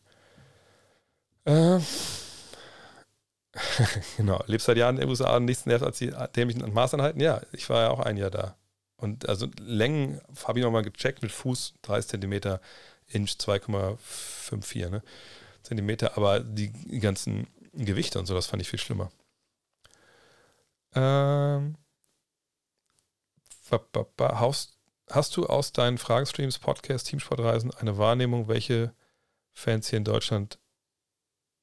[1.44, 1.78] Äh,
[4.16, 7.20] genau, lebst seit Jahren in den USA und nichts nervt als die dämlichen Maßeinheiten?
[7.20, 8.56] Ja, ich war ja auch ein Jahr da.
[8.96, 12.60] Und also Längen habe ich nochmal gecheckt mit Fuß, 30 Zentimeter
[13.08, 15.02] Inch 2,54 ne?
[15.62, 19.10] Zentimeter, aber die ganzen Gewichte und so, das fand ich viel schlimmer.
[20.94, 21.76] Ähm,
[23.70, 28.94] hast, du aus deinen Fragenstreams, Podcast, Teamsportreisen eine Wahrnehmung, welche
[29.52, 30.58] Fans hier in Deutschland,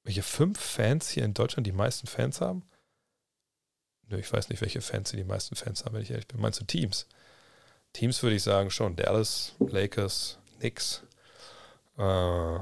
[0.04, 2.64] welche fünf Fans hier in Deutschland die meisten Fans haben?
[4.08, 6.42] Nö, ich weiß nicht, welche Fans hier die meisten Fans haben, wenn ich ehrlich bin.
[6.42, 7.08] Meinst du Teams?
[7.94, 8.96] Teams würde ich sagen schon.
[8.96, 11.04] Dallas, Lakers, Knicks.
[11.98, 12.60] Äh,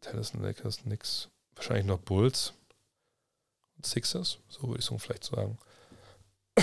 [0.00, 1.28] Dallas, Lakers, Knicks.
[1.54, 2.52] Wahrscheinlich noch Bulls.
[3.82, 4.38] Sixers.
[4.48, 5.58] So würde ich so vielleicht sagen.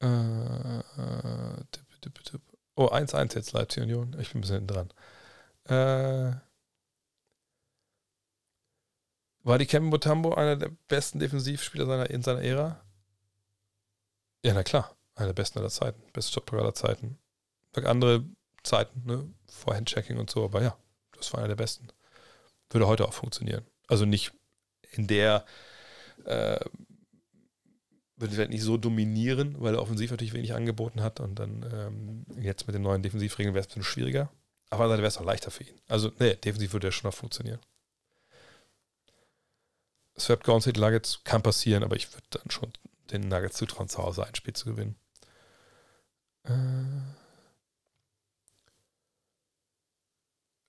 [0.00, 0.82] äh,
[1.70, 2.40] tipp, tipp, tipp.
[2.76, 4.16] Oh, 1-1 jetzt Leipzig Union.
[4.18, 4.90] Ich bin ein bisschen dran.
[5.68, 6.32] Äh,
[9.42, 12.82] war die Kevin Botambo einer der besten Defensivspieler seiner, in seiner Ära?
[14.44, 14.96] Ja, na klar.
[15.14, 16.02] Einer der besten aller Zeiten.
[16.12, 17.18] Beste Stopper aller Zeiten.
[17.74, 18.24] Andere
[18.62, 19.28] Zeiten, ne?
[19.46, 20.76] Vorhandchecking und so, aber ja,
[21.12, 21.88] das war einer der besten.
[22.70, 23.64] Würde heute auch funktionieren.
[23.86, 24.32] Also nicht
[24.92, 25.44] in der,
[26.24, 26.58] äh,
[28.16, 32.26] würde vielleicht nicht so dominieren, weil er offensiv natürlich wenig angeboten hat und dann ähm,
[32.40, 34.30] jetzt mit den neuen Defensivregeln wäre es ein bisschen schwieriger.
[34.74, 35.80] Aber dann wäre es auch leichter für ihn.
[35.88, 37.60] Also, ne, defensiv würde er schon noch funktionieren.
[40.16, 42.72] Golden State Nuggets kann passieren, aber ich würde dann schon
[43.10, 44.96] den Nuggets zutrauen, zu Hause ein Spiel zu gewinnen.
[46.44, 46.52] Äh.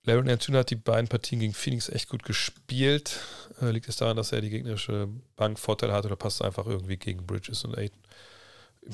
[0.04, 3.20] Larry Nantuna hat die beiden Partien gegen Phoenix echt gut gespielt.
[3.60, 6.98] Äh, liegt es daran, dass er die gegnerische Bank Vorteil hat oder passt einfach irgendwie
[6.98, 7.98] gegen Bridges und Aiden?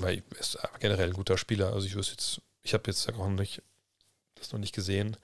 [0.01, 1.73] Er ist generell ein guter Spieler.
[1.73, 3.61] Also ich wüsste jetzt, ich habe jetzt auch nicht,
[4.41, 5.17] das noch nicht gesehen.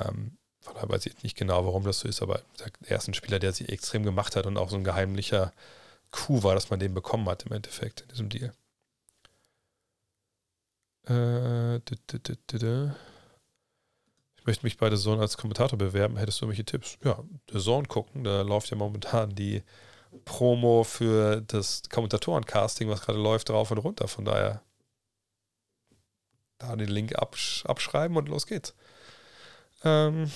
[0.00, 2.42] Ähm, von daher weiß ich nicht genau, warum das so ist, aber
[2.84, 5.52] er ist ein Spieler, der sich extrem gemacht hat und auch so ein geheimlicher
[6.10, 8.52] Coup war, dass man den bekommen hat im Endeffekt in diesem Deal.
[11.08, 11.76] Äh,
[14.36, 16.16] ich möchte mich bei der Zone als Kommentator bewerben.
[16.16, 16.98] Hättest du irgendwelche Tipps?
[17.04, 18.24] Ja, der Zone gucken.
[18.24, 19.62] Da läuft ja momentan die
[20.24, 24.08] Promo für das Kommentatoren-Casting, was gerade läuft, rauf und runter.
[24.08, 24.62] Von daher
[26.60, 28.74] da den Link absch abschreiben und los geht's.
[29.84, 30.30] Ähm,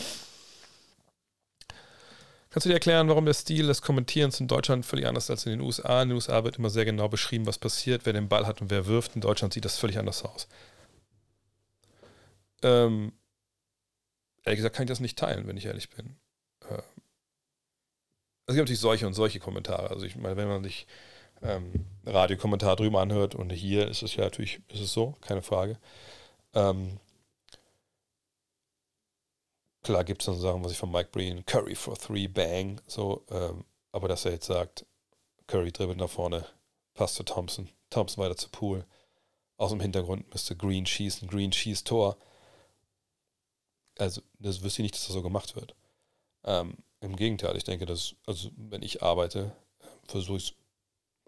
[2.54, 5.46] Kannst du dir erklären, warum der Stil des Kommentierens in Deutschland völlig anders ist als
[5.46, 6.02] in den USA?
[6.02, 8.70] In den USA wird immer sehr genau beschrieben, was passiert, wer den Ball hat und
[8.70, 9.16] wer wirft.
[9.16, 10.46] In Deutschland sieht das völlig anders aus.
[12.62, 13.12] Ähm,
[14.44, 16.14] ehrlich gesagt kann ich das nicht teilen, wenn ich ehrlich bin.
[16.70, 16.82] Äh,
[18.46, 19.90] es gibt natürlich solche und solche Kommentare.
[19.90, 20.86] Also ich meine, wenn man sich
[21.44, 25.78] ähm, Radiokommentar drüben anhört und hier ist es ja natürlich, ist es so, keine Frage.
[26.54, 26.98] Ähm,
[29.84, 33.22] Klar gibt es dann Sachen, was ich von Mike Breen, Curry for three, bang, so,
[33.30, 34.86] ähm, aber dass er jetzt sagt,
[35.46, 36.46] Curry dribbelt nach vorne,
[36.94, 38.86] passt zu Thompson, Thompson weiter zu Pool,
[39.58, 42.16] aus dem Hintergrund müsste Green schießen, Green schießt Tor.
[43.98, 45.76] Also, das wüsste ich nicht, dass das so gemacht wird.
[46.44, 49.52] Ähm, Im Gegenteil, ich denke, dass, also, wenn ich arbeite,
[50.06, 50.56] versuche ich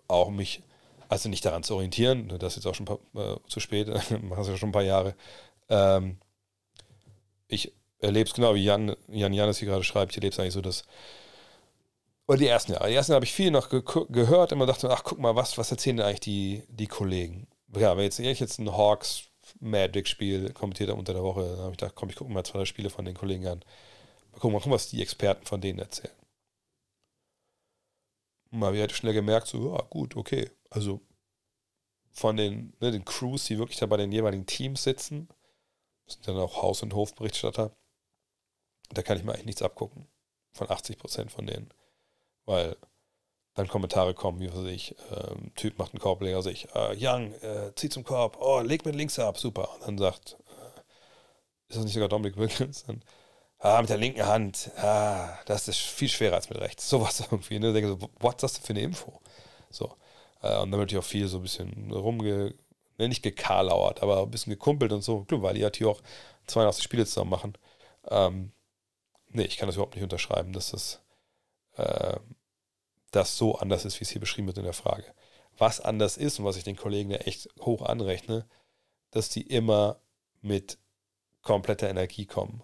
[0.09, 0.63] auch mich,
[1.09, 3.89] also nicht daran zu orientieren, das ist jetzt auch schon paar, äh, zu spät,
[4.23, 5.15] machen es ja schon ein paar Jahre.
[5.69, 6.19] Ähm,
[7.49, 10.55] ich erlebe es genau, wie Jan, Jan Janis hier gerade schreibt, ich erlebe es eigentlich
[10.55, 10.85] so, dass
[12.27, 12.89] oder die ersten Jahre.
[12.89, 15.59] Die ersten Jahre habe ich viel noch ge gehört, immer dachte, ach guck mal, was,
[15.59, 17.47] was erzählen denn eigentlich die, die Kollegen?
[17.77, 19.25] Ja, wenn jetzt, wenn ich jetzt ein Hawks
[19.61, 22.65] Magic-Spiel kommentiert unter der Woche, dann habe ich gedacht, komm, ich gucke mal zwei, drei
[22.65, 23.61] Spiele von den Kollegen an.
[24.33, 26.15] Mal gucken, mal gucken, was die Experten von denen erzählen.
[28.51, 30.51] Mal halt schnell gemerkt, so, ja, gut, okay.
[30.71, 31.01] Also
[32.13, 35.29] von den, ne, den Crews, die wirklich da bei den jeweiligen Teams sitzen,
[36.07, 37.77] sind dann auch Haus- und Hofberichterstatter,
[38.91, 40.07] da kann ich mir eigentlich nichts abgucken.
[40.53, 41.69] Von 80 Prozent von denen.
[42.47, 42.77] Weil
[43.55, 47.73] dann Kommentare kommen, wie weiß ich, ähm, Typ macht einen Korbleger, sich, äh, Young, äh,
[47.75, 49.75] zieh zum Korb, oh, leg mit links ab, super.
[49.75, 50.81] Und dann sagt, äh,
[51.69, 52.85] ist das nicht sogar Dominik Wilkins?
[52.87, 53.03] Dann,
[53.59, 56.89] ah, mit der linken Hand, ah, das ist viel schwerer als mit rechts.
[56.91, 57.59] Sowas irgendwie.
[57.59, 57.69] Ne?
[57.69, 59.21] Ich denke so, was ist das denn für eine Info?
[59.71, 59.97] So.
[60.43, 62.55] Äh, und dann wird ich auch viel so ein bisschen rumge,
[62.99, 65.25] ne, nicht gekarlauert, aber ein bisschen gekumpelt und so.
[65.25, 66.03] Klar, weil die hat hier auch
[66.47, 67.59] 82 Spiele zusammen machen.
[68.09, 68.53] Ähm,
[69.29, 71.01] nee, ich kann das überhaupt nicht unterschreiben, dass das,
[71.77, 72.19] äh,
[73.11, 75.05] das so anders ist, wie es hier beschrieben wird in der Frage.
[75.59, 78.47] Was anders ist und was ich den Kollegen ja echt hoch anrechne,
[79.11, 80.01] dass die immer
[80.43, 80.79] mit
[81.43, 82.63] kompletter Energie kommen.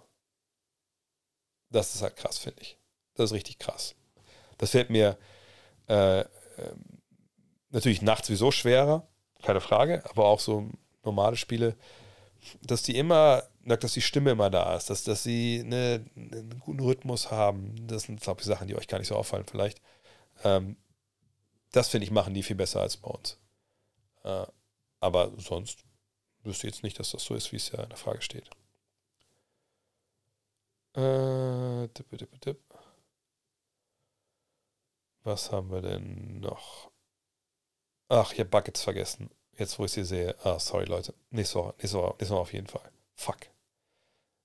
[1.73, 2.79] Das ist halt krass, finde ich.
[3.15, 3.95] Das ist richtig krass.
[4.59, 5.19] Das fällt mir
[5.89, 6.27] äh, äh,
[7.71, 9.09] natürlich nachts sowieso schwerer,
[9.43, 10.71] keine Frage, aber auch so
[11.03, 11.77] normale Spiele,
[12.63, 16.81] dass die immer dass die Stimme immer da ist, dass, dass sie eine, einen guten
[16.81, 17.87] Rhythmus haben.
[17.87, 19.81] Das sind, glaube ich, Sachen, die euch gar nicht so auffallen, vielleicht.
[20.45, 20.77] Ähm,
[21.71, 23.39] das finde ich, machen die viel besser als bei uns.
[24.25, 24.47] Äh,
[25.01, 25.85] aber sonst
[26.43, 28.51] wüsste jetzt nicht, dass das so ist, wie es ja in der Frage steht.
[30.95, 32.61] Äh, dip, dip, dip.
[35.25, 36.91] Was haben wir denn noch?
[38.09, 39.31] Ach, ich habe Buckets vergessen.
[39.57, 40.37] Jetzt, wo ich sie sehe.
[40.45, 41.15] Ah, sorry, Leute.
[41.31, 42.91] Nächste Woche, nächste Woche, nächste Woche auf jeden Fall.
[43.15, 43.39] Fuck.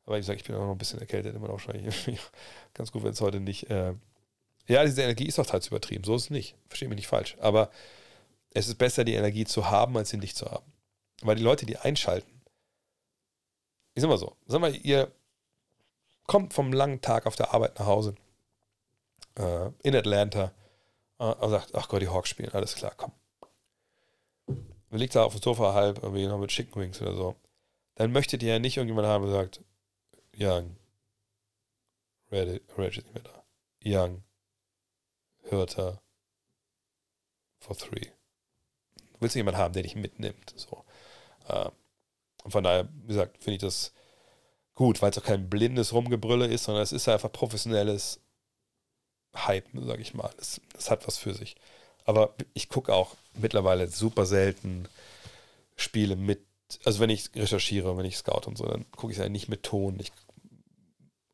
[0.06, 2.08] Aber wie gesagt, ich bin auch noch ein bisschen erkältet, immer noch wahrscheinlich.
[2.74, 3.70] Ganz gut, wenn es heute nicht.
[3.70, 3.94] Äh
[4.68, 6.04] ja, diese Energie ist doch teils übertrieben.
[6.04, 6.56] So ist es nicht.
[6.68, 7.38] Verstehe mich nicht falsch.
[7.40, 7.72] Aber
[8.52, 10.72] es ist besser, die Energie zu haben, als sie nicht zu haben.
[11.22, 12.42] Weil die Leute, die einschalten,
[13.96, 15.12] ich sag mal so, sag mal, ihr
[16.28, 18.16] kommt vom langen Tag auf der Arbeit nach Hause
[19.36, 20.54] äh, in Atlanta
[21.20, 23.14] äh, und sagt, ach Gott, die Hawks spielen, alles klar, komm.
[24.90, 27.36] Man liegt da auf dem Sofa halb, irgendwie noch mit Chicken Wings oder so.
[27.96, 29.64] Dann möchtet ihr ja nicht irgendjemand haben, der sagt,
[30.38, 30.78] Young,
[32.32, 33.44] Reddit, Reddit nicht mehr da.
[33.84, 34.24] Young,
[35.50, 36.02] Hörter,
[37.60, 38.12] for three.
[38.96, 40.54] Du willst jemanden haben, der dich mitnimmt.
[40.56, 40.86] So.
[41.48, 41.70] Äh,
[42.44, 43.94] und von daher, wie gesagt, finde ich das
[44.78, 48.22] gut, weil es auch kein blindes Rumgebrülle ist, sondern es ist einfach professionelles
[49.36, 50.30] Hype, sage ich mal.
[50.40, 51.56] Es, es hat was für sich.
[52.06, 54.88] Aber ich gucke auch mittlerweile super selten
[55.76, 56.46] Spiele mit,
[56.86, 59.50] also wenn ich recherchiere, wenn ich scout und so, dann gucke ich es ja nicht
[59.50, 60.00] mit Ton.
[60.00, 60.12] Ich,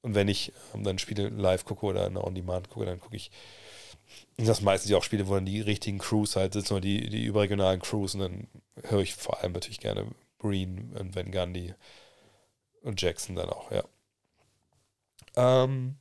[0.01, 3.30] und wenn ich ähm, dann Spiele live gucke oder on demand gucke, dann gucke ich
[4.38, 7.25] das meistens ja auch Spiele, wo dann die richtigen Crews halt sitzen oder die, die
[7.25, 8.47] überregionalen Crews und dann
[8.83, 10.07] höre ich vor allem natürlich gerne
[10.39, 11.73] Breen und Van Gundy
[12.83, 13.83] und Jackson dann auch, ja.
[15.35, 15.97] Ähm,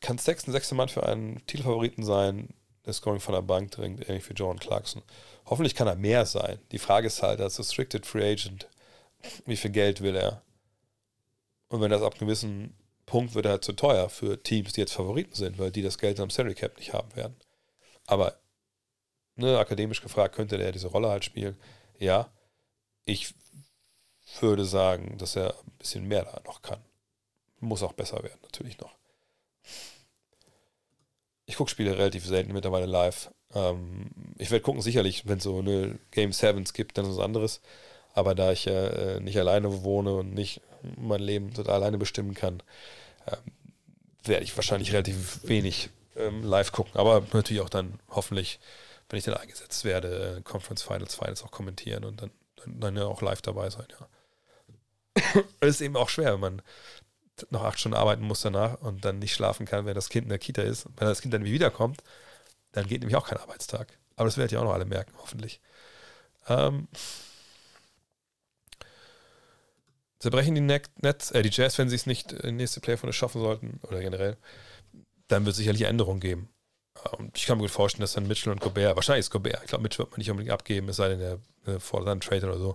[0.00, 2.54] kann Sex ein sechster Mann für einen Titelfavoriten sein,
[2.86, 5.02] der Scoring von der Bank dringt, ähnlich wie John Clarkson.
[5.46, 6.58] Hoffentlich kann er mehr sein.
[6.72, 8.68] Die Frage ist halt, als Restricted Free Agent,
[9.46, 10.42] wie viel Geld will er?
[11.68, 12.74] Und wenn das ab einem gewissen
[13.06, 15.98] Punkt wird er halt zu teuer für Teams, die jetzt Favoriten sind, weil die das
[15.98, 17.36] Geld am Salary Cap nicht haben werden.
[18.06, 18.38] Aber
[19.36, 21.58] ne, akademisch gefragt, könnte der diese Rolle halt spielen?
[21.98, 22.30] Ja.
[23.04, 23.34] Ich
[24.40, 26.80] würde sagen, dass er ein bisschen mehr da noch kann.
[27.60, 28.94] Muss auch besser werden, natürlich noch.
[31.46, 33.30] Ich gucke Spiele relativ selten mittlerweile live.
[33.54, 37.24] Ähm, ich werde gucken, sicherlich, wenn es so eine Game Sevens gibt, dann ist was
[37.24, 37.60] anderes.
[38.14, 40.60] Aber da ich ja äh, nicht alleine wohne und nicht
[40.96, 42.62] mein Leben total alleine bestimmen kann,
[43.26, 43.52] ähm,
[44.24, 47.00] werde ich wahrscheinlich relativ wenig ähm, live gucken.
[47.00, 48.60] Aber natürlich auch dann hoffentlich,
[49.08, 52.96] wenn ich dann eingesetzt werde, äh, Conference Finals, Finals auch kommentieren und dann, dann, dann
[52.96, 54.06] ja auch live dabei sein, ja.
[55.60, 56.62] Es ist eben auch schwer, wenn man
[57.50, 60.30] noch acht Stunden arbeiten muss danach und dann nicht schlafen kann, wenn das Kind in
[60.30, 60.86] der Kita ist.
[60.96, 62.02] Wenn das Kind dann wiederkommt,
[62.72, 63.98] dann geht nämlich auch kein Arbeitstag.
[64.16, 65.60] Aber das werdet ihr auch noch alle merken, hoffentlich.
[66.48, 66.88] Ähm,
[70.18, 73.40] zerbrechen die Nets, äh, die Jazz, wenn sie es nicht in die nächste Playoff schaffen
[73.40, 74.36] sollten, oder generell,
[75.28, 76.48] dann wird es sicherlich Änderungen geben.
[77.12, 79.68] Und ich kann mir gut vorstellen, dass dann Mitchell und Gobert, wahrscheinlich ist Gobert, ich
[79.68, 81.38] glaube, Mitchell wird man nicht unbedingt abgeben, es sei denn, der
[81.72, 82.74] äh, fordert einen Trade oder so.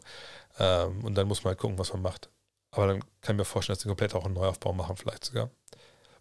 [0.60, 2.30] Ähm, und dann muss man halt gucken, was man macht.
[2.72, 5.52] Aber dann kann ich mir vorstellen, dass sie komplett auch einen Neuaufbau machen, vielleicht sogar.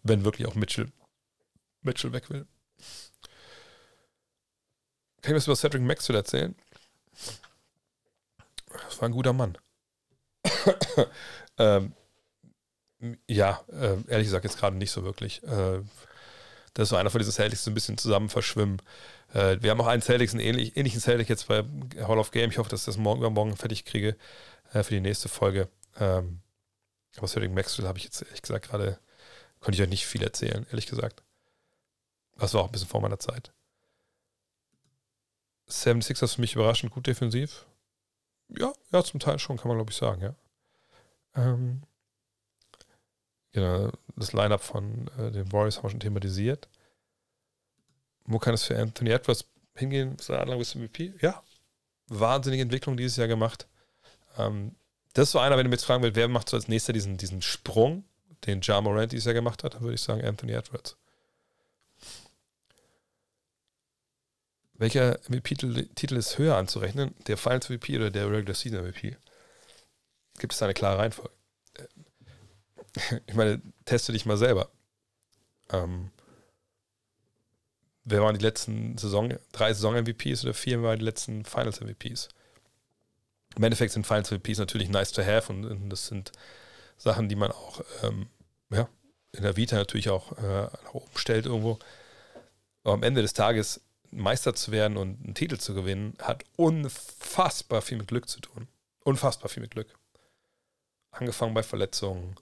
[0.03, 0.91] Wenn wirklich auch Mitchell,
[1.81, 2.45] Mitchell weg will.
[5.21, 6.55] Kann ich was über Cedric Maxwell erzählen?
[8.71, 9.57] Das war ein guter Mann.
[11.57, 11.93] ähm,
[13.27, 15.43] ja, äh, ehrlich gesagt, jetzt gerade nicht so wirklich.
[15.43, 15.81] Äh,
[16.73, 18.81] das war einer von diesen Celtics, die so ein bisschen zusammen verschwimmen.
[19.33, 21.63] Äh, wir haben auch einen Celtics, einen ähnlich, ähnlichen Celtic jetzt bei
[22.07, 22.49] Hall of Game.
[22.51, 24.15] Ich hoffe, dass ich das morgen übermorgen fertig kriege
[24.73, 25.67] äh, für die nächste Folge.
[25.99, 26.39] Ähm,
[27.17, 28.99] aber Cedric Maxwell habe ich jetzt ehrlich gesagt gerade,
[29.59, 31.23] konnte ich euch nicht viel erzählen, ehrlich gesagt.
[32.37, 33.51] Das war auch ein bisschen vor meiner Zeit.
[35.69, 37.65] 76ers für mich überraschend gut defensiv.
[38.49, 40.35] Ja, ja, zum Teil schon, kann man glaube ich sagen, ja.
[41.35, 41.81] Ähm,
[43.51, 46.67] genau, das Line-Up von äh, den Warriors haben wir schon thematisiert.
[48.25, 49.45] Wo kann es für Anthony Edwards
[49.75, 50.15] hingehen?
[50.15, 51.13] Ist er bis MVP?
[51.21, 51.43] Ja.
[52.07, 53.67] Wahnsinnige Entwicklung dieses Jahr gemacht.
[54.37, 54.75] Ähm,
[55.13, 56.93] das ist so einer, wenn du mich jetzt fragen willst, wer macht so als nächster
[56.93, 58.03] diesen, diesen Sprung,
[58.45, 60.97] den Ja Morant dieses Jahr gemacht hat, dann würde ich sagen Anthony Edwards.
[64.73, 67.13] Welcher MVP-Titel ist höher anzurechnen?
[67.27, 69.15] Der Finals MVP oder der Regular Season MVP?
[70.39, 71.31] gibt es da eine klare Reihenfolge.
[73.25, 74.69] Ich meine, teste dich mal selber.
[75.71, 76.11] Ähm,
[78.03, 82.29] wer waren die letzten Saison, drei Saison-MVPs oder vier waren die letzten Finals-MVPs?
[83.55, 86.31] Im Endeffekt sind Finals-MVPs natürlich nice to have und, und, das sind
[86.97, 88.27] Sachen, die man auch ähm,
[88.71, 88.89] ja,
[89.31, 91.79] in der Vita natürlich auch äh, nach oben stellt irgendwo.
[92.83, 97.81] Aber am Ende des Tages Meister zu werden und einen Titel zu gewinnen, hat unfassbar
[97.81, 98.67] viel mit Glück zu tun.
[99.03, 99.87] Unfassbar viel mit Glück
[101.13, 102.35] angefangen bei Verletzungen,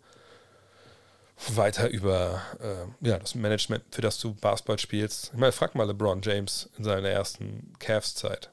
[1.50, 5.32] weiter über äh, ja, das Management, für das du Basketball spielst.
[5.34, 8.52] Ich meine, frag mal LeBron James in seiner ersten Cavs-Zeit.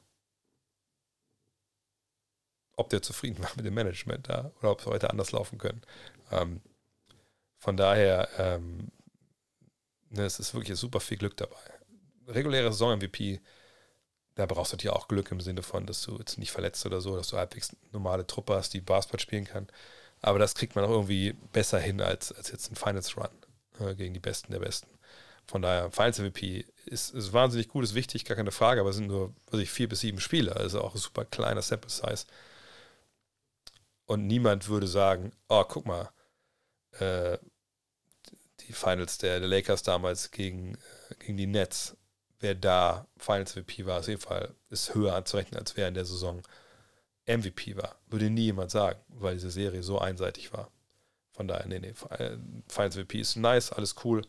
[2.79, 5.81] ob der zufrieden war mit dem Management da oder ob es heute anders laufen können.
[6.31, 6.61] Ähm,
[7.57, 8.89] von daher, ähm,
[10.09, 11.57] ne, es ist wirklich super viel Glück dabei.
[12.27, 13.41] Reguläre Saison-MVP,
[14.35, 17.01] da brauchst du natürlich auch Glück im Sinne von, dass du jetzt nicht verletzt oder
[17.01, 19.67] so, dass du halbwegs normale Truppe hast, die Basketball spielen kann.
[20.21, 23.29] Aber das kriegt man auch irgendwie besser hin als, als jetzt ein Finals Run
[23.79, 24.87] äh, gegen die Besten der Besten.
[25.47, 28.97] Von daher, Finals MVP ist, ist wahnsinnig gut, ist wichtig, gar keine Frage, aber es
[28.97, 32.25] sind nur weiß ich, vier bis sieben Spiele, also auch ein super kleiner Sample Size.
[34.05, 36.09] Und niemand würde sagen, oh, guck mal,
[36.99, 37.37] äh,
[38.61, 41.95] die Finals der, der, Lakers damals gegen, äh, gegen die Nets,
[42.39, 46.05] wer da Finals MVP war, auf jeden Fall ist höher anzurechnen, als wer in der
[46.05, 46.41] Saison
[47.29, 47.95] MVP war.
[48.07, 50.71] Würde nie jemand sagen, weil diese Serie so einseitig war.
[51.31, 54.25] Von daher, nee, nee, äh, Finals MVP ist nice, alles cool,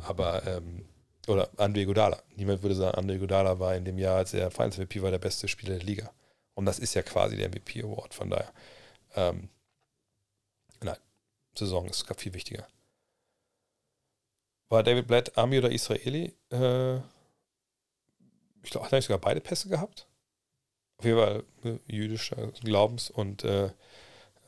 [0.00, 0.84] aber, ähm,
[1.26, 2.22] oder Andre Godala.
[2.36, 5.18] Niemand würde sagen, Andre Godala war in dem Jahr, als er Finals MVP war, der
[5.18, 6.10] beste Spieler der Liga.
[6.54, 8.52] Und das ist ja quasi der MVP Award, von daher.
[9.14, 9.48] Ähm,
[10.82, 10.98] nein,
[11.56, 12.66] Saison ist viel wichtiger.
[14.68, 16.34] War David Blatt Ami oder Israeli?
[16.50, 16.96] Äh,
[18.62, 20.06] ich glaube, hat er sogar beide Pässe gehabt?
[21.00, 23.68] Auf jeden Fall ne, jüdischer Glaubens und äh,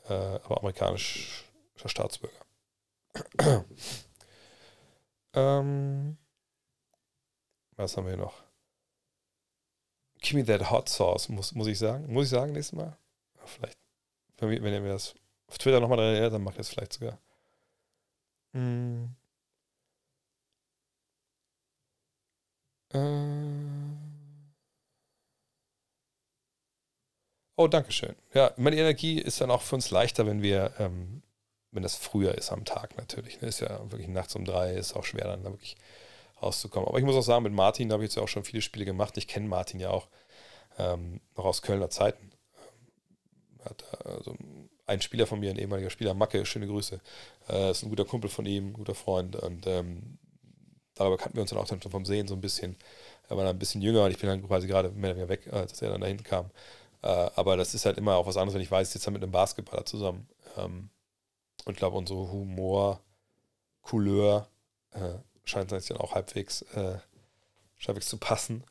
[0.07, 1.43] äh, aber amerikanischer
[1.83, 2.45] Staatsbürger.
[5.33, 6.15] ähm,
[7.75, 8.43] was haben wir noch?
[10.21, 12.13] Give me that hot sauce, muss, muss ich sagen.
[12.13, 12.95] Muss ich sagen, nächstes Mal?
[13.43, 13.79] Vielleicht,
[14.37, 15.15] wenn, ihr mir das
[15.47, 17.17] auf Twitter nochmal dran erinnert, dann macht ihr es vielleicht sogar.
[18.53, 19.05] Mm.
[22.93, 23.82] Äh.
[27.55, 28.15] Oh, danke schön.
[28.33, 31.21] Ja, meine Energie ist dann auch für uns leichter, wenn wir, ähm,
[31.71, 33.41] wenn das früher ist am Tag natürlich.
[33.41, 33.47] Ne?
[33.47, 35.75] Ist ja wirklich nachts um drei, ist auch schwer dann da wirklich
[36.41, 36.89] rauszukommen.
[36.89, 38.61] Aber ich muss auch sagen, mit Martin da habe ich jetzt ja auch schon viele
[38.63, 39.17] Spiele gemacht.
[39.17, 40.07] Ich kenne Martin ja auch
[40.79, 42.31] ähm, noch aus Kölner Zeiten.
[43.63, 44.35] Hat also
[44.87, 46.99] ein Spieler von mir, ein ehemaliger Spieler, Macke, schöne Grüße.
[47.49, 49.35] Äh, ist ein guter Kumpel von ihm, guter Freund.
[49.35, 50.17] Und ähm,
[50.95, 52.77] darüber kannten wir uns dann auch dann vom Sehen so ein bisschen.
[53.29, 55.29] Er war dann ein bisschen jünger und ich bin dann quasi gerade mehr oder weniger
[55.29, 56.49] weg, als er dann dahin kam.
[57.03, 59.31] Äh, aber das ist halt immer auch was anderes, wenn ich weiß, jetzt mit einem
[59.31, 60.27] Basketballer zusammen.
[60.57, 60.89] Ähm,
[61.65, 63.01] und ich glaube, unsere Humor,
[63.81, 64.47] Couleur
[64.91, 66.97] äh, scheint sich dann auch halbwegs, äh,
[67.85, 68.63] halbwegs zu passen.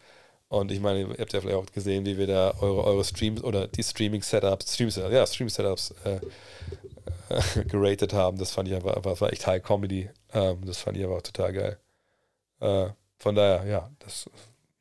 [0.48, 3.42] Und ich meine, ihr habt ja vielleicht auch gesehen, wie wir da eure, eure Streams
[3.42, 6.20] oder die Streaming-Setups, Stream ja, Stream-Setups äh,
[7.68, 8.38] geratet haben.
[8.38, 10.10] Das fand ich einfach, einfach war echt High Comedy.
[10.32, 11.78] Ähm, das fand ich einfach total geil.
[12.60, 14.28] Äh, von daher, ja, das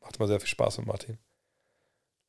[0.02, 1.18] macht immer sehr viel Spaß mit Martin.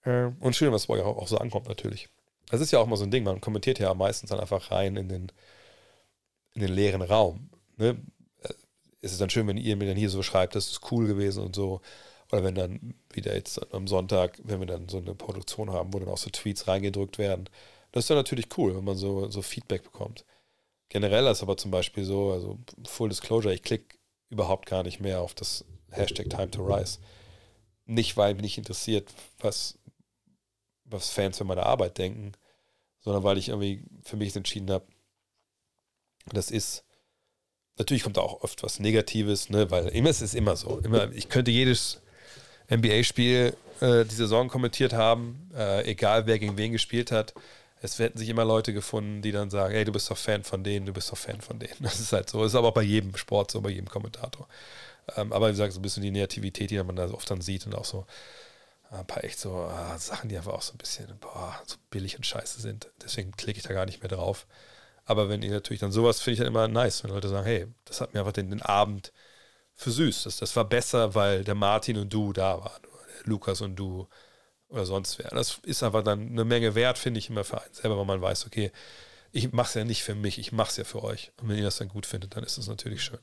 [0.04, 2.08] Ähm, und schön, was bei euch auch so ankommt, natürlich.
[2.50, 4.96] Das ist ja auch mal so ein Ding, man kommentiert ja meistens dann einfach rein
[4.96, 5.32] in den,
[6.54, 7.50] in den leeren Raum.
[7.76, 8.00] Ne?
[8.42, 8.54] Äh,
[9.00, 11.44] es ist dann schön, wenn ihr mir dann hier so schreibt, das ist cool gewesen
[11.44, 11.80] und so.
[12.30, 15.98] Oder wenn dann wieder jetzt am Sonntag, wenn wir dann so eine Produktion haben, wo
[15.98, 17.48] dann auch so Tweets reingedrückt werden.
[17.92, 20.24] Das ist dann natürlich cool, wenn man so, so Feedback bekommt.
[20.88, 23.98] Generell ist aber zum Beispiel so, also Full Disclosure, ich klicke
[24.30, 26.98] überhaupt gar nicht mehr auf das Hashtag Time to Rise.
[27.84, 29.78] Nicht, weil mich interessiert, was,
[30.92, 32.32] was Fans für meine Arbeit denken,
[33.00, 34.86] sondern weil ich irgendwie für mich entschieden habe,
[36.26, 36.84] das ist,
[37.78, 40.78] natürlich kommt da auch oft was Negatives, ne, weil immer es ist immer so.
[40.78, 42.00] Immer, ich könnte jedes
[42.70, 47.34] NBA-Spiel äh, die Saison kommentiert haben, äh, egal wer gegen wen gespielt hat
[47.82, 50.62] es werden sich immer Leute gefunden, die dann sagen, hey, du bist doch Fan von
[50.62, 51.74] denen, du bist doch Fan von denen.
[51.80, 52.40] Das ist halt so.
[52.40, 54.48] Das ist aber auch bei jedem Sport so, bei jedem Kommentator.
[55.16, 57.66] Ähm, aber wie gesagt, so ein bisschen die Negativität, die man da oft dann sieht
[57.66, 58.06] und auch so
[59.00, 62.16] ein paar echt so ah, Sachen, die einfach auch so ein bisschen boah, so billig
[62.16, 62.90] und scheiße sind.
[63.02, 64.46] Deswegen klicke ich da gar nicht mehr drauf.
[65.04, 67.66] Aber wenn ihr natürlich dann sowas, finde ich dann immer nice, wenn Leute sagen, hey,
[67.84, 69.12] das hat mir einfach den, den Abend
[69.74, 70.24] für süß.
[70.24, 72.82] Das, das war besser, weil der Martin und du da waren.
[73.24, 74.08] Lukas und du
[74.68, 75.28] oder sonst wer.
[75.30, 78.22] Das ist einfach dann eine Menge wert, finde ich immer für einen selber, weil man
[78.22, 78.72] weiß, okay,
[79.32, 81.32] ich mache es ja nicht für mich, ich mache es ja für euch.
[81.40, 83.20] Und wenn ihr das dann gut findet, dann ist das natürlich schön.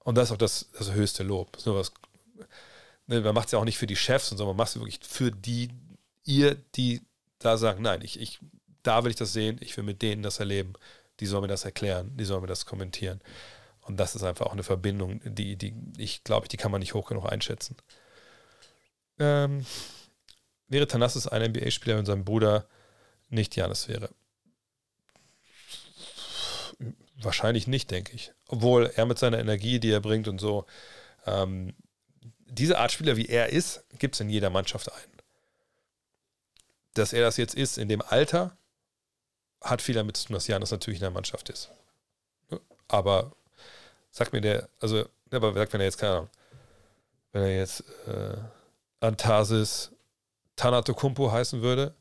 [0.00, 1.52] Und das ist auch das, das höchste Lob.
[1.52, 1.92] Das was,
[2.34, 2.46] ne,
[3.20, 5.30] man macht es ja auch nicht für die Chefs, sondern man macht es wirklich für
[5.30, 5.70] die,
[6.24, 7.02] ihr, die
[7.38, 8.38] da sagen, nein, ich, ich,
[8.82, 10.74] da will ich das sehen, ich will mit denen das erleben,
[11.20, 13.20] die sollen mir das erklären, die sollen mir das kommentieren.
[13.82, 16.94] Und das ist einfach auch eine Verbindung, die, die ich glaube, die kann man nicht
[16.94, 17.76] hoch genug einschätzen.
[19.18, 19.66] Ähm,
[20.68, 22.66] Wäre Tanassis ein NBA-Spieler, wenn sein Bruder
[23.28, 24.08] nicht Janis wäre?
[27.20, 28.32] Wahrscheinlich nicht, denke ich.
[28.48, 30.64] Obwohl er mit seiner Energie, die er bringt und so,
[31.26, 31.74] ähm,
[32.52, 35.12] diese Art Spieler, wie er ist, gibt es in jeder Mannschaft einen.
[36.94, 38.56] Dass er das jetzt ist in dem Alter,
[39.62, 41.70] hat viel damit zu tun, dass Janis natürlich in der Mannschaft ist.
[42.88, 43.32] Aber
[44.10, 46.30] sagt mir der, also, aber sagt, wenn er jetzt, keine Ahnung,
[47.32, 48.36] wenn er jetzt äh,
[49.00, 49.90] Antasis
[50.56, 51.94] Tanatokumpo heißen würde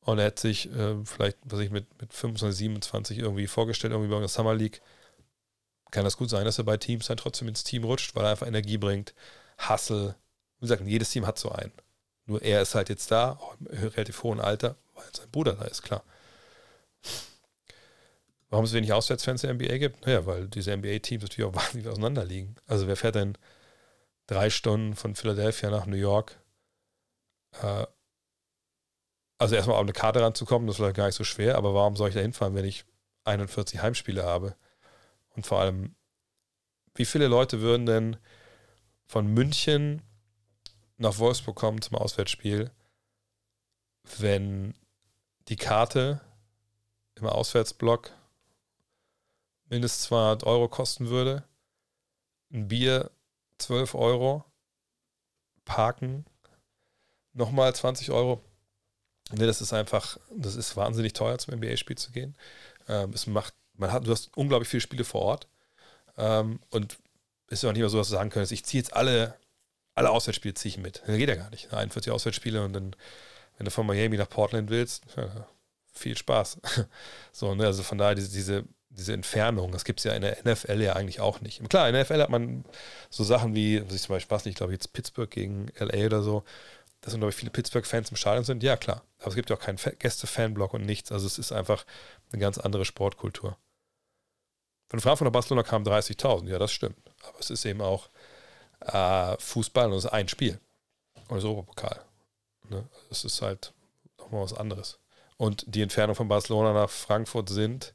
[0.00, 4.10] Und er hat sich äh, vielleicht, was ich mit, mit 25, 27 irgendwie vorgestellt, irgendwie
[4.12, 4.82] bei der Summer League.
[5.90, 8.32] Kann das gut sein, dass er bei Teams dann trotzdem ins Team rutscht, weil er
[8.32, 9.14] einfach Energie bringt,
[9.68, 10.16] Hustle.
[10.58, 11.72] Wie gesagt, jedes Team hat so einen.
[12.26, 15.64] Nur er ist halt jetzt da, auch im relativ hohen Alter, weil sein Bruder da
[15.64, 16.04] ist, klar.
[18.48, 20.06] Warum es wenig Auswärtsfans in der NBA gibt?
[20.06, 22.56] Naja, weil diese NBA-Teams natürlich auch wahnsinnig auseinander liegen.
[22.66, 23.36] Also wer fährt denn
[24.26, 26.38] drei Stunden von Philadelphia nach New York?
[27.62, 27.86] Äh,
[29.38, 31.96] also erstmal auf eine Karte ranzukommen, das ist vielleicht gar nicht so schwer, aber warum
[31.96, 32.84] soll ich da hinfahren, wenn ich
[33.24, 34.54] 41 Heimspiele habe?
[35.34, 35.96] Und vor allem,
[36.94, 38.16] wie viele Leute würden denn
[39.12, 40.00] von München
[40.96, 42.70] nach Wolfsburg kommen zum Auswärtsspiel,
[44.18, 44.74] wenn
[45.48, 46.22] die Karte
[47.16, 48.12] im Auswärtsblock
[49.68, 51.44] mindestens 200 Euro kosten würde.
[52.54, 53.10] Ein Bier
[53.58, 54.46] 12 Euro.
[55.66, 56.24] Parken
[57.34, 58.42] nochmal 20 Euro.
[59.30, 62.34] Nee, das ist einfach, das ist wahnsinnig teuer, zum NBA-Spiel zu gehen.
[62.88, 65.48] Ähm, es macht, man hat, du hast unglaublich viele Spiele vor Ort.
[66.16, 66.96] Ähm, und
[67.52, 69.34] ist auch nicht mehr so, dass du sagen könntest, ich ziehe jetzt alle,
[69.94, 71.02] alle Auswärtsspiele ziehe ich mit.
[71.06, 71.72] Das geht ja gar nicht.
[71.72, 72.96] 41 Auswärtsspiele und dann,
[73.58, 75.46] wenn du von Miami nach Portland willst, ja,
[75.92, 76.58] viel Spaß.
[77.32, 78.64] so, ne, also von daher diese, diese
[78.96, 81.66] diese Entfernung, das gibt es ja in der NFL ja eigentlich auch nicht.
[81.68, 82.64] Klar, in der NFL hat man
[83.10, 86.06] so Sachen wie, was ich zum Beispiel weiß nicht, ich glaube jetzt Pittsburgh gegen LA
[86.06, 86.44] oder so,
[87.00, 89.02] dass glaube ich viele Pittsburgh-Fans im Stadion sind, ja klar.
[89.18, 91.10] Aber es gibt ja auch keinen Gäste-Fanblock und nichts.
[91.10, 91.84] Also es ist einfach
[92.32, 93.56] eine ganz andere Sportkultur.
[94.88, 96.96] Von Frankfurt nach Barcelona kamen 30.000, ja, das stimmt.
[97.22, 98.08] Aber es ist eben auch
[98.80, 100.60] äh, Fußball und es ist ein Spiel.
[101.28, 102.04] Und das Europapokal.
[102.68, 102.84] Ne?
[103.10, 103.72] Es ist halt
[104.18, 104.98] nochmal was anderes.
[105.36, 107.94] Und die Entfernung von Barcelona nach Frankfurt sind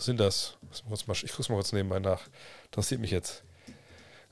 [0.00, 0.56] was sind das?
[0.72, 2.22] Ich gucke mal kurz nebenbei nach.
[2.64, 3.44] Interessiert mich jetzt.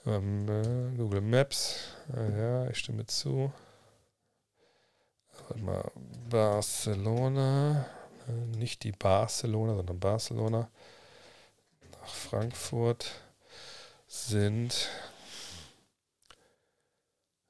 [0.07, 1.91] Ähm, äh, Google Maps.
[2.17, 3.53] Äh, ja, ich stimme zu.
[5.47, 5.91] Warte mal.
[6.31, 7.85] Barcelona.
[8.27, 10.71] Äh, nicht die Barcelona, sondern Barcelona.
[12.01, 13.11] Nach Frankfurt
[14.09, 14.89] sind.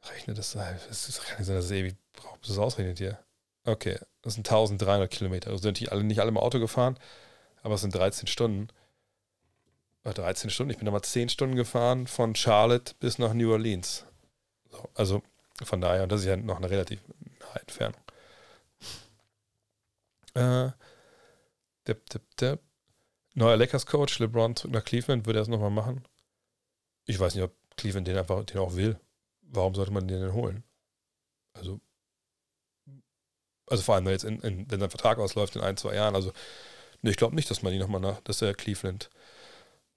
[0.04, 0.54] Rechnet das?
[0.54, 3.18] Es kann nicht sein, dass es ewig braucht, bis es ausrechnet hier.
[3.64, 5.50] Okay, das sind 1300 Kilometer.
[5.50, 6.98] Also sind die alle nicht alle im Auto gefahren
[7.62, 8.68] aber es sind 13 Stunden.
[10.04, 14.06] 13 Stunden, ich bin damals 10 Stunden gefahren von Charlotte bis nach New Orleans.
[14.70, 15.22] So, also
[15.62, 17.00] von daher, und das ist ja noch eine relativ
[17.40, 18.00] nahe Entfernung.
[20.32, 20.70] Äh,
[21.86, 22.60] dip, dip, dip.
[23.34, 26.02] Neuer Lakers-Coach, LeBron zurück nach Cleveland, würde er es nochmal machen?
[27.08, 28.98] Ich weiß nicht, ob Cleveland den einfach den auch will.
[29.42, 30.62] Warum sollte man den denn holen?
[31.54, 31.80] Also,
[33.66, 36.14] also vor allem, wenn, jetzt in, in, wenn sein Vertrag ausläuft in ein, zwei Jahren.
[36.14, 36.32] Also
[37.02, 39.10] Nee, ich glaube nicht, dass man ihn nochmal dass er Cleveland,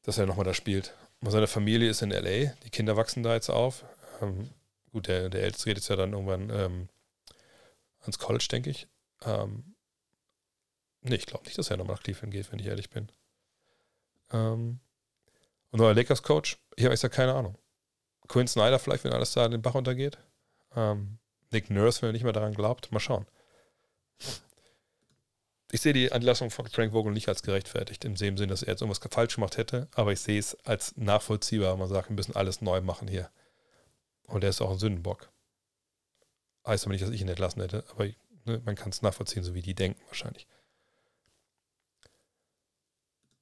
[0.04, 0.96] dass er nochmal da spielt.
[1.22, 3.86] Seine Familie ist in LA, die Kinder wachsen da jetzt auf.
[4.22, 4.50] Ähm,
[4.92, 6.90] gut, der, der Älteste geht jetzt ja dann irgendwann ähm,
[8.02, 8.88] ans College, denke ich.
[9.24, 9.76] Ähm,
[11.02, 13.12] nee, ich glaube nicht, dass er nochmal nach Cleveland geht, wenn ich ehrlich bin.
[14.32, 14.80] Ähm,
[15.72, 17.58] und neuer Lakers-Coach, ich habe extra keine Ahnung.
[18.28, 20.18] Quinn Snyder vielleicht, wenn alles da den Bach untergeht.
[20.76, 21.18] Ähm,
[21.52, 22.92] Nick Nurse, wenn er nicht mehr daran glaubt.
[22.92, 23.26] Mal schauen
[25.72, 28.82] ich sehe die Entlassung von Frank Vogel nicht als gerechtfertigt, im Sinn, dass er jetzt
[28.82, 31.78] irgendwas falsch gemacht hätte, aber ich sehe es als nachvollziehbar.
[31.78, 33.30] Man sagt, wir müssen alles neu machen hier.
[34.28, 35.32] Und er ist auch ein Sündenbock.
[36.68, 38.06] Heißt aber nicht, dass ich ihn entlassen hätte, aber
[38.46, 40.46] ne, man kann es nachvollziehen, so wie die denken wahrscheinlich.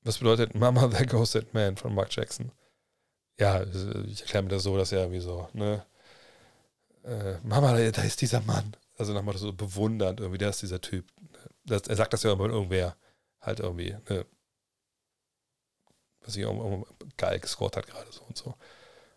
[0.03, 2.51] Was bedeutet Mama, goes that man von Mark Jackson?
[3.37, 5.85] Ja, ich erkläre mir das so, dass er wie so, ne,
[7.03, 8.75] äh, Mama, da ist dieser Mann.
[8.97, 11.05] Also nochmal so bewundernd irgendwie, der ist dieser Typ
[11.69, 12.95] das, er sagt das ja immer, irgendwer
[13.41, 14.25] halt irgendwie, ne,
[16.21, 16.85] was ich auch
[17.17, 18.55] geil gescored hat gerade so und so.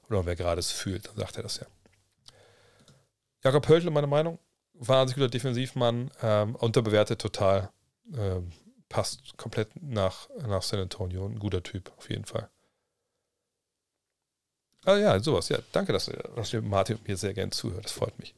[0.09, 1.67] Oder wer gerade es fühlt, dann sagt er das ja.
[3.43, 4.39] Jakob Höltle, meine Meinung,
[4.75, 7.71] wahnsinnig guter Defensivmann, ähm, unterbewertet total,
[8.17, 8.53] ähm,
[8.93, 12.51] passt komplett nach, nach San Antonio, ein guter Typ, auf jeden Fall.
[14.85, 18.35] Ah ja, sowas, ja, danke, dass, dass Martin mir sehr gerne zuhört, das freut mich.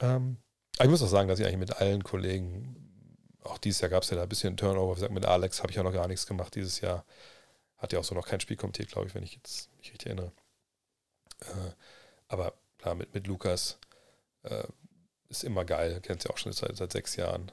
[0.00, 0.36] Ähm,
[0.78, 2.88] ich muss auch sagen, dass ich eigentlich mit allen Kollegen
[3.42, 4.92] auch dieses Jahr gab es ja da ein bisschen Turnover.
[4.92, 7.04] Wie gesagt, mit Alex habe ich ja noch gar nichts gemacht dieses Jahr.
[7.78, 10.08] Hat ja auch so noch kein Spiel kommentiert, glaube ich, wenn ich jetzt mich richtig
[10.08, 10.32] erinnere.
[11.40, 11.72] Äh,
[12.26, 13.78] aber klar, mit, mit Lukas
[14.42, 14.64] äh,
[15.28, 16.00] ist immer geil.
[16.02, 17.50] Kennt ja auch schon seit, seit sechs Jahren.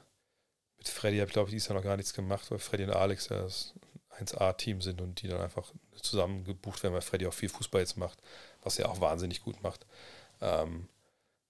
[0.88, 3.28] Freddy habe ich, glaube ich, dieses Jahr noch gar nichts gemacht, weil Freddy und Alex
[3.28, 3.74] ja das
[4.18, 7.96] 1A-Team sind und die dann einfach zusammen gebucht werden, weil Freddy auch viel Fußball jetzt
[7.96, 8.18] macht,
[8.62, 9.86] was er auch wahnsinnig gut macht.
[10.40, 10.88] Ähm,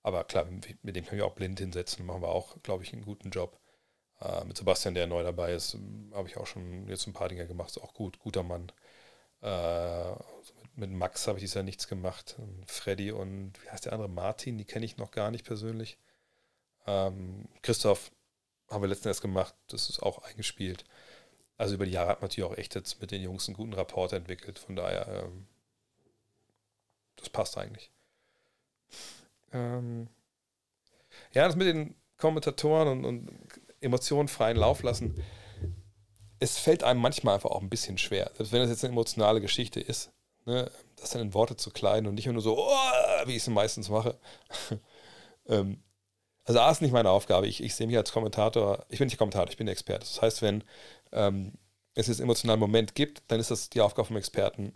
[0.02, 3.04] aber klar, mit dem können wir auch blind hinsetzen, machen wir auch, glaube ich, einen
[3.04, 3.58] guten Job.
[4.20, 5.76] Äh, mit Sebastian, der neu dabei ist,
[6.14, 7.70] habe ich auch schon jetzt ein paar Dinge gemacht.
[7.70, 8.72] Ist auch gut, guter Mann.
[9.42, 12.36] Äh, also mit, mit, Max habe ich dieses Jahr nichts gemacht.
[12.66, 14.08] Freddy und wie heißt der andere?
[14.08, 15.98] Martin, die kenne ich noch gar nicht persönlich.
[16.86, 18.10] Ähm, Christoph
[18.68, 19.54] haben wir letztens erst gemacht.
[19.68, 20.84] Das ist auch eingespielt.
[21.58, 23.72] Also über die Jahre hat man natürlich auch echt jetzt mit den Jungs einen guten
[23.72, 24.58] Rapport entwickelt.
[24.58, 25.46] Von daher, ähm,
[27.16, 27.90] das passt eigentlich.
[29.52, 30.08] Ähm,
[31.32, 33.30] ja, das mit den Kommentatoren und, und
[33.80, 35.22] Emotionen freien Lauf lassen,
[36.38, 38.30] es fällt einem manchmal einfach auch ein bisschen schwer.
[38.34, 40.12] Selbst wenn das jetzt eine emotionale Geschichte ist,
[40.44, 43.48] ne, das dann in Worte zu kleiden und nicht nur so, oh, wie ich es
[43.48, 44.18] meistens mache.
[45.46, 45.82] ähm,
[46.46, 47.46] also A ist nicht meine Aufgabe.
[47.48, 50.00] Ich, ich sehe mich als Kommentator, ich bin nicht Kommentator, ich bin Experte.
[50.06, 50.64] Das heißt, wenn
[51.12, 51.52] ähm,
[51.94, 54.72] es jetzt einen emotionalen Moment gibt, dann ist das die Aufgabe vom Experten,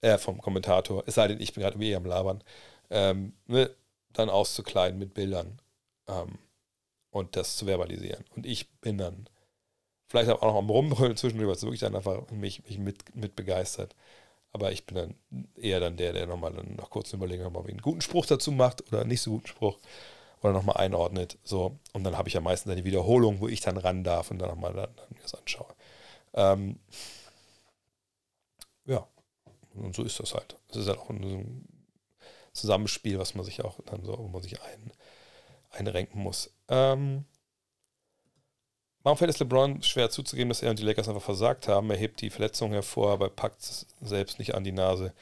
[0.00, 2.42] äh, vom Kommentator, es sei denn, ich bin gerade eh am Labern,
[2.90, 3.70] ähm, ne,
[4.12, 5.60] dann auszukleiden mit Bildern
[6.08, 6.38] ähm,
[7.10, 8.24] und das zu verbalisieren.
[8.34, 9.28] Und ich bin dann
[10.08, 13.94] vielleicht auch noch am Rumbrüllen zwischendurch, was wirklich dann einfach mich, mich mit, mit begeistert.
[14.52, 17.66] Aber ich bin dann eher dann der, der nochmal dann noch kurz überlegen, ob man
[17.66, 19.78] einen guten Spruch dazu macht oder nicht so guten Spruch
[20.42, 21.38] oder nochmal einordnet.
[21.44, 21.78] So.
[21.92, 24.48] Und dann habe ich ja meistens die Wiederholung, wo ich dann ran darf und dann
[24.48, 25.74] nochmal dann, dann mir das anschaue.
[26.34, 26.78] Ähm,
[28.84, 29.06] ja,
[29.74, 30.56] und so ist das halt.
[30.70, 31.66] Es ist halt auch ein
[32.52, 34.92] Zusammenspiel, was man sich auch dann so, wo man sich ein,
[35.70, 36.52] einrenken muss.
[36.68, 37.24] Ähm,
[39.02, 41.90] Warum fällt es LeBron schwer zuzugeben, dass er und die Lakers einfach versagt haben?
[41.90, 45.12] Er hebt die Verletzung hervor, aber packt es selbst nicht an die Nase.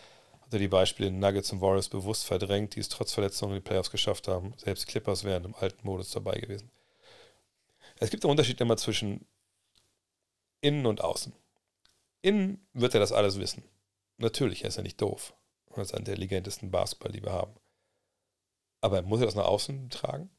[0.50, 3.68] Hat er die Beispiele Nuggets und Warriors bewusst verdrängt, die es trotz Verletzungen in die
[3.68, 4.52] Playoffs geschafft haben.
[4.56, 6.72] Selbst Clippers wären im alten Modus dabei gewesen.
[8.00, 9.24] Es gibt einen Unterschied immer zwischen
[10.60, 11.32] innen und außen.
[12.22, 13.62] Innen wird er das alles wissen.
[14.16, 15.34] Natürlich, er ist ja nicht doof.
[15.72, 17.54] Er ist einer der legendesten Basketball, die wir haben.
[18.80, 20.30] Aber muss er das nach außen tragen?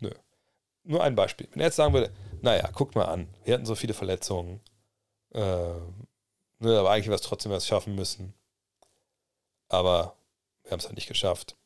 [0.00, 0.10] Nö.
[0.82, 1.48] Nur ein Beispiel.
[1.52, 2.12] Wenn er jetzt sagen würde,
[2.42, 4.60] naja, guckt mal an, wir hatten so viele Verletzungen,
[5.32, 8.34] äh, ne, aber eigentlich wäre es trotzdem was schaffen müssen.
[9.68, 10.16] Aber
[10.62, 11.56] wir haben es halt nicht geschafft.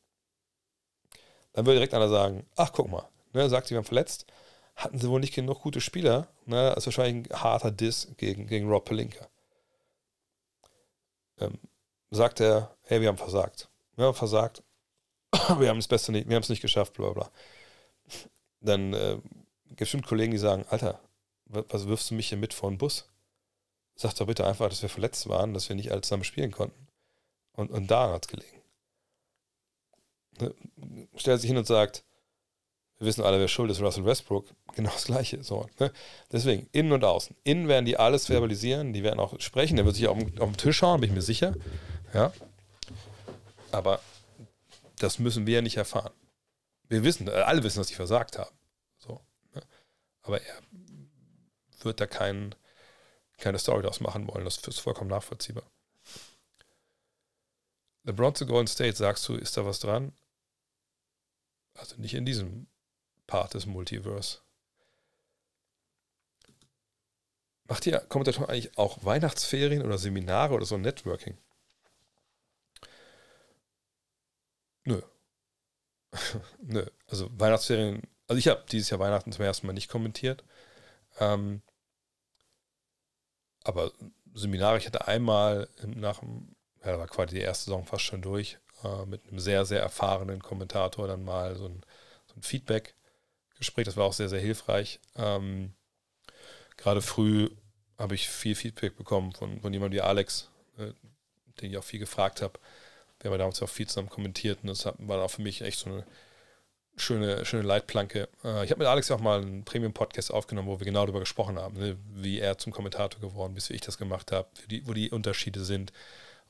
[1.53, 4.27] Dann würde direkt einer sagen, ach guck mal, ne, sagt sie, wir haben verletzt,
[4.77, 8.47] hatten sie wohl nicht genug gute Spieler, ne, das ist wahrscheinlich ein harter Diss gegen,
[8.47, 9.29] gegen Rob Pelinka.
[11.39, 11.59] Ähm,
[12.11, 13.69] sagt er, hey, wir haben versagt.
[13.97, 14.63] Wir haben versagt,
[15.33, 17.31] wir haben das Beste nicht, wir haben es nicht geschafft, bla bla
[18.61, 19.17] dann äh,
[19.69, 21.01] gibt es bestimmt Kollegen, die sagen, Alter,
[21.47, 23.09] was wirfst du mich hier mit vor den Bus?
[23.97, 26.87] Sag doch bitte einfach, dass wir verletzt waren, dass wir nicht alle zusammen spielen konnten.
[27.61, 28.63] Und, und daran hat es gelegen.
[30.41, 30.55] Ne?
[31.17, 32.05] Stellt sich hin und sagt,
[32.97, 34.47] wir wissen alle, wer schuld ist, Russell Westbrook.
[34.77, 35.43] Genau das Gleiche.
[35.43, 35.93] So, ne?
[36.31, 37.37] Deswegen, innen und außen.
[37.43, 40.57] Innen werden die alles verbalisieren, die werden auch sprechen, der wird sich auf, auf den
[40.57, 41.55] Tisch hauen, bin ich mir sicher.
[42.15, 42.33] Ja.
[43.73, 44.01] Aber
[45.01, 46.13] das müssen wir ja nicht erfahren.
[46.89, 48.57] Wir wissen, äh, alle wissen, dass sie versagt haben.
[48.99, 49.21] So,
[49.55, 49.63] ne?
[50.23, 50.55] Aber er
[51.83, 52.55] wird da kein,
[53.39, 54.45] keine Story daraus machen wollen.
[54.45, 55.65] Das ist vollkommen nachvollziehbar.
[58.11, 60.13] LeBron zu Golden State, sagst du, ist da was dran?
[61.75, 62.67] Also nicht in diesem
[63.27, 64.39] Part des Multiverse.
[67.65, 71.39] Macht ihr Kommentatoren eigentlich auch Weihnachtsferien oder Seminare oder so Networking?
[74.85, 75.01] Nö.
[76.63, 80.43] Nö, also Weihnachtsferien, also ich habe dieses Jahr Weihnachten zum ersten Mal nicht kommentiert.
[81.21, 81.63] Ähm,
[83.63, 83.93] aber
[84.35, 88.23] Seminare, ich hatte einmal nach dem, ja, da war quasi die erste Saison fast schon
[88.23, 91.83] durch, äh, mit einem sehr, sehr erfahrenen Kommentator dann mal so ein,
[92.27, 95.01] so ein Feedback-Gespräch, das war auch sehr, sehr hilfreich.
[95.17, 95.75] Ähm,
[96.77, 97.51] Gerade früh
[97.99, 100.93] habe ich viel Feedback bekommen von, von jemandem wie Alex, äh,
[101.61, 102.59] den ich auch viel gefragt habe
[103.21, 105.91] wir haben damals auch viel zusammen kommentiert und das war auch für mich echt so
[105.91, 106.05] eine
[106.97, 108.29] schöne, schöne Leitplanke.
[108.45, 111.59] Äh, ich habe mit Alex auch mal einen Premium-Podcast aufgenommen, wo wir genau darüber gesprochen
[111.59, 114.49] haben, ne, wie er zum Kommentator geworden ist, wie ich das gemacht habe,
[114.85, 115.93] wo die Unterschiede sind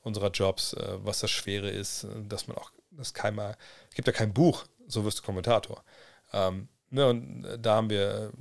[0.01, 3.57] unserer Jobs, äh, was das Schwere ist, dass man auch, das keiner,
[3.89, 5.83] es gibt ja kein Buch, so wirst du Kommentator.
[6.33, 8.31] Ähm, ne, und da haben wir,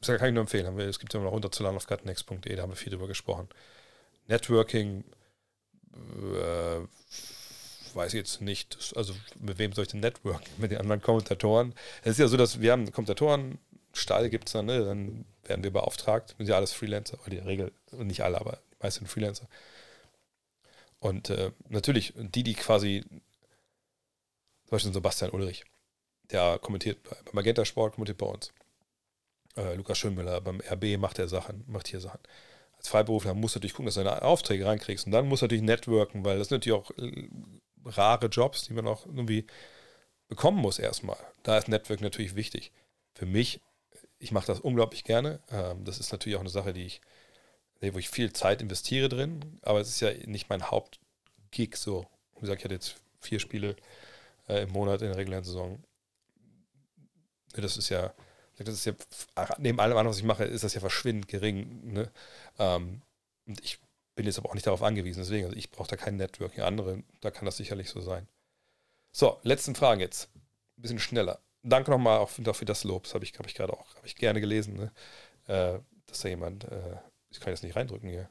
[0.00, 2.62] das kann ich nur empfehlen, haben wir, es gibt ja noch runterzuladen auf gutnext.de, da
[2.62, 3.48] haben wir viel drüber gesprochen.
[4.28, 5.04] Networking,
[5.94, 6.80] äh,
[7.94, 10.46] weiß jetzt nicht, also mit wem soll ich denn networken?
[10.58, 11.74] Mit den anderen Kommentatoren.
[12.02, 13.58] Es ist ja so, dass wir haben Kommentatoren,
[13.94, 14.84] Stall gibt es dann, ne?
[14.84, 18.82] dann werden wir beauftragt, sind ja alles Freelancer, oder die Regel, nicht alle, aber die
[18.82, 19.48] meisten Freelancer.
[20.98, 25.64] Und äh, natürlich, die, die quasi, zum Beispiel Sebastian Ulrich,
[26.30, 28.52] der kommentiert bei, Magenta Sport, kommentiert bei uns.
[29.56, 32.20] Äh, Lukas Schönmüller, beim RB macht er Sachen, macht hier Sachen.
[32.76, 35.06] Als Freiberufler muss natürlich gucken, dass du deine Aufträge reinkriegst.
[35.06, 37.28] Und dann muss natürlich networken, weil das natürlich auch äh,
[37.84, 39.46] rare Jobs, die man auch irgendwie
[40.28, 41.18] bekommen muss erstmal.
[41.42, 42.72] Da ist Network natürlich wichtig.
[43.14, 43.60] Für mich,
[44.18, 45.40] ich mache das unglaublich gerne.
[45.50, 47.00] Ähm, das ist natürlich auch eine Sache, die ich,
[47.80, 52.06] wo ich viel Zeit investiere drin, aber es ist ja nicht mein Hauptgig so.
[52.34, 53.76] Wie gesagt, ich hatte jetzt vier Spiele
[54.48, 55.82] äh, im Monat in der regulären Saison.
[57.54, 58.12] Das ist ja
[58.58, 58.94] Das ist ja,
[59.58, 61.92] neben allem anderen, was ich mache, ist das ja verschwindend gering.
[61.92, 62.10] Ne?
[62.58, 63.02] Ähm,
[63.46, 63.78] und ich
[64.14, 66.62] bin jetzt aber auch nicht darauf angewiesen, deswegen, also ich brauche da kein Networking.
[66.62, 68.26] Andere, da kann das sicherlich so sein.
[69.12, 70.30] So, letzten Fragen jetzt.
[70.78, 71.40] Ein bisschen schneller.
[71.62, 73.04] Danke nochmal auch für das Lob.
[73.04, 74.74] Das habe ich, hab ich gerade auch hab ich gerne gelesen.
[74.76, 74.92] Ne?
[75.46, 76.96] Äh, dass da jemand, äh,
[77.36, 78.28] ich kann jetzt nicht reindrücken hier.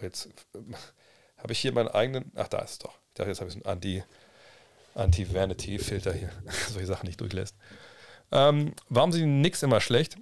[0.00, 0.58] Jetzt äh,
[1.38, 2.98] habe ich hier meinen eigenen, ach, da ist es doch.
[3.08, 4.04] Ich dachte, jetzt habe ich so einen Anti-
[4.94, 6.30] Anti-Vanity-Filter hier,
[6.70, 7.56] solche Sachen nicht durchlässt.
[8.30, 10.16] Ähm, warum sind die Knicks immer schlecht?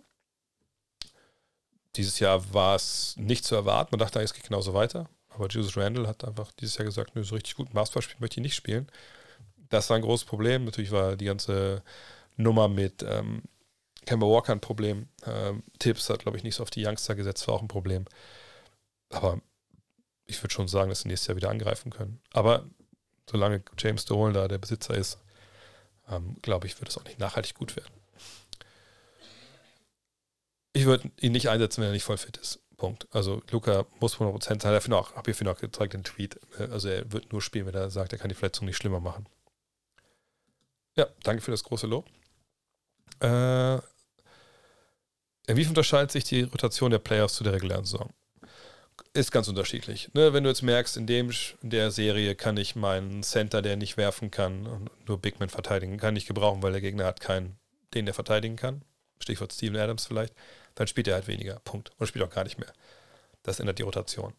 [1.97, 3.91] Dieses Jahr war es nicht zu erwarten.
[3.93, 5.09] Man dachte, es geht genauso weiter.
[5.29, 8.41] Aber Jesus Randall hat einfach dieses Jahr gesagt, nö, so richtig gut Basketball spielen möchte
[8.41, 8.87] ich nicht spielen.
[9.69, 10.65] Das war ein großes Problem.
[10.65, 11.83] Natürlich war die ganze
[12.37, 13.43] Nummer mit ähm,
[14.07, 15.09] Kemba Walker ein Problem.
[15.25, 18.05] Ähm, Tipps hat, glaube ich, nicht so auf die Youngster gesetzt, war auch ein Problem.
[19.11, 19.41] Aber
[20.27, 22.21] ich würde schon sagen, dass sie nächstes Jahr wieder angreifen können.
[22.33, 22.67] Aber
[23.31, 25.19] solange James Dolan da der Besitzer ist,
[26.09, 27.93] ähm, glaube ich, wird es auch nicht nachhaltig gut werden.
[30.73, 32.61] Ich würde ihn nicht einsetzen, wenn er nicht voll fit ist.
[32.77, 33.07] Punkt.
[33.13, 34.91] Also Luca muss 100% sein.
[34.91, 36.41] Noch, habe ich noch gezeigt den Tweet.
[36.59, 39.27] Also er wird nur spielen, wenn er sagt, er kann die Verletzung nicht schlimmer machen.
[40.97, 42.09] Ja, danke für das große Lob.
[43.23, 43.81] Äh,
[45.47, 48.13] wie unterscheidet sich die Rotation der Playoffs zu der regulären Saison?
[49.15, 50.11] ist ganz unterschiedlich.
[50.15, 51.31] Ne, wenn du jetzt merkst, in, dem,
[51.63, 55.99] in der Serie kann ich meinen Center, der nicht werfen kann und nur Bigman verteidigen
[55.99, 57.59] kann, nicht gebrauchen, weil der Gegner hat keinen,
[57.95, 58.83] den der verteidigen kann.
[59.19, 60.35] Stichwort Steven Adams vielleicht.
[60.75, 61.61] Dann spielt er halt weniger.
[61.61, 61.91] Punkt.
[61.99, 62.73] Und spielt auch gar nicht mehr.
[63.43, 64.33] Das ändert die Rotation.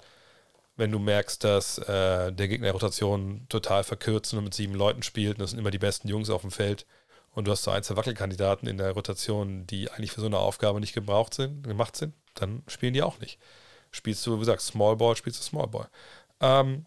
[0.76, 5.36] Wenn du merkst, dass äh, der Gegner Rotation total verkürzt und mit sieben Leuten spielt,
[5.36, 6.88] und das sind immer die besten Jungs auf dem Feld,
[7.34, 10.40] und du hast so ein, zwei Wackelkandidaten in der Rotation, die eigentlich für so eine
[10.40, 13.40] Aufgabe nicht gebraucht sind, gemacht sind, dann spielen die auch nicht
[13.94, 15.88] spielst du, wie gesagt, Small Ball, spielst du Small Ball.
[16.42, 16.86] Ähm,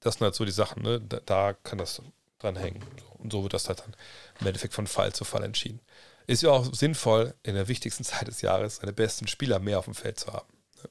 [0.00, 1.00] das sind halt so die Sachen, ne?
[1.00, 2.02] da, da kann das
[2.38, 2.84] dran hängen.
[3.18, 3.94] Und so wird das halt dann
[4.40, 5.80] im Endeffekt von Fall zu Fall entschieden.
[6.26, 9.84] Ist ja auch sinnvoll, in der wichtigsten Zeit des Jahres seine besten Spieler mehr auf
[9.86, 10.52] dem Feld zu haben.
[10.82, 10.90] Ne?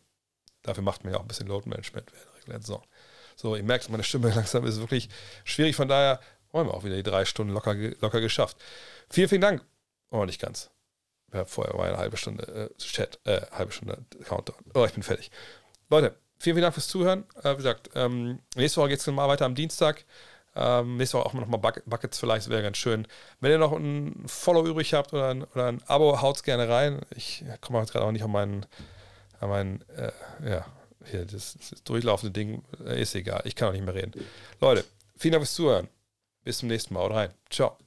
[0.63, 2.83] Dafür macht man ja auch ein bisschen Load Management während der Saison.
[3.35, 5.09] So, ihr merkt, meine Stimme langsam ist wirklich
[5.43, 5.75] schwierig.
[5.75, 6.19] Von daher
[6.51, 8.57] wollen wir auch wieder die drei Stunden locker, locker geschafft.
[9.09, 9.65] Vielen, vielen Dank.
[10.11, 10.69] Oh, nicht ganz.
[11.33, 14.57] Ja, vorher war eine halbe Stunde äh, Chat, äh, halbe Stunde Countdown.
[14.73, 15.29] Oh, ich bin fertig.
[15.89, 17.25] Leute, vielen, vielen Dank fürs Zuhören.
[17.43, 20.05] Äh, wie gesagt, ähm, nächste Woche geht es mal weiter am Dienstag.
[20.55, 23.07] Ähm, nächste Woche auch noch mal Buckets vielleicht, wäre ganz schön.
[23.39, 26.67] Wenn ihr noch ein Follow übrig habt oder ein, oder ein Abo, haut es gerne
[26.67, 27.01] rein.
[27.15, 28.65] Ich komme gerade auch nicht an meinen,
[29.39, 30.11] an meinen äh,
[30.49, 30.65] ja,
[31.05, 32.63] hier, das, das durchlaufende Ding.
[32.85, 34.13] Äh, ist egal, ich kann auch nicht mehr reden.
[34.59, 34.83] Leute,
[35.15, 35.87] vielen Dank fürs Zuhören.
[36.49, 37.01] Bis zum nächsten Mal.
[37.01, 37.29] Haut rein.
[37.51, 37.77] Ciao.